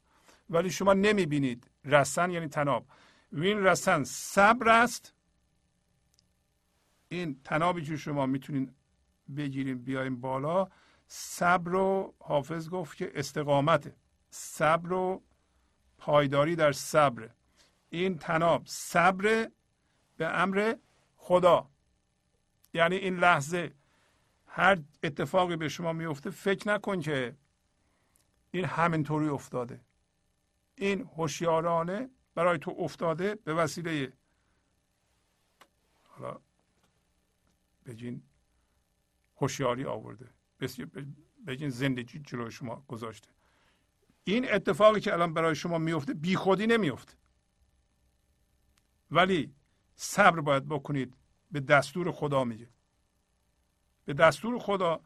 ولی 0.50 0.70
شما 0.70 0.92
نمی‌بینید. 0.92 1.70
رسن 1.84 2.30
یعنی 2.30 2.48
تناب. 2.48 2.86
وین 3.32 3.58
رسن 3.58 4.04
صبر 4.04 4.68
است. 4.68 5.14
این 7.08 7.40
تنابی 7.44 7.82
که 7.82 7.96
شما 7.96 8.26
می‌تونین 8.26 8.74
بگیریم 9.36 9.78
بیایم 9.78 10.20
بالا. 10.20 10.68
صبر 11.08 11.70
رو 11.70 12.14
حافظ 12.18 12.68
گفت 12.68 12.96
که 12.96 13.12
استقامته 13.14 13.94
صبر 14.30 14.92
و 14.92 15.22
پایداری 15.98 16.56
در 16.56 16.72
صبر. 16.72 17.30
این 17.90 18.18
تناب 18.18 18.62
صبر 18.66 19.50
به 20.16 20.26
امر 20.26 20.74
خدا. 21.16 21.70
یعنی 22.74 22.96
این 22.96 23.16
لحظه 23.16 23.72
هر 24.52 24.78
اتفاقی 25.02 25.56
به 25.56 25.68
شما 25.68 25.92
میفته 25.92 26.30
فکر 26.30 26.68
نکن 26.68 27.00
که 27.00 27.36
این 28.50 28.64
همینطوری 28.64 29.28
افتاده. 29.28 29.80
این 30.74 31.10
هوشیارانه 31.16 32.10
برای 32.34 32.58
تو 32.58 32.74
افتاده 32.78 33.34
به 33.34 33.54
وسیله 33.54 34.12
حالا 36.02 36.40
بگین 37.86 38.22
هوشیاری 39.36 39.84
آورده. 39.84 40.30
بگین 41.46 41.70
زندگی 41.70 42.18
جلوی 42.18 42.50
شما 42.50 42.84
گذاشته. 42.88 43.28
این 44.24 44.52
اتفاقی 44.52 45.00
که 45.00 45.12
الان 45.12 45.34
برای 45.34 45.54
شما 45.54 45.78
میفته 45.78 46.14
بیخودی 46.14 46.66
نمیفته. 46.66 47.14
ولی 49.10 49.54
صبر 49.96 50.40
باید 50.40 50.68
بکنید 50.68 51.16
به 51.50 51.60
دستور 51.60 52.10
خدا 52.12 52.44
میگه. 52.44 52.68
به 54.04 54.14
دستور 54.14 54.58
خدا 54.58 55.00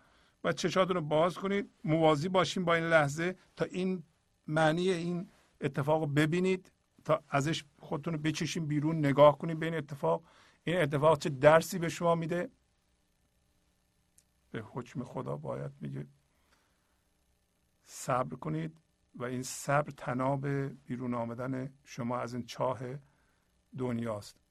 و 0.44 0.52
چشاتون 0.52 0.96
رو 0.96 1.02
باز 1.02 1.38
کنید. 1.38 1.70
موازی 1.84 2.28
باشین 2.28 2.64
با 2.64 2.74
این 2.74 2.84
لحظه 2.84 3.36
تا 3.56 3.64
این 3.64 4.02
معنی 4.46 4.90
این 4.90 5.30
اتفاق 5.60 6.00
رو 6.00 6.06
ببینید 6.06 6.72
تا 7.04 7.24
ازش 7.28 7.64
خودتون 7.78 8.14
رو 8.14 8.20
بچشین 8.20 8.66
بیرون 8.66 8.98
نگاه 8.98 9.38
کنید 9.38 9.58
به 9.58 9.66
این 9.66 9.74
اتفاق. 9.74 10.24
این 10.64 10.76
اتفاق 10.76 11.18
چه 11.18 11.30
درسی 11.30 11.78
به 11.78 11.88
شما 11.88 12.14
میده؟ 12.14 12.50
به 14.50 14.62
حکم 14.72 15.04
خدا 15.04 15.36
باید 15.36 15.72
میگه. 15.80 16.06
صبر 17.82 18.36
کنید 18.36 18.80
و 19.14 19.24
این 19.24 19.42
صبر 19.42 19.90
تناب 19.90 20.46
بیرون 20.86 21.14
آمدن 21.14 21.72
شما 21.84 22.18
از 22.18 22.34
این 22.34 22.46
چاه 22.46 22.80
دنیاست. 23.78 24.43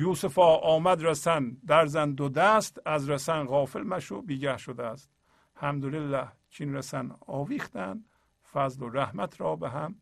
یوسفا 0.00 0.56
آمد 0.56 1.02
رسن 1.02 1.56
در 1.66 1.86
زن 1.86 2.12
دو 2.12 2.28
دست 2.28 2.80
از 2.86 3.10
رسن 3.10 3.44
غافل 3.44 3.82
مشو 3.82 4.22
بیگه 4.22 4.56
شده 4.56 4.86
است. 4.86 5.10
الحمدلله 5.56 6.28
چین 6.50 6.74
رسن 6.74 7.16
آویختن 7.26 8.04
فضل 8.52 8.82
و 8.82 8.88
رحمت 8.88 9.40
را 9.40 9.56
به 9.56 9.70
هم 9.70 9.94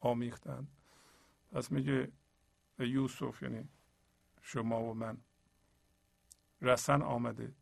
آمیختن. 0.00 0.66
پس 1.52 1.72
میگه 1.72 2.12
یوسف 2.78 3.42
یعنی 3.42 3.68
شما 4.42 4.82
و 4.82 4.94
من. 4.94 5.18
رسن 6.62 7.02
آمده. 7.02 7.54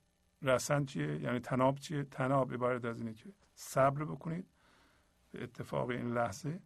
رسن 0.43 0.85
چیه؟ 0.85 1.21
یعنی 1.21 1.41
تناب 1.41 1.79
چیه؟ 1.79 2.05
تناب 2.05 2.53
عبارت 2.53 2.85
از 2.85 3.01
اینه 3.01 3.15
که 3.15 3.33
صبر 3.55 4.05
بکنید 4.05 4.47
به 5.31 5.43
اتفاق 5.43 5.89
این 5.89 6.15
لحظه. 6.15 6.61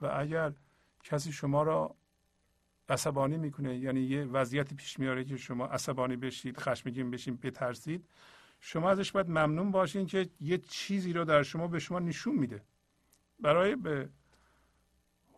و 0.00 0.06
اگر 0.06 0.52
کسی 1.02 1.32
شما 1.32 1.62
را 1.62 1.96
عصبانی 2.88 3.36
می‌کنه. 3.36 3.76
یعنی 3.76 4.00
یه 4.00 4.24
وضعیت 4.24 4.74
پیش 4.74 4.98
میاره 4.98 5.24
که 5.24 5.36
شما 5.36 5.66
عصبانی 5.66 6.16
بشید 6.16 6.60
خشمگین 6.60 7.10
بشین 7.10 7.36
بترسید. 7.36 8.08
شما 8.60 8.90
ازش 8.90 9.12
باید 9.12 9.28
ممنون 9.28 9.70
باشین 9.70 10.06
که 10.06 10.30
یه 10.40 10.58
چیزی 10.58 11.12
رو 11.12 11.24
در 11.24 11.42
شما 11.42 11.68
به 11.68 11.78
شما 11.78 11.98
نشون 11.98 12.34
میده. 12.34 12.62
برای 13.40 13.76
به 13.76 14.08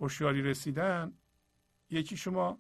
هوشیاری 0.01 0.43
رسیدن 0.43 1.13
یکی 1.91 2.17
شما 2.17 2.59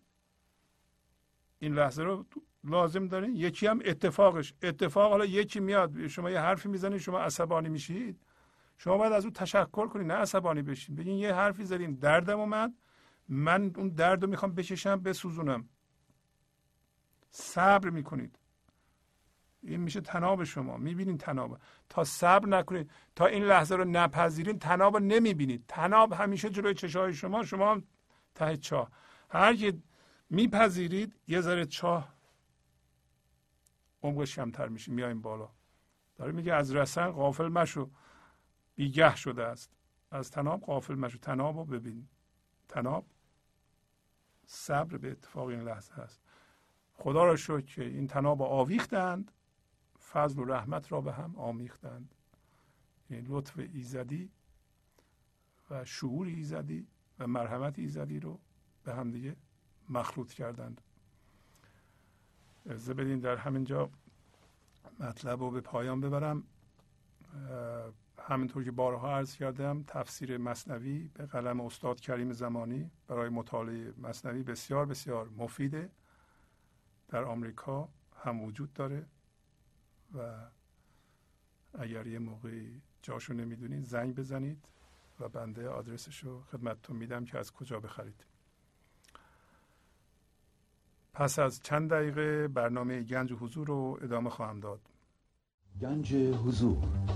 این 1.58 1.74
لحظه 1.74 2.02
رو 2.02 2.26
لازم 2.64 3.08
دارین. 3.08 3.36
یکی 3.36 3.66
هم 3.66 3.80
اتفاقش. 3.84 4.54
اتفاق 4.62 5.10
حالا 5.10 5.24
یکی 5.24 5.60
میاد 5.60 6.06
شما 6.06 6.30
یه 6.30 6.40
حرفی 6.40 6.68
می‌زنید 6.68 6.98
شما 6.98 7.18
عصبانی 7.18 7.68
میشید. 7.68 8.22
شما 8.78 8.98
باید 8.98 9.12
از 9.12 9.24
اون 9.24 9.32
تشکر 9.32 9.86
کنید 9.86 10.06
نه 10.06 10.14
عصبانی 10.14 10.62
بشین. 10.62 10.96
بگین 10.96 11.18
یه 11.18 11.34
حرفی 11.34 11.64
زدین 11.64 11.94
دردم 11.94 12.40
اومد. 12.40 12.74
من 13.28 13.72
اون 13.76 13.88
درد 13.88 14.22
رو 14.22 14.30
می‌خوام 14.30 14.54
بکشم 14.54 14.96
بسوزونم. 14.96 15.68
صبر 17.30 17.90
می‌کنید. 17.90 18.38
این 19.62 19.80
میشه 19.80 20.00
تناب 20.00 20.44
شما. 20.44 20.76
می‌بینید 20.76 21.20
تناب. 21.20 21.58
تا 21.88 22.04
صبر 22.04 22.48
نکنید 22.48 22.90
تا 23.16 23.26
این 23.26 23.44
لحظه 23.44 23.76
رو 23.76 23.84
نپذیرین 23.84 24.58
تناب 24.58 24.96
رو 24.96 25.02
نمی‌بینید. 25.02 25.64
تناب 25.68 26.12
همیشه 26.12 26.50
جلوی 26.50 26.74
چشای 26.74 27.14
شما 27.14 27.44
شما 27.44 27.72
هم 27.72 27.84
ته 28.34 28.56
چاه. 28.56 28.90
هر 29.30 29.56
که 29.56 29.78
میپذیرید 30.30 31.14
یه 31.28 31.40
ذره 31.40 31.66
چاه 31.66 32.14
عمقش 34.02 34.34
کمتر 34.34 34.68
میشه. 34.68 34.92
میایم 34.92 35.20
بالا. 35.20 35.48
داره 36.16 36.32
میگه 36.32 36.54
از 36.54 36.74
رسن 36.74 37.10
غافل 37.10 37.48
مشو. 37.48 37.90
بیگه 38.74 39.16
شده 39.16 39.44
است. 39.44 39.70
از 40.10 40.30
تناب 40.30 40.60
غافل 40.60 40.94
مشو. 40.94 41.18
تناب 41.18 41.56
رو 41.56 41.64
ببین. 41.64 42.08
تناب 42.68 43.06
صبر 44.46 44.96
به 44.96 45.10
اتفاق 45.10 45.46
این 45.46 45.60
لحظه 45.60 45.94
هست 45.94 46.20
خدا 46.92 47.24
را 47.24 47.36
شکر 47.36 47.60
که 47.60 47.84
این 47.84 48.06
تناب 48.06 48.42
آویختند 48.42 49.32
فضل 50.12 50.40
و 50.40 50.44
رحمت 50.44 50.92
را 50.92 51.00
به 51.00 51.12
هم 51.12 51.36
آمیختند. 51.36 52.14
یعنی 53.10 53.26
لطف 53.28 53.58
ایزدی 53.58 54.30
و 55.70 55.84
شعور 55.84 56.26
ایزدی 56.26 56.86
و 57.18 57.26
مرحمت 57.26 57.78
ایزدی 57.78 58.20
رو 58.20 58.40
به 58.84 58.94
هم 58.94 59.10
دیگه 59.10 59.36
مخلوط 59.88 60.32
کردند. 60.32 60.80
ارزه 62.66 62.94
بدین 62.94 63.18
در 63.18 63.36
همینجا 63.36 63.90
مطلب 65.00 65.40
رو 65.40 65.50
به 65.50 65.60
پایان 65.60 66.00
ببرم. 66.00 66.44
همینطور 68.22 68.64
که 68.64 68.70
بارها 68.70 69.16
عرض 69.16 69.36
کردم 69.36 69.84
تفسیر 69.86 70.38
مصنوی 70.38 71.10
به 71.14 71.26
قلم 71.26 71.60
استاد 71.60 72.00
کریم 72.00 72.32
زمانی 72.32 72.90
برای 73.08 73.28
مطالعه 73.28 73.92
مصنوی 73.98 74.42
بسیار 74.42 74.86
بسیار 74.86 75.28
مفیده. 75.28 75.90
در 77.08 77.24
آمریکا 77.24 77.88
هم 78.16 78.42
وجود 78.42 78.72
داره 78.72 79.06
و 80.14 80.34
اگر 81.78 82.06
یه 82.06 82.18
موقعی 82.18 82.82
جاشو 83.02 83.34
نمی‌دونید 83.34 83.84
زنگ 83.84 84.14
بزنید 84.14 84.68
و 85.20 85.28
بنده 85.28 85.68
آدرسش 85.68 86.18
رو 86.18 86.42
خدمتتون 86.42 86.96
میدم 86.96 87.24
که 87.24 87.38
از 87.38 87.52
کجا 87.52 87.80
بخرید. 87.80 88.24
پس 91.12 91.38
از 91.38 91.60
چند 91.62 91.90
دقیقه 91.90 92.48
برنامه 92.48 93.02
گنج 93.02 93.32
حضور 93.32 93.66
رو 93.66 93.98
ادامه 94.02 94.30
خواهم 94.30 94.60
داد. 94.60 94.80
گنج 95.80 96.14
حضور. 96.14 97.15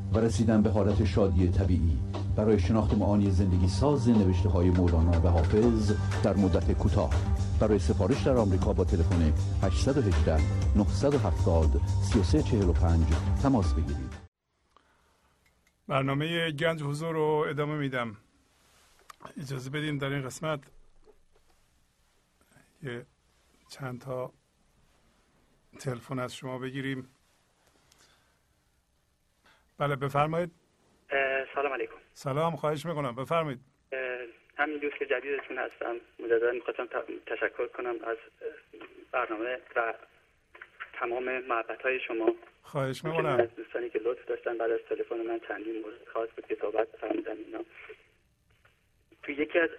و 0.13 0.19
رسیدن 0.19 0.61
به 0.61 0.69
حالت 0.69 1.05
شادی 1.05 1.47
طبیعی. 1.47 1.99
برای 2.35 2.59
شناخت 2.59 2.93
معانی 2.93 3.31
زندگی 3.31 3.67
ساز 3.67 4.09
نوشته 4.09 4.49
های 4.49 4.69
مولانا 4.69 5.21
و 5.21 5.27
حافظ 5.27 5.93
در 6.23 6.35
مدت 6.35 6.71
کوتاه. 6.71 7.13
برای 7.59 7.79
سفارش 7.79 8.23
در 8.23 8.37
آمریکا 8.37 8.73
با 8.73 8.83
تلفن 8.83 9.33
818 9.63 10.37
970 10.75 11.81
3345 12.13 13.05
تماس 13.43 13.73
بگیرید. 13.73 14.13
برنامه 15.87 16.51
گنج 16.51 16.83
حضور 16.83 17.13
رو 17.13 17.45
ادامه 17.49 17.77
میدم. 17.77 18.17
اجازه 19.37 19.69
بدیم 19.69 19.97
در 19.97 20.09
این 20.09 20.25
قسمت 20.25 20.59
یه 22.83 23.05
چند 23.69 24.01
تا 24.01 24.33
تلفن 25.79 26.19
از 26.19 26.35
شما 26.35 26.57
بگیریم. 26.57 27.07
بله 29.81 29.95
بفرمایید. 29.95 30.51
سلام 31.55 31.73
علیکم. 31.73 31.95
سلام 32.13 32.55
خواهش 32.55 32.85
می‌کنم. 32.85 33.15
بفرمایید. 33.15 33.59
همین 34.57 34.77
دوست 34.77 35.03
جدیدتون 35.03 35.57
هستم. 35.57 35.95
مجددا 36.19 36.51
می‌خواستم 36.51 36.87
تشکر 37.25 37.67
کنم 37.67 37.95
از 38.03 38.17
برنامه 39.11 39.57
و 39.75 39.93
تمام 40.93 41.39
محبت 41.39 41.81
های 41.81 41.99
شما. 41.99 42.35
خواهش 42.61 43.05
می‌کنم. 43.05 43.39
از 43.39 43.55
دوستانی 43.55 43.89
که 43.89 43.99
لطف 43.99 44.25
داشتن 44.25 44.57
بعد 44.57 44.71
از 44.71 44.79
تلفن 44.89 45.15
من 45.15 45.39
چندین 45.47 45.81
مورد 45.81 46.07
خاص 46.13 46.29
بود 46.35 46.47
که 46.47 46.57
صحبت 46.61 46.87
فرمودن 47.01 47.37
اینا. 47.37 47.65
تو 49.23 49.31
یکی 49.31 49.59
از 49.59 49.69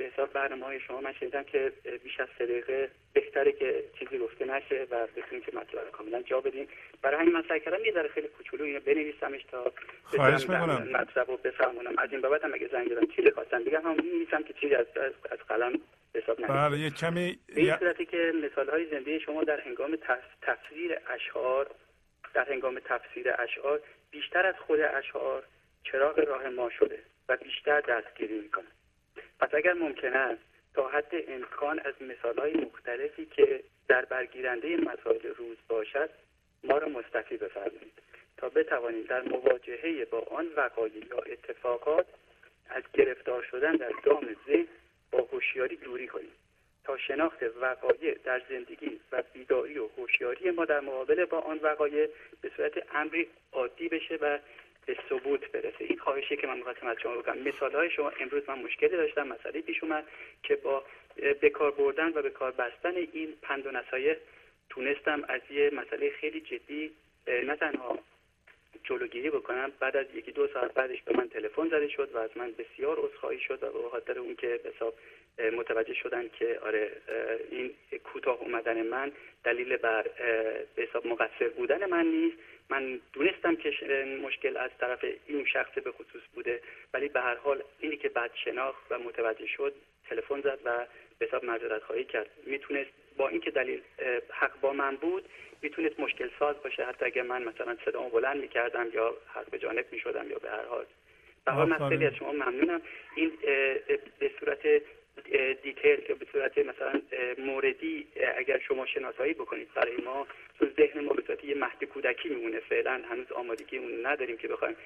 به 0.00 0.06
حساب 0.06 0.32
برنامه 0.32 0.64
های 0.64 0.80
شما 0.80 1.00
من 1.00 1.12
شنیدم 1.12 1.42
که 1.42 1.72
بیش 2.04 2.20
از 2.20 2.28
سه 2.38 2.46
دقیقه 2.46 2.90
بهتره 3.12 3.52
که 3.52 3.84
چیزی 3.98 4.18
گفته 4.18 4.44
نشه 4.44 4.86
و 4.90 5.06
بتونیم 5.16 5.44
که 5.44 5.56
مطلب 5.56 5.90
کاملا 5.90 6.22
جا 6.22 6.40
بدیم. 6.40 6.68
برای 7.02 7.20
همین 7.20 7.32
من 7.32 7.44
سعی 7.48 7.60
کردم 7.60 7.84
یه 7.84 7.92
ذره 7.92 8.08
خیلی 8.08 8.28
کوچولو 8.28 8.64
اینو 8.64 8.80
بنویسمش 8.80 9.44
تا 9.50 9.72
خواهش 10.04 10.48
می‌کنم. 10.48 10.88
مطلب 10.92 11.30
رو 11.30 11.36
بفهمونم. 11.36 11.98
از 11.98 12.12
این 12.12 12.20
بابت 12.20 12.44
هم 12.44 12.54
اگه 12.54 12.68
زنگ 12.72 12.88
زدم 12.88 13.06
چیزی 13.16 13.30
خواستم 13.30 13.64
بگم 13.64 13.82
هم 13.82 13.96
می‌نویسم 13.96 14.42
که 14.42 14.52
چیزی 14.52 14.74
از 14.74 14.86
از 15.30 15.38
قلم 15.48 15.80
حساب 16.14 16.40
نشه 16.40 16.52
بله 16.52 16.78
یه 16.78 16.90
کمی 16.90 17.38
به 17.54 17.60
این 17.60 17.76
صورتی 17.78 18.06
که 18.06 18.32
مثال 18.44 18.70
های 18.70 18.86
زنده 18.90 19.18
شما 19.18 19.44
در 19.44 19.60
هنگام 19.60 19.98
تفسیر 20.42 20.98
اشعار 21.14 21.70
در 22.34 22.52
هنگام 22.52 22.80
تفسیر 22.84 23.32
اشعار 23.38 23.80
بیشتر 24.10 24.46
از 24.46 24.54
خود 24.66 24.80
اشعار 24.80 25.42
چراغ 25.84 26.18
راه 26.18 26.48
ما 26.48 26.70
شده 26.70 26.98
و 27.28 27.36
بیشتر 27.36 27.80
دستگیری 27.80 28.38
می‌کنه. 28.38 28.66
پس 29.40 29.54
اگر 29.54 29.72
ممکن 29.72 30.12
است 30.12 30.42
تا 30.74 30.88
حد 30.88 31.12
امکان 31.28 31.80
از 31.80 31.94
های 32.38 32.54
مختلفی 32.54 33.26
که 33.26 33.62
در 33.88 34.04
برگیرنده 34.04 34.76
مسائل 34.76 35.34
روز 35.38 35.56
باشد 35.68 36.10
ما 36.64 36.78
را 36.78 36.88
مستفی 36.88 37.36
بفرمایید 37.36 37.92
تا 38.36 38.48
بتوانیم 38.48 39.02
در 39.02 39.22
مواجهه 39.22 40.04
با 40.04 40.18
آن 40.20 40.46
وقایع 40.56 41.06
یا 41.10 41.18
اتفاقات 41.18 42.06
از 42.68 42.82
گرفتار 42.92 43.42
شدن 43.42 43.72
در 43.72 43.92
دام 44.04 44.36
ذهن 44.46 44.66
با 45.12 45.28
هوشیاری 45.32 45.76
دوری 45.76 46.06
کنیم 46.06 46.32
تا 46.84 46.96
شناخت 46.96 47.42
وقایع 47.60 48.18
در 48.24 48.42
زندگی 48.48 49.00
و 49.12 49.22
بیداری 49.32 49.78
و 49.78 49.88
هوشیاری 49.96 50.50
ما 50.50 50.64
در 50.64 50.80
مقابل 50.80 51.24
با 51.24 51.38
آن 51.38 51.58
وقایع 51.62 52.08
به 52.40 52.50
صورت 52.56 52.72
امری 52.94 53.28
عادی 53.52 53.88
بشه 53.88 54.18
و 54.20 54.38
به 54.90 54.96
ثبوت 55.08 55.52
برسه. 55.52 55.84
این 55.84 55.98
خواهشی 55.98 56.36
که 56.36 56.46
من 56.46 56.56
می‌خواستم 56.56 56.86
از 56.86 56.96
شما 57.02 57.14
بکنم 57.14 57.38
مثال 57.38 57.72
های 57.72 57.90
شما 57.90 58.12
امروز 58.20 58.42
من 58.48 58.58
مشکلی 58.58 58.96
داشتم 58.96 59.28
مسئله 59.28 59.60
پیش 59.60 59.82
اومد 59.82 60.04
که 60.42 60.56
با 60.56 60.84
به 61.40 61.50
کار 61.50 61.70
بردن 61.70 62.08
و 62.08 62.22
به 62.22 62.30
کار 62.30 62.50
بستن 62.50 62.96
این 62.96 63.34
پند 63.42 63.66
و 63.66 63.70
نصایح 63.70 64.16
تونستم 64.70 65.24
از 65.28 65.40
یه 65.50 65.70
مسئله 65.70 66.10
خیلی 66.10 66.40
جدی 66.40 66.90
نه 67.26 67.56
تنها 67.56 67.98
جلوگیری 68.84 69.30
بکنم 69.30 69.72
بعد 69.80 69.96
از 69.96 70.06
یکی 70.14 70.32
دو 70.32 70.48
ساعت 70.48 70.74
بعدش 70.74 71.02
به 71.02 71.16
من 71.16 71.28
تلفن 71.28 71.68
زده 71.68 71.88
شد 71.88 72.10
و 72.14 72.18
از 72.18 72.30
من 72.36 72.52
بسیار 72.58 72.98
عذرخواهی 72.98 73.38
شد 73.38 73.62
و 73.62 73.82
به 73.82 73.88
خاطر 73.90 74.18
اون 74.18 74.34
که 74.34 74.60
حساب 74.64 74.94
متوجه 75.52 75.94
شدن 75.94 76.28
که 76.28 76.58
آره 76.62 76.90
این 77.50 77.70
کوتاه 78.04 78.40
اومدن 78.40 78.82
من 78.82 79.12
دلیل 79.44 79.76
بر 79.76 80.02
به 80.74 80.82
حساب 80.82 81.06
مقصر 81.06 81.48
بودن 81.48 81.90
من 81.90 82.06
نیست. 82.06 82.36
من 82.70 83.00
دونستم 83.12 83.56
که 83.56 83.70
مشکل 84.22 84.56
از 84.56 84.70
طرف 84.80 85.04
این 85.26 85.44
شخص 85.44 85.72
به 85.72 85.92
خصوص 85.92 86.22
بوده 86.34 86.60
ولی 86.94 87.08
به 87.08 87.20
هر 87.20 87.34
حال 87.34 87.62
اینی 87.78 87.96
که 87.96 88.08
بعد 88.08 88.30
شناخت 88.44 88.82
و 88.90 88.98
متوجه 88.98 89.46
شد 89.46 89.74
تلفن 90.08 90.40
زد 90.40 90.58
و 90.64 90.86
به 91.18 91.26
حساب 91.26 91.44
معذرت 91.44 91.82
خواهی 91.82 92.04
کرد. 92.04 92.30
می‌تونست 92.46 92.90
با 93.16 93.28
اینکه 93.28 93.50
دلیل 93.50 93.80
حق 94.30 94.60
با 94.60 94.72
من 94.72 94.96
بود 94.96 95.28
می‌تونست 95.62 96.00
مشکل 96.00 96.30
ساز 96.38 96.56
باشه. 96.62 96.84
حتی 96.84 97.04
اگر 97.04 97.22
من 97.22 97.42
مثلا 97.42 97.76
صدامو 97.84 98.08
بلند 98.08 98.40
می‌کردم 98.40 98.86
یا 98.94 99.16
حق 99.34 99.50
به 99.50 99.58
جانب 99.58 99.86
می‌شدم 99.92 100.30
یا 100.30 100.38
به 100.38 100.50
هر 100.50 100.64
حال. 100.64 100.86
به 101.44 101.52
حال 101.52 101.68
من 101.68 102.02
از 102.06 102.14
شما 102.14 102.32
ممنونم. 102.32 102.82
این 103.14 103.32
به 104.18 104.30
صورت 104.40 104.82
دیتیل 105.62 106.00
که 106.00 106.14
به 106.14 106.26
صورت 106.32 106.58
مثلا 106.58 107.00
موردی 107.38 108.06
اگر 108.36 108.58
شما 108.58 108.86
شناسایی 108.86 109.34
بکنید 109.34 109.68
برای 109.74 109.96
ما 109.96 110.26
تو 110.58 110.66
ذهن 110.76 111.00
ما 111.00 111.12
به 111.12 111.22
صورت 111.26 111.44
یه 111.44 111.54
مهد 111.54 111.84
کودکی 111.84 112.28
میمونه. 112.28 112.60
فعلا 112.60 113.02
هنوز 113.10 113.32
آمادگی 113.32 113.76
اون 113.78 114.06
نداریم 114.06 114.36
که 114.36 114.48
بخوایم 114.48 114.76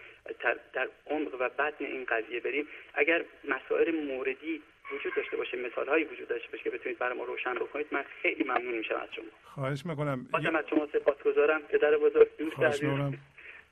در 0.73 0.89
عمق 1.07 1.35
و 1.41 1.49
بدن 1.49 1.87
این 1.87 2.05
قضیه 2.05 2.41
بریم. 2.41 2.67
اگر 2.95 3.25
مسائل 3.45 3.91
موردی 4.07 4.63
وجود 4.93 5.15
داشته 5.17 5.37
باشه 5.37 5.57
مثال 5.57 5.89
هایی 5.89 6.05
وجود 6.05 6.29
داشته 6.29 6.49
باشه 6.53 6.65
که 6.65 6.71
بتونید 6.71 6.99
برای 6.99 7.19
ما 7.19 7.25
روشن 7.25 7.55
بکنید 7.55 7.87
من 7.91 8.05
خیلی 8.23 8.45
ممنون 8.45 8.75
میشم 8.75 8.95
از 8.95 9.09
شما. 9.17 9.25
خواهش 9.45 9.87
می‌کنم. 9.87 10.27
بازم 10.31 10.57
از 10.57 10.65
شما 10.71 10.87
سپاسگزارم. 10.93 11.63
پدر 11.63 11.97
بزرگ 11.97 12.29
دوست 12.39 12.59
عزیز. 12.59 12.91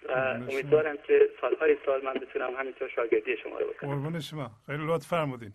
و 0.09 0.13
امیدوارم 0.51 0.97
که 0.97 1.29
سالهای 1.41 1.77
سال 1.87 2.05
من 2.05 2.15
بتونم 2.15 2.55
همینطور 2.55 2.89
شاگردی 2.89 3.37
شما 3.37 3.59
رو 3.59 3.67
بکنم. 3.67 3.91
قربون 3.91 4.21
شما. 4.21 4.51
خیلی 4.67 4.87
لطف 4.87 5.07
فرمودین. 5.07 5.53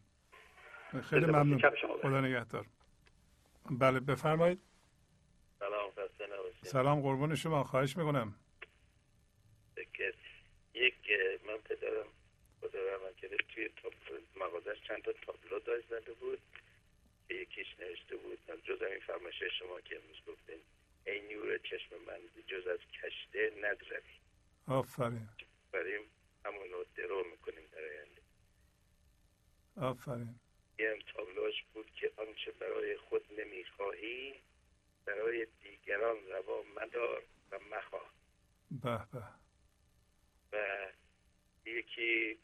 خیلی 1.10 1.26
ممنون. 1.26 1.62
خدا 2.02 2.22
نگهدار. 2.22 2.66
بله 3.70 4.00
بفرمایید. 4.00 4.60
سلام 5.60 5.92
سلام 6.64 7.02
قربون 7.02 7.36
شما. 7.36 7.64
خواهش 7.64 7.98
می‌کنم. 7.98 8.36
یک 10.74 10.94
من 11.48 11.58
پدرم 11.58 12.08
خدا 12.62 12.80
رحمت 12.80 13.16
کرده 13.16 13.38
توی 13.38 13.70
مغازش 14.36 14.82
چند 14.88 15.02
تا 15.02 15.12
تابلو 15.12 15.60
داشت 15.60 15.88
زده 15.88 16.14
بود. 16.14 16.40
که 17.28 17.34
یکیش 17.34 17.68
نوشته 17.80 18.16
بود. 18.16 18.40
جز 18.64 18.82
این 18.82 19.00
فرمایش 19.00 19.44
شما 19.60 19.82
که 19.82 19.96
امروز 19.96 20.18
گفتین 20.28 20.60
ای 21.06 21.36
نور 21.36 21.58
چشم 21.58 21.96
من 22.08 22.20
جز 22.48 22.68
از 22.68 22.80
کشته 22.80 23.52
ندروی. 23.62 24.02
آفرین. 24.68 25.30
بریم 25.72 26.02
همون 26.46 26.70
رو 26.72 26.86
درو 26.96 27.24
می‌کنیم 27.32 27.64
در 27.72 27.80
آینده. 27.80 28.22
آفرین. 29.78 30.40
هم 30.80 30.99
تابلوش 31.14 31.64
بود 31.74 31.91
که 31.94 32.12
آنچه 32.18 32.52
برای 32.52 32.98
خود 32.98 33.26
نمی‌خواهی 33.40 34.34
برای 35.06 35.48
دیگران 35.64 36.18
روا 36.30 36.64
مدار 36.76 37.24
و 37.52 37.60
مخواه. 37.60 38.14
به 38.82 38.98
به. 39.14 39.24
و 40.52 40.88
یکی 41.66 42.38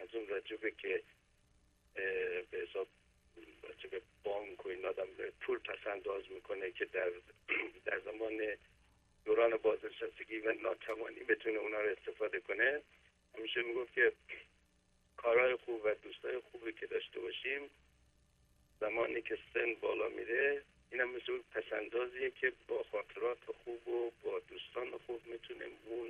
از 0.00 0.14
اون 0.14 0.28
راجبه 0.28 0.70
که 0.70 1.02
به 2.50 2.58
حساب 2.68 2.88
راجبه 3.62 4.02
بانک 4.24 4.66
و 4.66 4.68
این 4.68 4.86
آدم 4.86 5.06
پول 5.40 5.58
پس 5.58 5.86
انداز 5.86 6.22
می‌کنه 6.30 6.72
که 6.72 6.84
در 6.84 7.10
در 7.84 8.00
زمان 8.00 8.56
دوران 9.24 9.56
بازنشستگی 9.56 10.38
و 10.38 10.52
ناتوانی 10.52 11.20
بتونه 11.20 11.58
اونا 11.58 11.80
رو 11.80 11.90
استفاده 11.90 12.40
کنه 12.40 12.82
همیشه 13.38 13.62
می‌گفت 13.62 13.92
که 13.92 14.12
کارهای 15.22 15.56
خوب 15.64 15.80
و 15.84 15.94
دوستای 16.02 16.40
خوبی 16.50 16.72
که 16.72 16.86
داشته 16.86 17.20
باشیم. 17.20 17.62
زمانی 18.80 19.22
که 19.22 19.38
سن 19.54 19.74
بالا 19.82 20.08
میره 20.08 20.62
اینم 20.90 21.08
مثل 21.08 21.32
پسندازیه 21.54 22.30
که 22.30 22.52
با 22.68 22.84
خاطرات 22.92 23.38
خوب 23.64 23.88
و 23.88 24.10
با 24.24 24.40
دوستان 24.48 24.98
خوب 25.06 25.20
می‌تونیم 25.32 25.72
اون 25.86 26.08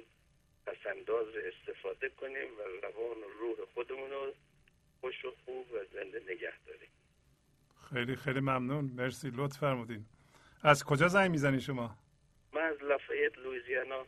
پسنداز 0.67 1.27
رو 1.35 1.41
استفاده 1.51 2.09
کنیم 2.09 2.49
و 2.59 2.63
روان 2.83 3.19
و 3.19 3.29
روح 3.41 3.57
خودمون 3.75 4.11
رو 4.11 4.33
خوش 5.01 5.25
و 5.25 5.33
خوب 5.45 5.67
و 5.73 5.77
زنده 5.95 6.23
نگه 6.29 6.53
داریم. 6.67 6.89
خیلی 7.91 8.17
خیلی 8.17 8.41
ممنون. 8.41 8.85
مرسی. 8.97 9.31
لطف 9.35 9.59
فرمودین. 9.59 10.05
از 10.63 10.85
کجا 10.85 11.09
زنگ 11.09 11.31
می‌زنی 11.31 11.61
شما؟ 11.61 11.97
من 12.53 12.63
از 12.63 12.83
لافایت 12.83 13.39
لویزیانا 13.39 14.07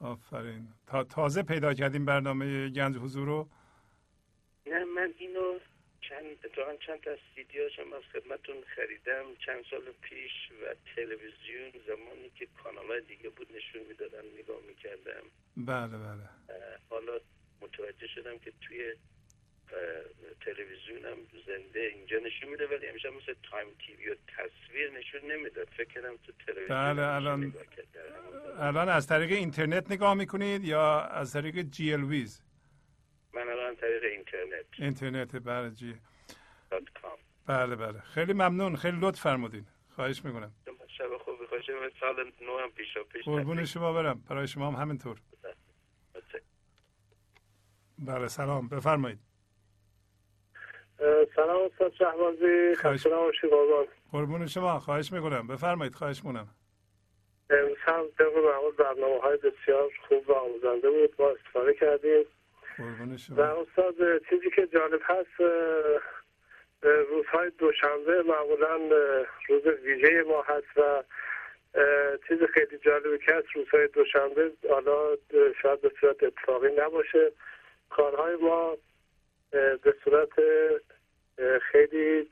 آفرین. 0.00 0.68
تا 0.86 1.04
تازه 1.04 1.42
پیدا 1.42 1.74
کردیم 1.74 2.04
برنامه 2.04 2.68
گنج 2.68 2.96
حضور 2.96 3.26
رو. 3.26 3.48
نه 4.66 4.84
من 4.84 5.14
اینو 5.18 5.58
چند 6.00 6.26
اتفاقا 6.32 6.76
چند 6.86 7.00
تا 7.00 7.10
سی‌دیاشم 7.34 7.92
از 7.92 8.02
خدمتتون 8.12 8.56
خریدم. 8.74 9.24
چند 9.46 9.64
سال 9.70 9.80
پیش 10.02 10.32
و 10.62 10.74
تلویزیون 10.96 11.72
زمانی 11.86 12.30
که 12.38 12.46
کانال 12.62 13.00
دیگه 13.00 13.28
بود 13.28 13.48
نشون 13.56 13.82
می‌دادن 13.88 14.24
نگاه 14.38 14.60
می‌کردم. 14.68 15.24
بله 15.56 15.98
بله. 15.98 16.28
حالا 16.90 17.20
متوجه 17.60 18.06
شدم 18.06 18.38
که 18.38 18.52
توی 18.60 18.94
تلویزیونم 20.40 21.16
زنده 21.46 21.80
اینجا 21.80 22.18
نشون 22.18 22.48
میده 22.50 22.66
ولی 22.66 22.86
همیشه 22.86 23.10
مثل 23.10 23.34
تایم 23.50 23.68
تی‌وی 23.86 24.08
و 24.08 24.14
تصویر 24.36 24.90
نشون 24.90 25.32
نمی‌داد. 25.32 25.68
فکر 25.76 25.88
کردم 25.88 26.16
تو 26.26 26.32
تلویزیون 26.46 26.94
بله 26.94 27.02
الان 27.02 27.54
الان 28.58 28.88
از 28.88 29.06
طریق 29.06 29.32
اینترنت 29.32 29.90
نگاه 29.90 30.14
می‌کنید 30.14 30.64
یا 30.64 31.00
از 31.00 31.32
طریق 31.32 31.62
GLWiZ؟ 31.62 32.42
من 33.34 33.48
الان 33.48 33.76
طریق 33.76 34.04
اینترنت. 34.04 34.66
اینترنت 34.78 35.36
بله 35.36 35.70
جی 35.70 35.96
کام. 36.70 37.18
بله 37.46 37.76
بله. 37.76 38.00
خیلی 38.00 38.32
ممنون. 38.32 38.76
خیلی 38.76 38.98
لطف 39.00 39.20
فرمودین. 39.20 39.66
خواهش 39.94 40.24
می‌کنم. 40.24 40.52
شب 40.98 41.16
خوبی 41.24 41.46
خوش 41.46 41.66
سال 42.00 42.32
نو 42.40 42.58
هم 42.58 42.70
پیش 42.70 42.98
پیش 43.12 43.24
قربون 43.24 43.64
شما 43.64 43.92
برم. 43.92 44.22
برای 44.28 44.46
شما 44.46 44.70
هم 44.70 44.74
همینطور. 44.82 45.18
بله 47.98 48.28
سلام. 48.28 48.68
بفرمایید. 48.68 49.18
سلام 51.36 51.70
استاد 51.72 51.92
شهبازی. 51.92 52.74
نباشید 53.08 53.50
قربان 53.50 53.86
قربون 54.12 54.46
شما. 54.46 54.78
خواهش 54.78 55.12
می‌کنم. 55.12 55.46
بفرمایید. 55.46 55.94
خواهش 55.94 56.24
می‌کنم. 56.24 56.48
امروز 57.50 57.78
هم 57.80 58.04
طبق 58.18 58.36
معمول 58.36 58.72
برنامه 58.78 59.20
های 59.20 59.36
بسیار 59.36 59.90
خوب 60.08 60.30
و 60.30 60.32
آموزنده 60.32 60.90
بود. 60.90 61.14
ما 61.18 61.28
استفاده 61.28 61.74
کردیم. 61.74 62.24
و 63.30 63.40
استاد 63.40 63.94
چیزی 64.30 64.50
که 64.56 64.66
جالب 64.66 65.00
هست 65.04 65.40
روزهای 66.82 67.50
دوشنبه 67.58 68.22
معمولا 68.22 68.76
روز 69.48 69.66
ویژه 69.66 70.22
ما 70.22 70.42
هست 70.42 70.76
و 70.76 71.02
چیز 72.28 72.38
خیلی 72.54 72.78
جالبی 72.78 73.18
که 73.18 73.34
هست 73.34 73.46
روزهای 73.54 73.88
دوشنبه 73.88 74.52
حالا 74.70 75.16
شاید 75.62 75.80
به 75.80 75.92
صورت 76.00 76.22
اتفاقی 76.22 76.68
نباشه. 76.78 77.32
کارهای 77.90 78.36
ما 78.36 78.76
به 79.82 79.94
صورت 80.04 80.30
خیلی 81.72 82.28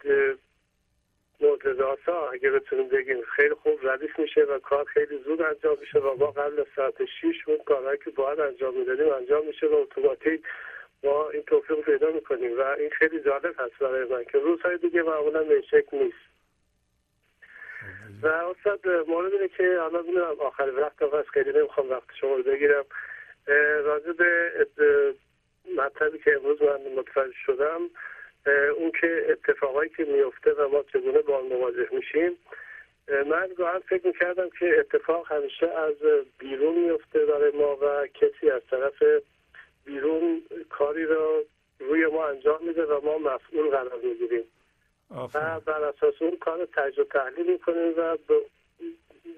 معجزاتا 1.41 2.31
اگه 2.31 2.51
بتونیم 2.51 2.89
بگیم 2.89 3.23
خیلی 3.23 3.55
خوب 3.55 3.89
ردیف 3.89 4.19
میشه 4.19 4.41
و 4.41 4.59
کار 4.59 4.85
خیلی 4.85 5.19
زود 5.25 5.43
انجام 5.43 5.77
میشه 5.81 5.99
و 5.99 6.17
ما 6.17 6.31
قبل 6.31 6.65
ساعت 6.77 7.05
6 7.05 7.25
اون 7.47 7.59
کارهایی 7.67 7.99
که 8.05 8.11
باید 8.11 8.41
انجام 8.41 8.79
می‌دادیم 8.79 9.12
انجام 9.12 9.47
میشه 9.47 9.67
و 9.67 9.75
اتوماتیک 9.75 10.43
ما 11.03 11.31
این 11.31 11.43
توفیق 11.43 11.81
پیدا 11.81 12.11
می‌کنیم 12.11 12.59
و 12.59 12.62
این 12.62 12.91
خیلی 12.91 13.21
جالب 13.21 13.55
هست 13.59 13.79
برای 13.81 14.05
من 14.05 14.25
که 14.25 14.39
روزهای 14.39 14.79
دیگه 14.79 15.03
معمولا 15.03 15.43
به 15.43 15.62
شکل 15.71 15.97
نیست. 15.97 16.31
و 18.23 18.27
استاد 18.27 18.89
مورد 19.09 19.33
اینه 19.33 19.49
که 19.49 19.79
حالا 19.81 20.03
می‌دونم 20.03 20.41
آخر 20.41 20.73
وقت 20.77 21.03
هست 21.03 21.29
خیلی 21.29 21.53
نمی‌خوام 21.53 21.91
وقت 21.91 22.15
شما 22.21 22.35
رو 22.35 22.43
بگیرم. 22.43 22.85
راجع 23.85 24.12
به 24.12 24.53
مطلبی 25.77 26.19
که 26.19 26.35
امروز 26.37 26.62
من 26.62 26.81
متوجه 26.97 27.35
شدم 27.47 27.81
اون 28.77 28.93
که 29.01 29.27
اتفاقایی 29.29 29.91
که 29.91 30.05
میفته 30.05 30.53
و 30.53 30.69
ما 30.69 30.83
چگونه 30.83 31.19
با 31.19 31.41
مواجه 31.41 31.89
میشیم 31.93 32.39
من 33.27 33.49
گاهن 33.57 33.79
فکر 33.79 34.07
می‌کردم 34.07 34.51
که 34.59 34.79
اتفاق 34.79 35.33
همیشه 35.33 35.67
از 35.67 35.95
بیرون 36.39 36.75
میفته 36.75 37.27
برای 37.27 37.51
ما 37.51 37.77
و 37.77 38.07
کسی 38.07 38.51
از 38.51 38.62
طرف 38.71 39.03
بیرون 39.85 40.43
کاری 40.71 41.05
را 41.05 41.43
روی 41.79 42.07
ما 42.07 42.27
انجام 42.27 42.67
میده 42.67 42.85
و 42.85 43.01
ما 43.05 43.19
مسئول 43.19 43.71
قرار 43.71 44.01
می‌گیریم. 44.03 44.45
و 45.35 45.61
بر 45.61 45.85
اساس 45.85 46.15
اون 46.23 46.37
کار 46.37 46.69
تجربه 46.77 47.09
تحلیل 47.09 47.53
می‌کنیم 47.53 47.95
و 47.97 48.17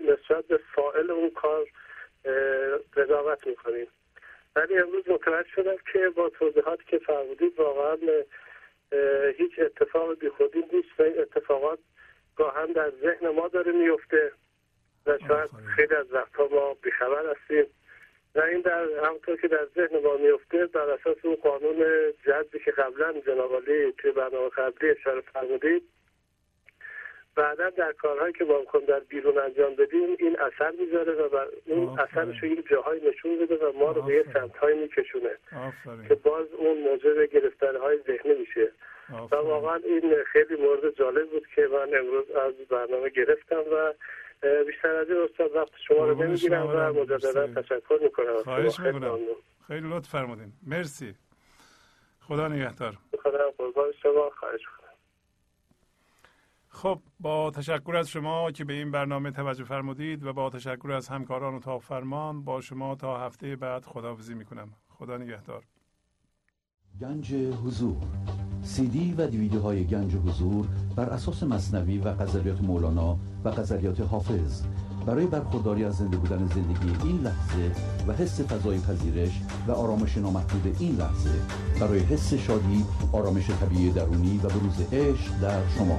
نسبت 0.01 0.47
به 0.47 0.61
فائل 0.75 1.11
اون 1.11 1.31
کار 1.31 1.67
قضاوت 2.97 3.47
می‌کنیم. 3.47 3.87
ولی 4.57 4.79
امروز 4.79 5.09
متوجه 5.09 5.49
شدم 5.49 5.77
که 5.93 6.09
با 6.09 6.29
توضیحاتی 6.29 6.85
که 6.85 6.99
فرمودید 6.99 7.59
واقعا 7.59 7.97
هیچ 9.37 9.59
اتفاق 9.59 10.19
بی 10.19 10.29
خودی 10.29 10.59
نیست 10.73 10.89
و 10.99 11.03
این 11.03 11.21
اتفاقات 11.21 11.79
گاهن 12.37 12.73
در 12.73 12.91
ذهن 12.91 13.29
ما 13.29 13.49
داره 13.49 13.73
میفته 13.73 14.33
و 15.07 15.19
شاید 15.29 15.51
خیلی 15.77 15.95
از 15.95 16.13
وقتها 16.13 16.49
ما 16.49 16.75
بیخبر 16.75 17.35
هستیم. 17.35 17.67
و 18.35 18.41
این 18.41 18.61
در 18.61 18.87
همونطور 19.05 19.37
که 19.41 19.49
در 19.49 19.67
ذهن 19.75 20.03
ما 20.03 20.17
میفته 20.17 20.67
بر 20.67 20.91
اساس 20.91 21.17
اون 21.23 21.37
قانون 21.37 21.85
جذبی 22.27 22.59
که 22.65 22.71
قبلا 22.71 23.21
جناب 23.27 23.57
علی 23.57 23.93
توی 23.93 24.13
برنامه 24.13 24.49
قبلی 24.49 24.91
اشاره 24.91 25.21
فرمودید 25.21 25.83
بعدا 27.35 27.71
در 27.71 27.93
کارهایی 27.93 28.33
که 28.33 28.45
ما 28.45 28.59
میکن 28.59 28.79
در 28.79 29.01
بیرون 29.01 29.39
انجام 29.39 29.75
بدیم 29.75 30.17
این 30.19 30.37
اثر 30.41 30.71
می‌ذاره 30.71 31.13
و 31.13 31.29
بر 31.29 31.47
اون 31.67 32.01
اثرش 32.01 32.43
رو 32.43 32.49
این 32.49 32.65
جاهای 32.71 33.01
نشون 33.09 33.39
بده 33.39 33.57
و 33.67 33.73
ما 33.79 33.93
رو 33.93 34.03
به 34.03 34.15
یه 34.15 34.25
سمت 34.33 34.65
میکشونه 34.65 35.31
که 36.09 36.15
باز 36.15 36.47
اون 36.53 36.79
موجب 36.83 37.25
گرفتن 37.25 37.77
های 37.77 37.99
ذهنی 38.07 38.35
میشه. 38.35 38.73
و 39.33 39.37
واقعا 39.37 39.77
این 39.85 40.15
خیلی 40.33 40.57
مورد 40.57 40.97
جالب 40.97 41.31
بود 41.31 41.47
که 41.55 41.69
من 41.73 41.99
امروز 41.99 42.31
از 42.31 42.55
برنامه 42.71 43.09
گرفتم 43.09 43.63
و 43.73 43.93
بیشتر 44.67 44.95
از 44.95 45.11
این 45.11 45.19
استاد 45.19 45.57
وقت 45.57 45.71
شما 45.89 46.07
رو 46.07 46.23
نمی‌گیرم 46.25 46.67
و 46.67 46.93
مجددا 46.93 47.63
تشکر 47.63 47.99
می‌کنم 48.03 48.43
خواهش 48.45 48.81
می‌کنم. 48.81 49.19
خیلی 49.67 49.89
لطف 49.91 50.09
فرمودین. 50.09 50.53
مرسی. 50.67 51.15
خدا 52.29 52.49
نگهدار. 52.49 52.93
خدا 53.23 53.51
قربان 53.59 53.93
شما. 54.03 54.31
خواهش 54.31 54.61
خب 56.75 56.99
با 57.21 57.51
تشکر 57.51 57.97
از 57.97 58.09
شما 58.09 58.51
که 58.51 58.65
به 58.65 58.73
این 58.73 58.91
برنامه 58.91 59.31
توجه 59.31 59.65
فرمودید 59.65 60.25
و 60.25 60.33
با 60.33 60.51
تشکر 60.51 60.93
از 60.93 61.09
همکاران 61.09 61.55
اتاق 61.55 61.83
فرمان 61.83 62.45
با 62.45 62.61
شما 62.61 62.95
تا 62.95 63.19
هفته 63.27 63.57
بعد 63.57 63.85
خداحافظی 63.85 64.35
می‌کنم. 64.35 64.69
خدا 64.89 65.17
نگهدار. 65.17 65.65
گنج 67.01 67.35
حضور. 67.35 67.97
سی 68.63 68.87
دی 68.87 69.15
و 69.19 69.27
دیویدیو 69.27 69.61
های 69.61 69.85
گنج 69.85 70.15
حضور 70.15 70.67
بر 70.97 71.05
اساس 71.05 71.43
مصنوی 71.43 71.99
و 71.99 72.09
قذریات 72.09 72.61
مولانا 72.61 73.19
و 73.45 73.49
قذریات 73.49 74.01
حافظ. 74.01 74.63
برای 75.07 75.27
برخورداری 75.27 75.85
از 75.85 75.97
زنده 75.97 76.17
بودن 76.17 76.47
زندگی 76.47 77.09
این 77.09 77.21
لحظه 77.21 77.73
و 78.09 78.13
حس 78.13 78.41
فضای 78.41 78.79
پذیرش 78.81 79.41
و 79.69 79.73
آرامش 79.73 80.19
نامحدود 80.19 80.77
این 80.81 80.97
لحظه 80.97 81.41
برای 81.81 82.01
حس 82.01 82.35
شادی 82.35 82.85
آرامش 83.13 83.51
طبیعی 83.51 83.91
درونی 83.91 84.39
و 84.39 84.49
بروز 84.49 84.93
عشق 84.93 85.41
در 85.41 85.69
شما. 85.69 85.99